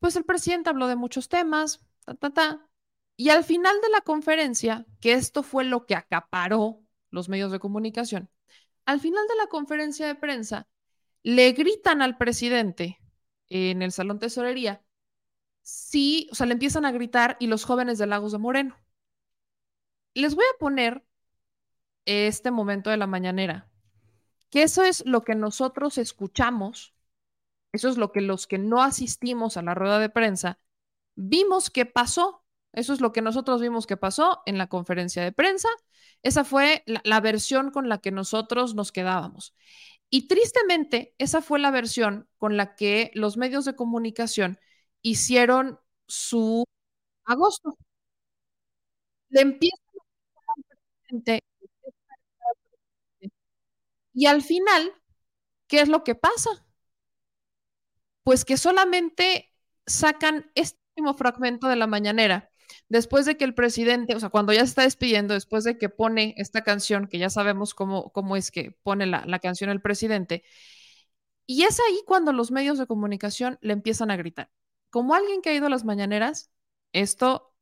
pues 0.00 0.16
el 0.16 0.24
presidente 0.24 0.70
habló 0.70 0.88
de 0.88 0.96
muchos 0.96 1.28
temas, 1.28 1.80
ta, 2.04 2.14
ta, 2.14 2.30
ta, 2.30 2.68
y 3.16 3.30
al 3.30 3.44
final 3.44 3.76
de 3.82 3.90
la 3.90 4.00
conferencia, 4.00 4.86
que 5.00 5.12
esto 5.12 5.42
fue 5.42 5.64
lo 5.64 5.86
que 5.86 5.94
acaparó 5.94 6.82
los 7.10 7.28
medios 7.28 7.52
de 7.52 7.60
comunicación, 7.60 8.30
al 8.86 9.00
final 9.00 9.26
de 9.28 9.36
la 9.36 9.46
conferencia 9.46 10.06
de 10.06 10.14
prensa, 10.14 10.68
le 11.22 11.52
gritan 11.52 12.02
al 12.02 12.16
presidente 12.16 12.98
en 13.48 13.82
el 13.82 13.92
salón 13.92 14.18
tesorería, 14.18 14.82
sí, 15.62 16.28
o 16.32 16.34
sea, 16.34 16.46
le 16.46 16.54
empiezan 16.54 16.86
a 16.86 16.92
gritar 16.92 17.36
y 17.40 17.46
los 17.46 17.64
jóvenes 17.64 17.98
de 17.98 18.06
Lagos 18.06 18.32
de 18.32 18.38
Moreno. 18.38 18.76
Les 20.14 20.34
voy 20.34 20.44
a 20.44 20.58
poner 20.58 21.04
este 22.04 22.50
momento 22.50 22.90
de 22.90 22.96
la 22.96 23.06
mañanera 23.06 23.70
que 24.50 24.64
eso 24.64 24.82
es 24.82 25.04
lo 25.06 25.22
que 25.22 25.34
nosotros 25.34 25.96
escuchamos, 25.96 26.92
eso 27.72 27.88
es 27.88 27.96
lo 27.96 28.12
que 28.12 28.20
los 28.20 28.46
que 28.46 28.58
no 28.58 28.82
asistimos 28.82 29.56
a 29.56 29.62
la 29.62 29.74
rueda 29.74 29.98
de 29.98 30.08
prensa 30.08 30.58
vimos 31.16 31.70
que 31.70 31.86
pasó, 31.86 32.44
eso 32.72 32.92
es 32.92 33.00
lo 33.00 33.12
que 33.12 33.22
nosotros 33.22 33.60
vimos 33.60 33.86
que 33.86 33.96
pasó 33.96 34.42
en 34.46 34.58
la 34.58 34.68
conferencia 34.68 35.22
de 35.22 35.32
prensa, 35.32 35.68
esa 36.22 36.44
fue 36.44 36.84
la, 36.86 37.20
versión 37.20 37.70
con 37.70 37.88
la 37.88 37.98
que 37.98 38.10
nosotros 38.10 38.74
nos 38.74 38.92
quedábamos. 38.92 39.54
Y 40.10 40.28
tristemente, 40.28 41.14
esa 41.18 41.42
fue 41.42 41.58
la 41.58 41.70
versión 41.70 42.28
con 42.38 42.56
la 42.56 42.74
que 42.74 43.10
los 43.14 43.36
medios 43.36 43.64
de 43.64 43.76
comunicación 43.76 44.58
hicieron 45.02 45.78
su 46.06 46.64
agosto. 47.24 47.76
Le 49.30 49.40
empiezan 49.40 49.80
y 54.14 54.26
al 54.26 54.42
final, 54.42 54.92
¿qué 55.66 55.80
es 55.80 55.88
lo 55.88 56.04
que 56.04 56.14
pasa? 56.14 56.50
Pues 58.22 58.44
que 58.44 58.56
solamente 58.56 59.52
sacan 59.86 60.50
este 60.54 60.78
último 60.96 61.14
fragmento 61.14 61.68
de 61.68 61.76
la 61.76 61.86
mañanera, 61.86 62.50
después 62.88 63.26
de 63.26 63.36
que 63.36 63.44
el 63.44 63.54
presidente, 63.54 64.14
o 64.14 64.20
sea, 64.20 64.28
cuando 64.30 64.52
ya 64.52 64.60
se 64.60 64.66
está 64.66 64.82
despidiendo, 64.82 65.34
después 65.34 65.64
de 65.64 65.78
que 65.78 65.88
pone 65.88 66.34
esta 66.36 66.62
canción, 66.62 67.06
que 67.08 67.18
ya 67.18 67.30
sabemos 67.30 67.74
cómo, 67.74 68.12
cómo 68.12 68.36
es 68.36 68.50
que 68.50 68.72
pone 68.82 69.06
la, 69.06 69.24
la 69.26 69.38
canción 69.40 69.70
el 69.70 69.80
presidente, 69.80 70.44
y 71.46 71.64
es 71.64 71.80
ahí 71.80 72.00
cuando 72.06 72.32
los 72.32 72.50
medios 72.50 72.78
de 72.78 72.86
comunicación 72.86 73.58
le 73.60 73.72
empiezan 73.72 74.10
a 74.10 74.16
gritar. 74.16 74.50
Como 74.90 75.14
alguien 75.14 75.42
que 75.42 75.50
ha 75.50 75.54
ido 75.54 75.66
a 75.66 75.70
las 75.70 75.84
mañaneras, 75.84 76.50
esto, 76.92 77.54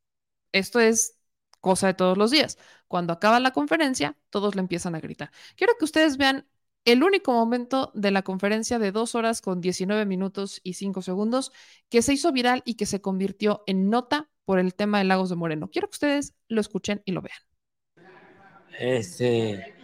esto 0.53 0.81
es 0.81 1.19
cosa 1.61 1.89
de 1.89 1.95
todos 1.95 2.19
los 2.19 2.31
días. 2.31 2.59
Cuando 2.87 3.13
acaba 3.13 3.41
la 3.41 3.53
conferencia, 3.53 4.17
todos 4.31 4.55
le 4.55 4.61
empiezan 4.61 4.95
a 4.95 5.01
gritar. 5.01 5.31
Quiero 5.57 5.75
que 5.79 5.85
ustedes 5.87 6.17
vean 6.19 6.47
el 6.85 7.03
único 7.03 7.33
momento 7.33 7.91
de 7.95 8.11
la 8.11 8.23
conferencia 8.23 8.79
de 8.79 8.93
dos 8.93 9.15
horas 9.15 9.43
con 9.43 9.61
19 9.61 10.07
minutos 10.07 10.61
y 10.63 10.75
5 10.75 11.03
segundos 11.03 11.53
que 11.89 12.03
se 12.03 12.15
hizo 12.15 12.33
viral 12.33 12.63
y 12.65 12.75
que 12.75 12.87
se 12.87 13.01
convirtió 13.01 13.63
en 13.67 13.91
nota 13.91 14.29
por 14.45 14.59
el 14.59 14.75
tema 14.75 14.99
de 14.99 15.05
Lagos 15.05 15.29
de 15.29 15.37
Moreno. 15.37 15.69
Quiero 15.69 15.89
que 15.89 15.97
ustedes 15.97 16.35
lo 16.49 16.61
escuchen 16.61 17.03
y 17.05 17.13
lo 17.13 17.21
vean. 17.21 17.39
Este, 18.79 19.75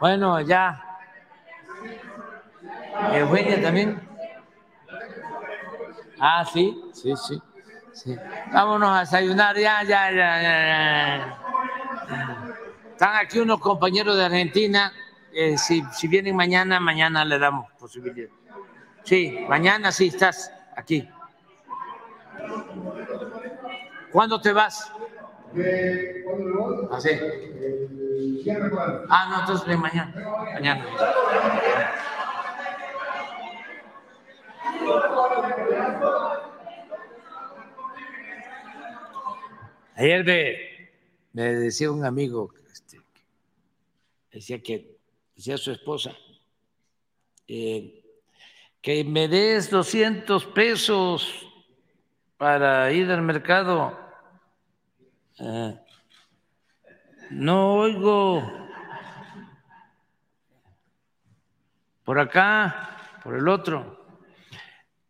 bueno, 0.00 0.40
ya. 0.40 0.82
Eugenia 3.12 3.62
también. 3.62 4.00
Ah, 6.18 6.44
sí, 6.44 6.76
sí, 6.92 7.12
sí. 7.16 7.40
Vámonos 8.52 8.90
a 8.90 9.00
desayunar, 9.00 9.56
ya, 9.56 9.82
ya, 9.84 10.10
ya, 10.10 10.42
ya. 10.42 11.38
Están 12.90 13.16
aquí 13.16 13.38
unos 13.38 13.60
compañeros 13.60 14.16
de 14.16 14.24
Argentina. 14.24 14.92
Eh, 15.32 15.56
si, 15.58 15.82
si 15.92 16.08
vienen 16.08 16.36
mañana, 16.36 16.80
mañana 16.80 17.24
le 17.24 17.38
damos 17.38 17.70
posibilidad. 17.72 18.30
Sí, 19.04 19.44
mañana 19.48 19.92
sí 19.92 20.08
estás 20.08 20.52
aquí. 20.76 21.08
¿Cuándo 24.12 24.40
te 24.40 24.52
vas? 24.52 24.92
¿Ah, 26.90 27.00
sí? 27.00 27.10
Ah, 29.08 29.28
no, 29.30 29.40
entonces 29.40 29.66
ven 29.66 29.80
mañana. 29.80 30.14
Mañana. 30.54 30.84
Ayer 39.96 40.24
me, 41.32 41.42
decía 41.42 41.90
un 41.90 42.04
amigo, 42.04 42.50
este, 42.72 43.00
decía 44.32 44.62
que, 44.62 44.99
decía 45.40 45.56
su 45.56 45.70
esposa, 45.72 46.14
eh, 47.48 48.04
que 48.82 49.02
me 49.04 49.26
des 49.26 49.70
200 49.70 50.44
pesos 50.44 51.46
para 52.36 52.92
ir 52.92 53.10
al 53.10 53.22
mercado. 53.22 53.98
Eh, 55.38 55.80
no 57.30 57.76
oigo 57.76 58.42
por 62.04 62.18
acá, 62.18 62.98
por 63.24 63.34
el 63.34 63.48
otro, 63.48 63.98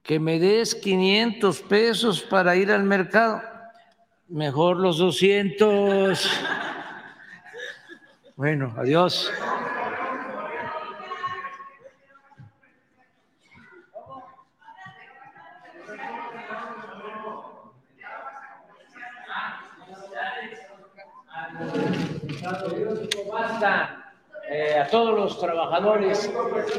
que 0.01 0.20
me 0.20 0.39
des 0.39 0.77
500 0.77 1.61
pesos 1.62 2.23
para 2.23 2.55
ir 2.55 2.70
al 2.70 2.85
mercado. 2.85 3.43
Mejor 4.28 4.77
los 4.77 4.98
200. 4.98 6.31
Bueno, 8.36 8.73
adiós. 8.77 9.28
Eh, 24.52 24.78
a 24.78 24.89
todos 24.89 25.14
los 25.16 25.39
trabajadores, 25.39 26.31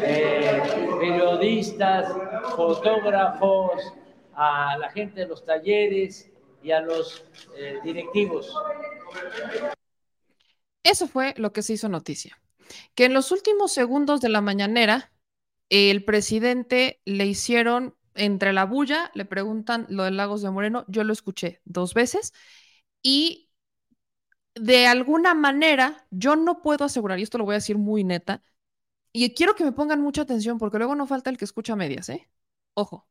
eh, 0.02 0.62
periodistas, 1.00 2.14
fotógrafos, 2.56 3.94
a 4.34 4.78
la 4.78 4.90
gente 4.92 5.22
de 5.22 5.28
los 5.28 5.46
talleres, 5.46 6.32
y 6.64 6.72
a 6.72 6.82
los 6.82 7.24
eh, 7.56 7.80
directivos. 7.84 8.54
Eso 10.84 11.08
fue 11.08 11.34
lo 11.38 11.54
que 11.54 11.62
se 11.62 11.74
hizo 11.74 11.90
noticia. 11.90 12.40
Que 12.96 13.06
en 13.06 13.14
los 13.14 13.32
últimos 13.32 13.72
segundos 13.72 14.22
de 14.22 14.30
la 14.30 14.42
mañanera, 14.42 15.12
el 15.70 16.04
presidente 16.04 17.02
le 17.06 17.26
hicieron 17.26 17.96
entre 18.14 18.54
la 18.54 18.66
bulla, 18.66 19.12
le 19.14 19.26
preguntan 19.26 19.86
lo 19.90 20.04
de 20.04 20.12
Lagos 20.12 20.42
de 20.42 20.52
Moreno, 20.52 20.86
yo 20.88 21.04
lo 21.04 21.14
escuché 21.14 21.62
dos 21.64 21.94
veces 21.94 22.34
y 23.02 23.50
de 24.56 24.88
alguna 24.88 25.34
manera, 25.34 26.06
yo 26.12 26.36
no 26.36 26.62
puedo 26.62 26.86
asegurar, 26.86 27.20
y 27.20 27.24
esto 27.24 27.38
lo 27.38 27.46
voy 27.46 27.54
a 27.54 27.58
decir 27.58 27.78
muy 27.78 28.04
neta, 28.04 28.44
Y 29.14 29.34
quiero 29.36 29.56
que 29.56 29.66
me 29.66 29.74
pongan 29.74 30.02
mucha 30.02 30.24
atención 30.24 30.58
porque 30.60 30.78
luego 30.80 30.96
no 30.96 31.08
falta 31.08 31.30
el 31.32 31.38
que 31.38 31.46
escucha 31.46 31.76
medias, 31.78 32.10
¿eh? 32.10 32.30
Ojo. 32.76 33.08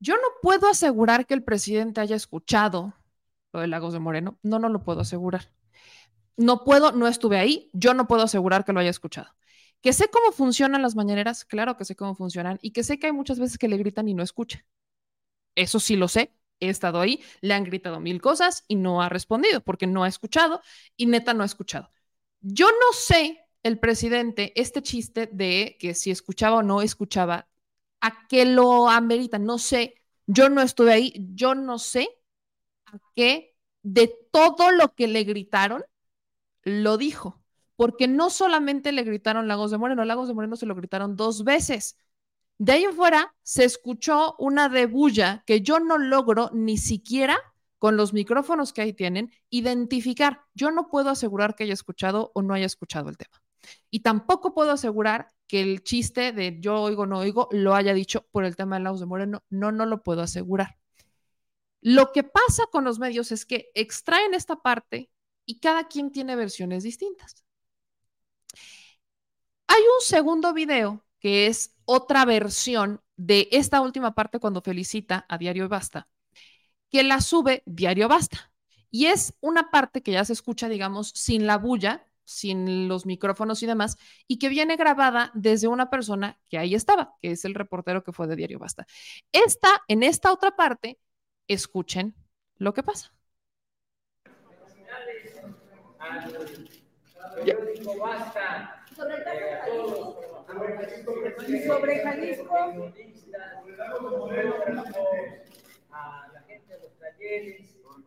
Yo 0.00 0.14
no 0.16 0.22
puedo 0.42 0.68
asegurar 0.68 1.26
que 1.26 1.34
el 1.34 1.44
presidente 1.44 2.00
haya 2.00 2.16
escuchado 2.16 2.94
lo 3.52 3.60
de 3.60 3.68
Lagos 3.68 3.92
de 3.92 4.00
Moreno. 4.00 4.38
No, 4.42 4.58
no 4.58 4.68
lo 4.68 4.82
puedo 4.84 5.00
asegurar. 5.00 5.52
No 6.36 6.64
puedo, 6.64 6.92
no 6.92 7.08
estuve 7.08 7.38
ahí. 7.38 7.70
Yo 7.74 7.94
no 7.94 8.06
puedo 8.08 8.22
asegurar 8.24 8.64
que 8.64 8.72
lo 8.72 8.80
haya 8.80 8.90
escuchado. 8.90 9.30
Que 9.82 9.92
sé 9.94 10.08
cómo 10.10 10.32
funcionan 10.32 10.82
las 10.82 10.96
mañaneras, 10.96 11.44
claro 11.44 11.76
que 11.76 11.84
sé 11.84 11.96
cómo 11.96 12.14
funcionan. 12.16 12.58
Y 12.62 12.72
que 12.72 12.84
sé 12.84 12.98
que 12.98 13.08
hay 13.08 13.12
muchas 13.14 13.38
veces 13.40 13.58
que 13.58 13.68
le 13.68 13.78
gritan 13.78 14.08
y 14.08 14.14
no 14.14 14.22
escucha. 14.22 14.64
Eso 15.56 15.80
sí 15.80 15.96
lo 15.96 16.08
sé. 16.08 16.32
He 16.66 16.70
estado 16.70 17.00
ahí, 17.00 17.22
le 17.40 17.54
han 17.54 17.64
gritado 17.64 18.00
mil 18.00 18.20
cosas 18.20 18.64
y 18.68 18.76
no 18.76 19.02
ha 19.02 19.08
respondido 19.08 19.60
porque 19.62 19.86
no 19.86 20.04
ha 20.04 20.08
escuchado 20.08 20.60
y 20.96 21.06
neta 21.06 21.34
no 21.34 21.42
ha 21.42 21.46
escuchado. 21.46 21.90
Yo 22.40 22.68
no 22.68 22.92
sé 22.92 23.40
el 23.62 23.78
presidente 23.78 24.52
este 24.60 24.82
chiste 24.82 25.28
de 25.32 25.76
que 25.80 25.94
si 25.94 26.10
escuchaba 26.10 26.58
o 26.58 26.62
no 26.62 26.82
escuchaba, 26.82 27.48
a 28.00 28.26
qué 28.28 28.44
lo 28.44 28.88
amerita, 28.90 29.38
no 29.38 29.58
sé, 29.58 29.94
yo 30.26 30.48
no 30.50 30.60
estuve 30.62 30.92
ahí, 30.92 31.14
yo 31.34 31.54
no 31.54 31.78
sé 31.78 32.08
a 32.86 32.98
qué 33.14 33.56
de 33.82 34.12
todo 34.32 34.70
lo 34.72 34.94
que 34.94 35.08
le 35.08 35.24
gritaron 35.24 35.84
lo 36.64 36.98
dijo, 36.98 37.42
porque 37.76 38.08
no 38.08 38.30
solamente 38.30 38.92
le 38.92 39.02
gritaron 39.04 39.48
Lagos 39.48 39.70
de 39.70 39.78
Moreno, 39.78 40.04
Lagos 40.04 40.28
de 40.28 40.34
Moreno 40.34 40.56
se 40.56 40.66
lo 40.66 40.74
gritaron 40.74 41.16
dos 41.16 41.44
veces. 41.44 41.96
De 42.58 42.72
ahí 42.72 42.84
en 42.84 42.94
fuera 42.94 43.34
se 43.42 43.64
escuchó 43.64 44.36
una 44.38 44.68
debulla 44.68 45.42
que 45.46 45.60
yo 45.60 45.80
no 45.80 45.98
logro 45.98 46.50
ni 46.52 46.78
siquiera 46.78 47.38
con 47.78 47.96
los 47.96 48.12
micrófonos 48.12 48.72
que 48.72 48.82
ahí 48.82 48.92
tienen 48.92 49.32
identificar. 49.50 50.42
Yo 50.54 50.70
no 50.70 50.88
puedo 50.88 51.10
asegurar 51.10 51.54
que 51.54 51.64
haya 51.64 51.74
escuchado 51.74 52.30
o 52.34 52.42
no 52.42 52.54
haya 52.54 52.66
escuchado 52.66 53.10
el 53.10 53.16
tema. 53.16 53.42
Y 53.90 54.00
tampoco 54.00 54.54
puedo 54.54 54.70
asegurar 54.70 55.28
que 55.46 55.60
el 55.60 55.82
chiste 55.82 56.32
de 56.32 56.60
yo 56.60 56.80
oigo, 56.80 57.06
no 57.06 57.18
oigo, 57.18 57.48
lo 57.50 57.74
haya 57.74 57.92
dicho 57.92 58.26
por 58.30 58.44
el 58.44 58.56
tema 58.56 58.76
de 58.76 58.84
Lagos 58.84 59.00
de 59.00 59.06
Moreno. 59.06 59.42
No, 59.50 59.72
no 59.72 59.86
lo 59.86 60.02
puedo 60.02 60.22
asegurar. 60.22 60.78
Lo 61.80 62.12
que 62.12 62.22
pasa 62.22 62.66
con 62.70 62.84
los 62.84 62.98
medios 62.98 63.30
es 63.32 63.44
que 63.44 63.70
extraen 63.74 64.32
esta 64.32 64.56
parte 64.56 65.10
y 65.44 65.58
cada 65.60 65.86
quien 65.88 66.10
tiene 66.10 66.36
versiones 66.36 66.82
distintas. 66.82 67.44
Hay 69.66 69.82
un 69.82 70.00
segundo 70.00 70.54
video 70.54 71.04
que 71.24 71.46
es 71.46 71.74
otra 71.86 72.26
versión 72.26 73.00
de 73.16 73.48
esta 73.50 73.80
última 73.80 74.14
parte 74.14 74.38
cuando 74.40 74.60
felicita 74.60 75.24
a 75.26 75.38
Diario 75.38 75.70
Basta, 75.70 76.06
que 76.90 77.02
la 77.02 77.22
sube 77.22 77.62
Diario 77.64 78.08
Basta. 78.08 78.52
Y 78.90 79.06
es 79.06 79.32
una 79.40 79.70
parte 79.70 80.02
que 80.02 80.12
ya 80.12 80.26
se 80.26 80.34
escucha, 80.34 80.68
digamos, 80.68 81.12
sin 81.14 81.46
la 81.46 81.56
bulla, 81.56 82.06
sin 82.24 82.88
los 82.88 83.06
micrófonos 83.06 83.62
y 83.62 83.66
demás, 83.66 83.96
y 84.28 84.38
que 84.38 84.50
viene 84.50 84.76
grabada 84.76 85.30
desde 85.32 85.66
una 85.66 85.88
persona 85.88 86.38
que 86.50 86.58
ahí 86.58 86.74
estaba, 86.74 87.14
que 87.22 87.30
es 87.30 87.46
el 87.46 87.54
reportero 87.54 88.04
que 88.04 88.12
fue 88.12 88.26
de 88.26 88.36
Diario 88.36 88.58
Basta. 88.58 88.86
Esta, 89.32 89.70
en 89.88 90.02
esta 90.02 90.30
otra 90.30 90.54
parte, 90.54 90.98
escuchen 91.48 92.14
lo 92.58 92.74
que 92.74 92.82
pasa. 92.82 93.14
Sobre 101.66 102.00
Jalisco. 102.00 102.92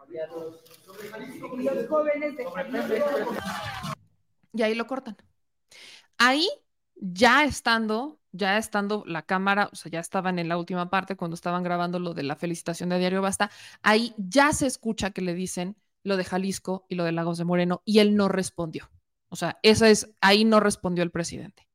Y 0.10 0.18
los, 0.30 1.60
y 1.60 1.64
los 1.64 1.88
jóvenes 1.88 2.38
de 2.38 2.46
Jalisco. 2.46 3.36
Y 4.54 4.62
ahí 4.62 4.76
lo 4.76 4.88
cortan. 4.88 5.18
Ahí, 6.18 6.48
ya 6.96 7.44
estando, 7.44 8.20
ya 8.32 8.58
estando 8.58 9.04
la 9.06 9.22
cámara, 9.22 9.70
o 9.72 9.76
sea, 9.76 9.92
ya 9.92 10.00
estaban 10.00 10.40
en 10.40 10.50
la 10.50 10.58
última 10.58 10.90
parte 10.90 11.16
cuando 11.16 11.36
estaban 11.36 11.64
grabando 11.64 12.00
lo 12.00 12.14
de 12.14 12.24
la 12.24 12.36
felicitación 12.36 12.90
de 12.90 13.00
Diario 13.00 13.22
Basta, 13.22 13.52
ahí 13.84 14.16
ya 14.18 14.54
se 14.54 14.66
escucha 14.66 15.12
que 15.12 15.22
le 15.22 15.36
dicen 15.36 15.76
lo 16.04 16.18
de 16.18 16.24
Jalisco 16.24 16.86
y 16.90 16.96
lo 16.96 17.04
de 17.04 17.12
Lagos 17.12 17.38
de 17.38 17.44
Moreno 17.44 17.82
y 17.86 18.00
él 18.00 18.16
no 18.16 18.30
respondió. 18.30 18.90
O 19.30 19.36
sea, 19.36 19.60
eso 19.62 19.86
es, 19.86 20.10
ahí 20.22 20.46
no 20.46 20.60
respondió 20.60 21.04
el 21.04 21.12
presidente. 21.12 21.67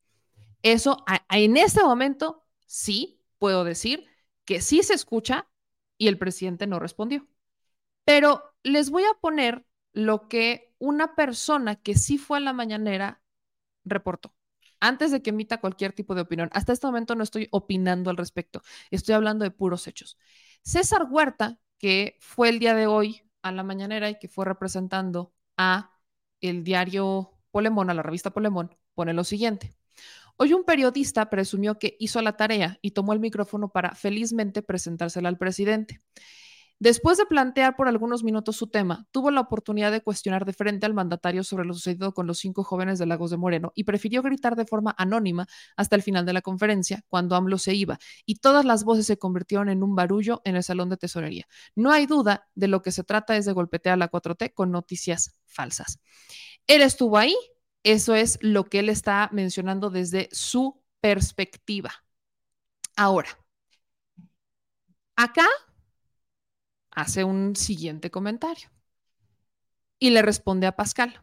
Eso, 0.63 1.03
en 1.29 1.57
este 1.57 1.83
momento, 1.83 2.43
sí 2.65 3.21
puedo 3.37 3.63
decir 3.63 4.07
que 4.45 4.61
sí 4.61 4.83
se 4.83 4.93
escucha 4.93 5.49
y 5.97 6.07
el 6.07 6.17
presidente 6.17 6.67
no 6.67 6.79
respondió. 6.79 7.27
Pero 8.05 8.43
les 8.63 8.89
voy 8.89 9.03
a 9.03 9.13
poner 9.21 9.65
lo 9.93 10.27
que 10.27 10.73
una 10.79 11.15
persona 11.15 11.75
que 11.77 11.95
sí 11.95 12.17
fue 12.17 12.37
a 12.37 12.41
la 12.41 12.53
mañanera 12.53 13.21
reportó. 13.85 14.35
Antes 14.79 15.11
de 15.11 15.21
que 15.21 15.29
emita 15.31 15.61
cualquier 15.61 15.93
tipo 15.93 16.15
de 16.15 16.21
opinión. 16.21 16.49
Hasta 16.53 16.73
este 16.73 16.87
momento 16.87 17.15
no 17.15 17.23
estoy 17.23 17.47
opinando 17.51 18.09
al 18.09 18.17
respecto. 18.17 18.61
Estoy 18.91 19.15
hablando 19.15 19.43
de 19.45 19.51
puros 19.51 19.87
hechos. 19.87 20.17
César 20.63 21.07
Huerta, 21.09 21.59
que 21.77 22.17
fue 22.21 22.49
el 22.49 22.59
día 22.59 22.75
de 22.75 22.87
hoy 22.87 23.21
a 23.41 23.51
la 23.51 23.63
mañanera 23.63 24.09
y 24.09 24.19
que 24.19 24.27
fue 24.27 24.45
representando 24.45 25.33
a 25.57 25.91
el 26.41 26.63
diario 26.63 27.39
Polemón, 27.51 27.89
a 27.89 27.93
la 27.93 28.03
revista 28.03 28.31
Polemón, 28.31 28.75
pone 28.95 29.13
lo 29.13 29.23
siguiente. 29.23 29.73
Hoy 30.37 30.53
un 30.53 30.63
periodista 30.63 31.29
presumió 31.29 31.77
que 31.77 31.95
hizo 31.99 32.21
la 32.21 32.35
tarea 32.35 32.79
y 32.81 32.91
tomó 32.91 33.13
el 33.13 33.19
micrófono 33.19 33.69
para 33.69 33.95
felizmente 33.95 34.61
presentársela 34.61 35.29
al 35.29 35.37
presidente. 35.37 36.01
Después 36.79 37.17
de 37.17 37.25
plantear 37.25 37.77
por 37.77 37.87
algunos 37.87 38.25
minutos 38.25 38.57
su 38.57 38.67
tema, 38.67 39.07
tuvo 39.11 39.31
la 39.31 39.39
oportunidad 39.39 39.91
de 39.91 40.01
cuestionar 40.01 40.43
de 40.43 40.51
frente 40.51 40.85
al 40.85 40.93
mandatario 40.93 41.43
sobre 41.45 41.65
lo 41.65 41.73
sucedido 41.73 42.13
con 42.13 42.27
los 42.27 42.39
cinco 42.39 42.63
jóvenes 42.65 42.99
de 42.99 43.05
Lagos 43.05 43.31
de 43.31 43.37
Moreno 43.37 43.71
y 43.73 43.85
prefirió 43.85 44.21
gritar 44.21 44.57
de 44.57 44.65
forma 44.65 44.93
anónima 44.97 45.47
hasta 45.77 45.95
el 45.95 46.01
final 46.01 46.25
de 46.25 46.33
la 46.33 46.41
conferencia, 46.41 47.05
cuando 47.07 47.37
AMLO 47.37 47.57
se 47.57 47.73
iba, 47.73 47.99
y 48.25 48.35
todas 48.39 48.65
las 48.65 48.83
voces 48.83 49.05
se 49.05 49.17
convirtieron 49.17 49.69
en 49.69 49.81
un 49.81 49.95
barullo 49.95 50.41
en 50.43 50.57
el 50.57 50.63
salón 50.63 50.89
de 50.89 50.97
tesorería. 50.97 51.47
No 51.73 51.91
hay 51.91 52.05
duda 52.05 52.49
de 52.53 52.67
lo 52.67 52.81
que 52.81 52.91
se 52.91 53.05
trata 53.05 53.37
es 53.37 53.45
de 53.45 53.53
golpetear 53.53 53.93
a 53.93 53.97
la 53.97 54.11
4T 54.11 54.53
con 54.53 54.71
noticias 54.71 55.37
falsas. 55.45 56.01
Él 56.67 56.81
estuvo 56.81 57.17
ahí, 57.17 57.35
eso 57.83 58.15
es 58.15 58.39
lo 58.41 58.65
que 58.65 58.79
él 58.79 58.89
está 58.89 59.29
mencionando 59.31 59.89
desde 59.89 60.29
su 60.31 60.81
perspectiva. 61.01 61.91
Ahora, 62.95 63.29
acá 65.15 65.47
hace 66.91 67.23
un 67.23 67.55
siguiente 67.55 68.09
comentario 68.11 68.69
y 69.99 70.09
le 70.11 70.21
responde 70.21 70.67
a 70.67 70.75
Pascal. 70.75 71.21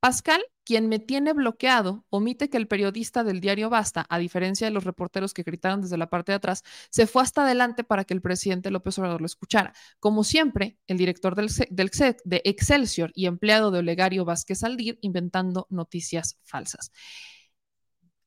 Pascal, 0.00 0.42
quien 0.64 0.88
me 0.88 0.98
tiene 0.98 1.32
bloqueado, 1.32 2.04
omite 2.10 2.48
que 2.48 2.56
el 2.56 2.68
periodista 2.68 3.22
del 3.22 3.40
diario 3.40 3.70
Basta, 3.70 4.06
a 4.08 4.18
diferencia 4.18 4.66
de 4.66 4.70
los 4.70 4.84
reporteros 4.84 5.34
que 5.34 5.42
gritaron 5.42 5.82
desde 5.82 5.98
la 5.98 6.08
parte 6.08 6.32
de 6.32 6.36
atrás, 6.36 6.62
se 6.90 7.06
fue 7.06 7.22
hasta 7.22 7.42
adelante 7.42 7.84
para 7.84 8.04
que 8.04 8.14
el 8.14 8.22
presidente 8.22 8.70
López 8.70 8.98
Obrador 8.98 9.20
lo 9.20 9.26
escuchara. 9.26 9.74
Como 10.00 10.24
siempre, 10.24 10.78
el 10.86 10.96
director 10.98 11.34
del, 11.34 11.50
del 11.70 11.90
de 12.24 12.42
Excelsior 12.44 13.12
y 13.14 13.26
empleado 13.26 13.70
de 13.70 13.80
Olegario 13.80 14.24
Vázquez 14.24 14.64
Aldir 14.64 14.98
inventando 15.02 15.66
noticias 15.70 16.38
falsas. 16.42 16.90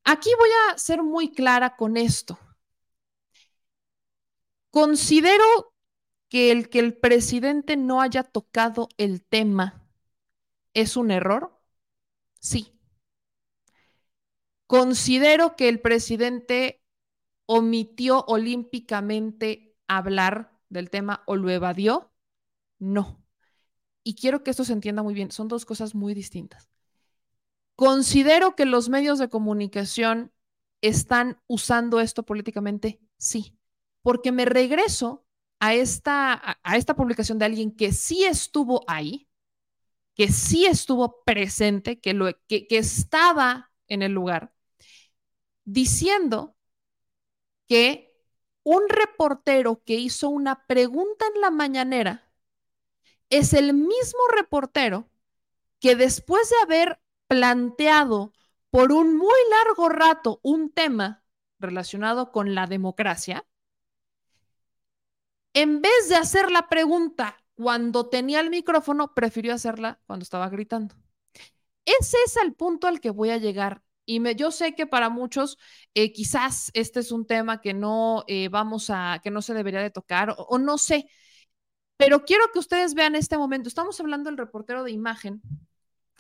Aquí 0.03 0.30
voy 0.39 0.49
a 0.69 0.77
ser 0.77 1.03
muy 1.03 1.31
clara 1.31 1.76
con 1.76 1.97
esto. 1.97 2.39
Considero 4.72 5.73
que 6.30 6.51
el 6.51 6.69
que 6.69 6.80
el 6.80 6.97
presidente 6.97 7.77
no 7.77 8.01
haya 8.01 8.23
tocado 8.23 8.89
el 8.97 9.23
tema 9.23 9.88
es 10.73 10.97
un 10.97 11.11
error? 11.11 11.56
Sí. 12.39 12.73
Considero 14.68 15.55
que 15.55 15.69
el 15.69 15.80
presidente 15.80 16.84
omitió 17.45 18.26
olímpicamente 18.27 19.76
hablar 19.88 20.51
del 20.69 20.89
tema 20.89 21.23
o 21.26 21.35
lo 21.35 21.49
evadió. 21.49 22.11
No. 22.80 23.23
Y 24.03 24.15
quiero 24.15 24.43
que 24.43 24.51
esto 24.51 24.64
se 24.65 24.73
entienda 24.73 25.03
muy 25.03 25.14
bien. 25.14 25.31
Son 25.31 25.47
dos 25.47 25.65
cosas 25.65 25.95
muy 25.95 26.14
distintas. 26.14 26.69
Considero 27.76 28.55
que 28.55 28.65
los 28.65 28.89
medios 28.89 29.19
de 29.19 29.30
comunicación 29.30 30.34
están 30.81 31.41
usando 31.47 31.99
esto 31.99 32.23
políticamente. 32.23 32.99
Sí. 33.18 33.57
Porque 34.01 34.31
me 34.31 34.45
regreso 34.45 35.26
a 35.59 35.73
esta, 35.73 36.59
a 36.64 36.77
esta 36.77 36.95
publicación 36.95 37.39
de 37.39 37.45
alguien 37.45 37.72
que 37.72 37.91
sí 37.91 38.23
estuvo 38.23 38.84
ahí, 38.88 39.27
que 40.18 40.31
sí 40.31 40.65
estuvo 40.65 41.23
presente, 41.23 41.99
que, 41.99 42.65
estaba 42.72 43.72
en 43.88 44.02
el 44.02 44.14
lugar, 44.14 44.52
diciendo 45.64 46.56
que 47.68 48.15
un 48.64 48.89
reportero 48.89 49.84
que 49.85 49.94
hizo 49.94 50.30
una 50.30 50.65
pregunta 50.65 51.26
en 51.34 51.41
la 51.41 51.52
mañanera 51.52 52.34
es 53.30 53.53
el 53.53 53.73
mismo 53.73 54.19
reportero 54.35 55.07
que 55.80 55.95
después 55.95 56.49
de 56.49 56.56
haber 56.64 56.99
planteado 57.27 58.34
por 58.72 58.91
un 58.91 59.15
muy 59.15 59.38
largo 59.52 59.89
rato 59.89 60.39
un 60.41 60.72
tema 60.72 61.23
relacionado 61.60 62.31
con 62.31 62.56
la 62.56 62.65
democracia, 62.65 63.45
en 65.53 65.81
vez 65.81 66.10
de 66.10 66.15
hacer 66.15 66.49
la 66.52 66.69
pregunta 66.69 67.38
cuando 67.57 68.07
tenía 68.07 68.39
el 68.39 68.51
micrófono, 68.51 69.15
prefirió 69.15 69.53
hacerla 69.55 69.99
cuando 70.05 70.23
estaba 70.23 70.47
gritando. 70.49 70.95
Ese 71.85 72.17
es 72.25 72.38
el 72.38 72.53
punto 72.53 72.88
al 72.88 72.99
que 73.01 73.09
voy 73.09 73.31
a 73.31 73.38
llegar 73.38 73.84
Y 74.05 74.19
me, 74.19 74.35
yo 74.35 74.51
sé 74.51 74.75
que 74.75 74.85
para 74.88 75.09
muchos 75.09 75.57
eh, 75.95 76.13
quizás 76.13 76.71
este 76.73 76.99
es 77.01 77.11
un 77.11 77.25
tema 77.27 77.61
que 77.61 77.73
no 77.73 78.23
eh, 78.27 78.49
vamos 78.49 78.89
a, 78.91 79.19
que 79.23 79.31
no 79.31 79.41
se 79.41 79.53
debería 79.55 79.81
de 79.81 79.89
tocar 79.91 80.35
o, 80.38 80.57
no 80.59 80.77
sé, 80.77 81.09
pero 81.97 82.25
quiero 82.25 82.45
que 82.53 82.59
ustedes 82.59 82.93
vean 82.93 83.15
este 83.15 83.38
momento. 83.38 83.69
Estamos 83.69 83.99
hablando 83.99 84.29
del 84.29 84.38
reportero 84.38 84.84
de 84.84 84.91
imagen, 84.91 85.41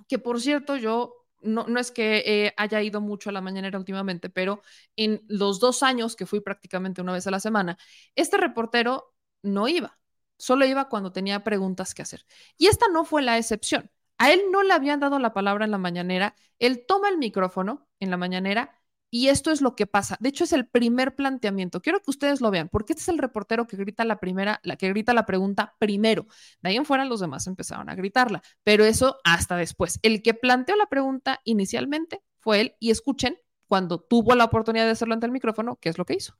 que 0.07 0.19
por 0.19 0.41
cierto 0.41 0.77
yo 0.77 1.13
no, 1.41 1.65
no, 1.67 1.79
es 1.79 1.91
que 1.91 2.23
eh, 2.25 2.53
haya 2.57 2.81
ido 2.81 3.01
mucho 3.01 3.29
a 3.29 3.33
la 3.33 3.41
mañanera 3.41 3.77
últimamente, 3.79 4.29
pero 4.29 4.61
en 4.95 5.23
los 5.27 5.59
dos 5.59 5.83
años 5.83 6.15
que 6.15 6.25
fui 6.25 6.41
prácticamente 6.41 7.01
una 7.01 7.13
vez 7.13 7.27
a 7.27 7.31
la 7.31 7.39
semana, 7.39 7.77
este 8.15 8.37
reportero 8.37 9.13
no 9.43 9.67
iba, 9.67 9.99
solo 10.37 10.65
iba 10.65 10.89
cuando 10.89 11.11
tenía 11.11 11.43
preguntas 11.43 11.93
que 11.93 12.01
hacer. 12.01 12.25
Y 12.57 12.67
esta 12.67 12.87
no 12.91 13.05
fue 13.05 13.21
la 13.21 13.37
excepción. 13.37 13.91
A 14.17 14.31
él 14.31 14.41
no 14.51 14.63
le 14.63 14.73
habían 14.73 14.99
dado 14.99 15.19
la 15.19 15.33
palabra 15.33 15.65
en 15.65 15.71
la 15.71 15.77
mañanera, 15.77 16.35
él 16.59 16.85
toma 16.87 17.09
el 17.09 17.17
micrófono 17.17 17.87
en 17.99 18.09
la 18.09 18.17
mañanera 18.17 18.77
y 19.09 19.29
esto 19.29 19.51
es 19.51 19.61
lo 19.61 19.75
que 19.75 19.87
pasa. 19.87 20.17
De 20.19 20.29
hecho, 20.29 20.43
es 20.43 20.51
el 20.53 20.67
primer 20.67 21.15
planteamiento. 21.15 21.81
Quiero 21.81 22.01
que 22.01 22.11
ustedes 22.11 22.41
lo 22.41 22.51
vean, 22.51 22.67
porque 22.67 22.93
este 22.93 23.03
es 23.03 23.07
el 23.09 23.17
reportero 23.17 23.65
que 23.65 23.77
grita 23.77 24.03
la 24.03 24.19
primera, 24.19 24.59
la 24.63 24.75
que 24.75 24.89
grita 24.89 25.13
la 25.13 25.25
pregunta 25.25 25.75
primero. 25.79 26.25
De 26.61 26.69
ahí 26.69 26.75
en 26.75 26.85
fuera 26.85 27.05
los 27.05 27.21
demás 27.21 27.47
empezaron 27.47 27.89
a 27.89 27.95
gritarla, 27.95 28.41
pero 28.63 28.83
eso 28.83 29.17
hasta 29.23 29.55
después. 29.55 29.99
El 30.01 30.21
que 30.21 30.33
planteó 30.33 30.75
la 30.75 30.87
pregunta 30.87 31.39
inicialmente 31.45 32.21
fue 32.39 32.61
él 32.61 32.75
y 32.79 32.91
escuchen 32.91 33.37
cuando 33.67 33.99
tuvo 33.99 34.35
la 34.35 34.45
oportunidad 34.45 34.85
de 34.85 34.91
hacerlo 34.91 35.13
ante 35.13 35.25
el 35.25 35.31
micrófono, 35.31 35.77
qué 35.77 35.89
es 35.89 35.97
lo 35.97 36.05
que 36.05 36.15
hizo. 36.15 36.33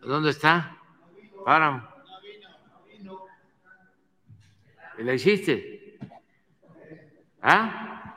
¿Dónde 0.00 0.30
está? 0.30 0.78
Páramo. 1.44 1.91
¿La 5.04 5.14
hiciste? 5.14 5.98
¿Ah? 7.40 8.16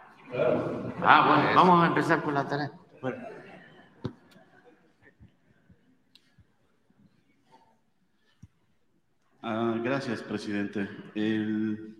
Ah, 1.02 1.26
bueno, 1.28 1.56
vamos 1.56 1.84
a 1.84 1.88
empezar 1.88 2.22
con 2.22 2.36
la 2.36 2.48
tarea. 2.48 2.72
Bueno. 3.02 3.18
Ah, 9.42 9.76
gracias, 9.84 10.22
presidente. 10.22 10.88
El... 11.16 11.96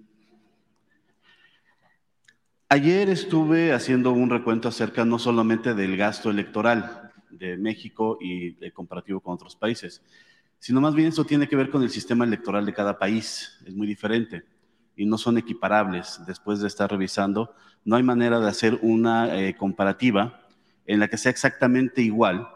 Ayer 2.70 3.10
estuve 3.10 3.74
haciendo 3.74 4.12
un 4.12 4.30
recuento 4.30 4.68
acerca 4.68 5.04
no 5.04 5.18
solamente 5.18 5.74
del 5.74 5.98
gasto 5.98 6.30
electoral 6.30 7.12
de 7.32 7.58
México 7.58 8.20
y 8.22 8.64
el 8.64 8.74
comparativo 8.74 9.20
con 9.20 9.34
otros 9.34 9.56
países, 9.56 10.04
sino 10.60 10.80
más 10.80 10.94
bien 10.94 11.08
eso 11.08 11.26
tiene 11.26 11.48
que 11.48 11.56
ver 11.56 11.72
con 11.72 11.82
el 11.82 11.90
sistema 11.90 12.26
electoral 12.26 12.66
de 12.66 12.74
cada 12.74 13.00
país. 13.00 13.60
Es 13.66 13.74
muy 13.74 13.88
diferente 13.88 14.55
y 14.96 15.06
no 15.06 15.18
son 15.18 15.38
equiparables. 15.38 16.22
Después 16.26 16.60
de 16.60 16.68
estar 16.68 16.90
revisando, 16.90 17.54
no 17.84 17.96
hay 17.96 18.04
manera 18.04 18.40
de 18.40 18.50
hacer 18.50 18.80
una 18.82 19.40
eh, 19.40 19.56
comparativa 19.56 20.48
en 20.86 21.00
la 21.00 21.08
que 21.08 21.18
sea 21.18 21.32
exactamente 21.32 22.02
igual 22.02 22.48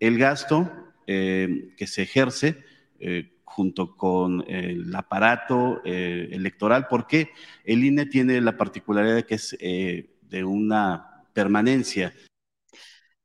el 0.00 0.18
gasto 0.18 0.70
eh, 1.06 1.74
que 1.76 1.86
se 1.86 2.02
ejerce 2.02 2.64
eh, 2.98 3.32
junto 3.44 3.96
con 3.96 4.44
el 4.48 4.94
aparato 4.94 5.80
electoral, 5.84 6.88
porque 6.88 7.30
el 7.64 7.84
INE 7.84 8.06
tiene 8.06 8.40
la 8.40 8.56
particularidad 8.56 9.14
de 9.14 9.26
que 9.26 9.36
es 9.36 9.56
de 9.60 10.44
una 10.44 11.22
permanencia 11.32 12.12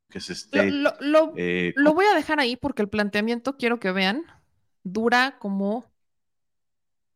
que 0.08 0.20
se 0.20 0.34
esté... 0.34 0.70
Lo, 0.70 0.94
lo, 1.00 1.34
lo 1.34 1.94
voy 1.94 2.04
a 2.06 2.14
dejar 2.14 2.38
ahí 2.38 2.54
porque 2.54 2.82
el 2.82 2.88
planteamiento, 2.88 3.56
quiero 3.56 3.80
que 3.80 3.90
vean, 3.90 4.22
dura 4.84 5.36
como 5.40 5.90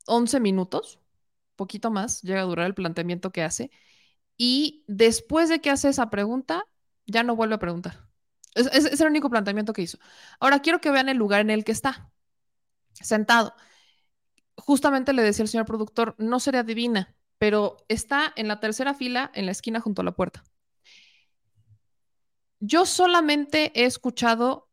11 0.06 0.40
minutos, 0.40 0.98
poquito 1.56 1.90
más, 1.90 2.22
llega 2.22 2.40
a 2.40 2.44
durar 2.44 2.66
el 2.66 2.74
planteamiento 2.74 3.31
que 3.31 3.43
hace, 3.43 3.70
y 4.36 4.85
después 4.89 5.48
de 5.48 5.60
que 5.60 5.70
hace 5.70 5.89
esa 5.89 6.10
pregunta, 6.10 6.66
ya 7.06 7.22
no 7.22 7.36
vuelve 7.36 7.55
a 7.55 7.59
preguntar. 7.59 8.09
Es, 8.55 8.66
es, 8.72 8.85
es, 8.86 9.01
el 9.01 9.09
único 9.09 9.31
planteamiento 9.31 9.72
que 9.72 9.82
hizo. 9.82 9.98
Ahora 10.40 10.60
quiero 10.60 10.81
que 10.81 10.90
vean 10.90 11.09
el 11.09 11.16
lugar 11.16 11.40
en 11.40 11.51
el 11.51 11.64
que 11.64 11.72
está, 11.72 12.10
sentado. 12.93 13.55
Justamente 14.56 15.12
le 15.12 15.22
decía 15.22 15.43
el 15.43 15.48
señor 15.48 15.66
productor, 15.66 16.14
no 16.18 16.40
sería 16.40 16.62
divina, 16.62 17.14
pero 17.39 17.76
está 17.89 18.32
en 18.36 18.48
la 18.48 18.60
tercera 18.60 18.94
fila, 18.94 19.31
en 19.35 19.47
la 19.47 19.52
esquina 19.52 19.81
junto 19.81 20.02
a 20.02 20.05
la 20.05 20.12
puerta. 20.12 20.44
Yo 22.60 22.86
solamente 22.86 23.72
he 23.74 23.85
escuchado 23.85 24.70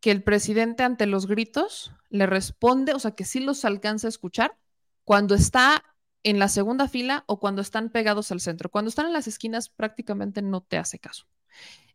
que 0.00 0.10
el 0.10 0.22
presidente 0.22 0.82
ante 0.82 1.06
los 1.06 1.26
gritos 1.26 1.92
le 2.08 2.26
responde, 2.26 2.92
o 2.92 2.98
sea, 2.98 3.12
que 3.12 3.24
sí 3.24 3.40
los 3.40 3.64
alcanza 3.64 4.08
a 4.08 4.10
escuchar 4.10 4.58
cuando 5.04 5.34
está 5.34 5.84
en 6.22 6.38
la 6.38 6.48
segunda 6.48 6.88
fila 6.88 7.24
o 7.26 7.40
cuando 7.40 7.62
están 7.62 7.90
pegados 7.90 8.30
al 8.32 8.40
centro. 8.40 8.70
Cuando 8.70 8.88
están 8.88 9.06
en 9.06 9.12
las 9.12 9.26
esquinas 9.26 9.68
prácticamente 9.68 10.42
no 10.42 10.60
te 10.60 10.78
hace 10.78 10.98
caso. 10.98 11.26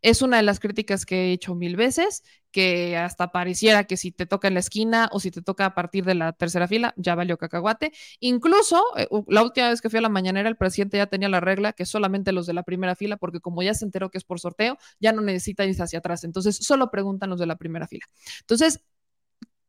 Es 0.02 0.22
una 0.22 0.38
de 0.38 0.43
las 0.43 0.60
críticas 0.60 1.03
que 1.06 1.30
he 1.30 1.31
hecho 1.31 1.56
mil 1.56 1.76
veces, 1.76 2.23
que 2.52 2.95
hasta 2.95 3.31
pareciera 3.31 3.85
que 3.85 3.97
si 3.97 4.11
te 4.11 4.27
toca 4.27 4.47
en 4.47 4.53
la 4.53 4.60
esquina 4.60 5.10
o 5.11 5.19
si 5.19 5.31
te 5.31 5.41
toca 5.41 5.65
a 5.65 5.73
partir 5.73 6.06
de 6.06 6.14
la 6.14 6.31
tercera 6.34 6.68
fila, 6.68 6.93
ya 6.95 7.15
valió 7.15 7.38
cacahuate. 7.38 7.91
Incluso 8.19 8.84
eh, 8.97 9.07
la 9.27 9.41
última 9.41 9.69
vez 9.69 9.81
que 9.81 9.89
fui 9.89 9.97
a 9.97 10.02
la 10.02 10.10
mañanera, 10.10 10.47
el 10.47 10.57
presidente 10.57 10.97
ya 10.97 11.07
tenía 11.07 11.27
la 11.27 11.39
regla 11.39 11.73
que 11.73 11.85
solamente 11.85 12.34
los 12.34 12.45
de 12.45 12.53
la 12.53 12.61
primera 12.61 12.95
fila, 12.95 13.18
porque 13.18 13.39
como 13.39 13.64
ya 13.64 13.73
se 13.73 13.84
enteró 13.84 14.11
que 14.11 14.19
es 14.19 14.23
por 14.23 14.39
sorteo, 14.39 14.77
ya 14.99 15.11
no 15.11 15.22
necesita 15.22 15.65
irse 15.65 15.81
hacia 15.81 15.99
atrás. 15.99 16.23
Entonces, 16.23 16.57
solo 16.57 16.91
preguntan 16.91 17.31
los 17.31 17.39
de 17.39 17.47
la 17.47 17.56
primera 17.56 17.88
fila. 17.88 18.06
Entonces, 18.41 18.81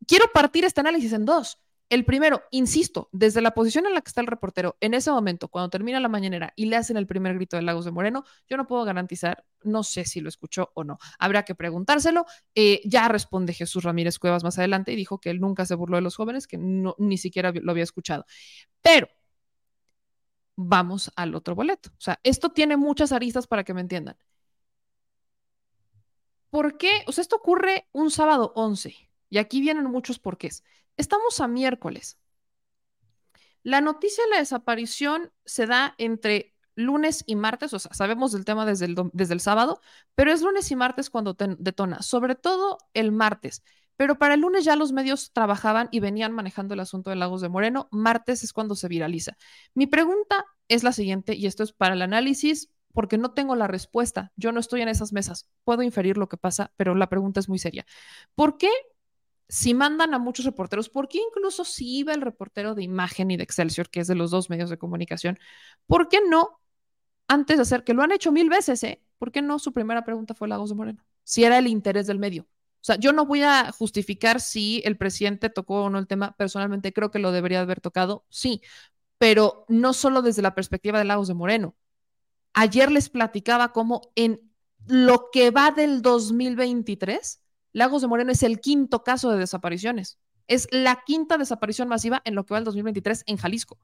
quiero 0.06 0.26
partir 0.32 0.64
este 0.64 0.80
análisis 0.80 1.12
en 1.12 1.24
dos. 1.24 1.58
El 1.88 2.04
primero, 2.04 2.42
insisto, 2.50 3.08
desde 3.12 3.40
la 3.40 3.52
posición 3.52 3.86
en 3.86 3.94
la 3.94 4.00
que 4.00 4.08
está 4.08 4.20
el 4.20 4.26
reportero, 4.26 4.76
en 4.80 4.92
ese 4.92 5.10
momento, 5.12 5.48
cuando 5.48 5.70
termina 5.70 6.00
la 6.00 6.08
mañanera 6.08 6.52
y 6.56 6.66
le 6.66 6.76
hacen 6.76 6.96
el 6.96 7.06
primer 7.06 7.34
grito 7.34 7.56
de 7.56 7.62
Lagos 7.62 7.84
de 7.84 7.92
Moreno, 7.92 8.24
yo 8.48 8.56
no 8.56 8.66
puedo 8.66 8.84
garantizar, 8.84 9.44
no 9.62 9.84
sé 9.84 10.04
si 10.04 10.20
lo 10.20 10.28
escuchó 10.28 10.72
o 10.74 10.82
no. 10.82 10.98
Habrá 11.18 11.44
que 11.44 11.54
preguntárselo. 11.54 12.26
Eh, 12.56 12.80
ya 12.84 13.06
responde 13.06 13.52
Jesús 13.52 13.84
Ramírez 13.84 14.18
Cuevas 14.18 14.42
más 14.42 14.58
adelante 14.58 14.92
y 14.92 14.96
dijo 14.96 15.20
que 15.20 15.30
él 15.30 15.40
nunca 15.40 15.64
se 15.64 15.76
burló 15.76 15.96
de 15.96 16.02
los 16.02 16.16
jóvenes, 16.16 16.48
que 16.48 16.58
ni 16.58 17.18
siquiera 17.18 17.52
lo 17.52 17.70
había 17.70 17.84
escuchado. 17.84 18.26
Pero 18.82 19.08
vamos 20.56 21.12
al 21.16 21.34
otro 21.34 21.54
boleto. 21.54 21.90
O 21.90 22.00
sea, 22.00 22.18
esto 22.24 22.50
tiene 22.50 22.76
muchas 22.76 23.12
aristas 23.12 23.46
para 23.46 23.64
que 23.64 23.74
me 23.74 23.80
entiendan. 23.82 24.16
¿Por 26.50 26.78
qué? 26.78 27.04
O 27.06 27.12
sea, 27.12 27.22
esto 27.22 27.36
ocurre 27.36 27.88
un 27.92 28.10
sábado 28.10 28.52
11 28.56 28.96
y 29.28 29.38
aquí 29.38 29.60
vienen 29.60 29.84
muchos 29.84 30.18
porqués. 30.18 30.64
Estamos 30.96 31.40
a 31.40 31.48
miércoles. 31.48 32.18
La 33.62 33.80
noticia 33.80 34.24
de 34.24 34.30
la 34.30 34.38
desaparición 34.38 35.32
se 35.44 35.66
da 35.66 35.94
entre 35.98 36.54
lunes 36.76 37.24
y 37.26 37.36
martes, 37.36 37.72
o 37.72 37.78
sea, 37.78 37.92
sabemos 37.94 38.32
del 38.32 38.44
tema 38.44 38.66
desde 38.66 38.84
el, 38.84 38.94
desde 39.12 39.34
el 39.34 39.40
sábado, 39.40 39.80
pero 40.14 40.30
es 40.30 40.42
lunes 40.42 40.70
y 40.70 40.76
martes 40.76 41.10
cuando 41.10 41.34
detona, 41.34 42.02
sobre 42.02 42.34
todo 42.34 42.78
el 42.94 43.12
martes. 43.12 43.62
Pero 43.96 44.18
para 44.18 44.34
el 44.34 44.40
lunes 44.40 44.64
ya 44.64 44.76
los 44.76 44.92
medios 44.92 45.32
trabajaban 45.32 45.88
y 45.90 46.00
venían 46.00 46.32
manejando 46.32 46.74
el 46.74 46.80
asunto 46.80 47.10
de 47.10 47.16
Lagos 47.16 47.40
de 47.40 47.48
Moreno. 47.48 47.88
Martes 47.90 48.44
es 48.44 48.52
cuando 48.52 48.74
se 48.74 48.88
viraliza. 48.88 49.36
Mi 49.74 49.86
pregunta 49.86 50.44
es 50.68 50.84
la 50.84 50.92
siguiente, 50.92 51.34
y 51.34 51.46
esto 51.46 51.62
es 51.62 51.72
para 51.72 51.94
el 51.94 52.02
análisis, 52.02 52.70
porque 52.92 53.18
no 53.18 53.32
tengo 53.32 53.56
la 53.56 53.68
respuesta. 53.68 54.32
Yo 54.36 54.52
no 54.52 54.60
estoy 54.60 54.82
en 54.82 54.88
esas 54.88 55.12
mesas. 55.12 55.48
Puedo 55.64 55.82
inferir 55.82 56.18
lo 56.18 56.28
que 56.28 56.36
pasa, 56.36 56.72
pero 56.76 56.94
la 56.94 57.08
pregunta 57.08 57.40
es 57.40 57.48
muy 57.48 57.58
seria. 57.58 57.86
¿Por 58.34 58.58
qué 58.58 58.70
si 59.48 59.74
mandan 59.74 60.14
a 60.14 60.18
muchos 60.18 60.44
reporteros, 60.44 60.88
¿por 60.88 61.08
qué 61.08 61.18
incluso 61.18 61.64
si 61.64 61.98
iba 61.98 62.12
el 62.12 62.20
reportero 62.20 62.74
de 62.74 62.82
imagen 62.82 63.30
y 63.30 63.36
de 63.36 63.44
Excelsior, 63.44 63.90
que 63.90 64.00
es 64.00 64.08
de 64.08 64.14
los 64.14 64.30
dos 64.30 64.50
medios 64.50 64.70
de 64.70 64.78
comunicación, 64.78 65.38
¿por 65.86 66.08
qué 66.08 66.20
no, 66.28 66.60
antes 67.28 67.56
de 67.56 67.62
hacer, 67.62 67.84
que 67.84 67.94
lo 67.94 68.02
han 68.02 68.12
hecho 68.12 68.32
mil 68.32 68.48
veces, 68.48 68.82
¿eh? 68.82 69.02
¿Por 69.18 69.32
qué 69.32 69.42
no 69.42 69.58
su 69.58 69.72
primera 69.72 70.04
pregunta 70.04 70.34
fue 70.34 70.48
Lagos 70.48 70.70
de 70.70 70.76
Moreno? 70.76 71.04
Si 71.22 71.44
era 71.44 71.58
el 71.58 71.66
interés 71.66 72.06
del 72.06 72.18
medio. 72.18 72.42
O 72.44 72.84
sea, 72.86 72.96
yo 72.96 73.12
no 73.12 73.26
voy 73.26 73.42
a 73.42 73.72
justificar 73.72 74.40
si 74.40 74.82
el 74.84 74.96
presidente 74.96 75.50
tocó 75.50 75.84
o 75.84 75.90
no 75.90 75.98
el 75.98 76.06
tema, 76.06 76.36
personalmente 76.36 76.92
creo 76.92 77.10
que 77.10 77.18
lo 77.18 77.32
debería 77.32 77.60
haber 77.60 77.80
tocado, 77.80 78.24
sí, 78.28 78.62
pero 79.18 79.64
no 79.68 79.92
solo 79.92 80.22
desde 80.22 80.42
la 80.42 80.54
perspectiva 80.54 80.98
de 80.98 81.04
Lagos 81.04 81.28
de 81.28 81.34
Moreno. 81.34 81.74
Ayer 82.52 82.90
les 82.92 83.08
platicaba 83.08 83.72
cómo 83.72 84.12
en 84.14 84.40
lo 84.86 85.30
que 85.32 85.50
va 85.50 85.72
del 85.72 86.00
2023, 86.02 87.42
Lagos 87.76 88.00
de 88.00 88.08
Moreno 88.08 88.32
es 88.32 88.42
el 88.42 88.58
quinto 88.58 89.04
caso 89.04 89.30
de 89.30 89.38
desapariciones. 89.38 90.18
Es 90.46 90.66
la 90.70 91.02
quinta 91.04 91.36
desaparición 91.36 91.88
masiva 91.88 92.22
en 92.24 92.34
lo 92.34 92.46
que 92.46 92.54
va 92.54 92.58
el 92.58 92.64
2023 92.64 93.24
en 93.26 93.36
Jalisco. 93.36 93.76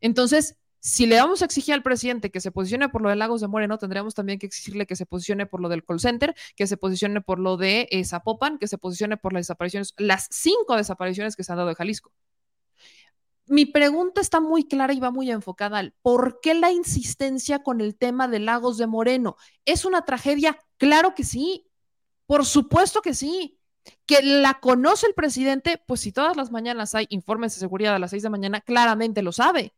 Entonces, 0.00 0.58
si 0.78 1.06
le 1.06 1.16
vamos 1.16 1.42
a 1.42 1.46
exigir 1.46 1.74
al 1.74 1.82
presidente 1.82 2.30
que 2.30 2.40
se 2.40 2.52
posicione 2.52 2.88
por 2.88 3.02
lo 3.02 3.08
de 3.08 3.16
Lagos 3.16 3.40
de 3.40 3.48
Moreno, 3.48 3.78
tendríamos 3.78 4.14
también 4.14 4.38
que 4.38 4.46
exigirle 4.46 4.86
que 4.86 4.94
se 4.94 5.06
posicione 5.06 5.46
por 5.46 5.60
lo 5.60 5.68
del 5.68 5.84
call 5.84 5.98
center, 5.98 6.36
que 6.54 6.68
se 6.68 6.76
posicione 6.76 7.20
por 7.20 7.40
lo 7.40 7.56
de 7.56 7.88
eh, 7.90 8.04
Zapopan, 8.04 8.58
que 8.58 8.68
se 8.68 8.78
posicione 8.78 9.16
por 9.16 9.32
las 9.32 9.40
desapariciones, 9.40 9.92
las 9.96 10.28
cinco 10.30 10.76
desapariciones 10.76 11.34
que 11.34 11.42
se 11.42 11.50
han 11.50 11.56
dado 11.56 11.70
de 11.70 11.74
Jalisco. 11.74 12.12
Mi 13.46 13.66
pregunta 13.66 14.20
está 14.20 14.40
muy 14.40 14.68
clara 14.68 14.92
y 14.92 15.00
va 15.00 15.10
muy 15.10 15.32
enfocada 15.32 15.78
al 15.78 15.94
por 16.00 16.38
qué 16.40 16.54
la 16.54 16.70
insistencia 16.70 17.64
con 17.64 17.80
el 17.80 17.96
tema 17.96 18.28
de 18.28 18.38
Lagos 18.38 18.78
de 18.78 18.86
Moreno. 18.86 19.34
¿Es 19.64 19.84
una 19.84 20.04
tragedia? 20.04 20.60
Claro 20.76 21.16
que 21.16 21.24
sí, 21.24 21.71
por 22.32 22.46
supuesto 22.46 23.02
que 23.02 23.12
sí. 23.12 23.58
Que 24.06 24.22
la 24.22 24.58
conoce 24.58 25.06
el 25.06 25.12
presidente, 25.12 25.82
pues 25.86 26.00
si 26.00 26.12
todas 26.12 26.34
las 26.34 26.50
mañanas 26.50 26.94
hay 26.94 27.06
informes 27.10 27.52
de 27.52 27.60
seguridad 27.60 27.94
a 27.94 27.98
las 27.98 28.08
seis 28.08 28.22
de 28.22 28.28
la 28.28 28.30
mañana, 28.30 28.62
claramente 28.62 29.20
lo 29.20 29.32
sabe. 29.32 29.74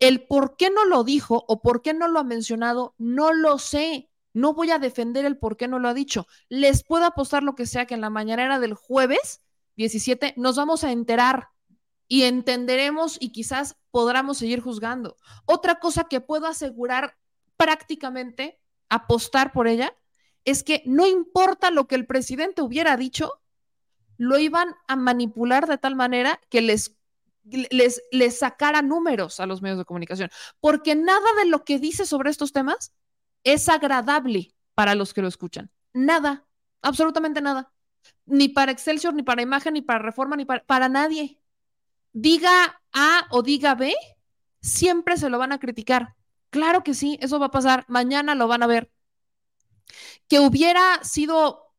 El 0.00 0.26
por 0.26 0.56
qué 0.56 0.70
no 0.70 0.84
lo 0.84 1.04
dijo 1.04 1.44
o 1.46 1.62
por 1.62 1.82
qué 1.82 1.94
no 1.94 2.08
lo 2.08 2.18
ha 2.18 2.24
mencionado, 2.24 2.96
no 2.98 3.32
lo 3.32 3.60
sé. 3.60 4.10
No 4.32 4.54
voy 4.54 4.72
a 4.72 4.80
defender 4.80 5.24
el 5.24 5.38
por 5.38 5.56
qué 5.56 5.68
no 5.68 5.78
lo 5.78 5.86
ha 5.86 5.94
dicho. 5.94 6.26
Les 6.48 6.82
puedo 6.82 7.04
apostar 7.04 7.44
lo 7.44 7.54
que 7.54 7.66
sea 7.66 7.86
que 7.86 7.94
en 7.94 8.00
la 8.00 8.10
mañanera 8.10 8.58
del 8.58 8.74
jueves 8.74 9.40
17 9.76 10.34
nos 10.36 10.56
vamos 10.56 10.82
a 10.82 10.90
enterar 10.90 11.50
y 12.08 12.24
entenderemos 12.24 13.18
y 13.20 13.30
quizás 13.30 13.76
podamos 13.92 14.38
seguir 14.38 14.60
juzgando. 14.60 15.16
Otra 15.44 15.78
cosa 15.78 16.08
que 16.10 16.20
puedo 16.20 16.48
asegurar 16.48 17.16
prácticamente, 17.56 18.58
apostar 18.88 19.52
por 19.52 19.68
ella, 19.68 19.94
es 20.44 20.62
que 20.62 20.82
no 20.86 21.06
importa 21.06 21.70
lo 21.70 21.86
que 21.86 21.94
el 21.94 22.06
presidente 22.06 22.62
hubiera 22.62 22.96
dicho, 22.96 23.32
lo 24.16 24.38
iban 24.38 24.74
a 24.86 24.96
manipular 24.96 25.66
de 25.66 25.78
tal 25.78 25.96
manera 25.96 26.40
que 26.48 26.60
les, 26.60 26.96
les, 27.44 28.02
les 28.10 28.38
sacara 28.38 28.82
números 28.82 29.40
a 29.40 29.46
los 29.46 29.62
medios 29.62 29.78
de 29.78 29.84
comunicación, 29.84 30.30
porque 30.60 30.94
nada 30.94 31.26
de 31.38 31.46
lo 31.46 31.64
que 31.64 31.78
dice 31.78 32.06
sobre 32.06 32.30
estos 32.30 32.52
temas 32.52 32.92
es 33.42 33.68
agradable 33.68 34.54
para 34.74 34.94
los 34.94 35.14
que 35.14 35.22
lo 35.22 35.28
escuchan. 35.28 35.70
Nada, 35.92 36.46
absolutamente 36.82 37.40
nada. 37.40 37.72
Ni 38.26 38.48
para 38.48 38.72
Excelsior, 38.72 39.14
ni 39.14 39.22
para 39.22 39.42
Imagen, 39.42 39.74
ni 39.74 39.82
para 39.82 40.00
Reforma, 40.00 40.36
ni 40.36 40.44
para, 40.44 40.64
para 40.64 40.88
nadie. 40.88 41.40
Diga 42.12 42.80
A 42.92 43.26
o 43.30 43.42
diga 43.42 43.74
B, 43.74 43.94
siempre 44.60 45.16
se 45.16 45.28
lo 45.28 45.38
van 45.38 45.52
a 45.52 45.58
criticar. 45.58 46.14
Claro 46.50 46.82
que 46.82 46.94
sí, 46.94 47.18
eso 47.20 47.38
va 47.38 47.46
a 47.46 47.50
pasar. 47.50 47.84
Mañana 47.88 48.34
lo 48.34 48.46
van 48.46 48.62
a 48.62 48.66
ver. 48.66 48.90
Que 50.34 50.40
hubiera 50.40 50.98
sido 51.04 51.72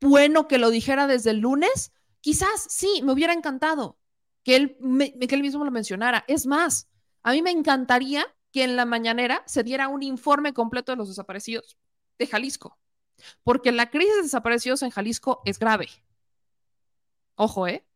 bueno 0.00 0.48
que 0.48 0.58
lo 0.58 0.70
dijera 0.70 1.06
desde 1.06 1.30
el 1.30 1.38
lunes, 1.38 1.92
quizás 2.20 2.66
sí, 2.68 3.02
me 3.04 3.12
hubiera 3.12 3.32
encantado 3.32 4.00
que 4.42 4.56
él, 4.56 4.76
que 5.28 5.32
él 5.36 5.42
mismo 5.42 5.64
lo 5.64 5.70
mencionara. 5.70 6.24
Es 6.26 6.44
más, 6.44 6.88
a 7.22 7.30
mí 7.30 7.40
me 7.40 7.52
encantaría 7.52 8.26
que 8.50 8.64
en 8.64 8.74
la 8.74 8.84
mañanera 8.84 9.44
se 9.46 9.62
diera 9.62 9.86
un 9.86 10.02
informe 10.02 10.52
completo 10.52 10.90
de 10.90 10.96
los 10.96 11.06
desaparecidos 11.06 11.78
de 12.18 12.26
Jalisco, 12.26 12.80
porque 13.44 13.70
la 13.70 13.90
crisis 13.90 14.16
de 14.16 14.22
desaparecidos 14.22 14.82
en 14.82 14.90
Jalisco 14.90 15.40
es 15.44 15.60
grave. 15.60 15.88
Ojo, 17.36 17.68
¿eh? 17.68 17.86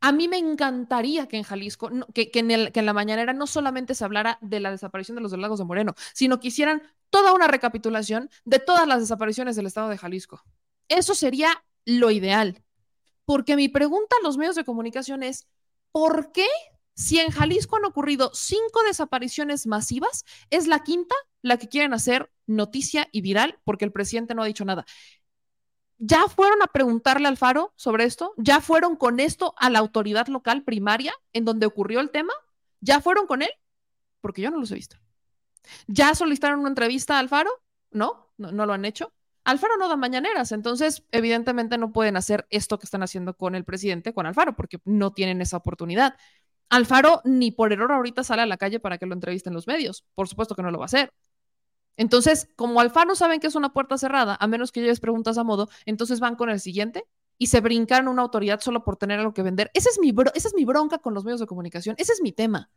A 0.00 0.12
mí 0.12 0.28
me 0.28 0.38
encantaría 0.38 1.28
que 1.28 1.36
en 1.36 1.42
Jalisco, 1.42 1.90
que, 2.12 2.30
en 2.34 2.86
la 2.86 2.92
mañanera 2.92 3.32
no 3.32 3.46
solamente 3.46 3.94
se 3.94 4.04
hablara 4.04 4.38
de 4.40 4.60
la 4.60 4.70
desaparición 4.70 5.16
de 5.16 5.22
los 5.22 5.32
lagos 5.32 5.58
de 5.58 5.64
Moreno, 5.64 5.94
sino 6.12 6.40
que 6.40 6.48
hicieran 6.48 6.82
toda 7.10 7.32
una 7.32 7.46
recapitulación 7.46 8.30
de 8.44 8.58
todas 8.58 8.86
las 8.86 9.00
desapariciones 9.00 9.56
del 9.56 9.66
estado 9.66 9.88
de 9.88 9.98
Jalisco. 9.98 10.42
Eso 10.88 11.14
sería 11.14 11.64
lo 11.84 12.10
ideal. 12.10 12.62
Porque 13.24 13.56
mi 13.56 13.68
pregunta 13.68 14.16
a 14.20 14.24
los 14.24 14.36
medios 14.36 14.56
de 14.56 14.64
comunicación 14.64 15.22
es, 15.22 15.46
¿por 15.92 16.32
qué 16.32 16.46
si 16.94 17.18
en 17.18 17.30
Jalisco 17.30 17.76
han 17.76 17.84
ocurrido 17.84 18.30
cinco 18.34 18.82
desapariciones 18.86 19.66
masivas, 19.66 20.24
es 20.50 20.66
la 20.66 20.80
quinta 20.80 21.14
la 21.42 21.58
que 21.58 21.68
quieren 21.68 21.92
hacer 21.92 22.30
noticia 22.46 23.08
y 23.12 23.20
viral 23.20 23.58
porque 23.64 23.84
el 23.84 23.92
presidente 23.92 24.34
no 24.34 24.42
ha 24.42 24.46
dicho 24.46 24.64
nada. 24.64 24.86
¿Ya 25.98 26.28
fueron 26.28 26.62
a 26.62 26.66
preguntarle 26.66 27.28
al 27.28 27.36
Faro 27.36 27.72
sobre 27.76 28.04
esto? 28.04 28.34
¿Ya 28.36 28.60
fueron 28.60 28.96
con 28.96 29.20
esto 29.20 29.54
a 29.58 29.70
la 29.70 29.78
autoridad 29.78 30.26
local 30.28 30.64
primaria 30.64 31.14
en 31.32 31.44
donde 31.44 31.66
ocurrió 31.66 32.00
el 32.00 32.10
tema? 32.10 32.32
¿Ya 32.80 33.00
fueron 33.00 33.26
con 33.26 33.42
él? 33.42 33.50
Porque 34.20 34.42
yo 34.42 34.50
no 34.50 34.58
los 34.58 34.70
he 34.70 34.74
visto. 34.74 34.96
¿Ya 35.86 36.14
solicitaron 36.14 36.60
una 36.60 36.68
entrevista 36.68 37.18
al 37.18 37.28
Faro? 37.28 37.50
No, 37.90 38.32
no, 38.36 38.52
no 38.52 38.66
lo 38.66 38.72
han 38.72 38.84
hecho. 38.84 39.12
Alfaro 39.44 39.76
no 39.76 39.88
da 39.88 39.96
mañaneras, 39.96 40.52
entonces 40.52 41.04
evidentemente 41.12 41.76
no 41.76 41.92
pueden 41.92 42.16
hacer 42.16 42.46
esto 42.50 42.78
que 42.78 42.86
están 42.86 43.02
haciendo 43.02 43.36
con 43.36 43.54
el 43.54 43.64
presidente, 43.64 44.14
con 44.14 44.26
Alfaro, 44.26 44.56
porque 44.56 44.78
no 44.84 45.12
tienen 45.12 45.42
esa 45.42 45.58
oportunidad. 45.58 46.16
Alfaro 46.70 47.20
ni 47.24 47.50
por 47.50 47.72
error 47.72 47.92
ahorita 47.92 48.24
sale 48.24 48.42
a 48.42 48.46
la 48.46 48.56
calle 48.56 48.80
para 48.80 48.96
que 48.98 49.06
lo 49.06 49.14
entrevisten 49.14 49.52
los 49.52 49.66
medios. 49.66 50.04
Por 50.14 50.28
supuesto 50.28 50.54
que 50.54 50.62
no 50.62 50.70
lo 50.70 50.78
va 50.78 50.84
a 50.84 50.86
hacer. 50.86 51.12
Entonces, 51.96 52.48
como 52.56 52.80
Alfaro 52.80 53.14
saben 53.14 53.40
que 53.40 53.46
es 53.46 53.54
una 53.54 53.72
puerta 53.72 53.98
cerrada, 53.98 54.36
a 54.40 54.46
menos 54.46 54.72
que 54.72 54.80
lleves 54.80 55.00
preguntas 55.00 55.38
a 55.38 55.44
modo, 55.44 55.68
entonces 55.86 56.20
van 56.20 56.36
con 56.36 56.50
el 56.50 56.60
siguiente 56.60 57.06
y 57.38 57.48
se 57.48 57.60
brincan 57.60 58.08
una 58.08 58.22
autoridad 58.22 58.60
solo 58.60 58.84
por 58.84 58.96
tener 58.96 59.20
algo 59.20 59.34
que 59.34 59.42
vender. 59.42 59.70
Esa 59.74 59.90
es 59.90 59.98
mi, 60.00 60.14
esa 60.34 60.48
es 60.48 60.54
mi 60.54 60.64
bronca 60.64 60.98
con 60.98 61.14
los 61.14 61.24
medios 61.24 61.40
de 61.40 61.46
comunicación. 61.46 61.96
Ese 61.98 62.12
es 62.12 62.20
mi 62.22 62.32
tema. 62.32 62.70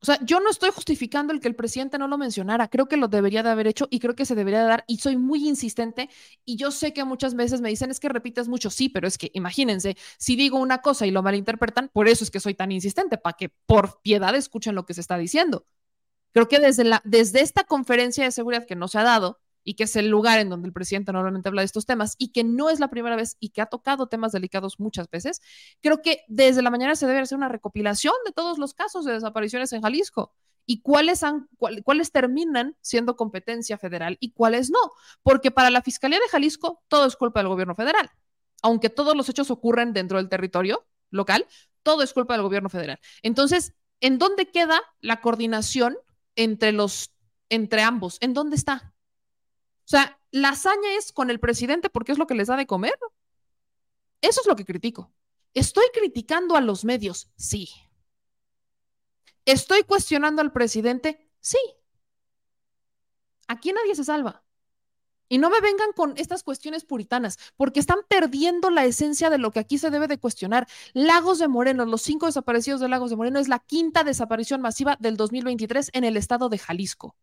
O 0.00 0.06
sea, 0.06 0.18
yo 0.24 0.38
no 0.38 0.48
estoy 0.48 0.70
justificando 0.70 1.32
el 1.32 1.40
que 1.40 1.48
el 1.48 1.56
presidente 1.56 1.98
no 1.98 2.06
lo 2.06 2.18
mencionara, 2.18 2.68
creo 2.68 2.86
que 2.86 2.96
lo 2.96 3.08
debería 3.08 3.42
de 3.42 3.50
haber 3.50 3.66
hecho 3.66 3.88
y 3.90 3.98
creo 3.98 4.14
que 4.14 4.26
se 4.26 4.36
debería 4.36 4.60
de 4.60 4.68
dar 4.68 4.84
y 4.86 4.98
soy 4.98 5.16
muy 5.16 5.48
insistente 5.48 6.08
y 6.44 6.56
yo 6.56 6.70
sé 6.70 6.92
que 6.92 7.02
muchas 7.04 7.34
veces 7.34 7.60
me 7.60 7.68
dicen 7.68 7.90
es 7.90 7.98
que 7.98 8.08
repites 8.08 8.46
mucho, 8.46 8.70
sí, 8.70 8.88
pero 8.88 9.08
es 9.08 9.18
que 9.18 9.30
imagínense, 9.34 9.96
si 10.16 10.36
digo 10.36 10.58
una 10.58 10.82
cosa 10.82 11.04
y 11.06 11.10
lo 11.10 11.22
malinterpretan, 11.24 11.90
por 11.92 12.06
eso 12.06 12.22
es 12.22 12.30
que 12.30 12.38
soy 12.38 12.54
tan 12.54 12.70
insistente, 12.70 13.18
para 13.18 13.36
que 13.36 13.48
por 13.66 14.00
piedad 14.00 14.36
escuchen 14.36 14.76
lo 14.76 14.86
que 14.86 14.94
se 14.94 15.00
está 15.00 15.18
diciendo. 15.18 15.66
Creo 16.32 16.48
que 16.48 16.58
desde, 16.58 16.84
la, 16.84 17.00
desde 17.04 17.40
esta 17.40 17.64
conferencia 17.64 18.24
de 18.24 18.32
seguridad 18.32 18.66
que 18.66 18.76
no 18.76 18.88
se 18.88 18.98
ha 18.98 19.02
dado, 19.02 19.40
y 19.68 19.74
que 19.74 19.84
es 19.84 19.96
el 19.96 20.08
lugar 20.08 20.38
en 20.38 20.48
donde 20.48 20.66
el 20.66 20.72
presidente 20.72 21.12
normalmente 21.12 21.50
habla 21.50 21.60
de 21.60 21.66
estos 21.66 21.84
temas 21.84 22.14
y 22.16 22.32
que 22.32 22.42
no 22.42 22.70
es 22.70 22.80
la 22.80 22.88
primera 22.88 23.16
vez 23.16 23.36
y 23.38 23.50
que 23.50 23.60
ha 23.60 23.66
tocado 23.66 24.06
temas 24.06 24.32
delicados 24.32 24.80
muchas 24.80 25.10
veces, 25.10 25.42
creo 25.82 26.00
que 26.00 26.22
desde 26.26 26.62
la 26.62 26.70
mañana 26.70 26.96
se 26.96 27.06
debe 27.06 27.18
hacer 27.18 27.36
una 27.36 27.50
recopilación 27.50 28.14
de 28.24 28.32
todos 28.32 28.56
los 28.56 28.72
casos 28.72 29.04
de 29.04 29.12
desapariciones 29.12 29.70
en 29.74 29.82
Jalisco 29.82 30.32
y 30.64 30.80
cuáles, 30.80 31.22
han, 31.22 31.50
cuáles 31.84 32.12
terminan 32.12 32.78
siendo 32.80 33.14
competencia 33.14 33.76
federal 33.76 34.16
y 34.20 34.32
cuáles 34.32 34.70
no, 34.70 34.78
porque 35.22 35.50
para 35.50 35.68
la 35.68 35.82
Fiscalía 35.82 36.18
de 36.18 36.30
Jalisco 36.30 36.82
todo 36.88 37.06
es 37.06 37.14
culpa 37.14 37.40
del 37.40 37.48
gobierno 37.48 37.74
federal, 37.74 38.10
aunque 38.62 38.88
todos 38.88 39.14
los 39.14 39.28
hechos 39.28 39.50
ocurren 39.50 39.92
dentro 39.92 40.16
del 40.16 40.30
territorio 40.30 40.86
local, 41.10 41.46
todo 41.82 42.02
es 42.02 42.14
culpa 42.14 42.32
del 42.32 42.42
gobierno 42.42 42.70
federal. 42.70 43.00
Entonces, 43.22 43.74
¿en 44.00 44.16
dónde 44.16 44.50
queda 44.50 44.80
la 45.02 45.20
coordinación 45.20 45.98
entre 46.38 46.72
los 46.72 47.12
entre 47.50 47.82
ambos? 47.82 48.16
¿En 48.20 48.32
dónde 48.32 48.56
está? 48.56 48.94
O 49.84 49.88
sea, 49.88 50.18
la 50.30 50.50
hazaña 50.50 50.94
es 50.96 51.12
con 51.12 51.30
el 51.30 51.40
presidente 51.40 51.90
porque 51.90 52.12
es 52.12 52.18
lo 52.18 52.26
que 52.26 52.34
les 52.34 52.48
da 52.48 52.56
de 52.56 52.66
comer. 52.66 52.94
Eso 54.20 54.40
es 54.40 54.46
lo 54.46 54.56
que 54.56 54.64
critico. 54.64 55.12
¿Estoy 55.54 55.86
criticando 55.92 56.56
a 56.56 56.60
los 56.60 56.84
medios? 56.84 57.30
Sí. 57.36 57.70
¿Estoy 59.44 59.82
cuestionando 59.82 60.42
al 60.42 60.52
presidente? 60.52 61.28
Sí. 61.40 61.58
Aquí 63.48 63.72
nadie 63.72 63.94
se 63.94 64.04
salva. 64.04 64.44
Y 65.28 65.38
no 65.38 65.50
me 65.50 65.60
vengan 65.60 65.92
con 65.94 66.14
estas 66.16 66.42
cuestiones 66.42 66.84
puritanas, 66.84 67.38
porque 67.56 67.80
están 67.80 67.98
perdiendo 68.08 68.70
la 68.70 68.84
esencia 68.84 69.30
de 69.30 69.38
lo 69.38 69.50
que 69.50 69.60
aquí 69.60 69.78
se 69.78 69.90
debe 69.90 70.08
de 70.08 70.18
cuestionar. 70.18 70.66
Lagos 70.94 71.38
de 71.38 71.48
Moreno, 71.48 71.84
los 71.84 72.02
cinco 72.02 72.26
desaparecidos 72.26 72.80
de 72.80 72.88
Lagos 72.88 73.10
de 73.10 73.16
Moreno, 73.16 73.38
es 73.38 73.48
la 73.48 73.58
quinta 73.58 74.04
desaparición 74.04 74.60
masiva 74.60 74.96
del 75.00 75.16
2023 75.16 75.90
en 75.92 76.04
el 76.04 76.16
estado 76.16 76.48
de 76.48 76.58
Jalisco. 76.58 77.14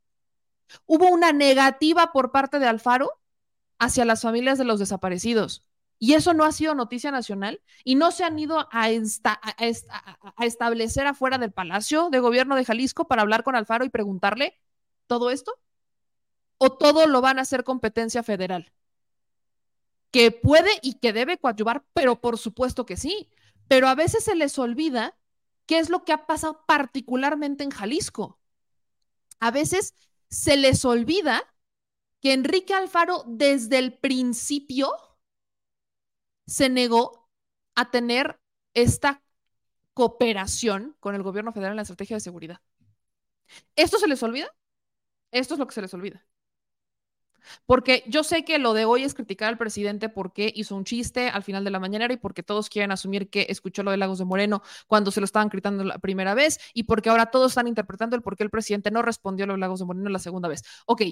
Hubo 0.86 1.07
una 1.10 1.32
negativa 1.32 2.11
por 2.11 2.32
parte 2.32 2.60
de 2.60 2.68
Alfaro 2.68 3.11
hacia 3.80 4.06
las 4.06 4.22
familias 4.22 4.57
de 4.57 4.65
los 4.65 4.80
desaparecidos. 4.80 5.65
Y 5.98 6.14
eso 6.14 6.34
no 6.34 6.44
ha 6.44 6.52
sido 6.52 6.76
noticia 6.76 7.11
nacional 7.11 7.61
y 7.84 7.95
no 7.95 8.11
se 8.11 8.26
han 8.26 8.38
ido 8.38 8.68
a, 8.72 8.90
establecer 10.40 11.07
afuera 11.07 11.38
del 11.38 11.52
Palacio 11.53 12.10
de 12.10 12.19
Gobierno 12.19 12.56
de 12.56 12.65
Jalisco 12.65 13.07
para 13.07 13.22
hablar 13.22 13.44
con 13.44 13.56
Alfaro 13.56 13.86
y 13.86 13.90
preguntarle 13.90 14.60
todo 15.07 15.32
esto. 15.32 15.53
¿O 16.57 16.77
todo 16.77 17.07
lo 17.07 17.22
van 17.22 17.40
a 17.40 17.44
hacer 17.44 17.64
competencia 17.64 18.23
federal? 18.23 18.72
Que 20.11 20.32
puede 20.32 20.69
y 20.82 20.95
que 20.95 21.14
debe 21.14 21.38
coadyuvar, 21.38 21.86
pero 21.94 22.22
por 22.22 22.38
supuesto 22.38 22.86
que 22.86 22.98
sí. 22.98 23.30
Pero 23.68 23.88
a 23.88 23.95
veces 23.95 24.23
se 24.23 24.36
les 24.36 24.57
olvida 24.60 25.18
qué 25.65 25.80
es 25.80 25.90
lo 25.90 26.06
que 26.06 26.14
ha 26.14 26.26
pasado 26.26 26.64
particularmente 26.65 27.64
en 27.64 27.72
Jalisco. 27.72 28.40
A 29.40 29.52
veces 29.52 29.94
se 30.30 30.57
les 30.57 30.86
olvida 30.86 31.44
que 32.22 32.34
Enrique 32.34 32.73
Alfaro 32.73 33.23
desde 33.27 33.77
el 33.77 33.98
principio 33.98 34.91
se 36.48 36.69
negó 36.69 37.30
a 37.76 37.91
tener 37.91 38.40
esta 38.73 39.23
cooperación 39.94 40.95
con 40.99 41.15
el 41.15 41.23
gobierno 41.23 41.52
federal 41.52 41.73
en 41.73 41.77
la 41.77 41.82
estrategia 41.84 42.18
de 42.18 42.22
seguridad. 42.22 42.61
¿Esto 43.76 43.98
se 43.99 44.07
les 44.07 44.22
olvida? 44.23 44.53
Esto 45.32 45.56
es 45.56 45.60
lo 45.60 45.68
que 45.68 45.73
se 45.73 45.82
les 45.82 45.94
olvida. 45.94 46.26
Porque 47.65 48.03
yo 48.07 48.23
sé 48.23 48.43
que 48.45 48.59
lo 48.59 48.73
de 48.73 48.85
hoy 48.85 49.03
es 49.03 49.13
criticar 49.13 49.49
al 49.49 49.57
presidente 49.57 50.09
porque 50.09 50.51
hizo 50.55 50.76
un 50.76 50.85
chiste 50.85 51.30
al 51.30 51.43
final 51.43 51.63
de 51.63 51.72
la 51.72 51.80
mañanera 51.80 52.13
y 52.13 52.17
porque 52.17 52.43
todos 52.43 52.69
quieren 52.69 52.91
asumir 52.91 53.30
que 53.30 53.47
escuchó 53.49 53.84
lo 53.84 53.91
de 53.91 53.97
Lagos 53.97 54.19
de 54.19 54.26
Moreno 54.26 54.61
cuando 54.88 55.11
se 55.11 55.19
lo 55.22 55.26
estaban 55.26 55.49
gritando 55.49 55.84
la 55.84 55.99
primera 55.99 56.34
vez 56.34 56.59
y 56.73 56.84
porque 56.84 57.09
ahora 57.09 57.27
todos 57.27 57.51
están 57.51 57.67
interpretando 57.67 58.15
el 58.15 58.22
por 58.22 58.35
qué 58.38 58.43
el 58.43 58.49
presidente 58.49 58.91
no 58.91 59.01
respondió 59.01 59.43
a 59.45 59.47
lo 59.47 59.53
de 59.53 59.59
Lagos 59.59 59.80
de 59.80 59.85
Moreno 59.85 60.09
la 60.09 60.19
segunda 60.19 60.49
vez. 60.49 60.63
Ok, 60.85 61.03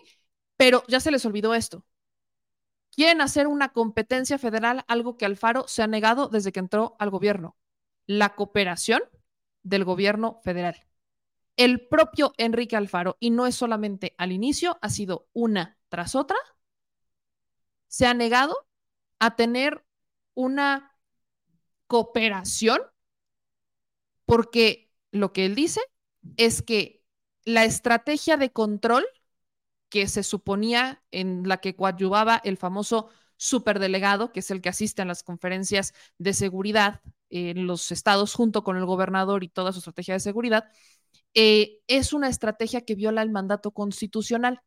pero 0.58 0.84
ya 0.88 1.00
se 1.00 1.12
les 1.12 1.26
olvidó 1.26 1.54
esto. 1.54 1.86
Quieren 2.92 3.22
hacer 3.22 3.48
una 3.48 3.70
competencia 3.70 4.38
federal, 4.38 4.84
algo 4.88 5.18
que 5.18 5.26
Alfaro 5.26 5.68
se 5.68 5.82
ha 5.84 5.88
negado 5.88 6.28
desde 6.30 6.52
que 6.52 6.60
entró 6.60 6.96
al 7.00 7.10
gobierno. 7.10 7.58
La 8.06 8.36
cooperación 8.36 9.02
del 9.64 9.84
gobierno 9.86 10.40
federal. 10.44 10.86
El 11.58 11.88
propio 11.88 12.34
Enrique 12.38 12.76
Alfaro, 12.76 13.18
y 13.20 13.30
no 13.32 13.48
es 13.48 13.56
solamente 13.56 14.16
al 14.18 14.32
inicio, 14.32 14.78
ha 14.82 14.90
sido 14.90 15.28
una 15.34 15.78
tras 15.90 16.16
otra, 16.16 16.38
se 17.88 18.06
ha 18.06 18.14
negado 18.14 18.56
a 19.20 19.36
tener 19.36 19.86
una 20.34 20.98
cooperación 21.88 22.82
porque 24.26 24.92
lo 25.12 25.34
que 25.34 25.46
él 25.46 25.56
dice 25.56 25.82
es 26.38 26.62
que 26.62 27.04
la 27.46 27.66
estrategia 27.66 28.38
de 28.38 28.52
control 28.52 29.06
que 29.90 30.08
se 30.08 30.24
suponía 30.24 31.04
en 31.12 31.48
la 31.48 31.58
que 31.58 31.76
coadyuvaba 31.76 32.42
el 32.44 32.58
famoso 32.58 33.10
superdelegado, 33.38 34.32
que 34.32 34.40
es 34.42 34.52
el 34.52 34.62
que 34.62 34.70
asiste 34.70 35.02
a 35.02 35.06
las 35.06 35.24
conferencias 35.24 35.94
de 36.18 36.34
seguridad 36.34 37.02
en 37.30 37.68
los 37.68 37.92
estados 37.92 38.34
junto 38.34 38.64
con 38.64 38.78
el 38.78 38.86
gobernador 38.86 39.44
y 39.44 39.50
toda 39.50 39.72
su 39.74 39.80
estrategia 39.80 40.16
de 40.16 40.20
seguridad, 40.22 40.66
eh, 41.34 41.80
es 41.88 42.14
una 42.14 42.30
estrategia 42.30 42.82
que 42.82 42.96
viola 42.96 43.22
el 43.22 43.32
mandato 43.32 43.72
constitucional 43.72 44.62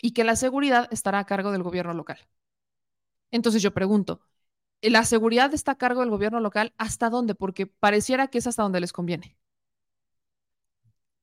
y 0.00 0.12
que 0.12 0.24
la 0.24 0.36
seguridad 0.36 0.88
estará 0.92 1.20
a 1.20 1.26
cargo 1.26 1.52
del 1.52 1.62
gobierno 1.62 1.94
local. 1.94 2.18
Entonces 3.30 3.62
yo 3.62 3.72
pregunto, 3.74 4.20
¿la 4.82 5.04
seguridad 5.04 5.52
está 5.54 5.72
a 5.72 5.78
cargo 5.78 6.00
del 6.00 6.10
gobierno 6.10 6.40
local 6.40 6.74
hasta 6.78 7.10
dónde? 7.10 7.34
Porque 7.34 7.66
pareciera 7.66 8.28
que 8.28 8.38
es 8.38 8.46
hasta 8.46 8.62
donde 8.62 8.80
les 8.80 8.92
conviene. 8.92 9.36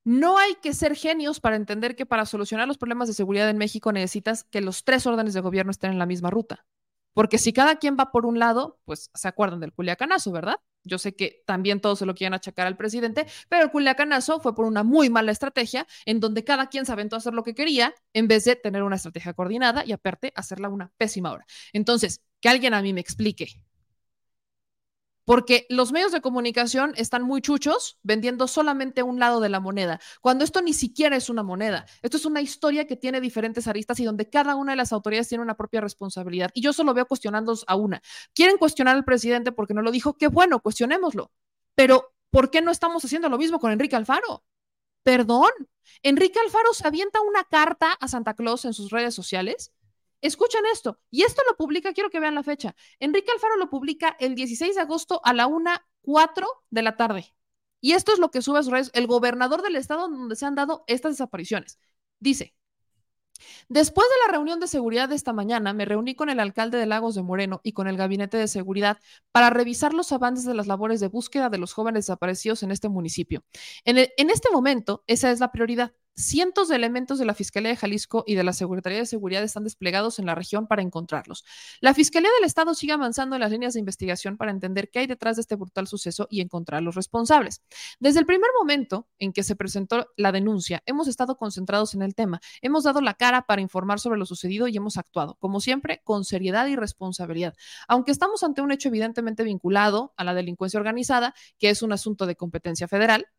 No 0.05 0.37
hay 0.37 0.55
que 0.55 0.73
ser 0.73 0.95
genios 0.95 1.39
para 1.39 1.55
entender 1.57 1.95
que 1.95 2.05
para 2.05 2.25
solucionar 2.25 2.67
los 2.67 2.77
problemas 2.77 3.07
de 3.07 3.13
seguridad 3.13 3.49
en 3.49 3.57
México 3.57 3.91
necesitas 3.91 4.43
que 4.43 4.61
los 4.61 4.83
tres 4.83 5.05
órdenes 5.07 5.33
de 5.33 5.41
gobierno 5.41 5.71
estén 5.71 5.91
en 5.91 5.99
la 5.99 6.05
misma 6.05 6.29
ruta. 6.29 6.65
Porque 7.13 7.37
si 7.37 7.53
cada 7.53 7.77
quien 7.77 7.95
va 7.99 8.11
por 8.11 8.25
un 8.25 8.39
lado, 8.39 8.79
pues 8.85 9.09
se 9.13 9.27
acuerdan 9.27 9.59
del 9.59 9.73
culiacanazo, 9.73 10.31
¿verdad? 10.31 10.55
Yo 10.83 10.97
sé 10.97 11.15
que 11.15 11.43
también 11.45 11.79
todos 11.79 11.99
se 11.99 12.05
lo 12.05 12.13
quieren 12.13 12.33
achacar 12.33 12.67
al 12.67 12.75
presidente, 12.75 13.25
pero 13.49 13.63
el 13.63 13.71
culiacanazo 13.71 14.39
fue 14.39 14.53
por 14.53 14.65
una 14.65 14.83
muy 14.83 15.09
mala 15.09 15.31
estrategia 15.31 15.87
en 16.05 16.19
donde 16.19 16.43
cada 16.43 16.67
quien 16.67 16.85
se 16.85 16.91
aventó 16.91 17.15
a 17.15 17.19
hacer 17.19 17.33
lo 17.33 17.43
que 17.43 17.55
quería 17.55 17.93
en 18.13 18.27
vez 18.27 18.45
de 18.45 18.55
tener 18.55 18.83
una 18.83 18.97
estrategia 18.97 19.33
coordinada 19.33 19.85
y 19.85 19.91
aparte 19.93 20.33
hacerla 20.35 20.69
una 20.69 20.91
pésima 20.97 21.31
hora. 21.31 21.45
Entonces, 21.71 22.21
que 22.41 22.49
alguien 22.49 22.73
a 22.73 22.81
mí 22.81 22.93
me 22.93 23.01
explique 23.01 23.63
porque 25.25 25.65
los 25.69 25.91
medios 25.91 26.11
de 26.11 26.21
comunicación 26.21 26.93
están 26.95 27.23
muy 27.23 27.41
chuchos 27.41 27.97
vendiendo 28.03 28.47
solamente 28.47 29.03
un 29.03 29.19
lado 29.19 29.39
de 29.39 29.49
la 29.49 29.59
moneda, 29.59 29.99
cuando 30.21 30.43
esto 30.43 30.61
ni 30.61 30.73
siquiera 30.73 31.15
es 31.15 31.29
una 31.29 31.43
moneda. 31.43 31.85
Esto 32.01 32.17
es 32.17 32.25
una 32.25 32.41
historia 32.41 32.87
que 32.87 32.95
tiene 32.95 33.21
diferentes 33.21 33.67
aristas 33.67 33.99
y 33.99 34.05
donde 34.05 34.29
cada 34.29 34.55
una 34.55 34.73
de 34.73 34.77
las 34.77 34.93
autoridades 34.93 35.29
tiene 35.29 35.43
una 35.43 35.55
propia 35.55 35.81
responsabilidad. 35.81 36.51
Y 36.53 36.61
yo 36.61 36.73
solo 36.73 36.93
veo 36.93 37.05
cuestionando 37.05 37.57
a 37.67 37.75
una. 37.75 38.01
Quieren 38.33 38.57
cuestionar 38.57 38.95
al 38.95 39.05
presidente 39.05 39.51
porque 39.51 39.73
no 39.73 39.81
lo 39.81 39.91
dijo, 39.91 40.17
qué 40.17 40.27
bueno, 40.27 40.59
cuestionémoslo. 40.59 41.31
Pero, 41.75 42.13
¿por 42.29 42.49
qué 42.51 42.61
no 42.61 42.71
estamos 42.71 43.03
haciendo 43.03 43.29
lo 43.29 43.37
mismo 43.37 43.59
con 43.59 43.71
Enrique 43.71 43.95
Alfaro? 43.95 44.43
Perdón, 45.03 45.51
Enrique 46.01 46.39
Alfaro 46.39 46.73
se 46.73 46.87
avienta 46.87 47.21
una 47.21 47.43
carta 47.43 47.91
a 47.91 48.07
Santa 48.07 48.33
Claus 48.35 48.65
en 48.65 48.73
sus 48.73 48.89
redes 48.89 49.13
sociales 49.13 49.72
Escuchen 50.23 50.61
esto, 50.71 50.99
y 51.11 51.23
esto 51.23 51.41
lo 51.49 51.57
publica, 51.57 51.91
quiero 51.91 52.09
que 52.09 52.21
vean 52.21 52.33
la 52.33 52.43
fecha. 52.43 52.75
Enrique 52.97 53.29
Alfaro 53.33 53.57
lo 53.57 53.69
publica 53.69 54.15
el 54.21 54.35
16 54.35 54.73
de 54.73 54.81
agosto 54.81 55.19
a 55.25 55.33
la 55.33 55.47
1.04 55.47 56.47
de 56.69 56.81
la 56.81 56.95
tarde. 56.95 57.35
Y 57.81 57.91
esto 57.91 58.13
es 58.13 58.19
lo 58.19 58.31
que 58.31 58.41
sube 58.41 58.59
a 58.59 58.63
sus 58.63 58.71
redes 58.71 58.91
el 58.93 59.05
gobernador 59.05 59.61
del 59.61 59.75
estado 59.75 60.07
donde 60.07 60.37
se 60.37 60.45
han 60.45 60.55
dado 60.55 60.85
estas 60.87 61.11
desapariciones. 61.11 61.77
Dice, 62.21 62.55
Después 63.67 64.07
de 64.07 64.27
la 64.27 64.37
reunión 64.37 64.61
de 64.61 64.67
seguridad 64.67 65.09
de 65.09 65.15
esta 65.15 65.33
mañana, 65.33 65.73
me 65.73 65.83
reuní 65.83 66.15
con 66.15 66.29
el 66.29 66.39
alcalde 66.39 66.77
de 66.77 66.85
Lagos 66.85 67.15
de 67.15 67.23
Moreno 67.23 67.59
y 67.61 67.73
con 67.73 67.87
el 67.87 67.97
gabinete 67.97 68.37
de 68.37 68.47
seguridad 68.47 68.99
para 69.33 69.49
revisar 69.49 69.93
los 69.93 70.13
avances 70.13 70.45
de 70.45 70.53
las 70.53 70.67
labores 70.67 71.01
de 71.01 71.09
búsqueda 71.09 71.49
de 71.49 71.57
los 71.57 71.73
jóvenes 71.73 72.05
desaparecidos 72.05 72.63
en 72.63 72.71
este 72.71 72.87
municipio. 72.87 73.43
En, 73.83 73.97
en 73.97 74.29
este 74.29 74.49
momento, 74.51 75.03
esa 75.07 75.31
es 75.31 75.41
la 75.41 75.51
prioridad. 75.51 75.91
Cientos 76.15 76.67
de 76.67 76.75
elementos 76.75 77.17
de 77.17 77.25
la 77.25 77.33
Fiscalía 77.33 77.71
de 77.71 77.75
Jalisco 77.75 78.23
y 78.27 78.35
de 78.35 78.43
la 78.43 78.53
Secretaría 78.53 78.99
de 78.99 79.07
Seguridad 79.07 79.41
están 79.41 79.63
desplegados 79.63 80.19
en 80.19 80.27
la 80.27 80.35
región 80.35 80.67
para 80.67 80.83
encontrarlos. 80.83 81.43
La 81.81 81.95
Fiscalía 81.95 82.29
del 82.35 82.45
Estado 82.45 82.75
sigue 82.75 82.93
avanzando 82.93 83.35
en 83.35 83.39
las 83.39 83.49
líneas 83.49 83.73
de 83.73 83.79
investigación 83.79 84.37
para 84.37 84.51
entender 84.51 84.91
qué 84.91 84.99
hay 84.99 85.07
detrás 85.07 85.37
de 85.37 85.41
este 85.41 85.55
brutal 85.55 85.87
suceso 85.87 86.27
y 86.29 86.41
encontrar 86.41 86.77
a 86.77 86.81
los 86.81 86.93
responsables. 86.93 87.63
Desde 87.99 88.19
el 88.19 88.27
primer 88.27 88.51
momento 88.59 89.07
en 89.17 89.33
que 89.33 89.41
se 89.41 89.55
presentó 89.55 90.07
la 90.15 90.31
denuncia, 90.31 90.83
hemos 90.85 91.07
estado 91.07 91.35
concentrados 91.35 91.95
en 91.95 92.03
el 92.03 92.13
tema, 92.13 92.41
hemos 92.61 92.83
dado 92.83 93.01
la 93.01 93.15
cara 93.15 93.47
para 93.47 93.61
informar 93.61 93.99
sobre 93.99 94.19
lo 94.19 94.27
sucedido 94.27 94.67
y 94.67 94.77
hemos 94.77 94.97
actuado, 94.97 95.35
como 95.39 95.61
siempre, 95.61 96.01
con 96.03 96.25
seriedad 96.25 96.67
y 96.67 96.75
responsabilidad. 96.75 97.55
Aunque 97.87 98.11
estamos 98.11 98.43
ante 98.43 98.61
un 98.61 98.71
hecho 98.71 98.89
evidentemente 98.89 99.43
vinculado 99.43 100.13
a 100.15 100.23
la 100.23 100.35
delincuencia 100.35 100.79
organizada, 100.79 101.33
que 101.57 101.71
es 101.71 101.81
un 101.81 101.91
asunto 101.91 102.27
de 102.27 102.35
competencia 102.35 102.87
federal, 102.87 103.29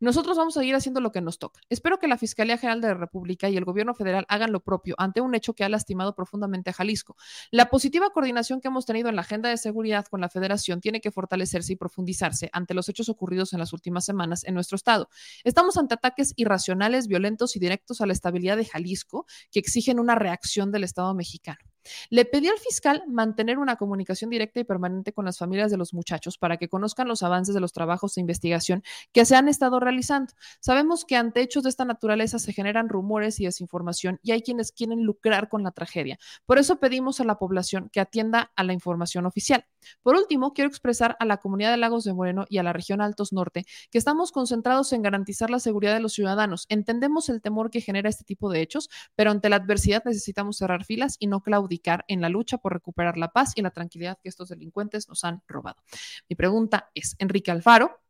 nosotros 0.00 0.36
vamos 0.36 0.56
a 0.56 0.60
seguir 0.60 0.74
haciendo 0.74 1.00
lo 1.00 1.12
que 1.12 1.20
nos 1.20 1.38
toca. 1.38 1.60
Espero 1.68 1.98
que 1.98 2.08
la 2.08 2.18
Fiscalía 2.18 2.58
General 2.58 2.80
de 2.80 2.88
la 2.88 2.94
República 2.94 3.48
y 3.48 3.56
el 3.56 3.64
gobierno 3.64 3.94
federal 3.94 4.24
hagan 4.28 4.52
lo 4.52 4.60
propio 4.60 4.94
ante 4.98 5.20
un 5.20 5.34
hecho 5.34 5.54
que 5.54 5.64
ha 5.64 5.68
lastimado 5.68 6.14
profundamente 6.14 6.70
a 6.70 6.72
Jalisco. 6.72 7.16
La 7.50 7.70
positiva 7.70 8.10
coordinación 8.10 8.60
que 8.60 8.68
hemos 8.68 8.86
tenido 8.86 9.08
en 9.08 9.16
la 9.16 9.22
agenda 9.22 9.48
de 9.48 9.56
seguridad 9.56 10.06
con 10.06 10.20
la 10.20 10.28
federación 10.28 10.80
tiene 10.80 11.00
que 11.00 11.10
fortalecerse 11.10 11.72
y 11.72 11.76
profundizarse 11.76 12.50
ante 12.52 12.74
los 12.74 12.88
hechos 12.88 13.08
ocurridos 13.08 13.52
en 13.52 13.58
las 13.58 13.72
últimas 13.72 14.04
semanas 14.04 14.44
en 14.44 14.54
nuestro 14.54 14.76
estado. 14.76 15.08
Estamos 15.44 15.76
ante 15.76 15.94
ataques 15.94 16.32
irracionales, 16.36 17.06
violentos 17.08 17.56
y 17.56 17.58
directos 17.58 18.00
a 18.00 18.06
la 18.06 18.12
estabilidad 18.12 18.56
de 18.56 18.64
Jalisco 18.64 19.26
que 19.50 19.60
exigen 19.60 19.98
una 19.98 20.14
reacción 20.14 20.72
del 20.72 20.84
Estado 20.84 21.14
mexicano. 21.14 21.71
Le 22.10 22.24
pedí 22.24 22.48
al 22.48 22.58
fiscal 22.58 23.02
mantener 23.08 23.58
una 23.58 23.76
comunicación 23.76 24.30
directa 24.30 24.60
y 24.60 24.64
permanente 24.64 25.12
con 25.12 25.24
las 25.24 25.38
familias 25.38 25.70
de 25.70 25.76
los 25.76 25.94
muchachos 25.94 26.38
para 26.38 26.56
que 26.56 26.68
conozcan 26.68 27.08
los 27.08 27.22
avances 27.22 27.54
de 27.54 27.60
los 27.60 27.72
trabajos 27.72 28.14
de 28.14 28.20
investigación 28.20 28.82
que 29.12 29.24
se 29.24 29.36
han 29.36 29.48
estado 29.48 29.80
realizando. 29.80 30.32
Sabemos 30.60 31.04
que 31.04 31.16
ante 31.16 31.40
hechos 31.40 31.64
de 31.64 31.70
esta 31.70 31.84
naturaleza 31.84 32.38
se 32.38 32.52
generan 32.52 32.88
rumores 32.88 33.40
y 33.40 33.44
desinformación 33.44 34.20
y 34.22 34.32
hay 34.32 34.42
quienes 34.42 34.72
quieren 34.72 35.02
lucrar 35.04 35.48
con 35.48 35.62
la 35.62 35.72
tragedia. 35.72 36.18
Por 36.46 36.58
eso 36.58 36.78
pedimos 36.78 37.20
a 37.20 37.24
la 37.24 37.38
población 37.38 37.88
que 37.92 38.00
atienda 38.00 38.52
a 38.56 38.64
la 38.64 38.72
información 38.72 39.26
oficial. 39.26 39.66
Por 40.02 40.14
último, 40.14 40.52
quiero 40.52 40.68
expresar 40.68 41.16
a 41.18 41.24
la 41.24 41.38
comunidad 41.38 41.72
de 41.72 41.76
Lagos 41.76 42.04
de 42.04 42.14
Moreno 42.14 42.46
y 42.48 42.58
a 42.58 42.62
la 42.62 42.72
región 42.72 43.00
Altos 43.00 43.32
Norte 43.32 43.64
que 43.90 43.98
estamos 43.98 44.30
concentrados 44.30 44.92
en 44.92 45.02
garantizar 45.02 45.50
la 45.50 45.58
seguridad 45.58 45.94
de 45.94 46.00
los 46.00 46.12
ciudadanos. 46.12 46.66
Entendemos 46.68 47.28
el 47.28 47.40
temor 47.42 47.70
que 47.70 47.80
genera 47.80 48.08
este 48.08 48.24
tipo 48.24 48.50
de 48.50 48.60
hechos, 48.60 48.88
pero 49.16 49.30
ante 49.30 49.48
la 49.48 49.56
adversidad 49.56 50.02
necesitamos 50.04 50.58
cerrar 50.58 50.84
filas 50.84 51.16
y 51.18 51.26
no 51.26 51.42
claudicar 51.42 51.71
en 52.08 52.20
la 52.20 52.28
lucha 52.28 52.58
por 52.58 52.72
recuperar 52.72 53.16
la 53.16 53.32
paz 53.32 53.52
y 53.56 53.62
la 53.62 53.70
tranquilidad 53.70 54.18
que 54.22 54.28
estos 54.28 54.48
delincuentes 54.48 55.08
nos 55.08 55.24
han 55.24 55.42
robado. 55.46 55.82
Mi 56.28 56.36
pregunta 56.36 56.90
es, 56.94 57.16
Enrique 57.18 57.50
Alfaro, 57.50 58.02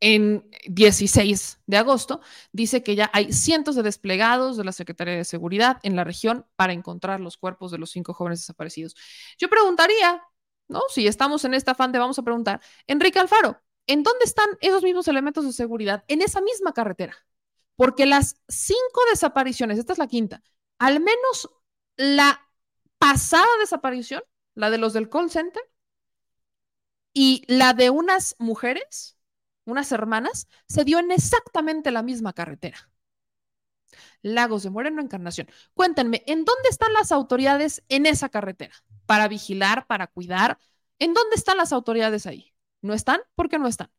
en 0.00 0.50
16 0.66 1.60
de 1.64 1.76
agosto, 1.76 2.20
dice 2.50 2.82
que 2.82 2.96
ya 2.96 3.08
hay 3.12 3.32
cientos 3.32 3.76
de 3.76 3.84
desplegados 3.84 4.56
de 4.56 4.64
la 4.64 4.72
Secretaría 4.72 5.14
de 5.14 5.24
Seguridad 5.24 5.78
en 5.84 5.94
la 5.94 6.02
región 6.02 6.44
para 6.56 6.72
encontrar 6.72 7.20
los 7.20 7.36
cuerpos 7.36 7.70
de 7.70 7.78
los 7.78 7.90
cinco 7.92 8.12
jóvenes 8.12 8.40
desaparecidos. 8.40 8.96
Yo 9.38 9.48
preguntaría, 9.48 10.20
¿no? 10.66 10.80
Si 10.88 11.06
estamos 11.06 11.44
en 11.44 11.54
este 11.54 11.70
afán 11.70 11.92
de 11.92 12.00
vamos 12.00 12.18
a 12.18 12.22
preguntar, 12.24 12.60
Enrique 12.88 13.20
Alfaro, 13.20 13.62
¿en 13.86 14.02
dónde 14.02 14.24
están 14.24 14.48
esos 14.60 14.82
mismos 14.82 15.06
elementos 15.06 15.44
de 15.44 15.52
seguridad? 15.52 16.02
En 16.08 16.20
esa 16.20 16.40
misma 16.40 16.72
carretera. 16.72 17.14
Porque 17.76 18.04
las 18.04 18.34
cinco 18.48 19.02
desapariciones, 19.10 19.78
esta 19.78 19.92
es 19.92 20.00
la 20.00 20.08
quinta, 20.08 20.42
al 20.80 20.98
menos 20.98 21.48
la 21.96 22.40
pasada 23.02 23.48
desaparición, 23.58 24.22
la 24.54 24.70
de 24.70 24.78
los 24.78 24.92
del 24.92 25.08
call 25.08 25.28
center, 25.28 25.62
y 27.12 27.42
la 27.48 27.74
de 27.74 27.90
unas 27.90 28.36
mujeres, 28.38 29.18
unas 29.64 29.90
hermanas, 29.90 30.46
se 30.68 30.84
dio 30.84 31.00
en 31.00 31.10
exactamente 31.10 31.90
la 31.90 32.04
misma 32.04 32.32
carretera. 32.32 32.88
Lagos 34.22 34.62
de 34.62 34.70
Moreno, 34.70 35.02
Encarnación. 35.02 35.48
Cuéntenme, 35.74 36.22
¿en 36.28 36.44
dónde 36.44 36.68
están 36.70 36.92
las 36.92 37.10
autoridades 37.10 37.82
en 37.88 38.06
esa 38.06 38.28
carretera? 38.28 38.74
Para 39.04 39.26
vigilar, 39.26 39.88
para 39.88 40.06
cuidar. 40.06 40.58
¿En 41.00 41.12
dónde 41.12 41.34
están 41.34 41.56
las 41.56 41.72
autoridades 41.72 42.26
ahí? 42.28 42.54
¿No 42.82 42.94
están? 42.94 43.20
¿Por 43.34 43.48
qué 43.48 43.58
no 43.58 43.66
están? 43.66 43.90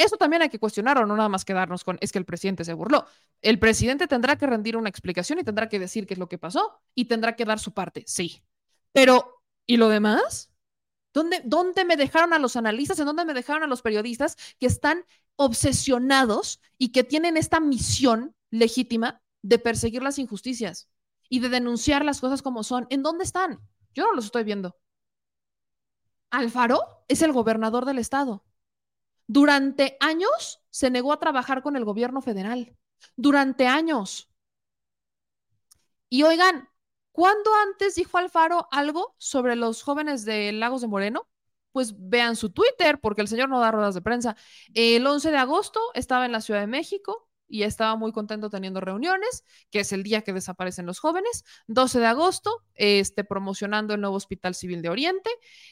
Eso 0.00 0.16
también 0.16 0.40
hay 0.40 0.48
que 0.48 0.58
cuestionar 0.58 0.96
o 0.96 1.04
no 1.04 1.14
nada 1.14 1.28
más 1.28 1.44
quedarnos 1.44 1.84
con 1.84 1.98
es 2.00 2.10
que 2.10 2.18
el 2.18 2.24
presidente 2.24 2.64
se 2.64 2.72
burló. 2.72 3.04
El 3.42 3.58
presidente 3.58 4.06
tendrá 4.06 4.36
que 4.36 4.46
rendir 4.46 4.78
una 4.78 4.88
explicación 4.88 5.38
y 5.38 5.44
tendrá 5.44 5.68
que 5.68 5.78
decir 5.78 6.06
qué 6.06 6.14
es 6.14 6.18
lo 6.18 6.26
que 6.26 6.38
pasó 6.38 6.80
y 6.94 7.04
tendrá 7.04 7.36
que 7.36 7.44
dar 7.44 7.58
su 7.58 7.74
parte, 7.74 8.04
sí. 8.06 8.42
Pero, 8.92 9.42
¿y 9.66 9.76
lo 9.76 9.90
demás? 9.90 10.54
¿Dónde, 11.12 11.42
¿Dónde 11.44 11.84
me 11.84 11.98
dejaron 11.98 12.32
a 12.32 12.38
los 12.38 12.56
analistas? 12.56 12.98
¿En 12.98 13.04
dónde 13.04 13.26
me 13.26 13.34
dejaron 13.34 13.62
a 13.62 13.66
los 13.66 13.82
periodistas 13.82 14.38
que 14.58 14.64
están 14.64 15.04
obsesionados 15.36 16.62
y 16.78 16.92
que 16.92 17.04
tienen 17.04 17.36
esta 17.36 17.60
misión 17.60 18.34
legítima 18.48 19.20
de 19.42 19.58
perseguir 19.58 20.02
las 20.02 20.18
injusticias 20.18 20.88
y 21.28 21.40
de 21.40 21.50
denunciar 21.50 22.06
las 22.06 22.22
cosas 22.22 22.40
como 22.40 22.64
son? 22.64 22.86
¿En 22.88 23.02
dónde 23.02 23.24
están? 23.24 23.60
Yo 23.92 24.04
no 24.04 24.14
los 24.14 24.24
estoy 24.24 24.44
viendo. 24.44 24.78
Alfaro 26.30 27.04
es 27.08 27.20
el 27.20 27.34
gobernador 27.34 27.84
del 27.84 27.98
estado 27.98 28.46
durante 29.32 29.96
años 30.00 30.60
se 30.70 30.90
negó 30.90 31.12
a 31.12 31.20
trabajar 31.20 31.62
con 31.62 31.76
el 31.76 31.84
gobierno 31.84 32.20
federal. 32.20 32.76
Durante 33.14 33.68
años. 33.68 34.28
Y 36.08 36.24
oigan, 36.24 36.68
¿cuándo 37.12 37.48
antes 37.62 37.94
dijo 37.94 38.18
Alfaro 38.18 38.66
algo 38.72 39.14
sobre 39.18 39.54
los 39.54 39.84
jóvenes 39.84 40.24
de 40.24 40.50
Lagos 40.50 40.80
de 40.80 40.88
Moreno? 40.88 41.28
Pues 41.70 41.94
vean 41.96 42.34
su 42.34 42.50
Twitter, 42.50 43.00
porque 43.00 43.20
el 43.20 43.28
señor 43.28 43.48
no 43.48 43.60
da 43.60 43.70
ruedas 43.70 43.94
de 43.94 44.02
prensa. 44.02 44.36
El 44.74 45.06
11 45.06 45.30
de 45.30 45.36
agosto 45.38 45.78
estaba 45.94 46.26
en 46.26 46.32
la 46.32 46.40
Ciudad 46.40 46.58
de 46.58 46.66
México 46.66 47.29
y 47.50 47.64
estaba 47.64 47.96
muy 47.96 48.12
contento 48.12 48.48
teniendo 48.48 48.80
reuniones, 48.80 49.44
que 49.70 49.80
es 49.80 49.92
el 49.92 50.02
día 50.02 50.22
que 50.22 50.32
desaparecen 50.32 50.86
los 50.86 51.00
jóvenes. 51.00 51.44
12 51.66 51.98
de 51.98 52.06
agosto, 52.06 52.64
este, 52.74 53.24
promocionando 53.24 53.94
el 53.94 54.00
nuevo 54.00 54.16
Hospital 54.16 54.54
Civil 54.54 54.82
de 54.82 54.88
Oriente. 54.88 55.30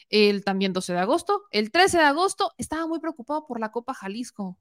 El 0.09 0.43
también 0.43 0.73
12 0.73 0.93
de 0.93 0.99
agosto. 0.99 1.43
El 1.51 1.71
13 1.71 1.97
de 1.99 2.03
agosto 2.03 2.51
estaba 2.57 2.85
muy 2.87 2.99
preocupado 2.99 3.47
por 3.47 3.59
la 3.59 3.71
Copa 3.71 3.93
Jalisco. 3.93 4.57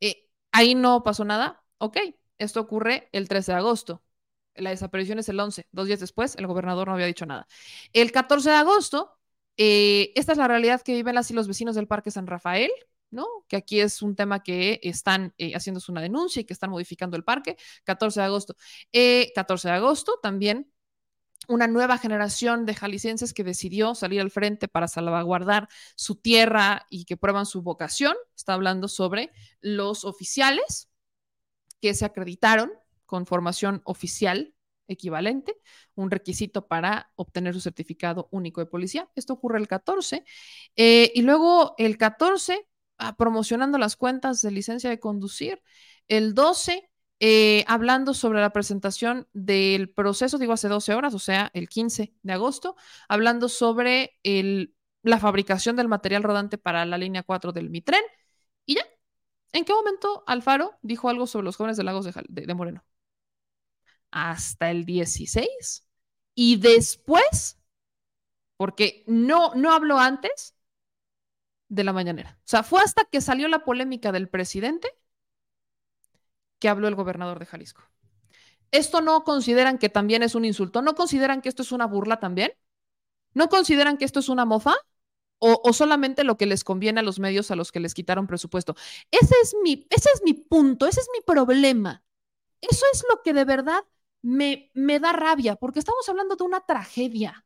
Eh, 0.00 0.28
ahí 0.52 0.74
no 0.74 1.02
pasó 1.02 1.24
nada. 1.24 1.62
Ok, 1.78 1.98
esto 2.38 2.60
ocurre 2.60 3.08
el 3.12 3.28
13 3.28 3.52
de 3.52 3.58
agosto. 3.58 4.02
La 4.54 4.70
desaparición 4.70 5.18
es 5.18 5.28
el 5.28 5.40
11. 5.40 5.66
Dos 5.72 5.86
días 5.86 6.00
después, 6.00 6.36
el 6.36 6.46
gobernador 6.46 6.88
no 6.88 6.94
había 6.94 7.06
dicho 7.06 7.26
nada. 7.26 7.46
El 7.92 8.12
14 8.12 8.50
de 8.50 8.56
agosto, 8.56 9.18
eh, 9.56 10.12
esta 10.16 10.32
es 10.32 10.38
la 10.38 10.48
realidad 10.48 10.82
que 10.82 10.94
viven 10.94 11.14
las 11.14 11.30
los 11.30 11.48
vecinos 11.48 11.74
del 11.74 11.88
Parque 11.88 12.10
San 12.10 12.26
Rafael. 12.26 12.70
¿No? 13.14 13.26
Que 13.48 13.56
aquí 13.56 13.80
es 13.80 14.02
un 14.02 14.16
tema 14.16 14.42
que 14.42 14.80
están 14.82 15.34
eh, 15.38 15.52
haciéndose 15.52 15.90
una 15.90 16.02
denuncia 16.02 16.40
y 16.40 16.44
que 16.44 16.52
están 16.52 16.70
modificando 16.70 17.16
el 17.16 17.24
parque. 17.24 17.56
14 17.84 18.20
de 18.20 18.26
agosto. 18.26 18.56
14 19.34 19.68
de 19.68 19.74
agosto 19.74 20.18
también 20.22 20.70
una 21.48 21.66
nueva 21.66 21.98
generación 21.98 22.64
de 22.66 22.74
jaliscienses 22.74 23.34
que 23.34 23.44
decidió 23.44 23.94
salir 23.94 24.20
al 24.20 24.30
frente 24.30 24.68
para 24.68 24.88
salvaguardar 24.88 25.68
su 25.96 26.16
tierra 26.16 26.86
y 26.90 27.04
que 27.04 27.16
prueban 27.16 27.46
su 27.46 27.62
vocación. 27.62 28.16
Está 28.36 28.54
hablando 28.54 28.88
sobre 28.88 29.30
los 29.60 30.04
oficiales 30.04 30.88
que 31.80 31.94
se 31.94 32.04
acreditaron 32.04 32.72
con 33.06 33.26
formación 33.26 33.82
oficial 33.84 34.54
equivalente, 34.88 35.56
un 35.94 36.10
requisito 36.10 36.66
para 36.66 37.10
obtener 37.16 37.54
su 37.54 37.60
certificado 37.60 38.28
único 38.30 38.60
de 38.60 38.66
policía. 38.66 39.08
Esto 39.14 39.34
ocurre 39.34 39.58
el 39.58 39.68
14. 39.68 40.24
Eh, 40.76 41.12
y 41.14 41.22
luego 41.22 41.74
el 41.78 41.96
14, 41.96 42.54
ah, 42.54 42.73
promocionando 43.16 43.78
las 43.78 43.96
cuentas 43.96 44.42
de 44.42 44.50
licencia 44.50 44.90
de 44.90 45.00
conducir. 45.00 45.62
El 46.08 46.34
12, 46.34 46.90
eh, 47.20 47.64
hablando 47.66 48.14
sobre 48.14 48.40
la 48.40 48.50
presentación 48.50 49.28
del 49.32 49.90
proceso, 49.90 50.38
digo 50.38 50.52
hace 50.52 50.68
12 50.68 50.94
horas, 50.94 51.14
o 51.14 51.18
sea, 51.18 51.50
el 51.54 51.68
15 51.68 52.14
de 52.22 52.32
agosto, 52.32 52.76
hablando 53.08 53.48
sobre 53.48 54.18
el, 54.22 54.74
la 55.02 55.18
fabricación 55.18 55.76
del 55.76 55.88
material 55.88 56.22
rodante 56.22 56.58
para 56.58 56.84
la 56.84 56.98
línea 56.98 57.22
4 57.22 57.52
del 57.52 57.70
Mitren. 57.70 58.02
Y 58.66 58.76
ya, 58.76 58.82
¿en 59.52 59.64
qué 59.64 59.72
momento 59.72 60.24
Alfaro 60.26 60.78
dijo 60.82 61.08
algo 61.08 61.26
sobre 61.26 61.44
los 61.44 61.56
jóvenes 61.56 61.76
de 61.76 61.84
Lagos 61.84 62.06
de 62.06 62.54
Moreno? 62.54 62.84
hasta 64.14 64.70
el 64.70 64.86
16 64.86 65.88
y 66.36 66.56
después, 66.56 67.58
porque 68.56 69.02
no, 69.08 69.52
no 69.56 69.72
habló 69.72 69.98
antes 69.98 70.53
de 71.68 71.84
la 71.84 71.92
mañanera. 71.92 72.38
O 72.40 72.46
sea, 72.46 72.62
fue 72.62 72.82
hasta 72.82 73.04
que 73.04 73.20
salió 73.20 73.48
la 73.48 73.64
polémica 73.64 74.12
del 74.12 74.28
presidente 74.28 74.88
que 76.58 76.68
habló 76.68 76.88
el 76.88 76.94
gobernador 76.94 77.38
de 77.38 77.46
Jalisco. 77.46 77.82
¿Esto 78.70 79.00
no 79.00 79.22
consideran 79.24 79.78
que 79.78 79.88
también 79.88 80.22
es 80.22 80.34
un 80.34 80.44
insulto? 80.44 80.82
¿No 80.82 80.94
consideran 80.94 81.42
que 81.42 81.48
esto 81.48 81.62
es 81.62 81.72
una 81.72 81.86
burla 81.86 82.18
también? 82.20 82.52
¿No 83.34 83.48
consideran 83.48 83.98
que 83.98 84.04
esto 84.04 84.20
es 84.20 84.28
una 84.28 84.44
mofa? 84.44 84.74
O, 85.38 85.74
solamente 85.74 86.24
lo 86.24 86.38
que 86.38 86.46
les 86.46 86.64
conviene 86.64 87.00
a 87.00 87.02
los 87.02 87.18
medios 87.18 87.50
a 87.50 87.56
los 87.56 87.70
que 87.70 87.80
les 87.80 87.92
quitaron 87.92 88.26
presupuesto. 88.26 88.76
Ese 89.10 89.34
es 89.42 89.54
mi, 89.62 89.86
ese 89.90 90.08
es 90.14 90.22
mi 90.24 90.32
punto, 90.32 90.86
ese 90.86 91.00
es 91.00 91.08
mi 91.12 91.20
problema. 91.20 92.02
Eso 92.62 92.86
es 92.94 93.04
lo 93.10 93.22
que 93.22 93.34
de 93.34 93.44
verdad 93.44 93.84
me, 94.22 94.70
me 94.72 95.00
da 95.00 95.12
rabia 95.12 95.56
porque 95.56 95.80
estamos 95.80 96.08
hablando 96.08 96.36
de 96.36 96.44
una 96.44 96.60
tragedia. 96.60 97.44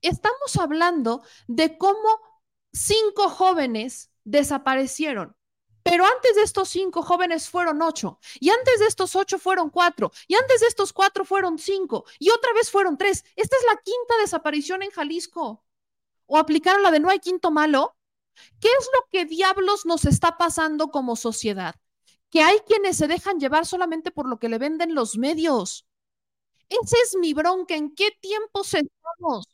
Estamos 0.00 0.56
hablando 0.56 1.22
de 1.46 1.76
cómo 1.76 2.33
cinco 2.74 3.30
jóvenes 3.30 4.10
desaparecieron. 4.24 5.36
Pero 5.82 6.04
antes 6.06 6.36
de 6.36 6.42
estos 6.42 6.68
cinco 6.70 7.02
jóvenes 7.02 7.48
fueron 7.50 7.82
ocho, 7.82 8.18
y 8.40 8.50
antes 8.50 8.80
de 8.80 8.86
estos 8.86 9.16
ocho 9.16 9.38
fueron 9.38 9.70
cuatro, 9.70 10.12
y 10.28 10.34
antes 10.34 10.60
de 10.60 10.66
estos 10.66 10.92
cuatro 10.92 11.24
fueron 11.24 11.58
cinco, 11.58 12.04
y 12.18 12.30
otra 12.30 12.52
vez 12.54 12.70
fueron 12.70 12.98
tres. 12.98 13.24
Esta 13.36 13.56
es 13.56 13.62
la 13.68 13.76
quinta 13.82 14.14
desaparición 14.20 14.82
en 14.82 14.90
Jalisco. 14.90 15.64
¿O 16.26 16.38
aplicaron 16.38 16.82
la 16.82 16.90
de 16.90 17.00
no 17.00 17.10
hay 17.10 17.20
quinto 17.20 17.50
malo? 17.50 17.96
¿Qué 18.60 18.68
es 18.68 18.88
lo 18.94 19.06
que 19.10 19.26
diablos 19.26 19.86
nos 19.86 20.04
está 20.06 20.38
pasando 20.38 20.90
como 20.90 21.16
sociedad? 21.16 21.76
que 22.30 22.42
hay 22.42 22.58
quienes 22.66 22.96
se 22.96 23.06
dejan 23.06 23.38
llevar 23.38 23.64
solamente 23.64 24.10
por 24.10 24.28
lo 24.28 24.40
que 24.40 24.48
le 24.48 24.58
venden 24.58 24.94
los 24.94 25.16
medios. 25.16 25.86
Ese 26.68 26.96
es 27.04 27.16
mi 27.16 27.34
bronca. 27.34 27.76
¿En 27.76 27.94
qué 27.94 28.10
tiempos 28.20 28.74
estamos? 28.74 29.53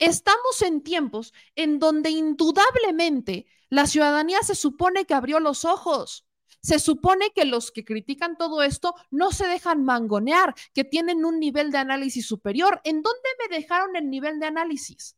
Estamos 0.00 0.62
en 0.62 0.82
tiempos 0.82 1.32
en 1.54 1.78
donde 1.78 2.10
indudablemente 2.10 3.46
la 3.68 3.86
ciudadanía 3.86 4.42
se 4.42 4.54
supone 4.54 5.04
que 5.04 5.14
abrió 5.14 5.40
los 5.40 5.64
ojos. 5.64 6.26
Se 6.62 6.78
supone 6.78 7.30
que 7.34 7.44
los 7.44 7.70
que 7.70 7.84
critican 7.84 8.36
todo 8.36 8.62
esto 8.62 8.94
no 9.10 9.30
se 9.30 9.46
dejan 9.46 9.84
mangonear, 9.84 10.54
que 10.74 10.84
tienen 10.84 11.24
un 11.24 11.38
nivel 11.38 11.70
de 11.70 11.78
análisis 11.78 12.26
superior. 12.26 12.80
¿En 12.84 13.02
dónde 13.02 13.28
me 13.38 13.56
dejaron 13.56 13.94
el 13.94 14.08
nivel 14.10 14.40
de 14.40 14.46
análisis? 14.46 15.16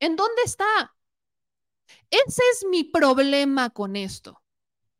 ¿En 0.00 0.16
dónde 0.16 0.42
está? 0.44 0.96
Ese 2.10 2.42
es 2.52 2.66
mi 2.70 2.84
problema 2.84 3.70
con 3.70 3.96
esto. 3.96 4.42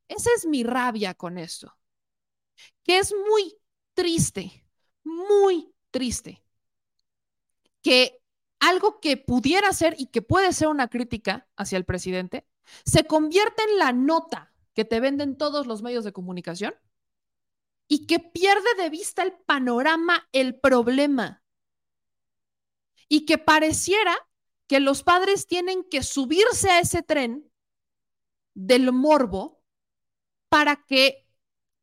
Esa 0.08 0.30
es 0.36 0.44
mi 0.46 0.62
rabia 0.62 1.14
con 1.14 1.38
esto. 1.38 1.74
Que 2.84 2.98
es 2.98 3.14
muy 3.28 3.56
triste, 3.94 4.66
muy 5.04 5.74
triste. 5.90 6.42
Que 7.82 8.20
algo 8.60 9.00
que 9.00 9.16
pudiera 9.16 9.72
ser 9.72 9.94
y 9.98 10.06
que 10.06 10.22
puede 10.22 10.52
ser 10.52 10.68
una 10.68 10.88
crítica 10.88 11.48
hacia 11.56 11.78
el 11.78 11.84
presidente 11.84 12.46
se 12.84 13.04
convierte 13.04 13.62
en 13.62 13.78
la 13.78 13.92
nota 13.92 14.52
que 14.74 14.84
te 14.84 15.00
venden 15.00 15.36
todos 15.36 15.66
los 15.66 15.82
medios 15.82 16.04
de 16.04 16.12
comunicación 16.12 16.74
y 17.88 18.06
que 18.06 18.20
pierde 18.20 18.74
de 18.76 18.90
vista 18.90 19.22
el 19.22 19.32
panorama, 19.32 20.28
el 20.32 20.58
problema. 20.60 21.42
Y 23.08 23.24
que 23.24 23.38
pareciera 23.38 24.14
que 24.66 24.80
los 24.80 25.02
padres 25.02 25.46
tienen 25.46 25.82
que 25.82 26.02
subirse 26.02 26.70
a 26.70 26.80
ese 26.80 27.02
tren 27.02 27.50
del 28.54 28.92
morbo 28.92 29.62
para 30.50 30.84
que 30.84 31.26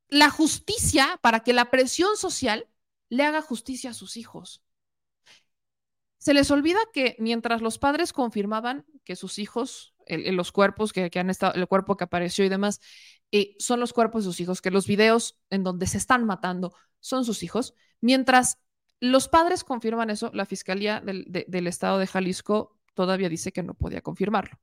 la 0.08 0.30
justicia, 0.30 1.20
para 1.24 1.42
que 1.42 1.54
la 1.54 1.72
presión 1.72 2.16
social 2.16 2.70
le 3.10 3.24
haga 3.24 3.42
justicia 3.42 3.90
a 3.90 3.96
sus 3.96 4.18
hijos. 4.18 4.65
Se 6.26 6.34
les 6.34 6.50
olvida 6.50 6.80
que 6.92 7.16
mientras 7.20 7.62
los 7.62 7.78
padres 7.78 8.12
confirmaban 8.12 8.84
que 9.04 9.16
sus 9.16 9.38
hijos, 9.38 9.94
los 10.08 10.52
cuerpos 10.52 10.92
que, 10.92 11.12
han 11.20 11.30
estado, 11.30 11.54
el 11.54 11.68
cuerpo 11.68 11.98
que 11.98 12.06
apareció 12.06 12.44
y 12.44 12.50
demás, 12.50 12.82
eh, 13.32 13.56
son 13.60 13.80
los 13.80 13.94
cuerpos 13.94 14.24
de 14.24 14.32
sus 14.32 14.40
hijos, 14.40 14.60
que 14.60 14.72
los 14.72 14.88
videos 14.88 15.38
en 15.52 15.64
donde 15.64 15.86
se 15.86 16.00
están 16.00 16.26
matando 16.26 16.74
son 17.00 17.26
sus 17.26 17.44
hijos, 17.44 17.76
mientras 18.02 18.58
los 19.00 19.28
padres 19.28 19.64
confirman 19.64 20.10
eso, 20.10 20.32
la 20.34 20.48
Fiscalía 20.48 21.00
del, 21.00 21.26
del 21.30 21.68
Estado 21.68 22.00
de 22.00 22.08
Jalisco 22.08 22.80
todavía 22.96 23.30
dice 23.30 23.52
que 23.52 23.62
no 23.62 23.76
podía 23.76 24.02
confirmarlo. 24.02 24.58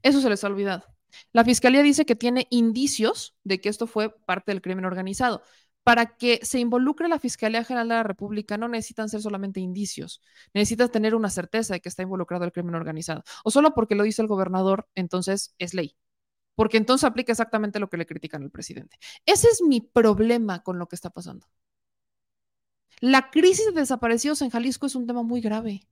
Eso 0.00 0.22
se 0.22 0.30
les 0.30 0.42
ha 0.42 0.46
olvidado. 0.46 0.84
La 1.32 1.44
fiscalía 1.44 1.82
dice 1.82 2.06
que 2.06 2.16
tiene 2.16 2.46
indicios 2.50 3.36
de 3.44 3.60
que 3.60 3.68
esto 3.68 3.86
fue 3.86 4.10
parte 4.24 4.52
del 4.52 4.62
crimen 4.62 4.86
organizado. 4.86 5.42
Para 5.86 6.16
que 6.16 6.40
se 6.42 6.58
involucre 6.58 7.06
la 7.06 7.20
Fiscalía 7.20 7.62
General 7.62 7.88
de 7.88 7.94
la 7.94 8.02
República 8.02 8.58
no 8.58 8.66
necesitan 8.66 9.08
ser 9.08 9.22
solamente 9.22 9.60
indicios, 9.60 10.20
necesitas 10.52 10.90
tener 10.90 11.14
una 11.14 11.30
certeza 11.30 11.74
de 11.74 11.80
que 11.80 11.88
está 11.88 12.02
involucrado 12.02 12.44
el 12.44 12.50
crimen 12.50 12.74
organizado. 12.74 13.22
O 13.44 13.52
solo 13.52 13.72
porque 13.72 13.94
lo 13.94 14.02
dice 14.02 14.20
el 14.20 14.26
gobernador, 14.26 14.88
entonces 14.96 15.54
es 15.60 15.74
ley. 15.74 15.96
Porque 16.56 16.76
entonces 16.76 17.04
aplica 17.04 17.30
exactamente 17.30 17.78
lo 17.78 17.88
que 17.88 17.98
le 17.98 18.06
critican 18.06 18.42
al 18.42 18.50
presidente. 18.50 18.98
Ese 19.26 19.46
es 19.46 19.62
mi 19.62 19.80
problema 19.80 20.64
con 20.64 20.80
lo 20.80 20.88
que 20.88 20.96
está 20.96 21.10
pasando. 21.10 21.46
La 23.00 23.30
crisis 23.30 23.66
de 23.66 23.80
desaparecidos 23.80 24.42
en 24.42 24.50
Jalisco 24.50 24.86
es 24.86 24.96
un 24.96 25.06
tema 25.06 25.22
muy 25.22 25.40
grave. 25.40 25.86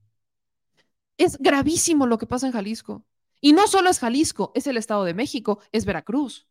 Es 1.19 1.39
gravísimo 1.39 2.09
lo 2.09 2.19
que 2.19 2.27
pasa 2.27 2.49
en 2.49 2.53
Jalisco. 2.53 3.05
Y 3.41 3.53
no 3.53 3.69
solo 3.69 3.91
es 3.91 4.01
Jalisco, 4.01 4.51
es 4.57 4.67
el 4.67 4.77
Estado 4.77 5.05
de 5.05 5.15
México, 5.15 5.61
es 5.71 5.85
Veracruz. 5.85 6.49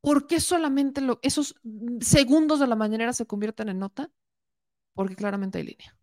¿Por 0.00 0.26
qué 0.26 0.40
solamente 0.40 1.02
esos 1.22 1.56
segundos 2.00 2.60
de 2.60 2.66
la 2.66 2.76
mañanera 2.76 3.12
se 3.12 3.26
convierten 3.26 3.68
en 3.68 3.78
nota? 3.78 4.10
Porque 4.94 5.16
claramente 5.16 5.58
hay 5.58 5.64
línea. 5.64 5.96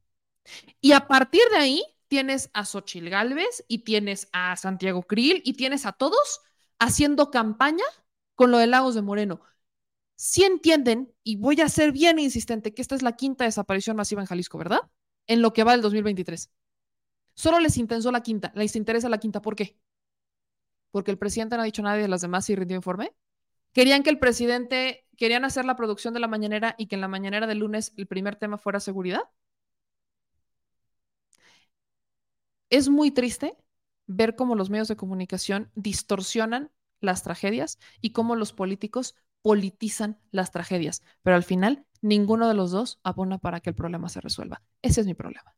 Y 0.81 0.91
a 0.93 1.07
partir 1.07 1.41
de 1.51 1.57
ahí 1.57 1.83
tienes 2.07 2.49
a 2.53 2.65
Xochil 2.65 3.09
Gálvez 3.09 3.65
y 3.67 3.79
tienes 3.79 4.29
a 4.31 4.55
Santiago 4.55 5.03
Krill 5.03 5.41
y 5.43 5.53
tienes 5.53 5.85
a 5.85 5.93
todos 5.93 6.41
haciendo 6.79 7.31
campaña 7.31 7.83
con 8.35 8.51
lo 8.51 8.59
de 8.59 8.67
Lagos 8.67 8.95
de 8.95 9.01
Moreno. 9.01 9.41
Si 10.15 10.43
entienden, 10.43 11.13
y 11.23 11.37
voy 11.37 11.61
a 11.61 11.69
ser 11.69 11.91
bien 11.91 12.19
insistente, 12.19 12.73
que 12.73 12.81
esta 12.81 12.95
es 12.95 13.03
la 13.03 13.15
quinta 13.15 13.45
desaparición 13.45 13.97
masiva 13.97 14.21
en 14.21 14.27
Jalisco, 14.27 14.57
¿verdad? 14.57 14.81
En 15.27 15.41
lo 15.41 15.53
que 15.53 15.63
va 15.63 15.73
del 15.73 15.81
2023. 15.81 16.49
Solo 17.35 17.59
les 17.59 17.77
interesó 17.77 18.11
la 18.11 18.21
quinta, 18.23 18.51
les 18.55 18.75
interesa 18.75 19.09
la 19.09 19.19
quinta. 19.19 19.41
¿Por 19.41 19.55
qué? 19.55 19.77
Porque 20.91 21.11
el 21.11 21.17
presidente 21.17 21.55
no 21.55 21.61
ha 21.61 21.65
dicho 21.65 21.81
nada 21.83 21.97
de 21.97 22.07
las 22.07 22.21
demás 22.21 22.49
y 22.49 22.55
rindió 22.55 22.75
informe. 22.75 23.13
Querían 23.77 24.01
que 24.01 24.09
el 24.09 24.17
presidente, 24.17 25.05
querían 25.17 25.45
hacer 25.45 25.63
la 25.63 25.75
producción 25.75 26.11
de 26.15 26.19
la 26.19 26.27
mañanera 26.27 26.73
y 26.79 26.87
que 26.87 26.95
en 26.95 27.01
la 27.01 27.07
mañanera 27.07 27.45
del 27.45 27.59
lunes 27.59 27.93
el 27.95 28.07
primer 28.07 28.35
tema 28.35 28.57
fuera 28.57 28.79
seguridad. 28.79 29.21
Es 32.71 32.89
muy 32.89 33.11
triste 33.11 33.55
ver 34.07 34.35
cómo 34.35 34.55
los 34.55 34.71
medios 34.71 34.87
de 34.87 34.95
comunicación 34.95 35.69
distorsionan 35.75 36.71
las 37.01 37.21
tragedias 37.21 37.77
y 38.01 38.13
cómo 38.13 38.35
los 38.35 38.51
políticos 38.51 39.13
politizan 39.43 40.17
las 40.31 40.49
tragedias. 40.49 41.03
Pero 41.21 41.35
al 41.35 41.43
final, 41.43 41.85
ninguno 42.01 42.47
de 42.47 42.55
los 42.55 42.71
dos 42.71 42.99
abona 43.03 43.37
para 43.37 43.59
que 43.59 43.69
el 43.69 43.75
problema 43.75 44.09
se 44.09 44.21
resuelva. 44.21 44.63
Ese 44.81 45.01
es 45.01 45.05
mi 45.05 45.13
problema. 45.13 45.55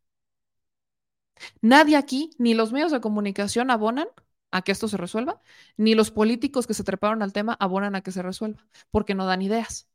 Nadie 1.61 1.95
aquí, 1.95 2.31
ni 2.37 2.53
los 2.53 2.73
medios 2.73 2.91
de 2.91 2.99
comunicación 2.99 3.71
abonan 3.71 4.09
a 4.51 4.61
que 4.61 4.71
esto 4.71 4.87
se 4.87 4.97
resuelva, 4.97 5.41
ni 5.77 5.95
los 5.95 6.11
políticos 6.11 6.67
que 6.67 6.73
se 6.73 6.83
treparon 6.83 7.21
al 7.21 7.33
tema 7.33 7.55
abonan 7.59 7.95
a 7.95 8.01
que 8.01 8.11
se 8.11 8.21
resuelva, 8.21 8.65
porque 8.91 9.15
no 9.15 9.25
dan 9.25 9.41
ideas. 9.41 9.89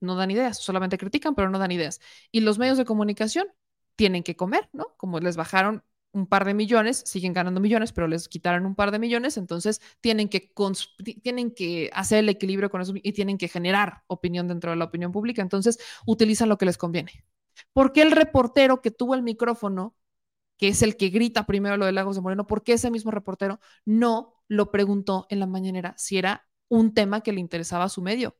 No 0.00 0.16
dan 0.16 0.30
ideas, 0.30 0.58
solamente 0.58 0.98
critican, 0.98 1.34
pero 1.34 1.50
no 1.50 1.58
dan 1.58 1.72
ideas. 1.72 2.00
Y 2.32 2.40
los 2.40 2.58
medios 2.58 2.78
de 2.78 2.86
comunicación 2.86 3.46
tienen 3.96 4.22
que 4.22 4.36
comer, 4.36 4.68
¿no? 4.72 4.94
Como 4.96 5.20
les 5.20 5.36
bajaron 5.36 5.84
un 6.12 6.26
par 6.26 6.44
de 6.44 6.54
millones, 6.54 7.02
siguen 7.06 7.32
ganando 7.32 7.60
millones, 7.60 7.92
pero 7.92 8.08
les 8.08 8.28
quitaron 8.28 8.66
un 8.66 8.74
par 8.74 8.90
de 8.90 8.98
millones, 8.98 9.36
entonces 9.36 9.80
tienen 10.00 10.28
que, 10.28 10.52
tienen 11.22 11.52
que 11.52 11.90
hacer 11.92 12.20
el 12.20 12.28
equilibrio 12.28 12.70
con 12.70 12.80
eso 12.80 12.94
y 12.96 13.12
tienen 13.12 13.38
que 13.38 13.48
generar 13.48 14.02
opinión 14.06 14.48
dentro 14.48 14.70
de 14.70 14.76
la 14.76 14.86
opinión 14.86 15.12
pública, 15.12 15.42
entonces 15.42 15.78
utilizan 16.06 16.48
lo 16.48 16.58
que 16.58 16.66
les 16.66 16.78
conviene. 16.78 17.24
¿Por 17.72 17.92
qué 17.92 18.02
el 18.02 18.12
reportero 18.12 18.80
que 18.80 18.90
tuvo 18.90 19.14
el 19.14 19.22
micrófono 19.22 19.94
que 20.60 20.68
es 20.68 20.82
el 20.82 20.96
que 20.98 21.08
grita 21.08 21.46
primero 21.46 21.78
lo 21.78 21.86
de 21.86 21.92
Lagos 21.92 22.16
de 22.16 22.22
Moreno, 22.22 22.46
porque 22.46 22.74
ese 22.74 22.90
mismo 22.90 23.10
reportero 23.10 23.60
no 23.86 24.34
lo 24.46 24.70
preguntó 24.70 25.26
en 25.30 25.40
la 25.40 25.46
mañanera 25.46 25.94
si 25.96 26.18
era 26.18 26.46
un 26.68 26.92
tema 26.94 27.22
que 27.22 27.32
le 27.32 27.40
interesaba 27.40 27.84
a 27.84 27.88
su 27.88 28.02
medio. 28.02 28.36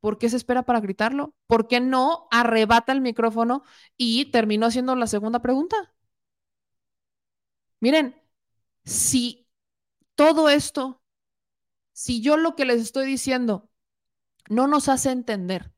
¿Por 0.00 0.18
qué 0.18 0.30
se 0.30 0.36
espera 0.36 0.62
para 0.64 0.80
gritarlo? 0.80 1.34
¿Por 1.46 1.68
qué 1.68 1.80
no 1.80 2.28
arrebata 2.30 2.92
el 2.92 3.00
micrófono 3.02 3.62
y 3.98 4.30
terminó 4.30 4.66
haciendo 4.66 4.94
la 4.96 5.06
segunda 5.06 5.40
pregunta? 5.42 5.76
Miren, 7.80 8.16
si 8.84 9.48
todo 10.14 10.48
esto, 10.48 11.02
si 11.92 12.22
yo 12.22 12.36
lo 12.36 12.56
que 12.56 12.64
les 12.64 12.80
estoy 12.80 13.06
diciendo 13.06 13.70
no 14.48 14.66
nos 14.66 14.88
hace 14.88 15.10
entender 15.10 15.72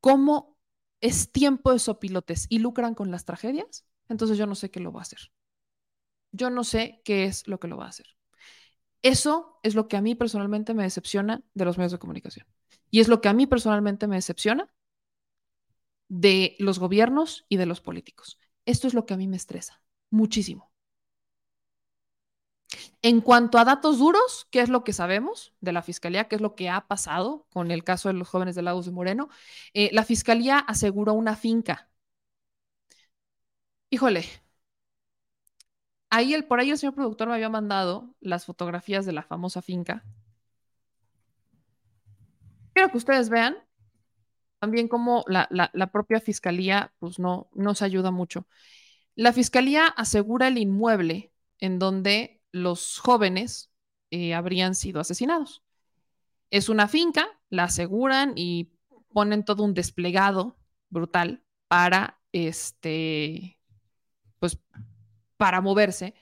cómo 0.00 0.57
es 1.00 1.32
tiempo 1.32 1.72
de 1.72 1.78
sopilotes 1.78 2.46
y 2.48 2.58
lucran 2.58 2.94
con 2.94 3.10
las 3.10 3.24
tragedias, 3.24 3.86
entonces 4.08 4.38
yo 4.38 4.46
no 4.46 4.54
sé 4.54 4.70
qué 4.70 4.80
lo 4.80 4.92
va 4.92 5.00
a 5.00 5.02
hacer. 5.02 5.32
Yo 6.32 6.50
no 6.50 6.64
sé 6.64 7.00
qué 7.04 7.24
es 7.24 7.46
lo 7.46 7.58
que 7.60 7.68
lo 7.68 7.76
va 7.76 7.86
a 7.86 7.88
hacer. 7.88 8.06
Eso 9.02 9.58
es 9.62 9.74
lo 9.74 9.88
que 9.88 9.96
a 9.96 10.02
mí 10.02 10.14
personalmente 10.14 10.74
me 10.74 10.82
decepciona 10.82 11.42
de 11.54 11.64
los 11.64 11.78
medios 11.78 11.92
de 11.92 11.98
comunicación. 11.98 12.46
Y 12.90 13.00
es 13.00 13.08
lo 13.08 13.20
que 13.20 13.28
a 13.28 13.32
mí 13.32 13.46
personalmente 13.46 14.06
me 14.06 14.16
decepciona 14.16 14.68
de 16.08 16.56
los 16.58 16.78
gobiernos 16.78 17.46
y 17.48 17.56
de 17.56 17.66
los 17.66 17.80
políticos. 17.80 18.38
Esto 18.66 18.86
es 18.86 18.94
lo 18.94 19.06
que 19.06 19.14
a 19.14 19.16
mí 19.16 19.28
me 19.28 19.36
estresa 19.36 19.82
muchísimo. 20.10 20.67
En 23.02 23.20
cuanto 23.20 23.58
a 23.58 23.64
datos 23.64 23.98
duros, 23.98 24.46
¿qué 24.50 24.60
es 24.60 24.68
lo 24.68 24.84
que 24.84 24.92
sabemos 24.92 25.54
de 25.60 25.72
la 25.72 25.82
Fiscalía? 25.82 26.28
¿Qué 26.28 26.36
es 26.36 26.42
lo 26.42 26.54
que 26.54 26.68
ha 26.68 26.86
pasado 26.86 27.46
con 27.50 27.70
el 27.70 27.84
caso 27.84 28.08
de 28.08 28.14
los 28.14 28.28
jóvenes 28.28 28.54
de 28.54 28.62
Lagos 28.62 28.86
de 28.86 28.92
Moreno? 28.92 29.28
Eh, 29.74 29.90
la 29.92 30.04
Fiscalía 30.04 30.58
aseguró 30.58 31.14
una 31.14 31.36
finca 31.36 31.88
Híjole, 33.90 34.24
ahí 36.10 36.34
el, 36.34 36.44
por 36.44 36.60
ahí 36.60 36.70
el 36.70 36.78
señor 36.78 36.94
productor 36.94 37.28
me 37.28 37.34
había 37.34 37.48
mandado 37.48 38.14
las 38.20 38.44
fotografías 38.44 39.06
de 39.06 39.12
la 39.12 39.22
famosa 39.22 39.62
finca. 39.62 40.04
Quiero 42.74 42.90
que 42.90 42.98
ustedes 42.98 43.28
vean 43.28 43.56
también 44.58 44.88
cómo 44.88 45.24
la, 45.26 45.48
propia 45.92 46.20
fiscalía 46.20 46.92
pues 46.98 47.18
no 47.18 47.48
nos 47.54 47.82
ayuda 47.82 48.10
mucho. 48.10 48.46
La 49.14 49.32
fiscalía 49.32 49.86
asegura 49.86 50.48
el 50.48 50.58
inmueble 50.58 51.32
en 51.58 51.78
donde 51.78 52.37
los 52.52 52.98
jóvenes 52.98 53.70
eh, 54.10 54.34
habrían 54.34 54.74
sido 54.74 55.00
asesinados. 55.00 55.62
Es 56.50 56.68
una 56.68 56.88
finca, 56.88 57.28
la 57.50 57.64
aseguran 57.64 58.32
y 58.36 58.72
ponen 59.12 59.44
todo 59.44 59.64
un 59.64 59.74
desplegado 59.74 60.56
brutal 60.88 61.42
para 61.68 62.20
este 62.32 63.58
pues 64.38 64.58
para 65.36 65.60
moverse. 65.60 66.14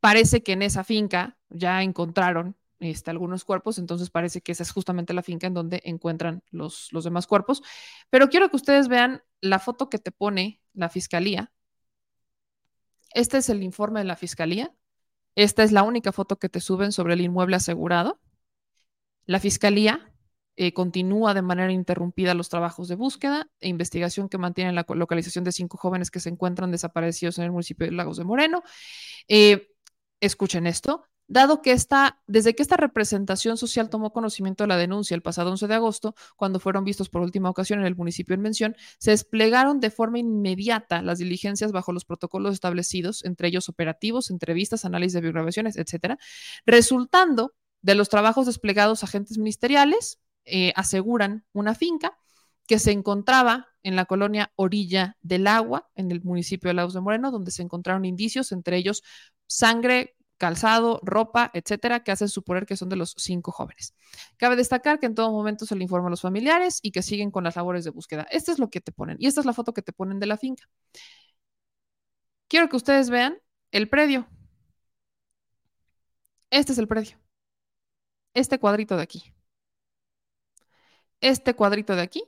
Parece 0.00 0.42
que 0.42 0.52
en 0.52 0.62
esa 0.62 0.84
finca 0.84 1.38
ya 1.48 1.82
encontraron 1.82 2.56
este, 2.80 3.10
algunos 3.10 3.44
cuerpos, 3.44 3.78
entonces 3.78 4.10
parece 4.10 4.42
que 4.42 4.52
esa 4.52 4.62
es 4.62 4.70
justamente 4.70 5.14
la 5.14 5.22
finca 5.22 5.46
en 5.46 5.54
donde 5.54 5.80
encuentran 5.84 6.42
los, 6.50 6.92
los 6.92 7.04
demás 7.04 7.26
cuerpos. 7.26 7.62
Pero 8.10 8.28
quiero 8.28 8.50
que 8.50 8.56
ustedes 8.56 8.88
vean 8.88 9.22
la 9.40 9.58
foto 9.58 9.88
que 9.88 9.98
te 9.98 10.12
pone 10.12 10.62
la 10.74 10.88
fiscalía. 10.88 11.52
Este 13.14 13.38
es 13.38 13.48
el 13.48 13.62
informe 13.62 14.00
de 14.00 14.04
la 14.04 14.16
fiscalía. 14.16 14.74
Esta 15.36 15.62
es 15.62 15.70
la 15.70 15.82
única 15.82 16.12
foto 16.12 16.38
que 16.38 16.48
te 16.48 16.60
suben 16.60 16.92
sobre 16.92 17.14
el 17.14 17.20
inmueble 17.20 17.56
asegurado. 17.56 18.20
La 19.26 19.38
fiscalía 19.38 20.12
eh, 20.56 20.72
continúa 20.72 21.34
de 21.34 21.42
manera 21.42 21.70
interrumpida 21.70 22.32
los 22.32 22.48
trabajos 22.48 22.88
de 22.88 22.94
búsqueda 22.94 23.50
e 23.60 23.68
investigación 23.68 24.30
que 24.30 24.38
mantienen 24.38 24.74
la 24.74 24.86
localización 24.88 25.44
de 25.44 25.52
cinco 25.52 25.76
jóvenes 25.76 26.10
que 26.10 26.20
se 26.20 26.30
encuentran 26.30 26.70
desaparecidos 26.70 27.36
en 27.38 27.44
el 27.44 27.52
municipio 27.52 27.86
de 27.86 27.92
Lagos 27.92 28.16
de 28.16 28.24
Moreno. 28.24 28.62
Eh, 29.28 29.68
escuchen 30.20 30.66
esto. 30.66 31.06
Dado 31.28 31.60
que 31.60 31.72
esta, 31.72 32.20
desde 32.26 32.54
que 32.54 32.62
esta 32.62 32.76
representación 32.76 33.56
social 33.56 33.90
tomó 33.90 34.12
conocimiento 34.12 34.64
de 34.64 34.68
la 34.68 34.76
denuncia 34.76 35.14
el 35.14 35.22
pasado 35.22 35.50
11 35.50 35.66
de 35.66 35.74
agosto, 35.74 36.14
cuando 36.36 36.60
fueron 36.60 36.84
vistos 36.84 37.08
por 37.08 37.22
última 37.22 37.50
ocasión 37.50 37.80
en 37.80 37.86
el 37.86 37.96
municipio 37.96 38.34
en 38.34 38.42
mención, 38.42 38.76
se 38.98 39.10
desplegaron 39.10 39.80
de 39.80 39.90
forma 39.90 40.18
inmediata 40.18 41.02
las 41.02 41.18
diligencias 41.18 41.72
bajo 41.72 41.92
los 41.92 42.04
protocolos 42.04 42.54
establecidos, 42.54 43.24
entre 43.24 43.48
ellos 43.48 43.68
operativos, 43.68 44.30
entrevistas, 44.30 44.84
análisis 44.84 45.14
de 45.14 45.20
biograbaciones, 45.22 45.76
etcétera, 45.76 46.18
resultando 46.64 47.54
de 47.82 47.94
los 47.94 48.08
trabajos 48.08 48.46
desplegados 48.46 49.02
agentes 49.02 49.38
ministeriales, 49.38 50.20
eh, 50.44 50.72
aseguran 50.76 51.44
una 51.52 51.74
finca 51.74 52.16
que 52.66 52.78
se 52.78 52.92
encontraba 52.92 53.68
en 53.82 53.96
la 53.96 54.06
colonia 54.06 54.52
Orilla 54.56 55.16
del 55.22 55.46
Agua, 55.46 55.88
en 55.94 56.10
el 56.10 56.22
municipio 56.22 56.68
de 56.68 56.74
Lagos 56.74 56.94
de 56.94 57.00
Moreno, 57.00 57.30
donde 57.30 57.52
se 57.52 57.62
encontraron 57.62 58.04
indicios, 58.04 58.50
entre 58.52 58.76
ellos 58.76 59.02
sangre, 59.46 60.15
calzado, 60.38 61.00
ropa, 61.02 61.50
etcétera, 61.54 62.02
que 62.04 62.12
hacen 62.12 62.28
suponer 62.28 62.66
que 62.66 62.76
son 62.76 62.88
de 62.88 62.96
los 62.96 63.14
cinco 63.18 63.52
jóvenes. 63.52 63.94
Cabe 64.36 64.56
destacar 64.56 64.98
que 65.00 65.06
en 65.06 65.14
todo 65.14 65.30
momento 65.32 65.66
se 65.66 65.76
le 65.76 65.82
informa 65.84 66.08
a 66.08 66.10
los 66.10 66.20
familiares 66.22 66.80
y 66.82 66.90
que 66.92 67.02
siguen 67.02 67.30
con 67.30 67.44
las 67.44 67.56
labores 67.56 67.84
de 67.84 67.90
búsqueda. 67.90 68.26
Esto 68.30 68.52
es 68.52 68.58
lo 68.58 68.70
que 68.70 68.80
te 68.80 68.92
ponen 68.92 69.16
y 69.20 69.26
esta 69.26 69.40
es 69.40 69.46
la 69.46 69.52
foto 69.52 69.72
que 69.72 69.82
te 69.82 69.92
ponen 69.92 70.20
de 70.20 70.26
la 70.26 70.36
finca. 70.36 70.64
Quiero 72.48 72.68
que 72.68 72.76
ustedes 72.76 73.10
vean 73.10 73.38
el 73.72 73.88
predio. 73.88 74.26
Este 76.50 76.72
es 76.72 76.78
el 76.78 76.88
predio. 76.88 77.18
Este 78.34 78.58
cuadrito 78.58 78.96
de 78.96 79.02
aquí 79.02 79.32
este 81.20 81.54
cuadrito 81.54 81.96
de 81.96 82.02
aquí 82.02 82.24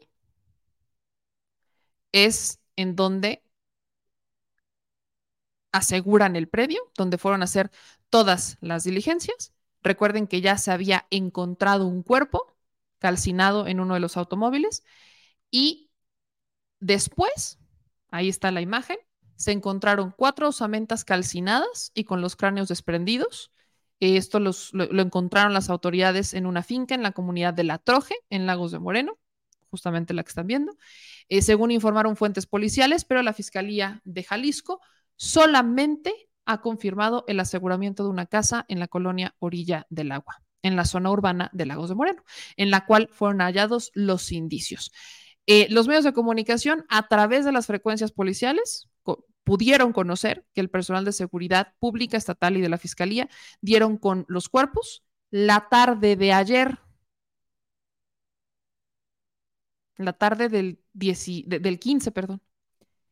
es 2.12 2.60
en 2.76 2.96
donde 2.96 3.42
aseguran 5.72 6.36
el 6.36 6.48
predio, 6.48 6.80
donde 6.96 7.18
fueron 7.18 7.42
a 7.42 7.44
hacer 7.44 7.70
todas 8.10 8.58
las 8.60 8.84
diligencias. 8.84 9.52
Recuerden 9.82 10.26
que 10.26 10.40
ya 10.40 10.58
se 10.58 10.70
había 10.70 11.06
encontrado 11.10 11.86
un 11.86 12.02
cuerpo 12.02 12.56
calcinado 12.98 13.66
en 13.66 13.80
uno 13.80 13.94
de 13.94 14.00
los 14.00 14.16
automóviles. 14.16 14.84
Y 15.50 15.90
después, 16.80 17.58
ahí 18.10 18.28
está 18.28 18.50
la 18.50 18.60
imagen, 18.60 18.98
se 19.36 19.52
encontraron 19.52 20.12
cuatro 20.16 20.48
osamentas 20.48 21.04
calcinadas 21.04 21.92
y 21.94 22.04
con 22.04 22.20
los 22.20 22.36
cráneos 22.36 22.68
desprendidos. 22.68 23.52
Esto 24.00 24.40
lo, 24.40 24.52
encontraron 25.00 25.54
las 25.54 25.70
autoridades 25.70 26.34
en 26.34 26.46
una 26.46 26.62
finca 26.62 26.94
en 26.94 27.02
la 27.02 27.12
comunidad 27.12 27.54
de 27.54 27.64
La 27.64 27.78
Troje, 27.78 28.16
en 28.30 28.46
Lagos 28.46 28.72
de 28.72 28.78
Moreno, 28.78 29.18
justamente 29.70 30.14
la 30.14 30.22
que 30.22 30.28
están 30.28 30.46
viendo, 30.46 30.76
eh, 31.28 31.42
según 31.42 31.70
informaron 31.70 32.16
fuentes 32.16 32.46
policiales, 32.46 33.04
pero 33.04 33.22
la 33.22 33.32
Fiscalía 33.32 34.00
de 34.04 34.22
Jalisco 34.24 34.80
solamente 35.18 36.30
ha 36.46 36.62
confirmado 36.62 37.24
el 37.28 37.40
aseguramiento 37.40 38.04
de 38.04 38.10
una 38.10 38.26
casa 38.26 38.64
en 38.68 38.78
la 38.78 38.88
colonia 38.88 39.34
Orilla 39.38 39.86
del 39.90 40.12
Agua, 40.12 40.42
en 40.62 40.76
la 40.76 40.86
zona 40.86 41.10
urbana 41.10 41.50
de 41.52 41.66
Lagos 41.66 41.90
de 41.90 41.94
Moreno, 41.94 42.22
en 42.56 42.70
la 42.70 42.86
cual 42.86 43.10
fueron 43.12 43.40
hallados 43.40 43.90
los 43.92 44.32
indicios. 44.32 44.90
Eh, 45.46 45.66
los 45.70 45.88
medios 45.88 46.04
de 46.04 46.12
comunicación, 46.14 46.86
a 46.88 47.08
través 47.08 47.44
de 47.44 47.52
las 47.52 47.66
frecuencias 47.66 48.12
policiales, 48.12 48.88
pudieron 49.44 49.94
conocer 49.94 50.46
que 50.54 50.60
el 50.60 50.68
personal 50.68 51.06
de 51.06 51.12
seguridad 51.12 51.74
pública, 51.78 52.18
estatal 52.18 52.56
y 52.58 52.60
de 52.60 52.68
la 52.68 52.76
Fiscalía 52.76 53.30
dieron 53.62 53.96
con 53.96 54.26
los 54.28 54.50
cuerpos 54.50 55.04
la 55.30 55.68
tarde 55.70 56.16
de 56.16 56.32
ayer, 56.34 56.78
la 59.96 60.12
tarde 60.12 60.48
del, 60.48 60.82
del 60.92 61.78
15, 61.78 62.10
perdón, 62.12 62.42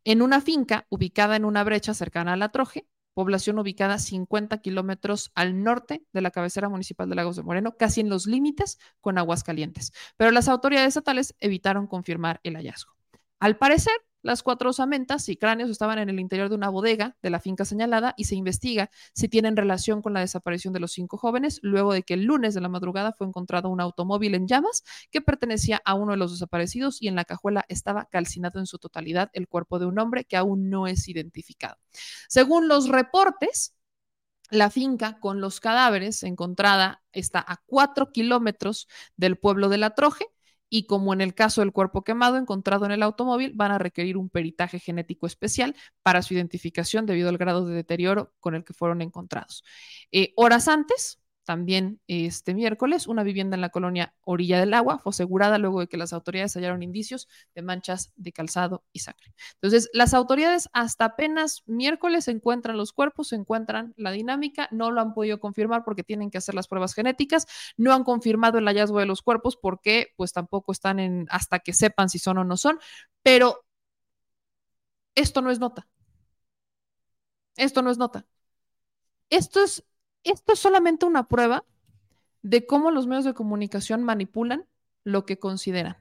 en 0.06 0.22
una 0.22 0.40
finca 0.40 0.86
ubicada 0.88 1.34
en 1.34 1.44
una 1.44 1.64
brecha 1.64 1.92
cercana 1.92 2.34
a 2.34 2.36
La 2.36 2.50
Troje, 2.50 2.86
población 3.12 3.58
ubicada 3.58 3.98
50 3.98 4.58
kilómetros 4.58 5.32
al 5.34 5.64
norte 5.64 6.04
de 6.12 6.20
la 6.20 6.30
cabecera 6.30 6.68
municipal 6.68 7.08
de 7.08 7.16
Lagos 7.16 7.34
de 7.34 7.42
Moreno, 7.42 7.76
casi 7.76 8.02
en 8.02 8.08
los 8.08 8.26
límites 8.26 8.78
con 9.00 9.18
Aguascalientes. 9.18 9.92
Pero 10.16 10.30
las 10.30 10.46
autoridades 10.46 10.88
estatales 10.88 11.34
evitaron 11.40 11.88
confirmar 11.88 12.38
el 12.44 12.54
hallazgo. 12.54 12.94
Al 13.40 13.56
parecer, 13.56 13.94
las 14.26 14.42
cuatro 14.42 14.70
osamentas 14.70 15.28
y 15.28 15.36
cráneos 15.36 15.70
estaban 15.70 16.00
en 16.00 16.08
el 16.08 16.18
interior 16.18 16.48
de 16.48 16.56
una 16.56 16.68
bodega 16.68 17.16
de 17.22 17.30
la 17.30 17.38
finca 17.38 17.64
señalada 17.64 18.12
y 18.16 18.24
se 18.24 18.34
investiga 18.34 18.90
si 19.14 19.28
tienen 19.28 19.56
relación 19.56 20.02
con 20.02 20.14
la 20.14 20.18
desaparición 20.18 20.74
de 20.74 20.80
los 20.80 20.90
cinco 20.90 21.16
jóvenes, 21.16 21.60
luego 21.62 21.92
de 21.92 22.02
que 22.02 22.14
el 22.14 22.24
lunes 22.24 22.52
de 22.52 22.60
la 22.60 22.68
madrugada 22.68 23.12
fue 23.12 23.28
encontrado 23.28 23.68
un 23.68 23.80
automóvil 23.80 24.34
en 24.34 24.48
llamas 24.48 24.82
que 25.12 25.20
pertenecía 25.20 25.80
a 25.84 25.94
uno 25.94 26.10
de 26.10 26.18
los 26.18 26.32
desaparecidos 26.32 27.00
y 27.00 27.06
en 27.06 27.14
la 27.14 27.24
cajuela 27.24 27.64
estaba 27.68 28.06
calcinado 28.06 28.58
en 28.58 28.66
su 28.66 28.78
totalidad 28.78 29.30
el 29.32 29.46
cuerpo 29.46 29.78
de 29.78 29.86
un 29.86 29.96
hombre 30.00 30.24
que 30.24 30.36
aún 30.36 30.70
no 30.70 30.88
es 30.88 31.08
identificado. 31.08 31.76
Según 32.28 32.66
los 32.66 32.88
reportes, 32.88 33.76
la 34.50 34.70
finca 34.70 35.20
con 35.20 35.40
los 35.40 35.60
cadáveres 35.60 36.24
encontrada 36.24 37.04
está 37.12 37.44
a 37.46 37.62
cuatro 37.64 38.10
kilómetros 38.10 38.88
del 39.16 39.36
pueblo 39.36 39.68
de 39.68 39.78
La 39.78 39.90
Troje 39.90 40.26
y 40.68 40.86
como 40.86 41.12
en 41.12 41.20
el 41.20 41.34
caso 41.34 41.60
del 41.60 41.72
cuerpo 41.72 42.02
quemado 42.02 42.36
encontrado 42.36 42.86
en 42.86 42.92
el 42.92 43.02
automóvil, 43.02 43.52
van 43.54 43.72
a 43.72 43.78
requerir 43.78 44.16
un 44.16 44.28
peritaje 44.30 44.78
genético 44.78 45.26
especial 45.26 45.76
para 46.02 46.22
su 46.22 46.34
identificación 46.34 47.06
debido 47.06 47.28
al 47.28 47.38
grado 47.38 47.66
de 47.66 47.74
deterioro 47.74 48.34
con 48.40 48.54
el 48.54 48.64
que 48.64 48.74
fueron 48.74 49.02
encontrados. 49.02 49.64
Eh, 50.12 50.32
horas 50.36 50.68
antes, 50.68 51.20
también 51.46 52.00
este 52.08 52.52
miércoles, 52.52 53.06
una 53.06 53.22
vivienda 53.22 53.54
en 53.54 53.60
la 53.62 53.70
colonia 53.70 54.14
Orilla 54.22 54.58
del 54.58 54.74
Agua 54.74 54.98
fue 54.98 55.10
asegurada 55.10 55.58
luego 55.58 55.80
de 55.80 55.86
que 55.86 55.96
las 55.96 56.12
autoridades 56.12 56.54
hallaron 56.56 56.82
indicios 56.82 57.28
de 57.54 57.62
manchas 57.62 58.12
de 58.16 58.32
calzado 58.32 58.84
y 58.92 58.98
sangre. 58.98 59.32
Entonces, 59.54 59.88
las 59.94 60.12
autoridades 60.12 60.68
hasta 60.72 61.06
apenas 61.06 61.62
miércoles 61.66 62.26
encuentran 62.28 62.76
los 62.76 62.92
cuerpos, 62.92 63.32
encuentran 63.32 63.94
la 63.96 64.10
dinámica, 64.10 64.68
no 64.72 64.90
lo 64.90 65.00
han 65.00 65.14
podido 65.14 65.38
confirmar 65.40 65.84
porque 65.84 66.02
tienen 66.02 66.30
que 66.30 66.38
hacer 66.38 66.54
las 66.56 66.66
pruebas 66.66 66.94
genéticas, 66.94 67.46
no 67.76 67.94
han 67.94 68.02
confirmado 68.04 68.58
el 68.58 68.66
hallazgo 68.66 68.98
de 68.98 69.06
los 69.06 69.22
cuerpos 69.22 69.56
porque 69.56 70.08
pues 70.16 70.32
tampoco 70.32 70.72
están 70.72 70.98
en 70.98 71.26
hasta 71.30 71.60
que 71.60 71.72
sepan 71.72 72.08
si 72.10 72.18
son 72.18 72.38
o 72.38 72.44
no 72.44 72.56
son, 72.56 72.78
pero 73.22 73.64
esto 75.14 75.42
no 75.42 75.50
es 75.52 75.60
nota. 75.60 75.86
Esto 77.56 77.82
no 77.82 77.90
es 77.90 77.98
nota. 77.98 78.26
Esto 79.30 79.62
es 79.62 79.84
esto 80.30 80.52
es 80.52 80.58
solamente 80.58 81.06
una 81.06 81.28
prueba 81.28 81.64
de 82.42 82.66
cómo 82.66 82.90
los 82.90 83.06
medios 83.06 83.24
de 83.24 83.34
comunicación 83.34 84.02
manipulan 84.02 84.66
lo 85.04 85.24
que 85.24 85.38
consideran. 85.38 85.96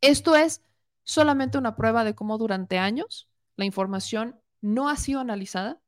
Esto 0.00 0.36
es 0.36 0.62
solamente 1.04 1.58
una 1.58 1.76
prueba 1.76 2.04
de 2.04 2.14
cómo 2.14 2.38
durante 2.38 2.78
años 2.78 3.28
la 3.56 3.64
información 3.64 4.40
no 4.60 4.88
ha 4.88 4.96
sido 4.96 5.20
analizada, 5.20 5.80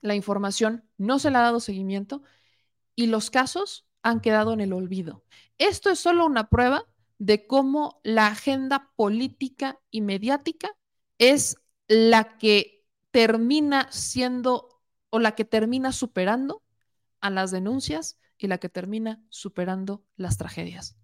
la 0.00 0.14
información 0.14 0.84
no 0.98 1.18
se 1.18 1.30
le 1.30 1.38
ha 1.38 1.42
dado 1.42 1.60
seguimiento 1.60 2.22
y 2.94 3.06
los 3.06 3.30
casos 3.30 3.86
han 4.02 4.20
quedado 4.20 4.52
en 4.52 4.60
el 4.60 4.72
olvido. 4.72 5.24
Esto 5.58 5.90
es 5.90 6.00
solo 6.00 6.26
una 6.26 6.48
prueba 6.48 6.86
de 7.18 7.46
cómo 7.46 8.00
la 8.02 8.26
agenda 8.26 8.90
política 8.96 9.78
y 9.90 10.00
mediática 10.00 10.70
es 11.18 11.56
la 11.86 12.36
que 12.36 12.84
termina 13.10 13.86
siendo 13.92 14.71
o 15.12 15.18
la 15.18 15.34
que 15.34 15.44
termina 15.44 15.92
superando 15.92 16.62
a 17.20 17.28
las 17.28 17.50
denuncias 17.50 18.18
y 18.38 18.46
la 18.46 18.56
que 18.56 18.70
termina 18.70 19.22
superando 19.28 20.02
las 20.16 20.38
tragedias. 20.38 20.96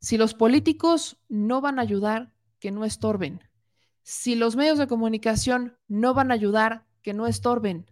Si 0.00 0.18
los 0.18 0.34
políticos 0.34 1.16
no 1.28 1.60
van 1.60 1.78
a 1.78 1.82
ayudar, 1.82 2.34
que 2.58 2.72
no 2.72 2.84
estorben. 2.84 3.40
Si 4.02 4.34
los 4.34 4.56
medios 4.56 4.78
de 4.78 4.88
comunicación 4.88 5.78
no 5.86 6.12
van 6.12 6.32
a 6.32 6.34
ayudar, 6.34 6.86
que 7.02 7.14
no 7.14 7.28
estorben. 7.28 7.86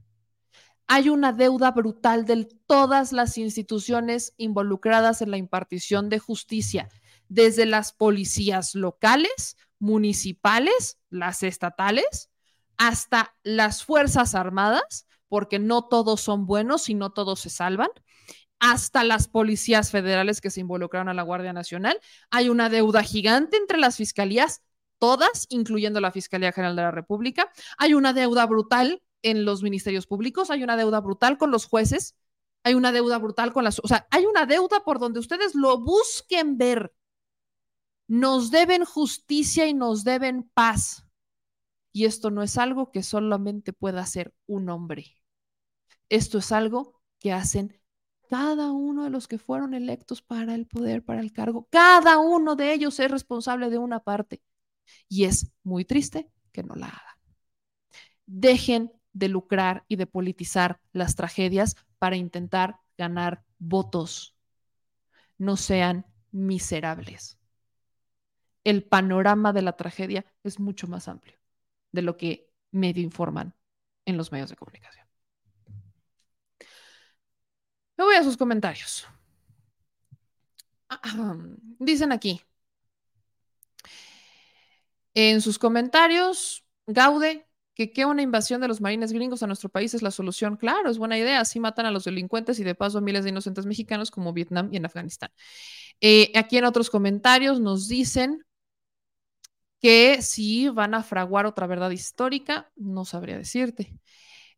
Hay 0.88 1.08
una 1.08 1.32
deuda 1.32 1.70
brutal 1.70 2.26
de 2.26 2.44
todas 2.66 3.12
las 3.12 3.38
instituciones 3.38 4.34
involucradas 4.36 5.22
en 5.22 5.30
la 5.30 5.36
impartición 5.36 6.08
de 6.08 6.18
justicia, 6.18 6.88
desde 7.28 7.64
las 7.64 7.92
policías 7.92 8.74
locales, 8.74 9.56
municipales, 9.78 10.98
las 11.10 11.44
estatales, 11.44 12.28
hasta 12.78 13.34
las 13.42 13.84
Fuerzas 13.84 14.34
Armadas, 14.34 15.06
porque 15.28 15.58
no 15.58 15.84
todos 15.84 16.20
son 16.20 16.46
buenos 16.46 16.88
y 16.88 16.94
no 16.94 17.10
todos 17.10 17.40
se 17.40 17.50
salvan, 17.50 17.88
hasta 18.58 19.04
las 19.04 19.28
policías 19.28 19.90
federales 19.90 20.40
que 20.40 20.50
se 20.50 20.60
involucraron 20.60 21.08
a 21.08 21.14
la 21.14 21.22
Guardia 21.22 21.52
Nacional. 21.52 22.00
Hay 22.30 22.48
una 22.48 22.68
deuda 22.68 23.02
gigante 23.02 23.56
entre 23.56 23.78
las 23.78 23.96
fiscalías, 23.96 24.62
todas, 24.98 25.46
incluyendo 25.50 26.00
la 26.00 26.12
Fiscalía 26.12 26.52
General 26.52 26.76
de 26.76 26.82
la 26.82 26.90
República. 26.90 27.50
Hay 27.78 27.94
una 27.94 28.12
deuda 28.12 28.46
brutal 28.46 29.02
en 29.22 29.44
los 29.44 29.62
ministerios 29.62 30.06
públicos, 30.06 30.50
hay 30.50 30.62
una 30.62 30.76
deuda 30.76 31.00
brutal 31.00 31.36
con 31.36 31.50
los 31.50 31.66
jueces, 31.66 32.14
hay 32.62 32.74
una 32.74 32.92
deuda 32.92 33.18
brutal 33.18 33.52
con 33.52 33.64
las... 33.64 33.78
O 33.78 33.88
sea, 33.88 34.06
hay 34.10 34.24
una 34.24 34.46
deuda 34.46 34.82
por 34.84 34.98
donde 34.98 35.20
ustedes 35.20 35.54
lo 35.54 35.78
busquen 35.78 36.58
ver. 36.58 36.92
Nos 38.08 38.50
deben 38.50 38.84
justicia 38.84 39.66
y 39.66 39.74
nos 39.74 40.04
deben 40.04 40.50
paz. 40.54 41.05
Y 41.96 42.04
esto 42.04 42.30
no 42.30 42.42
es 42.42 42.58
algo 42.58 42.92
que 42.92 43.02
solamente 43.02 43.72
pueda 43.72 44.02
hacer 44.02 44.34
un 44.46 44.68
hombre. 44.68 45.16
Esto 46.10 46.36
es 46.36 46.52
algo 46.52 47.00
que 47.18 47.32
hacen 47.32 47.80
cada 48.28 48.70
uno 48.70 49.04
de 49.04 49.08
los 49.08 49.26
que 49.26 49.38
fueron 49.38 49.72
electos 49.72 50.20
para 50.20 50.54
el 50.54 50.66
poder, 50.66 51.02
para 51.02 51.22
el 51.22 51.32
cargo. 51.32 51.68
Cada 51.70 52.18
uno 52.18 52.54
de 52.54 52.74
ellos 52.74 53.00
es 53.00 53.10
responsable 53.10 53.70
de 53.70 53.78
una 53.78 54.00
parte. 54.00 54.42
Y 55.08 55.24
es 55.24 55.54
muy 55.62 55.86
triste 55.86 56.30
que 56.52 56.62
no 56.62 56.74
la 56.74 56.88
hagan. 56.88 57.16
Dejen 58.26 58.92
de 59.14 59.28
lucrar 59.28 59.86
y 59.88 59.96
de 59.96 60.06
politizar 60.06 60.78
las 60.92 61.16
tragedias 61.16 61.76
para 61.98 62.16
intentar 62.16 62.78
ganar 62.98 63.42
votos. 63.58 64.36
No 65.38 65.56
sean 65.56 66.04
miserables. 66.30 67.38
El 68.64 68.82
panorama 68.82 69.54
de 69.54 69.62
la 69.62 69.78
tragedia 69.78 70.26
es 70.44 70.60
mucho 70.60 70.88
más 70.88 71.08
amplio 71.08 71.38
de 71.96 72.02
lo 72.02 72.16
que 72.16 72.48
medio 72.70 73.02
informan 73.02 73.56
en 74.04 74.16
los 74.16 74.30
medios 74.30 74.50
de 74.50 74.56
comunicación. 74.56 75.04
Me 77.96 78.04
voy 78.04 78.14
a 78.14 78.22
sus 78.22 78.36
comentarios. 78.36 79.08
Dicen 81.80 82.12
aquí, 82.12 82.40
en 85.14 85.40
sus 85.40 85.58
comentarios, 85.58 86.64
Gaude, 86.86 87.48
que 87.74 88.06
una 88.06 88.22
invasión 88.22 88.60
de 88.60 88.68
los 88.68 88.80
marines 88.80 89.12
gringos 89.12 89.42
a 89.42 89.46
nuestro 89.46 89.68
país 89.68 89.92
es 89.94 90.02
la 90.02 90.10
solución. 90.10 90.56
Claro, 90.56 90.88
es 90.88 90.98
buena 90.98 91.18
idea. 91.18 91.40
Así 91.40 91.58
matan 91.58 91.86
a 91.86 91.90
los 91.90 92.04
delincuentes 92.04 92.58
y 92.60 92.64
de 92.64 92.74
paso 92.74 92.98
a 92.98 93.00
miles 93.00 93.24
de 93.24 93.30
inocentes 93.30 93.66
mexicanos 93.66 94.10
como 94.10 94.32
Vietnam 94.32 94.68
y 94.72 94.76
en 94.76 94.86
Afganistán. 94.86 95.30
Eh, 96.00 96.32
aquí 96.34 96.58
en 96.58 96.64
otros 96.64 96.88
comentarios 96.88 97.60
nos 97.60 97.88
dicen 97.88 98.44
que 99.80 100.22
si 100.22 100.68
van 100.68 100.94
a 100.94 101.02
fraguar 101.02 101.46
otra 101.46 101.66
verdad 101.66 101.90
histórica, 101.90 102.70
no 102.76 103.04
sabría 103.04 103.36
decirte. 103.36 103.98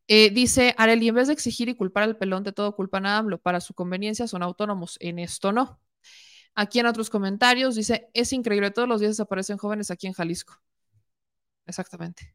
Eh, 0.06 0.30
dice 0.30 0.74
Areli, 0.78 1.08
en 1.08 1.16
vez 1.16 1.26
de 1.28 1.34
exigir 1.34 1.68
y 1.68 1.76
culpar 1.76 2.04
al 2.04 2.16
pelón 2.16 2.42
de 2.42 2.52
todo, 2.52 2.74
culpan 2.74 3.06
a 3.06 3.18
AMLO. 3.18 3.38
Para 3.38 3.60
su 3.60 3.74
conveniencia 3.74 4.26
son 4.26 4.42
autónomos. 4.42 4.96
En 5.00 5.18
esto 5.18 5.52
no. 5.52 5.80
Aquí 6.54 6.80
en 6.80 6.86
otros 6.86 7.10
comentarios 7.10 7.76
dice, 7.76 8.08
es 8.14 8.32
increíble, 8.32 8.70
todos 8.70 8.88
los 8.88 9.00
días 9.00 9.12
desaparecen 9.12 9.58
jóvenes 9.58 9.90
aquí 9.90 10.06
en 10.06 10.14
Jalisco. 10.14 10.60
Exactamente. 11.66 12.34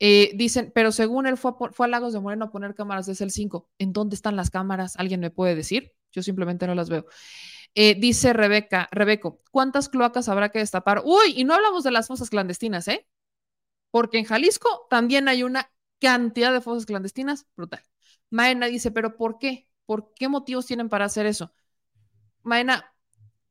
Eh, 0.00 0.32
dicen, 0.34 0.72
pero 0.74 0.92
según 0.92 1.26
él 1.26 1.36
fue 1.36 1.52
a, 1.52 1.72
fue 1.72 1.86
a, 1.86 1.88
Lagos 1.88 2.12
de 2.12 2.20
Moreno 2.20 2.46
a 2.46 2.50
poner 2.50 2.74
cámaras 2.74 3.06
desde 3.06 3.24
el 3.24 3.30
5. 3.30 3.70
¿En 3.78 3.92
dónde 3.92 4.16
están 4.16 4.36
las 4.36 4.50
cámaras? 4.50 4.96
¿Alguien 4.96 5.20
me 5.20 5.30
puede 5.30 5.54
decir? 5.54 5.92
Yo 6.12 6.22
simplemente 6.22 6.66
no 6.66 6.74
las 6.74 6.90
veo. 6.90 7.06
Eh, 7.74 7.96
dice 7.98 8.32
Rebeca, 8.32 8.88
Rebeco, 8.92 9.40
¿cuántas 9.50 9.88
cloacas 9.88 10.28
habrá 10.28 10.50
que 10.50 10.60
destapar? 10.60 11.02
Uy, 11.04 11.34
y 11.36 11.44
no 11.44 11.54
hablamos 11.54 11.82
de 11.82 11.90
las 11.90 12.06
fosas 12.06 12.30
clandestinas, 12.30 12.86
¿eh? 12.88 13.06
Porque 13.90 14.18
en 14.18 14.24
Jalisco 14.24 14.86
también 14.90 15.28
hay 15.28 15.42
una 15.42 15.70
cantidad 16.00 16.52
de 16.52 16.60
fosas 16.60 16.86
clandestinas 16.86 17.46
brutal. 17.56 17.82
Maena 18.30 18.66
dice, 18.66 18.90
¿pero 18.90 19.16
por 19.16 19.38
qué? 19.38 19.68
¿Por 19.86 20.12
qué 20.14 20.28
motivos 20.28 20.66
tienen 20.66 20.88
para 20.88 21.06
hacer 21.06 21.26
eso? 21.26 21.52
Maena, 22.42 22.92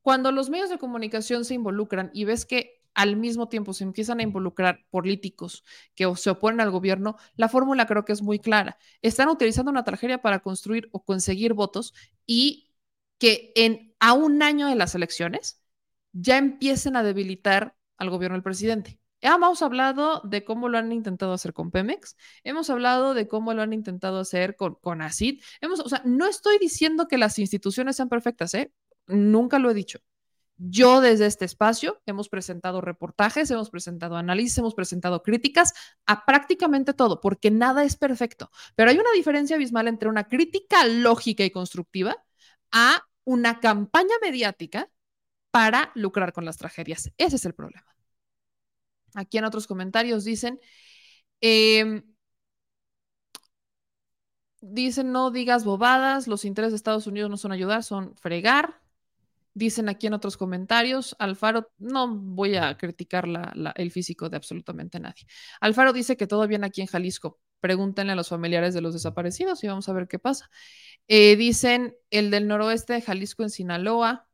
cuando 0.02 0.32
los 0.32 0.50
medios 0.50 0.70
de 0.70 0.78
comunicación 0.78 1.44
se 1.44 1.54
involucran 1.54 2.10
y 2.14 2.24
ves 2.24 2.46
que 2.46 2.82
al 2.94 3.16
mismo 3.16 3.48
tiempo 3.48 3.72
se 3.72 3.84
empiezan 3.84 4.20
a 4.20 4.22
involucrar 4.22 4.84
políticos 4.90 5.64
que 5.94 6.12
se 6.16 6.30
oponen 6.30 6.60
al 6.60 6.70
gobierno, 6.70 7.16
la 7.36 7.48
fórmula 7.48 7.86
creo 7.86 8.04
que 8.04 8.12
es 8.12 8.22
muy 8.22 8.38
clara. 8.38 8.78
Están 9.02 9.28
utilizando 9.28 9.70
una 9.70 9.84
tragedia 9.84 10.22
para 10.22 10.40
construir 10.40 10.88
o 10.92 11.04
conseguir 11.04 11.54
votos 11.54 11.94
y 12.26 12.70
que 13.18 13.52
en, 13.56 13.93
a 14.04 14.12
un 14.12 14.42
año 14.42 14.68
de 14.68 14.74
las 14.74 14.94
elecciones 14.94 15.62
ya 16.12 16.36
empiecen 16.36 16.94
a 16.94 17.02
debilitar 17.02 17.74
al 17.96 18.10
gobierno 18.10 18.36
del 18.36 18.42
presidente. 18.42 19.00
Hemos 19.22 19.62
hablado 19.62 20.20
de 20.24 20.44
cómo 20.44 20.68
lo 20.68 20.76
han 20.76 20.92
intentado 20.92 21.32
hacer 21.32 21.54
con 21.54 21.70
Pemex, 21.70 22.14
hemos 22.42 22.68
hablado 22.68 23.14
de 23.14 23.26
cómo 23.26 23.54
lo 23.54 23.62
han 23.62 23.72
intentado 23.72 24.20
hacer 24.20 24.56
con, 24.56 24.74
con 24.74 25.00
ACID. 25.00 25.40
Hemos, 25.62 25.80
o 25.80 25.88
sea, 25.88 26.02
no 26.04 26.26
estoy 26.26 26.58
diciendo 26.58 27.08
que 27.08 27.16
las 27.16 27.38
instituciones 27.38 27.96
sean 27.96 28.10
perfectas, 28.10 28.52
¿eh? 28.52 28.74
Nunca 29.06 29.58
lo 29.58 29.70
he 29.70 29.74
dicho. 29.74 30.00
Yo 30.58 31.00
desde 31.00 31.24
este 31.24 31.46
espacio 31.46 32.02
hemos 32.04 32.28
presentado 32.28 32.82
reportajes, 32.82 33.50
hemos 33.50 33.70
presentado 33.70 34.18
análisis, 34.18 34.58
hemos 34.58 34.74
presentado 34.74 35.22
críticas 35.22 35.72
a 36.04 36.26
prácticamente 36.26 36.92
todo, 36.92 37.22
porque 37.22 37.50
nada 37.50 37.84
es 37.84 37.96
perfecto. 37.96 38.50
Pero 38.74 38.90
hay 38.90 38.98
una 38.98 39.12
diferencia 39.12 39.56
abismal 39.56 39.88
entre 39.88 40.10
una 40.10 40.24
crítica 40.24 40.86
lógica 40.86 41.42
y 41.42 41.50
constructiva 41.50 42.22
a 42.70 43.02
una 43.24 43.60
campaña 43.60 44.14
mediática 44.22 44.90
para 45.50 45.92
lucrar 45.94 46.32
con 46.32 46.44
las 46.44 46.56
tragedias. 46.56 47.10
Ese 47.16 47.36
es 47.36 47.44
el 47.44 47.54
problema. 47.54 47.86
Aquí 49.14 49.38
en 49.38 49.44
otros 49.44 49.66
comentarios 49.66 50.24
dicen, 50.24 50.60
eh, 51.40 52.02
dicen 54.60 55.12
no 55.12 55.30
digas 55.30 55.64
bobadas, 55.64 56.26
los 56.26 56.44
intereses 56.44 56.72
de 56.72 56.76
Estados 56.76 57.06
Unidos 57.06 57.30
no 57.30 57.36
son 57.36 57.52
ayudar, 57.52 57.82
son 57.84 58.16
fregar. 58.16 58.80
Dicen 59.56 59.88
aquí 59.88 60.08
en 60.08 60.14
otros 60.14 60.36
comentarios, 60.36 61.14
Alfaro, 61.20 61.70
no 61.78 62.08
voy 62.08 62.56
a 62.56 62.76
criticar 62.76 63.26
el 63.76 63.90
físico 63.92 64.28
de 64.28 64.36
absolutamente 64.36 64.98
nadie. 64.98 65.26
Alfaro 65.60 65.92
dice 65.92 66.16
que 66.16 66.26
todo 66.26 66.48
bien 66.48 66.64
aquí 66.64 66.80
en 66.80 66.88
Jalisco. 66.88 67.38
Pregúntenle 67.64 68.12
a 68.12 68.14
los 68.14 68.28
familiares 68.28 68.74
de 68.74 68.82
los 68.82 68.92
desaparecidos 68.92 69.64
y 69.64 69.68
vamos 69.68 69.88
a 69.88 69.94
ver 69.94 70.06
qué 70.06 70.18
pasa. 70.18 70.50
Eh, 71.08 71.34
dicen 71.36 71.96
el 72.10 72.30
del 72.30 72.46
noroeste 72.46 72.92
de 72.92 73.00
Jalisco 73.00 73.42
en 73.42 73.48
Sinaloa. 73.48 74.28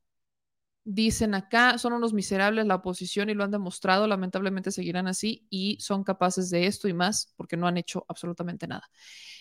Dicen 0.82 1.35
acá, 1.36 1.78
son 1.78 1.93
unos 1.93 2.12
miserables 2.12 2.66
la 2.66 2.74
oposición 2.74 3.31
y 3.31 3.35
lo 3.35 3.44
han 3.44 3.52
demostrado, 3.52 4.09
lamentablemente 4.09 4.73
seguirán 4.73 5.07
así 5.07 5.47
y 5.48 5.78
son 5.78 6.02
capaces 6.02 6.51
de 6.51 6.66
esto 6.66 6.89
y 6.89 6.93
más 6.93 7.32
porque 7.36 7.57
no 7.57 7.69
han 7.69 7.77
hecho 7.77 8.05
absolutamente 8.09 8.66
nada. 8.66 8.90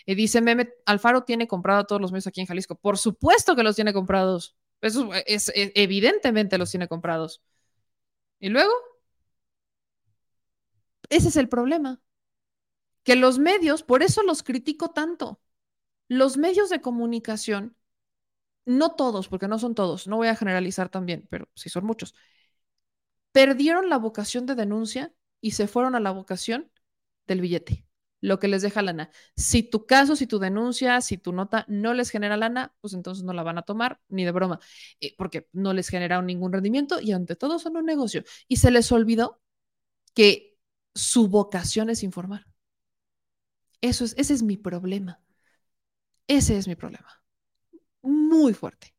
Eh, 0.06 0.14
dice 0.14 0.40
Meme, 0.40 0.70
Alfaro 0.86 1.24
tiene 1.24 1.48
comprado 1.48 1.80
a 1.80 1.88
todos 1.88 2.00
los 2.00 2.12
medios 2.12 2.28
aquí 2.28 2.42
en 2.42 2.46
Jalisco. 2.46 2.76
Por 2.76 3.00
supuesto 3.00 3.56
que 3.56 3.64
los 3.64 3.76
tiene 3.76 3.92
comprados. 3.92 4.56
Eso 4.82 5.10
es, 5.26 5.52
es, 5.56 5.72
evidentemente 5.74 6.60
los 6.60 6.70
tiene 6.70 6.88
comprados. 6.88 7.42
Y 8.40 8.50
luego, 8.50 8.72
ese 11.10 11.30
es 11.30 11.38
el 11.38 11.50
problema. 11.50 12.00
Que 13.10 13.16
los 13.16 13.40
medios, 13.40 13.82
por 13.82 14.04
eso 14.04 14.22
los 14.22 14.44
critico 14.44 14.90
tanto. 14.90 15.42
Los 16.10 16.38
medios 16.38 16.70
de 16.70 16.80
comunicación, 16.80 17.76
no 18.66 18.92
todos, 18.92 19.28
porque 19.30 19.48
no 19.48 19.58
son 19.58 19.74
todos, 19.74 20.06
no 20.06 20.18
voy 20.18 20.28
a 20.28 20.36
generalizar 20.36 20.90
también, 20.90 21.26
pero 21.28 21.50
sí 21.56 21.70
son 21.70 21.86
muchos, 21.86 22.14
perdieron 23.32 23.90
la 23.90 23.98
vocación 23.98 24.46
de 24.46 24.54
denuncia 24.54 25.12
y 25.42 25.52
se 25.54 25.66
fueron 25.68 25.96
a 25.96 26.00
la 26.00 26.12
vocación 26.12 26.72
del 27.26 27.42
billete 27.42 27.88
lo 28.22 28.38
que 28.38 28.48
les 28.48 28.62
deja 28.62 28.84
lana. 28.84 29.10
Si 29.36 29.64
tu 29.64 29.88
caso, 29.88 30.16
si 30.16 30.28
tu 30.28 30.38
denuncia, 30.38 31.02
si 31.02 31.18
tu 31.18 31.34
nota 31.34 31.66
no 31.68 31.96
les 31.96 32.12
genera 32.12 32.38
lana, 32.38 32.76
pues 32.80 32.94
entonces 32.94 33.24
no 33.24 33.34
la 33.34 33.42
van 33.42 33.58
a 33.58 33.64
tomar 33.64 34.00
ni 34.10 34.24
de 34.24 34.32
broma, 34.32 34.60
eh, 35.02 35.16
porque 35.18 35.48
no 35.52 35.74
les 35.74 35.90
genera 35.90 36.22
ningún 36.22 36.54
rendimiento 36.54 37.02
y 37.02 37.14
ante 37.14 37.36
todo 37.36 37.58
son 37.58 37.76
un 37.76 37.88
negocio. 37.88 38.24
Y 38.48 38.58
se 38.58 38.70
les 38.70 38.92
olvidó 38.92 39.42
que 40.14 40.60
su 40.94 41.28
vocación 41.30 41.90
es 41.90 42.04
informar. 42.04 42.49
Eso 43.82 44.06
es, 44.06 44.14
ese 44.18 44.34
es 44.34 44.44
mi 44.44 44.58
problema. 44.58 45.22
Ese 46.28 46.58
es 46.58 46.68
mi 46.68 46.76
problema. 46.76 47.24
Muy 48.02 48.54
fuerte. 48.54 48.94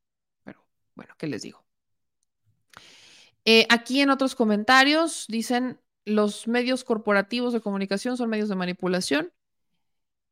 Pero 0.44 0.66
bueno, 0.94 1.15
¿qué 1.19 1.27
les 1.27 1.43
digo? 1.43 1.65
Eh, 3.44 3.66
aquí 3.70 4.01
en 4.01 4.11
otros 4.11 4.35
comentarios 4.35 5.27
dicen, 5.28 5.81
los 6.05 6.48
medios 6.48 6.85
corporativos 6.85 7.52
de 7.52 7.61
comunicación 7.61 8.16
son 8.16 8.31
medios 8.31 8.48
de 8.48 8.57
manipulación. 8.57 9.32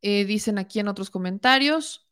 Eh, 0.02 0.24
dicen 0.24 0.58
aquí 0.58 0.78
en 0.80 0.88
otros 0.88 1.10
comentarios, 1.10 2.08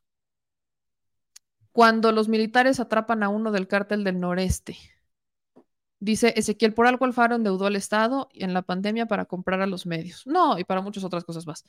cuando 1.72 2.10
los 2.10 2.28
militares 2.28 2.80
atrapan 2.80 3.22
a 3.22 3.28
uno 3.28 3.52
del 3.52 3.68
cártel 3.68 4.02
del 4.02 4.18
noreste. 4.18 4.76
Dice 5.98 6.34
Ezequiel, 6.36 6.74
por 6.74 6.86
algo 6.86 7.06
Alfaro 7.06 7.36
endeudó 7.36 7.66
al 7.66 7.74
Estado 7.76 8.28
en 8.34 8.52
la 8.52 8.62
pandemia 8.62 9.06
para 9.06 9.24
comprar 9.24 9.62
a 9.62 9.66
los 9.66 9.86
medios. 9.86 10.26
No, 10.26 10.58
y 10.58 10.64
para 10.64 10.82
muchas 10.82 11.04
otras 11.04 11.24
cosas 11.24 11.46
más. 11.46 11.64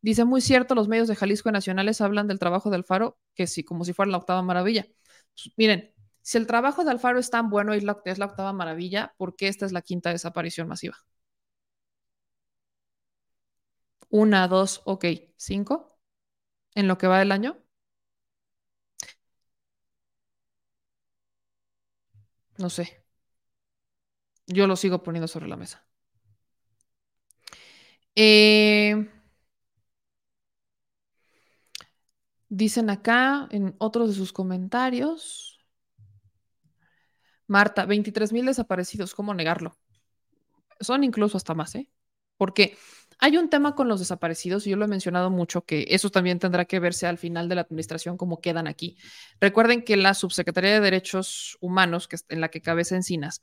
Dice, 0.00 0.24
muy 0.24 0.40
cierto, 0.40 0.74
los 0.76 0.88
medios 0.88 1.08
de 1.08 1.16
Jalisco 1.16 1.50
nacionales 1.50 2.00
hablan 2.00 2.28
del 2.28 2.38
trabajo 2.38 2.70
de 2.70 2.76
Alfaro, 2.76 3.18
que 3.34 3.46
sí, 3.48 3.64
como 3.64 3.84
si 3.84 3.92
fuera 3.92 4.10
la 4.12 4.18
octava 4.18 4.42
maravilla. 4.42 4.86
Pues, 5.34 5.52
miren, 5.56 5.92
si 6.22 6.38
el 6.38 6.46
trabajo 6.46 6.84
de 6.84 6.90
Alfaro 6.92 7.18
es 7.18 7.30
tan 7.30 7.50
bueno 7.50 7.74
y 7.74 7.78
es 7.78 7.84
la, 7.84 7.98
es 8.04 8.18
la 8.18 8.26
octava 8.26 8.52
maravilla, 8.52 9.12
¿por 9.16 9.34
qué 9.36 9.48
esta 9.48 9.66
es 9.66 9.72
la 9.72 9.82
quinta 9.82 10.10
desaparición 10.10 10.68
masiva? 10.68 10.96
Una, 14.08 14.48
dos, 14.48 14.80
ok, 14.86 15.04
cinco 15.36 15.98
en 16.74 16.88
lo 16.88 16.98
que 16.98 17.06
va 17.08 17.18
del 17.20 17.32
año. 17.32 17.58
No 22.58 22.70
sé. 22.70 23.03
Yo 24.46 24.66
lo 24.66 24.76
sigo 24.76 25.02
poniendo 25.02 25.28
sobre 25.28 25.48
la 25.48 25.56
mesa. 25.56 25.86
Eh, 28.16 29.08
dicen 32.48 32.90
acá 32.90 33.48
en 33.50 33.74
otros 33.78 34.08
de 34.08 34.14
sus 34.14 34.32
comentarios. 34.32 35.58
Marta, 37.46 37.84
23 37.84 38.32
mil 38.32 38.46
desaparecidos, 38.46 39.14
¿cómo 39.14 39.34
negarlo? 39.34 39.76
Son 40.80 41.04
incluso 41.04 41.36
hasta 41.36 41.54
más, 41.54 41.74
¿eh? 41.74 41.90
Porque 42.36 42.76
hay 43.18 43.36
un 43.36 43.48
tema 43.48 43.74
con 43.74 43.88
los 43.88 44.00
desaparecidos, 44.00 44.66
y 44.66 44.70
yo 44.70 44.76
lo 44.76 44.84
he 44.84 44.88
mencionado 44.88 45.30
mucho, 45.30 45.64
que 45.64 45.86
eso 45.90 46.10
también 46.10 46.38
tendrá 46.38 46.64
que 46.64 46.80
verse 46.80 47.06
al 47.06 47.18
final 47.18 47.48
de 47.48 47.54
la 47.56 47.60
administración, 47.60 48.16
cómo 48.16 48.40
quedan 48.40 48.66
aquí. 48.66 48.96
Recuerden 49.40 49.84
que 49.84 49.96
la 49.96 50.14
Subsecretaría 50.14 50.72
de 50.74 50.80
Derechos 50.80 51.56
Humanos, 51.60 52.08
que 52.08 52.16
en 52.28 52.40
la 52.40 52.48
que 52.48 52.60
cabeza 52.60 52.96
Encinas, 52.96 53.42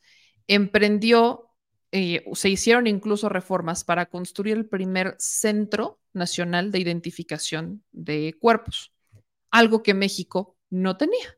emprendió, 0.53 1.49
eh, 1.91 2.25
se 2.33 2.49
hicieron 2.49 2.87
incluso 2.87 3.29
reformas 3.29 3.83
para 3.83 4.07
construir 4.07 4.57
el 4.57 4.65
primer 4.65 5.15
Centro 5.17 6.01
Nacional 6.13 6.71
de 6.71 6.79
Identificación 6.79 7.83
de 7.91 8.35
Cuerpos, 8.39 8.93
algo 9.49 9.81
que 9.81 9.93
México 9.93 10.57
no 10.69 10.97
tenía. 10.97 11.37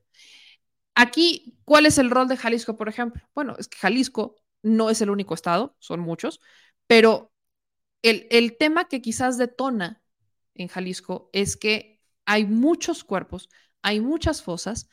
Aquí, 0.95 1.57
¿cuál 1.63 1.85
es 1.85 1.97
el 1.99 2.09
rol 2.09 2.27
de 2.27 2.37
Jalisco, 2.37 2.75
por 2.75 2.89
ejemplo? 2.89 3.21
Bueno, 3.35 3.55
es 3.59 3.67
que 3.67 3.77
Jalisco 3.77 4.35
no 4.63 4.89
es 4.89 5.01
el 5.01 5.09
único 5.11 5.35
estado, 5.35 5.75
son 5.79 5.99
muchos, 5.99 6.39
pero 6.87 7.31
el, 8.01 8.27
el 8.31 8.57
tema 8.57 8.87
que 8.87 9.01
quizás 9.01 9.37
detona 9.37 10.01
en 10.55 10.67
Jalisco 10.67 11.29
es 11.33 11.55
que 11.55 12.01
hay 12.25 12.45
muchos 12.45 13.03
cuerpos, 13.03 13.49
hay 13.83 14.01
muchas 14.01 14.41
fosas 14.41 14.89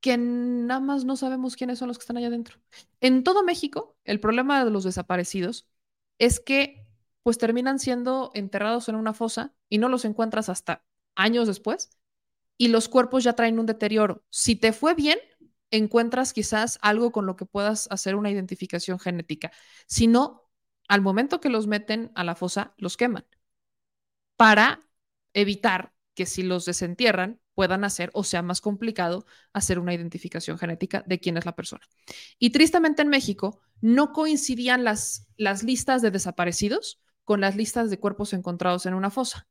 que 0.00 0.16
nada 0.16 0.80
más 0.80 1.04
no 1.04 1.16
sabemos 1.16 1.56
quiénes 1.56 1.78
son 1.78 1.88
los 1.88 1.98
que 1.98 2.02
están 2.02 2.16
allá 2.16 2.28
adentro. 2.28 2.58
En 3.00 3.24
todo 3.24 3.42
México, 3.42 3.96
el 4.04 4.20
problema 4.20 4.64
de 4.64 4.70
los 4.70 4.84
desaparecidos 4.84 5.66
es 6.18 6.40
que 6.40 6.86
pues 7.22 7.38
terminan 7.38 7.78
siendo 7.78 8.30
enterrados 8.34 8.88
en 8.88 8.94
una 8.94 9.12
fosa 9.12 9.54
y 9.68 9.78
no 9.78 9.88
los 9.88 10.04
encuentras 10.04 10.48
hasta 10.48 10.84
años 11.14 11.46
después 11.46 11.90
y 12.56 12.68
los 12.68 12.88
cuerpos 12.88 13.24
ya 13.24 13.34
traen 13.34 13.58
un 13.58 13.66
deterioro. 13.66 14.24
Si 14.30 14.56
te 14.56 14.72
fue 14.72 14.94
bien, 14.94 15.18
encuentras 15.70 16.32
quizás 16.32 16.78
algo 16.82 17.12
con 17.12 17.26
lo 17.26 17.36
que 17.36 17.44
puedas 17.46 17.88
hacer 17.90 18.14
una 18.14 18.30
identificación 18.30 18.98
genética. 18.98 19.52
Si 19.86 20.06
no, 20.06 20.48
al 20.88 21.02
momento 21.02 21.40
que 21.40 21.50
los 21.50 21.66
meten 21.66 22.12
a 22.14 22.24
la 22.24 22.34
fosa, 22.34 22.74
los 22.78 22.96
queman 22.96 23.26
para 24.38 24.88
evitar 25.34 25.92
que 26.14 26.24
si 26.24 26.44
los 26.44 26.64
desentierran 26.64 27.40
puedan 27.58 27.82
hacer 27.82 28.12
o 28.14 28.22
sea 28.22 28.40
más 28.40 28.60
complicado 28.60 29.26
hacer 29.52 29.80
una 29.80 29.92
identificación 29.92 30.58
genética 30.58 31.02
de 31.08 31.18
quién 31.18 31.36
es 31.36 31.44
la 31.44 31.56
persona. 31.56 31.82
Y 32.38 32.50
tristemente 32.50 33.02
en 33.02 33.08
México 33.08 33.60
no 33.80 34.12
coincidían 34.12 34.84
las, 34.84 35.26
las 35.36 35.64
listas 35.64 36.00
de 36.00 36.12
desaparecidos 36.12 37.00
con 37.24 37.40
las 37.40 37.56
listas 37.56 37.90
de 37.90 37.98
cuerpos 37.98 38.32
encontrados 38.32 38.86
en 38.86 38.94
una 38.94 39.10
fosa. 39.10 39.48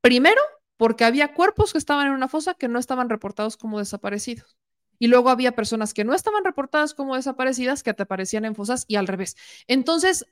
Primero, 0.00 0.40
porque 0.76 1.04
había 1.04 1.34
cuerpos 1.34 1.72
que 1.72 1.78
estaban 1.78 2.06
en 2.06 2.12
una 2.12 2.28
fosa 2.28 2.54
que 2.54 2.68
no 2.68 2.78
estaban 2.78 3.10
reportados 3.10 3.56
como 3.56 3.80
desaparecidos. 3.80 4.56
Y 5.00 5.08
luego 5.08 5.30
había 5.30 5.56
personas 5.56 5.92
que 5.92 6.04
no 6.04 6.14
estaban 6.14 6.44
reportadas 6.44 6.94
como 6.94 7.16
desaparecidas 7.16 7.82
que 7.82 7.90
aparecían 7.90 8.44
en 8.44 8.54
fosas 8.54 8.84
y 8.86 8.94
al 8.94 9.08
revés. 9.08 9.34
Entonces, 9.66 10.24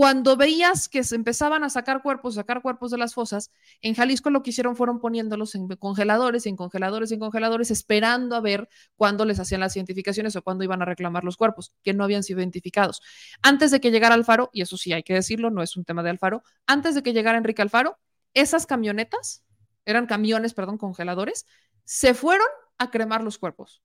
cuando 0.00 0.34
veías 0.34 0.88
que 0.88 1.04
se 1.04 1.14
empezaban 1.14 1.62
a 1.62 1.68
sacar 1.68 2.00
cuerpos, 2.00 2.36
sacar 2.36 2.62
cuerpos 2.62 2.90
de 2.90 2.96
las 2.96 3.12
fosas, 3.12 3.52
en 3.82 3.94
Jalisco 3.94 4.30
lo 4.30 4.42
que 4.42 4.48
hicieron 4.48 4.74
fueron 4.74 4.98
poniéndolos 4.98 5.54
en 5.54 5.68
congeladores, 5.68 6.46
en 6.46 6.56
congeladores, 6.56 7.12
en 7.12 7.20
congeladores, 7.20 7.70
esperando 7.70 8.34
a 8.34 8.40
ver 8.40 8.70
cuándo 8.96 9.26
les 9.26 9.38
hacían 9.40 9.60
las 9.60 9.76
identificaciones 9.76 10.34
o 10.36 10.40
cuándo 10.40 10.64
iban 10.64 10.80
a 10.80 10.86
reclamar 10.86 11.22
los 11.22 11.36
cuerpos, 11.36 11.74
que 11.82 11.92
no 11.92 12.02
habían 12.02 12.22
sido 12.22 12.40
identificados. 12.40 13.02
Antes 13.42 13.72
de 13.72 13.80
que 13.82 13.90
llegara 13.90 14.14
Alfaro, 14.14 14.48
y 14.54 14.62
eso 14.62 14.78
sí 14.78 14.94
hay 14.94 15.02
que 15.02 15.12
decirlo, 15.12 15.50
no 15.50 15.62
es 15.62 15.76
un 15.76 15.84
tema 15.84 16.02
de 16.02 16.08
Alfaro, 16.08 16.44
antes 16.66 16.94
de 16.94 17.02
que 17.02 17.12
llegara 17.12 17.36
Enrique 17.36 17.60
Alfaro, 17.60 17.98
esas 18.32 18.64
camionetas, 18.64 19.44
eran 19.84 20.06
camiones, 20.06 20.54
perdón, 20.54 20.78
congeladores, 20.78 21.44
se 21.84 22.14
fueron 22.14 22.48
a 22.78 22.90
cremar 22.90 23.22
los 23.22 23.36
cuerpos 23.36 23.82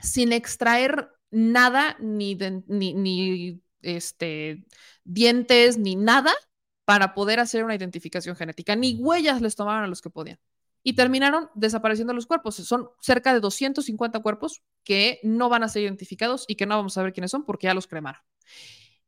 sin 0.00 0.34
extraer 0.34 1.08
nada, 1.30 1.96
ni, 1.98 2.34
ni 2.34 3.63
este, 3.84 4.64
dientes, 5.04 5.78
ni 5.78 5.96
nada 5.96 6.32
para 6.84 7.14
poder 7.14 7.40
hacer 7.40 7.64
una 7.64 7.74
identificación 7.74 8.36
genética. 8.36 8.76
Ni 8.76 8.96
huellas 8.96 9.40
les 9.40 9.56
tomaron 9.56 9.84
a 9.84 9.86
los 9.86 10.02
que 10.02 10.10
podían. 10.10 10.38
Y 10.82 10.94
terminaron 10.94 11.48
desapareciendo 11.54 12.12
los 12.12 12.26
cuerpos. 12.26 12.56
Son 12.56 12.90
cerca 13.00 13.32
de 13.32 13.40
250 13.40 14.20
cuerpos 14.20 14.62
que 14.82 15.18
no 15.22 15.48
van 15.48 15.62
a 15.62 15.68
ser 15.68 15.82
identificados 15.82 16.44
y 16.46 16.56
que 16.56 16.66
no 16.66 16.76
vamos 16.76 16.92
a 16.92 16.96
saber 16.96 17.12
quiénes 17.14 17.30
son 17.30 17.46
porque 17.46 17.68
ya 17.68 17.74
los 17.74 17.86
cremaron. 17.86 18.20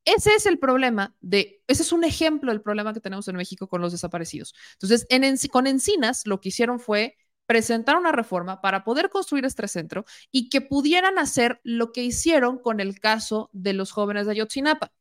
Ese 0.07 0.35
es 0.35 0.47
el 0.47 0.59
problema 0.59 1.17
de, 1.21 1.63
ese 1.67 1.83
es 1.83 1.93
un 1.93 2.05
ejemplo 2.05 2.53
del 2.53 2.63
problema 2.63 2.95
que 2.95 3.01
tenemos 3.01 3.27
en 3.27 3.37
México 3.37 3.69
con 3.69 3.81
los 3.81 3.91
desaparecidos. 3.93 4.55
Entonces, 4.75 5.05
en, 5.11 5.37
con 5.51 5.67
Encinas 5.67 6.23
lo 6.27 6.41
que 6.41 6.51
hicieron 6.51 6.79
fue 6.79 7.17
presentar 7.47 7.97
una 7.97 8.13
reforma 8.13 8.61
para 8.61 8.85
poder 8.85 9.09
construir 9.09 9.45
este 9.45 9.69
centro 9.69 10.05
y 10.31 10.49
que 10.49 10.61
pudieran 10.61 11.19
hacer 11.19 11.61
lo 11.63 11.93
que 11.93 12.03
hicieron 12.03 12.59
con 12.59 12.81
el 12.81 13.01
caso 13.01 13.51
de 13.53 13.73
los 13.73 13.93
jóvenes 13.93 14.27
de 14.27 14.33
Ayotzinapa, 14.33 14.93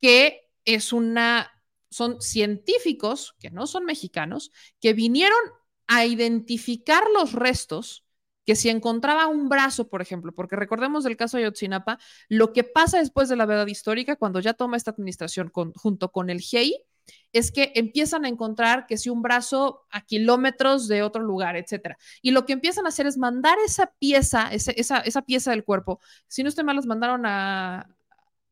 que 0.00 0.48
es 0.64 0.92
una, 0.92 1.50
son 1.90 2.20
científicos 2.20 3.34
que 3.40 3.50
no 3.50 3.66
son 3.66 3.84
mexicanos, 3.84 4.52
que 4.80 4.92
vinieron 4.92 5.38
a 5.86 6.06
identificar 6.06 7.02
los 7.12 7.32
restos 7.32 8.04
que 8.46 8.56
si 8.56 8.68
encontraba 8.68 9.26
un 9.26 9.48
brazo, 9.48 9.88
por 9.88 10.02
ejemplo, 10.02 10.32
porque 10.32 10.56
recordemos 10.56 11.04
del 11.04 11.16
caso 11.16 11.36
de 11.36 11.44
Ayotzinapa, 11.44 11.98
lo 12.28 12.52
que 12.52 12.64
pasa 12.64 12.98
después 12.98 13.28
de 13.28 13.36
la 13.36 13.46
verdad 13.46 13.66
histórica, 13.66 14.16
cuando 14.16 14.40
ya 14.40 14.54
toma 14.54 14.76
esta 14.76 14.90
administración 14.90 15.50
junto 15.52 16.10
con 16.10 16.30
el 16.30 16.40
GEI, 16.40 16.84
es 17.32 17.52
que 17.52 17.72
empiezan 17.74 18.24
a 18.24 18.28
encontrar 18.28 18.86
que 18.86 18.96
si 18.96 19.10
un 19.10 19.22
brazo 19.22 19.86
a 19.90 20.04
kilómetros 20.04 20.88
de 20.88 21.02
otro 21.02 21.22
lugar, 21.22 21.56
etcétera. 21.56 21.96
Y 22.22 22.30
lo 22.32 22.46
que 22.46 22.52
empiezan 22.52 22.86
a 22.86 22.88
hacer 22.88 23.06
es 23.06 23.16
mandar 23.16 23.58
esa 23.64 23.92
pieza, 23.98 24.52
esa, 24.52 24.72
esa, 24.72 25.22
pieza 25.22 25.50
del 25.50 25.64
cuerpo. 25.64 26.00
Si 26.26 26.42
no 26.42 26.48
estoy 26.48 26.64
mal, 26.64 26.76
las 26.76 26.86
mandaron 26.86 27.26
a, 27.26 27.94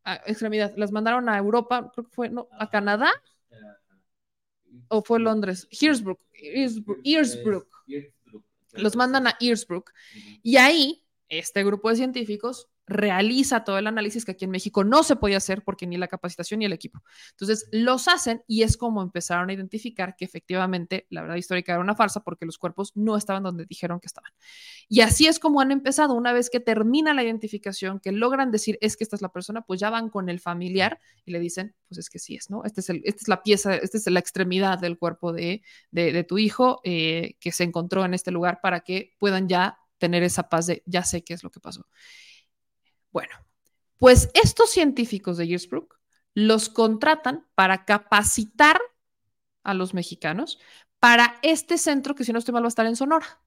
a, 0.04 0.14
extremidad, 0.26 0.72
las 0.76 0.92
mandaron 0.92 1.28
a 1.28 1.38
Europa, 1.38 1.90
creo 1.94 2.06
que 2.06 2.14
fue, 2.14 2.28
no, 2.28 2.48
a 2.52 2.70
Canadá. 2.70 3.10
¿O 4.88 5.02
fue 5.02 5.20
Londres? 5.20 5.68
Hearsbrook. 5.70 6.20
Earsbrook 7.04 7.68
los 8.72 8.96
mandan 8.96 9.26
a 9.26 9.36
Earsbrook 9.40 9.92
y 10.42 10.56
ahí 10.56 11.04
este 11.28 11.64
grupo 11.64 11.90
de 11.90 11.96
científicos 11.96 12.68
realiza 12.88 13.64
todo 13.64 13.78
el 13.78 13.86
análisis 13.86 14.24
que 14.24 14.32
aquí 14.32 14.44
en 14.44 14.50
México 14.50 14.84
no 14.84 15.02
se 15.02 15.16
podía 15.16 15.36
hacer 15.36 15.62
porque 15.62 15.86
ni 15.86 15.96
la 15.96 16.08
capacitación 16.08 16.60
ni 16.60 16.66
el 16.66 16.72
equipo. 16.72 17.02
Entonces, 17.30 17.68
los 17.72 18.08
hacen 18.08 18.42
y 18.46 18.62
es 18.62 18.76
como 18.76 19.02
empezaron 19.02 19.50
a 19.50 19.52
identificar 19.52 20.16
que 20.16 20.24
efectivamente 20.24 21.06
la 21.10 21.22
verdad 21.22 21.36
histórica 21.36 21.72
era 21.72 21.80
una 21.80 21.94
farsa 21.94 22.20
porque 22.20 22.46
los 22.46 22.58
cuerpos 22.58 22.92
no 22.94 23.16
estaban 23.16 23.42
donde 23.42 23.66
dijeron 23.66 24.00
que 24.00 24.06
estaban. 24.06 24.32
Y 24.88 25.00
así 25.00 25.26
es 25.26 25.38
como 25.38 25.60
han 25.60 25.70
empezado. 25.70 26.14
Una 26.14 26.32
vez 26.32 26.50
que 26.50 26.60
termina 26.60 27.14
la 27.14 27.22
identificación, 27.22 28.00
que 28.00 28.12
logran 28.12 28.50
decir 28.50 28.78
es 28.80 28.96
que 28.96 29.04
esta 29.04 29.16
es 29.16 29.22
la 29.22 29.30
persona, 29.30 29.62
pues 29.62 29.80
ya 29.80 29.90
van 29.90 30.08
con 30.08 30.28
el 30.28 30.40
familiar 30.40 31.00
y 31.24 31.32
le 31.32 31.40
dicen, 31.40 31.74
pues 31.88 31.98
es 31.98 32.10
que 32.10 32.18
sí 32.18 32.34
es, 32.34 32.50
¿no? 32.50 32.64
Este 32.64 32.80
es 32.80 32.88
esta 32.88 33.22
es 33.22 33.28
la 33.28 33.42
pieza, 33.42 33.74
esta 33.74 33.98
es 33.98 34.06
la 34.06 34.20
extremidad 34.20 34.78
del 34.78 34.98
cuerpo 34.98 35.32
de, 35.32 35.62
de, 35.90 36.24
tu 36.24 36.38
hijo 36.38 36.80
eh, 36.84 37.36
que 37.40 37.52
se 37.52 37.64
encontró 37.64 38.04
en 38.04 38.14
este 38.14 38.30
lugar 38.30 38.60
para 38.62 38.80
que 38.80 39.14
puedan 39.18 39.48
ya 39.48 39.78
tener 39.98 40.22
esa 40.22 40.48
paz 40.48 40.66
de 40.66 40.82
ya 40.86 41.04
sé 41.04 41.22
qué 41.22 41.34
es 41.34 41.42
lo 41.42 41.50
que 41.50 41.60
pasó. 41.60 41.86
Bueno, 43.18 43.34
pues 43.96 44.30
estos 44.32 44.70
científicos 44.70 45.38
de 45.38 45.44
Earsbrook 45.50 45.98
los 46.34 46.68
contratan 46.68 47.48
para 47.56 47.84
capacitar 47.84 48.80
a 49.64 49.74
los 49.74 49.92
mexicanos 49.92 50.60
para 51.00 51.40
este 51.42 51.78
centro, 51.78 52.14
que 52.14 52.22
si 52.22 52.32
no 52.32 52.38
estoy 52.38 52.52
mal 52.52 52.62
va 52.62 52.68
a 52.68 52.68
estar 52.68 52.86
en 52.86 52.94
Sonora, 52.94 53.40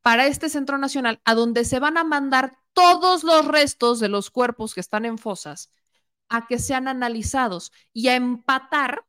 para 0.00 0.26
este 0.26 0.48
centro 0.48 0.78
nacional, 0.78 1.20
a 1.24 1.34
donde 1.36 1.64
se 1.64 1.78
van 1.78 1.96
a 1.96 2.02
mandar 2.02 2.58
todos 2.72 3.22
los 3.22 3.46
restos 3.46 4.00
de 4.00 4.08
los 4.08 4.32
cuerpos 4.32 4.74
que 4.74 4.80
están 4.80 5.04
en 5.04 5.16
fosas 5.16 5.70
a 6.28 6.48
que 6.48 6.58
sean 6.58 6.88
analizados 6.88 7.70
y 7.92 8.08
a 8.08 8.16
empatar 8.16 9.06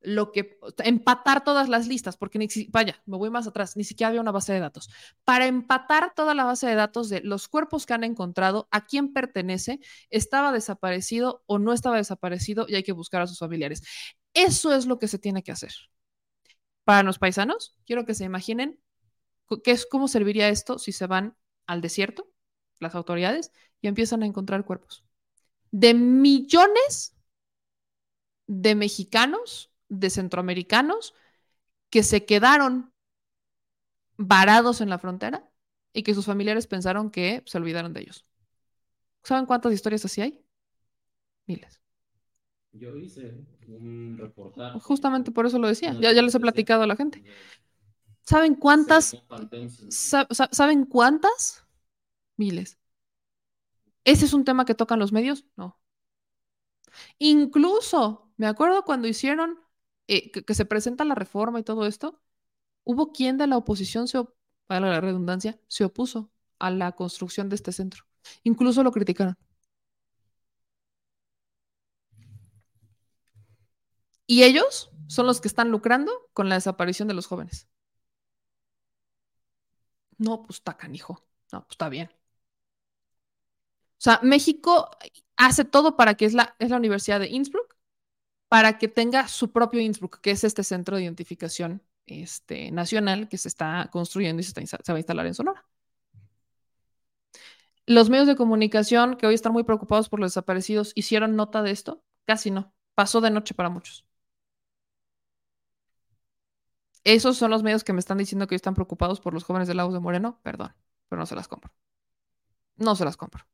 lo 0.00 0.32
que 0.32 0.58
empatar 0.78 1.44
todas 1.44 1.68
las 1.68 1.86
listas, 1.86 2.16
porque 2.16 2.38
ni, 2.38 2.48
vaya, 2.70 3.02
me 3.06 3.16
voy 3.16 3.30
más 3.30 3.46
atrás, 3.46 3.76
ni 3.76 3.84
siquiera 3.84 4.08
había 4.08 4.20
una 4.20 4.32
base 4.32 4.52
de 4.52 4.60
datos. 4.60 4.88
Para 5.24 5.46
empatar 5.46 6.14
toda 6.14 6.34
la 6.34 6.44
base 6.44 6.66
de 6.66 6.74
datos 6.74 7.08
de 7.08 7.20
los 7.20 7.48
cuerpos 7.48 7.86
que 7.86 7.94
han 7.94 8.04
encontrado, 8.04 8.68
a 8.70 8.86
quién 8.86 9.12
pertenece, 9.12 9.80
estaba 10.10 10.52
desaparecido 10.52 11.42
o 11.46 11.58
no 11.58 11.72
estaba 11.72 11.96
desaparecido 11.96 12.66
y 12.68 12.76
hay 12.76 12.82
que 12.82 12.92
buscar 12.92 13.22
a 13.22 13.26
sus 13.26 13.38
familiares. 13.38 13.82
Eso 14.34 14.72
es 14.72 14.86
lo 14.86 14.98
que 14.98 15.08
se 15.08 15.18
tiene 15.18 15.42
que 15.42 15.52
hacer. 15.52 15.72
Para 16.84 17.02
los 17.02 17.18
paisanos, 17.18 17.76
quiero 17.86 18.04
que 18.06 18.14
se 18.14 18.24
imaginen 18.24 18.80
qué 19.64 19.72
es 19.72 19.86
cómo 19.86 20.08
serviría 20.08 20.48
esto 20.48 20.78
si 20.78 20.92
se 20.92 21.06
van 21.06 21.36
al 21.66 21.80
desierto, 21.80 22.30
las 22.78 22.94
autoridades, 22.94 23.52
y 23.80 23.88
empiezan 23.88 24.22
a 24.22 24.26
encontrar 24.26 24.64
cuerpos 24.64 25.04
de 25.70 25.94
millones 25.94 27.16
de 28.46 28.74
mexicanos 28.74 29.69
de 29.90 30.08
centroamericanos 30.08 31.14
que 31.90 32.02
se 32.02 32.24
quedaron 32.24 32.94
varados 34.16 34.80
en 34.80 34.88
la 34.88 34.98
frontera 34.98 35.50
y 35.92 36.02
que 36.02 36.14
sus 36.14 36.24
familiares 36.24 36.66
pensaron 36.66 37.10
que 37.10 37.42
se 37.44 37.58
olvidaron 37.58 37.92
de 37.92 38.00
ellos. 38.00 38.24
¿Saben 39.22 39.44
cuántas 39.44 39.72
historias 39.72 40.04
así 40.04 40.22
hay? 40.22 40.42
Miles. 41.46 41.80
Yo 42.72 42.96
hice 42.96 43.44
un 43.66 44.16
reportaje. 44.18 44.78
Justamente 44.80 45.32
por 45.32 45.46
eso 45.46 45.58
lo 45.58 45.68
decía. 45.68 45.94
Ya, 46.00 46.12
ya 46.12 46.22
les 46.22 46.34
he 46.34 46.40
platicado 46.40 46.84
a 46.84 46.86
la 46.86 46.96
gente. 46.96 47.22
¿Saben 48.22 48.54
cuántas? 48.54 49.16
¿Saben 49.90 50.84
cuántas? 50.84 51.66
Miles. 52.36 52.78
¿Ese 54.04 54.24
es 54.24 54.32
un 54.32 54.44
tema 54.44 54.64
que 54.64 54.74
tocan 54.74 54.98
los 54.98 55.12
medios? 55.12 55.44
No. 55.56 55.78
Incluso, 57.18 58.32
me 58.36 58.46
acuerdo 58.46 58.84
cuando 58.84 59.08
hicieron 59.08 59.58
eh, 60.10 60.32
que, 60.32 60.54
se 60.54 60.64
presenta 60.64 61.04
la 61.04 61.14
reforma 61.14 61.60
y 61.60 61.62
todo 61.62 61.86
esto, 61.86 62.20
hubo 62.84 63.12
quien 63.12 63.38
de 63.38 63.46
la 63.46 63.56
oposición, 63.56 64.08
se, 64.08 64.18
para 64.66 64.88
la 64.90 65.00
redundancia, 65.00 65.60
se 65.68 65.84
opuso 65.84 66.32
a 66.58 66.70
la 66.70 66.92
construcción 66.92 67.48
de 67.48 67.56
este 67.56 67.72
centro. 67.72 68.04
Incluso 68.42 68.82
lo 68.82 68.92
criticaron. 68.92 69.38
Y 74.26 74.42
ellos 74.44 74.90
son 75.08 75.26
los 75.26 75.40
que 75.40 75.48
están 75.48 75.70
lucrando 75.70 76.12
con 76.32 76.48
la 76.48 76.56
desaparición 76.56 77.08
de 77.08 77.14
los 77.14 77.26
jóvenes. 77.26 77.68
No, 80.18 80.42
pues 80.42 80.58
está 80.58 80.76
canijo. 80.76 81.24
No, 81.52 81.62
pues 81.62 81.72
está 81.72 81.88
bien. 81.88 82.10
O 83.98 84.02
sea, 84.02 84.20
México 84.22 84.90
hace 85.36 85.64
todo 85.64 85.96
para 85.96 86.14
que 86.14 86.24
es 86.24 86.34
la, 86.34 86.56
es 86.58 86.70
la 86.70 86.76
Universidad 86.78 87.20
de 87.20 87.28
Innsbruck 87.28 87.69
para 88.50 88.78
que 88.78 88.88
tenga 88.88 89.28
su 89.28 89.52
propio 89.52 89.80
Innsbruck, 89.80 90.20
que 90.20 90.32
es 90.32 90.42
este 90.42 90.64
centro 90.64 90.96
de 90.96 91.04
identificación 91.04 91.82
este, 92.06 92.72
nacional 92.72 93.28
que 93.28 93.38
se 93.38 93.46
está 93.46 93.88
construyendo 93.92 94.40
y 94.40 94.44
se, 94.44 94.52
va 94.52 94.96
a 94.96 94.98
instalar 94.98 95.26
en 95.26 95.34
Sonora. 95.34 95.64
Los 97.86 98.10
medios 98.10 98.26
de 98.26 98.34
comunicación 98.34 99.16
que 99.16 99.28
hoy 99.28 99.34
están 99.34 99.52
muy 99.52 99.62
preocupados 99.62 100.08
por 100.08 100.18
los 100.18 100.32
desaparecidos, 100.32 100.90
¿hicieron 100.96 101.36
nota 101.36 101.62
de 101.62 101.70
esto? 101.70 102.02
Casi 102.26 102.50
no. 102.50 102.74
Pasó 102.96 103.20
de 103.20 103.30
noche 103.30 103.54
para 103.54 103.68
muchos. 103.70 104.04
Esos 107.04 107.36
son 107.36 107.52
los 107.52 107.62
medios 107.62 107.84
que 107.84 107.92
me 107.92 108.00
están 108.00 108.18
diciendo 108.18 108.48
que 108.48 108.54
hoy 108.54 108.56
están 108.56 108.74
preocupados 108.74 109.20
por 109.20 109.32
los 109.32 109.44
jóvenes 109.44 109.68
de 109.68 109.74
Lagos 109.74 109.94
de 109.94 110.00
Moreno. 110.00 110.40
Perdón, 110.42 110.74
pero 111.08 111.20
no 111.20 111.26
se 111.26 111.36
las 111.36 111.46
compro. 111.46 111.72
No 112.76 112.96
se 112.96 113.04
las 113.04 113.16
compro. 113.16 113.46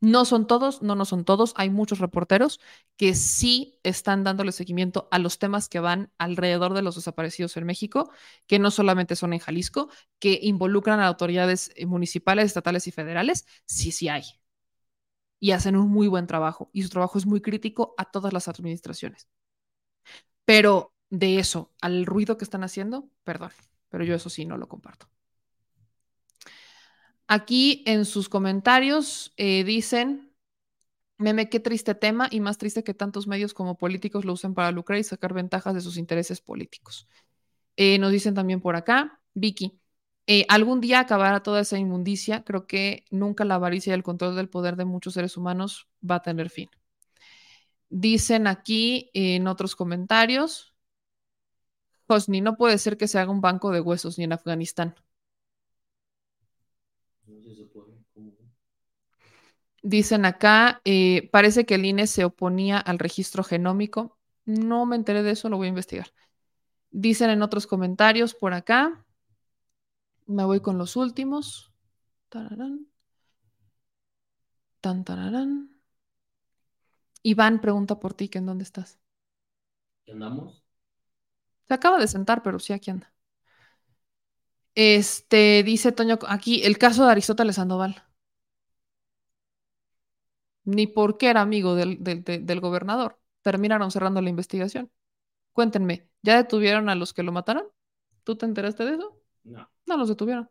No 0.00 0.24
son 0.24 0.46
todos, 0.46 0.80
no, 0.82 0.94
no 0.94 1.04
son 1.04 1.24
todos. 1.26 1.52
Hay 1.56 1.68
muchos 1.70 1.98
reporteros 1.98 2.58
que 2.96 3.14
sí 3.14 3.78
están 3.82 4.24
dándole 4.24 4.52
seguimiento 4.52 5.08
a 5.10 5.18
los 5.18 5.38
temas 5.38 5.68
que 5.68 5.78
van 5.80 6.10
alrededor 6.18 6.72
de 6.74 6.80
los 6.82 6.94
desaparecidos 6.96 7.56
en 7.58 7.66
México, 7.66 8.10
que 8.46 8.58
no 8.58 8.70
solamente 8.70 9.14
son 9.16 9.32
en 9.34 9.40
Jalisco, 9.40 9.90
que 10.18 10.38
involucran 10.42 11.00
a 11.00 11.06
autoridades 11.06 11.70
eh, 11.76 11.84
municipales, 11.86 12.46
estatales 12.46 12.86
y 12.86 12.92
federales. 12.92 13.46
Sí, 13.66 13.92
sí 13.92 14.08
hay. 14.08 14.22
Y 15.40 15.50
hacen 15.52 15.76
un 15.76 15.88
muy 15.90 16.08
buen 16.08 16.26
trabajo. 16.26 16.70
Y 16.72 16.82
su 16.82 16.88
trabajo 16.88 17.18
es 17.18 17.26
muy 17.26 17.40
crítico 17.42 17.94
a 17.98 18.04
todas 18.10 18.32
las 18.32 18.48
administraciones. 18.48 19.28
Pero 20.44 20.94
de 21.10 21.38
eso, 21.38 21.72
al 21.80 22.06
ruido 22.06 22.36
que 22.38 22.44
están 22.44 22.64
haciendo, 22.64 23.08
perdón, 23.24 23.50
pero 23.88 24.04
yo 24.04 24.14
eso 24.14 24.30
sí 24.30 24.44
no 24.44 24.56
lo 24.56 24.68
comparto. 24.68 25.08
Aquí 27.32 27.84
en 27.86 28.06
sus 28.06 28.28
comentarios 28.28 29.32
eh, 29.36 29.62
dicen, 29.62 30.32
meme, 31.16 31.48
qué 31.48 31.60
triste 31.60 31.94
tema 31.94 32.26
y 32.28 32.40
más 32.40 32.58
triste 32.58 32.82
que 32.82 32.92
tantos 32.92 33.28
medios 33.28 33.54
como 33.54 33.78
políticos 33.78 34.24
lo 34.24 34.32
usen 34.32 34.52
para 34.52 34.72
lucrar 34.72 34.98
y 34.98 35.04
sacar 35.04 35.32
ventajas 35.32 35.72
de 35.74 35.80
sus 35.80 35.96
intereses 35.96 36.40
políticos. 36.40 37.06
Eh, 37.76 38.00
nos 38.00 38.10
dicen 38.10 38.34
también 38.34 38.60
por 38.60 38.74
acá, 38.74 39.20
Vicky, 39.32 39.78
eh, 40.26 40.44
algún 40.48 40.80
día 40.80 40.98
acabará 40.98 41.40
toda 41.40 41.60
esa 41.60 41.78
inmundicia. 41.78 42.42
Creo 42.42 42.66
que 42.66 43.04
nunca 43.12 43.44
la 43.44 43.54
avaricia 43.54 43.92
y 43.92 43.94
el 43.94 44.02
control 44.02 44.34
del 44.34 44.48
poder 44.48 44.74
de 44.74 44.86
muchos 44.86 45.14
seres 45.14 45.36
humanos 45.36 45.88
va 46.02 46.16
a 46.16 46.22
tener 46.22 46.50
fin. 46.50 46.68
Dicen 47.90 48.48
aquí 48.48 49.08
en 49.14 49.46
otros 49.46 49.76
comentarios, 49.76 50.74
Hosni, 52.08 52.40
no 52.40 52.56
puede 52.56 52.76
ser 52.78 52.96
que 52.96 53.06
se 53.06 53.20
haga 53.20 53.30
un 53.30 53.40
banco 53.40 53.70
de 53.70 53.80
huesos 53.80 54.18
ni 54.18 54.24
en 54.24 54.32
Afganistán. 54.32 54.96
Dicen 59.82 60.24
acá, 60.26 60.82
eh, 60.84 61.28
parece 61.32 61.64
que 61.64 61.76
el 61.76 61.86
INE 61.86 62.06
se 62.06 62.24
oponía 62.24 62.78
al 62.78 62.98
registro 62.98 63.42
genómico. 63.42 64.18
No 64.44 64.84
me 64.86 64.96
enteré 64.96 65.22
de 65.22 65.30
eso, 65.30 65.48
lo 65.48 65.56
voy 65.56 65.66
a 65.66 65.70
investigar. 65.70 66.12
Dicen 66.90 67.30
en 67.30 67.42
otros 67.42 67.66
comentarios 67.66 68.34
por 68.34 68.52
acá. 68.52 69.04
Me 70.26 70.44
voy 70.44 70.60
con 70.60 70.76
los 70.76 70.96
últimos. 70.96 71.72
Tararán. 72.28 72.86
Tan, 74.80 75.04
tararán. 75.04 75.80
Iván 77.22 77.60
pregunta 77.60 78.00
por 78.00 78.14
ti, 78.14 78.28
que 78.28 78.38
en 78.38 78.46
dónde 78.46 78.64
estás. 78.64 78.98
¿Qué 80.04 80.12
andamos? 80.12 80.64
Se 81.68 81.74
acaba 81.74 81.98
de 81.98 82.08
sentar, 82.08 82.42
pero 82.42 82.58
sí 82.58 82.72
aquí 82.72 82.90
anda. 82.90 83.12
Este, 84.74 85.62
dice 85.62 85.92
Toño, 85.92 86.18
aquí 86.26 86.62
el 86.64 86.78
caso 86.78 87.04
de 87.04 87.12
Aristóteles 87.12 87.56
Sandoval. 87.56 88.02
Ni 90.64 90.86
por 90.86 91.18
qué 91.18 91.30
era 91.30 91.40
amigo 91.40 91.74
del, 91.74 92.02
del- 92.02 92.24
de- 92.24 92.38
del 92.40 92.60
gobernador. 92.60 93.18
Terminaron 93.42 93.90
cerrando 93.90 94.20
la 94.22 94.30
investigación. 94.30 94.90
Cuéntenme, 95.52 96.08
¿ya 96.22 96.36
detuvieron 96.36 96.88
a 96.88 96.94
los 96.94 97.14
que 97.14 97.22
lo 97.22 97.32
mataron? 97.32 97.64
¿Tú 98.24 98.36
te 98.36 98.46
enteraste 98.46 98.84
de 98.84 98.94
eso? 98.94 99.18
No, 99.44 99.70
No 99.86 99.96
los 99.96 100.08
detuvieron. 100.08 100.50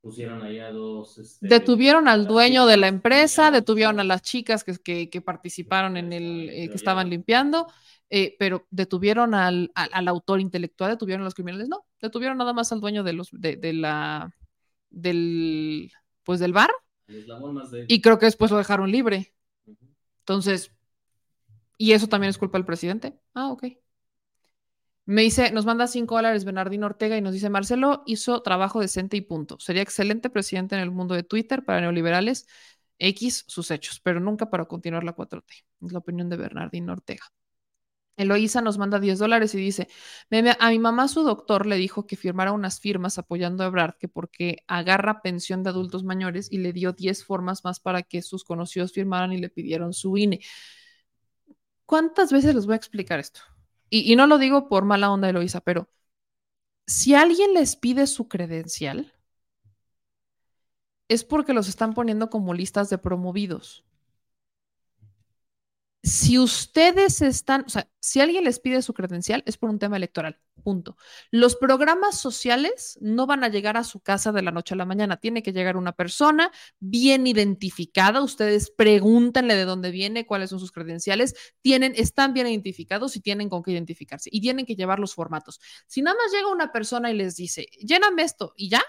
pusieron 0.00 0.42
ahí 0.42 0.58
a 0.58 0.70
dos. 0.70 1.18
este, 1.18 1.46
Detuvieron 1.48 2.08
al 2.08 2.26
dueño 2.26 2.66
de 2.66 2.76
la 2.76 2.88
empresa, 2.88 3.50
detuvieron 3.50 4.00
a 4.00 4.04
las 4.04 4.22
chicas 4.22 4.64
que, 4.64 4.74
que- 4.78 5.10
que 5.10 5.20
participaron 5.20 5.96
en 5.96 6.12
el, 6.12 6.48
eh, 6.50 6.68
que 6.68 6.76
estaban 6.76 7.10
limpiando, 7.10 7.66
eh, 8.10 8.36
pero 8.38 8.66
detuvieron 8.70 9.34
al, 9.34 9.70
al- 9.74 9.90
al 9.92 10.08
autor 10.08 10.40
intelectual, 10.40 10.90
detuvieron 10.92 11.22
a 11.22 11.24
los 11.24 11.34
criminales, 11.34 11.68
no, 11.68 11.86
detuvieron 12.00 12.38
nada 12.38 12.52
más 12.52 12.72
al 12.72 12.80
dueño 12.80 13.02
de 13.02 13.12
los, 13.14 13.28
de, 13.32 13.56
de 13.56 13.72
la, 13.74 14.30
del, 14.90 15.92
pues 16.24 16.40
del 16.40 16.52
bar, 16.52 16.70
más 17.52 17.70
y 17.88 18.00
creo 18.00 18.18
que 18.18 18.26
después 18.26 18.50
lo 18.50 18.58
dejaron 18.58 18.90
libre. 18.90 19.34
Entonces, 20.20 20.72
¿y 21.76 21.92
eso 21.92 22.08
también 22.08 22.30
es 22.30 22.38
culpa 22.38 22.58
del 22.58 22.64
presidente? 22.64 23.18
Ah, 23.34 23.48
ok. 23.48 23.64
Me 25.06 25.20
dice, 25.20 25.50
nos 25.50 25.66
manda 25.66 25.86
5 25.86 26.14
dólares 26.14 26.46
Bernardino 26.46 26.86
Ortega 26.86 27.16
y 27.16 27.20
nos 27.20 27.34
dice, 27.34 27.50
Marcelo 27.50 28.02
hizo 28.06 28.40
trabajo 28.40 28.80
decente 28.80 29.18
y 29.18 29.20
punto. 29.20 29.58
Sería 29.60 29.82
excelente 29.82 30.30
presidente 30.30 30.76
en 30.76 30.80
el 30.80 30.90
mundo 30.90 31.14
de 31.14 31.22
Twitter 31.22 31.62
para 31.64 31.82
neoliberales 31.82 32.46
X 32.98 33.44
sus 33.46 33.70
hechos, 33.70 34.00
pero 34.00 34.20
nunca 34.20 34.48
para 34.48 34.64
continuar 34.64 35.04
la 35.04 35.14
4T. 35.14 35.66
Es 35.82 35.92
la 35.92 35.98
opinión 35.98 36.30
de 36.30 36.36
Bernardino 36.36 36.92
Ortega. 36.92 37.24
Eloísa 38.16 38.60
nos 38.60 38.78
manda 38.78 39.00
10 39.00 39.18
dólares 39.18 39.54
y 39.54 39.58
dice, 39.58 39.88
"Meme, 40.30 40.56
a 40.60 40.70
mi 40.70 40.78
mamá 40.78 41.08
su 41.08 41.22
doctor 41.22 41.66
le 41.66 41.76
dijo 41.76 42.06
que 42.06 42.16
firmara 42.16 42.52
unas 42.52 42.80
firmas 42.80 43.18
apoyando 43.18 43.64
a 43.64 43.66
Ebrard, 43.66 43.96
que 43.98 44.08
porque 44.08 44.58
agarra 44.68 45.20
pensión 45.22 45.62
de 45.62 45.70
adultos 45.70 46.04
mayores 46.04 46.50
y 46.52 46.58
le 46.58 46.72
dio 46.72 46.92
10 46.92 47.24
formas 47.24 47.64
más 47.64 47.80
para 47.80 48.02
que 48.02 48.22
sus 48.22 48.44
conocidos 48.44 48.92
firmaran 48.92 49.32
y 49.32 49.38
le 49.38 49.48
pidieron 49.50 49.92
su 49.92 50.16
INE. 50.16 50.40
¿Cuántas 51.86 52.32
veces 52.32 52.54
les 52.54 52.66
voy 52.66 52.74
a 52.74 52.76
explicar 52.76 53.20
esto? 53.20 53.40
Y, 53.90 54.10
y 54.12 54.16
no 54.16 54.26
lo 54.26 54.38
digo 54.38 54.68
por 54.68 54.84
mala 54.84 55.10
onda, 55.10 55.28
Eloísa, 55.28 55.60
pero 55.60 55.88
si 56.86 57.14
alguien 57.14 57.54
les 57.54 57.76
pide 57.76 58.06
su 58.06 58.28
credencial, 58.28 59.12
es 61.08 61.24
porque 61.24 61.54
los 61.54 61.68
están 61.68 61.94
poniendo 61.94 62.28
como 62.30 62.54
listas 62.54 62.90
de 62.90 62.98
promovidos. 62.98 63.84
Si 66.04 66.38
ustedes 66.38 67.22
están, 67.22 67.64
o 67.66 67.70
sea, 67.70 67.88
si 67.98 68.20
alguien 68.20 68.44
les 68.44 68.60
pide 68.60 68.82
su 68.82 68.92
credencial, 68.92 69.42
es 69.46 69.56
por 69.56 69.70
un 69.70 69.78
tema 69.78 69.96
electoral, 69.96 70.38
punto. 70.62 70.98
Los 71.30 71.56
programas 71.56 72.20
sociales 72.20 72.98
no 73.00 73.26
van 73.26 73.42
a 73.42 73.48
llegar 73.48 73.78
a 73.78 73.84
su 73.84 74.00
casa 74.00 74.30
de 74.30 74.42
la 74.42 74.50
noche 74.50 74.74
a 74.74 74.76
la 74.76 74.84
mañana. 74.84 75.16
Tiene 75.16 75.42
que 75.42 75.54
llegar 75.54 75.78
una 75.78 75.92
persona 75.92 76.52
bien 76.78 77.26
identificada. 77.26 78.20
Ustedes 78.20 78.70
pregúntenle 78.70 79.56
de 79.56 79.64
dónde 79.64 79.90
viene, 79.90 80.26
cuáles 80.26 80.50
son 80.50 80.60
sus 80.60 80.72
credenciales. 80.72 81.34
Tienen, 81.62 81.94
están 81.96 82.34
bien 82.34 82.48
identificados 82.48 83.16
y 83.16 83.20
tienen 83.20 83.48
con 83.48 83.62
qué 83.62 83.72
identificarse. 83.72 84.28
Y 84.30 84.42
tienen 84.42 84.66
que 84.66 84.76
llevar 84.76 84.98
los 84.98 85.14
formatos. 85.14 85.58
Si 85.86 86.02
nada 86.02 86.18
más 86.22 86.30
llega 86.30 86.52
una 86.52 86.70
persona 86.70 87.10
y 87.10 87.14
les 87.14 87.34
dice, 87.34 87.66
lléname 87.80 88.24
esto 88.24 88.52
y 88.58 88.68
ya, 88.68 88.82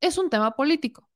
es 0.00 0.16
un 0.16 0.30
tema 0.30 0.52
político. 0.56 1.10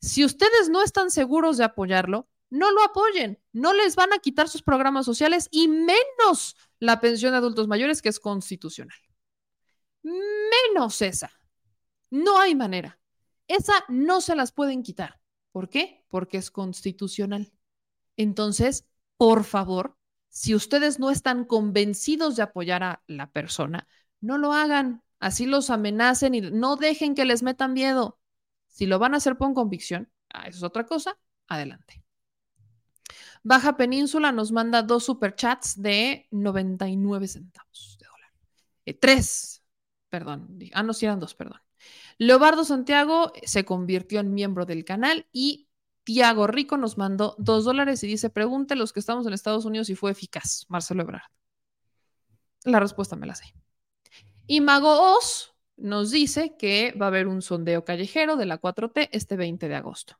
Si 0.00 0.24
ustedes 0.24 0.68
no 0.70 0.84
están 0.84 1.10
seguros 1.10 1.56
de 1.56 1.64
apoyarlo, 1.64 2.28
no 2.50 2.70
lo 2.72 2.82
apoyen. 2.82 3.38
No 3.52 3.72
les 3.72 3.96
van 3.96 4.12
a 4.12 4.18
quitar 4.18 4.48
sus 4.48 4.62
programas 4.62 5.04
sociales 5.04 5.48
y 5.50 5.68
menos 5.68 6.56
la 6.78 7.00
pensión 7.00 7.32
de 7.32 7.38
adultos 7.38 7.68
mayores, 7.68 8.02
que 8.02 8.08
es 8.08 8.20
constitucional. 8.20 8.98
Menos 10.02 11.02
esa. 11.02 11.30
No 12.10 12.38
hay 12.38 12.54
manera. 12.54 12.98
Esa 13.46 13.84
no 13.88 14.20
se 14.20 14.36
las 14.36 14.52
pueden 14.52 14.82
quitar. 14.82 15.20
¿Por 15.52 15.68
qué? 15.68 16.04
Porque 16.08 16.38
es 16.38 16.50
constitucional. 16.50 17.52
Entonces, 18.16 18.86
por 19.16 19.44
favor, 19.44 19.96
si 20.28 20.54
ustedes 20.54 20.98
no 20.98 21.10
están 21.10 21.44
convencidos 21.44 22.36
de 22.36 22.42
apoyar 22.42 22.82
a 22.82 23.02
la 23.06 23.30
persona, 23.30 23.86
no 24.20 24.38
lo 24.38 24.52
hagan. 24.52 25.02
Así 25.20 25.46
los 25.46 25.70
amenacen 25.70 26.34
y 26.34 26.40
no 26.40 26.76
dejen 26.76 27.14
que 27.14 27.24
les 27.24 27.42
metan 27.42 27.72
miedo. 27.72 28.18
Si 28.68 28.86
lo 28.86 28.98
van 28.98 29.14
a 29.14 29.16
hacer 29.16 29.36
con 29.36 29.54
convicción, 29.54 30.12
ah, 30.28 30.46
eso 30.46 30.58
es 30.58 30.62
otra 30.62 30.86
cosa, 30.86 31.18
adelante. 31.48 32.04
Baja 33.48 33.78
Península 33.78 34.30
nos 34.30 34.52
manda 34.52 34.82
dos 34.82 35.04
superchats 35.04 35.80
de 35.80 36.28
99 36.30 37.28
centavos 37.28 37.96
de 37.98 38.04
dólar. 38.06 38.30
Eh, 38.84 38.92
tres, 38.92 39.64
perdón. 40.10 40.58
Ah, 40.74 40.82
no, 40.82 40.92
sí 40.92 41.06
eran 41.06 41.18
dos, 41.18 41.34
perdón. 41.34 41.58
Leobardo 42.18 42.62
Santiago 42.62 43.32
se 43.42 43.64
convirtió 43.64 44.20
en 44.20 44.34
miembro 44.34 44.66
del 44.66 44.84
canal 44.84 45.26
y 45.32 45.66
Tiago 46.04 46.46
Rico 46.46 46.76
nos 46.76 46.98
mandó 46.98 47.36
dos 47.38 47.64
dólares 47.64 48.04
y 48.04 48.06
dice, 48.06 48.28
pregunte 48.28 48.76
los 48.76 48.92
que 48.92 49.00
estamos 49.00 49.26
en 49.26 49.32
Estados 49.32 49.64
Unidos 49.64 49.86
si 49.86 49.94
fue 49.94 50.10
eficaz, 50.10 50.66
Marcelo 50.68 51.00
Ebrard. 51.00 51.30
La 52.64 52.80
respuesta 52.80 53.16
me 53.16 53.26
la 53.26 53.34
sé. 53.34 53.54
Y 54.46 54.60
Mago 54.60 55.16
Oz 55.16 55.54
nos 55.78 56.10
dice 56.10 56.54
que 56.58 56.92
va 57.00 57.06
a 57.06 57.08
haber 57.08 57.26
un 57.26 57.40
sondeo 57.40 57.86
callejero 57.86 58.36
de 58.36 58.44
la 58.44 58.60
4T 58.60 59.08
este 59.10 59.36
20 59.38 59.68
de 59.68 59.74
agosto. 59.74 60.18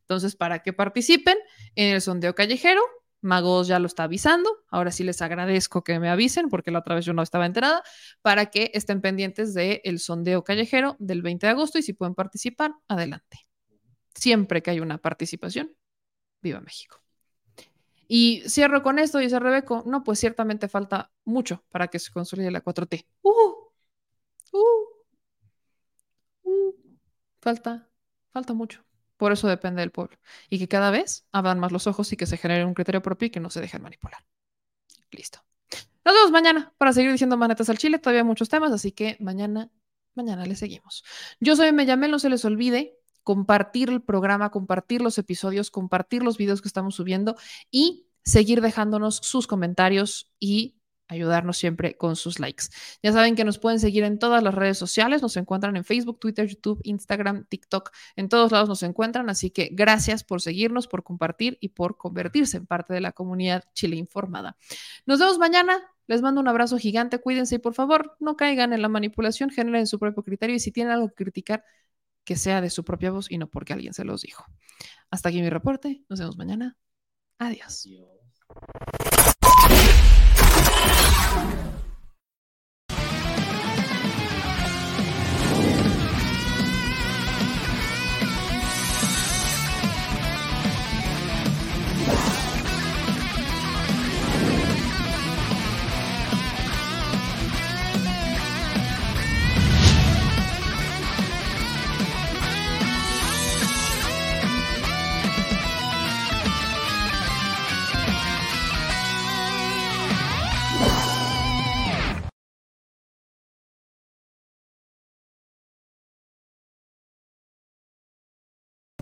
Entonces, 0.00 0.36
para 0.36 0.62
que 0.62 0.72
participen 0.72 1.36
en 1.74 1.94
el 1.94 2.00
sondeo 2.00 2.34
callejero, 2.34 2.82
Magos 3.24 3.68
ya 3.68 3.78
lo 3.78 3.86
está 3.86 4.04
avisando. 4.04 4.50
Ahora 4.68 4.92
sí 4.92 5.02
les 5.02 5.22
agradezco 5.22 5.82
que 5.82 5.98
me 5.98 6.10
avisen 6.10 6.50
porque 6.50 6.70
la 6.70 6.80
otra 6.80 6.94
vez 6.94 7.06
yo 7.06 7.14
no 7.14 7.22
estaba 7.22 7.46
enterada 7.46 7.82
para 8.20 8.46
que 8.46 8.70
estén 8.74 9.00
pendientes 9.00 9.54
del 9.54 9.98
sondeo 9.98 10.44
callejero 10.44 10.96
del 10.98 11.22
20 11.22 11.46
de 11.46 11.50
agosto 11.50 11.78
y 11.78 11.82
si 11.82 11.94
pueden 11.94 12.14
participar, 12.14 12.74
adelante. 12.86 13.46
Siempre 14.14 14.62
que 14.62 14.72
hay 14.72 14.80
una 14.80 14.98
participación, 14.98 15.74
viva 16.42 16.60
México. 16.60 17.00
Y 18.06 18.42
cierro 18.46 18.82
con 18.82 18.98
esto, 18.98 19.18
dice 19.18 19.40
Rebeco. 19.40 19.82
No, 19.86 20.04
pues 20.04 20.18
ciertamente 20.18 20.68
falta 20.68 21.10
mucho 21.24 21.64
para 21.70 21.88
que 21.88 21.98
se 21.98 22.12
consolide 22.12 22.50
la 22.50 22.62
4T. 22.62 23.06
Uh, 23.22 23.30
uh, 24.52 24.58
uh, 26.42 26.74
falta, 27.40 27.88
falta 28.30 28.52
mucho. 28.52 28.84
Por 29.16 29.32
eso 29.32 29.48
depende 29.48 29.80
del 29.80 29.90
pueblo. 29.90 30.16
Y 30.50 30.58
que 30.58 30.68
cada 30.68 30.90
vez 30.90 31.26
abran 31.32 31.58
más 31.58 31.72
los 31.72 31.86
ojos 31.86 32.12
y 32.12 32.16
que 32.16 32.26
se 32.26 32.36
genere 32.36 32.64
un 32.64 32.74
criterio 32.74 33.02
propio 33.02 33.26
y 33.26 33.30
que 33.30 33.40
no 33.40 33.50
se 33.50 33.60
dejen 33.60 33.82
manipular. 33.82 34.24
Listo. 35.10 35.44
Nos 36.04 36.14
vemos 36.14 36.30
mañana 36.32 36.74
para 36.76 36.92
seguir 36.92 37.12
diciendo 37.12 37.36
manetas 37.36 37.70
al 37.70 37.78
chile. 37.78 37.98
Todavía 37.98 38.20
hay 38.20 38.26
muchos 38.26 38.48
temas, 38.48 38.72
así 38.72 38.92
que 38.92 39.16
mañana, 39.20 39.70
mañana 40.14 40.44
le 40.44 40.56
seguimos. 40.56 41.04
Yo 41.40 41.56
soy 41.56 41.72
Meyamel, 41.72 42.10
no 42.10 42.18
se 42.18 42.28
les 42.28 42.44
olvide 42.44 42.98
compartir 43.22 43.88
el 43.88 44.02
programa, 44.02 44.50
compartir 44.50 45.00
los 45.00 45.16
episodios, 45.16 45.70
compartir 45.70 46.22
los 46.22 46.36
videos 46.36 46.60
que 46.60 46.68
estamos 46.68 46.94
subiendo 46.94 47.36
y 47.70 48.06
seguir 48.22 48.60
dejándonos 48.60 49.16
sus 49.16 49.46
comentarios 49.46 50.30
y 50.38 50.76
ayudarnos 51.08 51.58
siempre 51.58 51.96
con 51.96 52.16
sus 52.16 52.40
likes. 52.40 52.64
Ya 53.02 53.12
saben 53.12 53.36
que 53.36 53.44
nos 53.44 53.58
pueden 53.58 53.78
seguir 53.78 54.04
en 54.04 54.18
todas 54.18 54.42
las 54.42 54.54
redes 54.54 54.78
sociales, 54.78 55.22
nos 55.22 55.36
encuentran 55.36 55.76
en 55.76 55.84
Facebook, 55.84 56.18
Twitter, 56.18 56.46
YouTube, 56.46 56.80
Instagram, 56.84 57.46
TikTok, 57.46 57.90
en 58.16 58.28
todos 58.28 58.52
lados 58.52 58.68
nos 58.68 58.82
encuentran, 58.82 59.28
así 59.28 59.50
que 59.50 59.70
gracias 59.72 60.24
por 60.24 60.40
seguirnos, 60.40 60.88
por 60.88 61.02
compartir 61.02 61.58
y 61.60 61.70
por 61.70 61.96
convertirse 61.96 62.56
en 62.56 62.66
parte 62.66 62.94
de 62.94 63.00
la 63.00 63.12
comunidad 63.12 63.64
Chile 63.74 63.96
informada. 63.96 64.56
Nos 65.06 65.18
vemos 65.18 65.38
mañana, 65.38 65.78
les 66.06 66.22
mando 66.22 66.40
un 66.40 66.48
abrazo 66.48 66.78
gigante, 66.78 67.18
cuídense 67.18 67.56
y 67.56 67.58
por 67.58 67.74
favor 67.74 68.16
no 68.20 68.36
caigan 68.36 68.72
en 68.72 68.82
la 68.82 68.88
manipulación, 68.88 69.50
generen 69.50 69.86
su 69.86 69.98
propio 69.98 70.22
criterio 70.22 70.56
y 70.56 70.60
si 70.60 70.72
tienen 70.72 70.92
algo 70.92 71.08
que 71.08 71.14
criticar, 71.14 71.64
que 72.24 72.36
sea 72.36 72.60
de 72.60 72.70
su 72.70 72.84
propia 72.84 73.10
voz 73.10 73.30
y 73.30 73.38
no 73.38 73.48
porque 73.48 73.72
alguien 73.72 73.92
se 73.92 74.04
los 74.04 74.22
dijo. 74.22 74.44
Hasta 75.10 75.28
aquí 75.28 75.42
mi 75.42 75.50
reporte, 75.50 76.02
nos 76.08 76.18
vemos 76.18 76.36
mañana. 76.36 76.76
Adiós. 77.38 77.88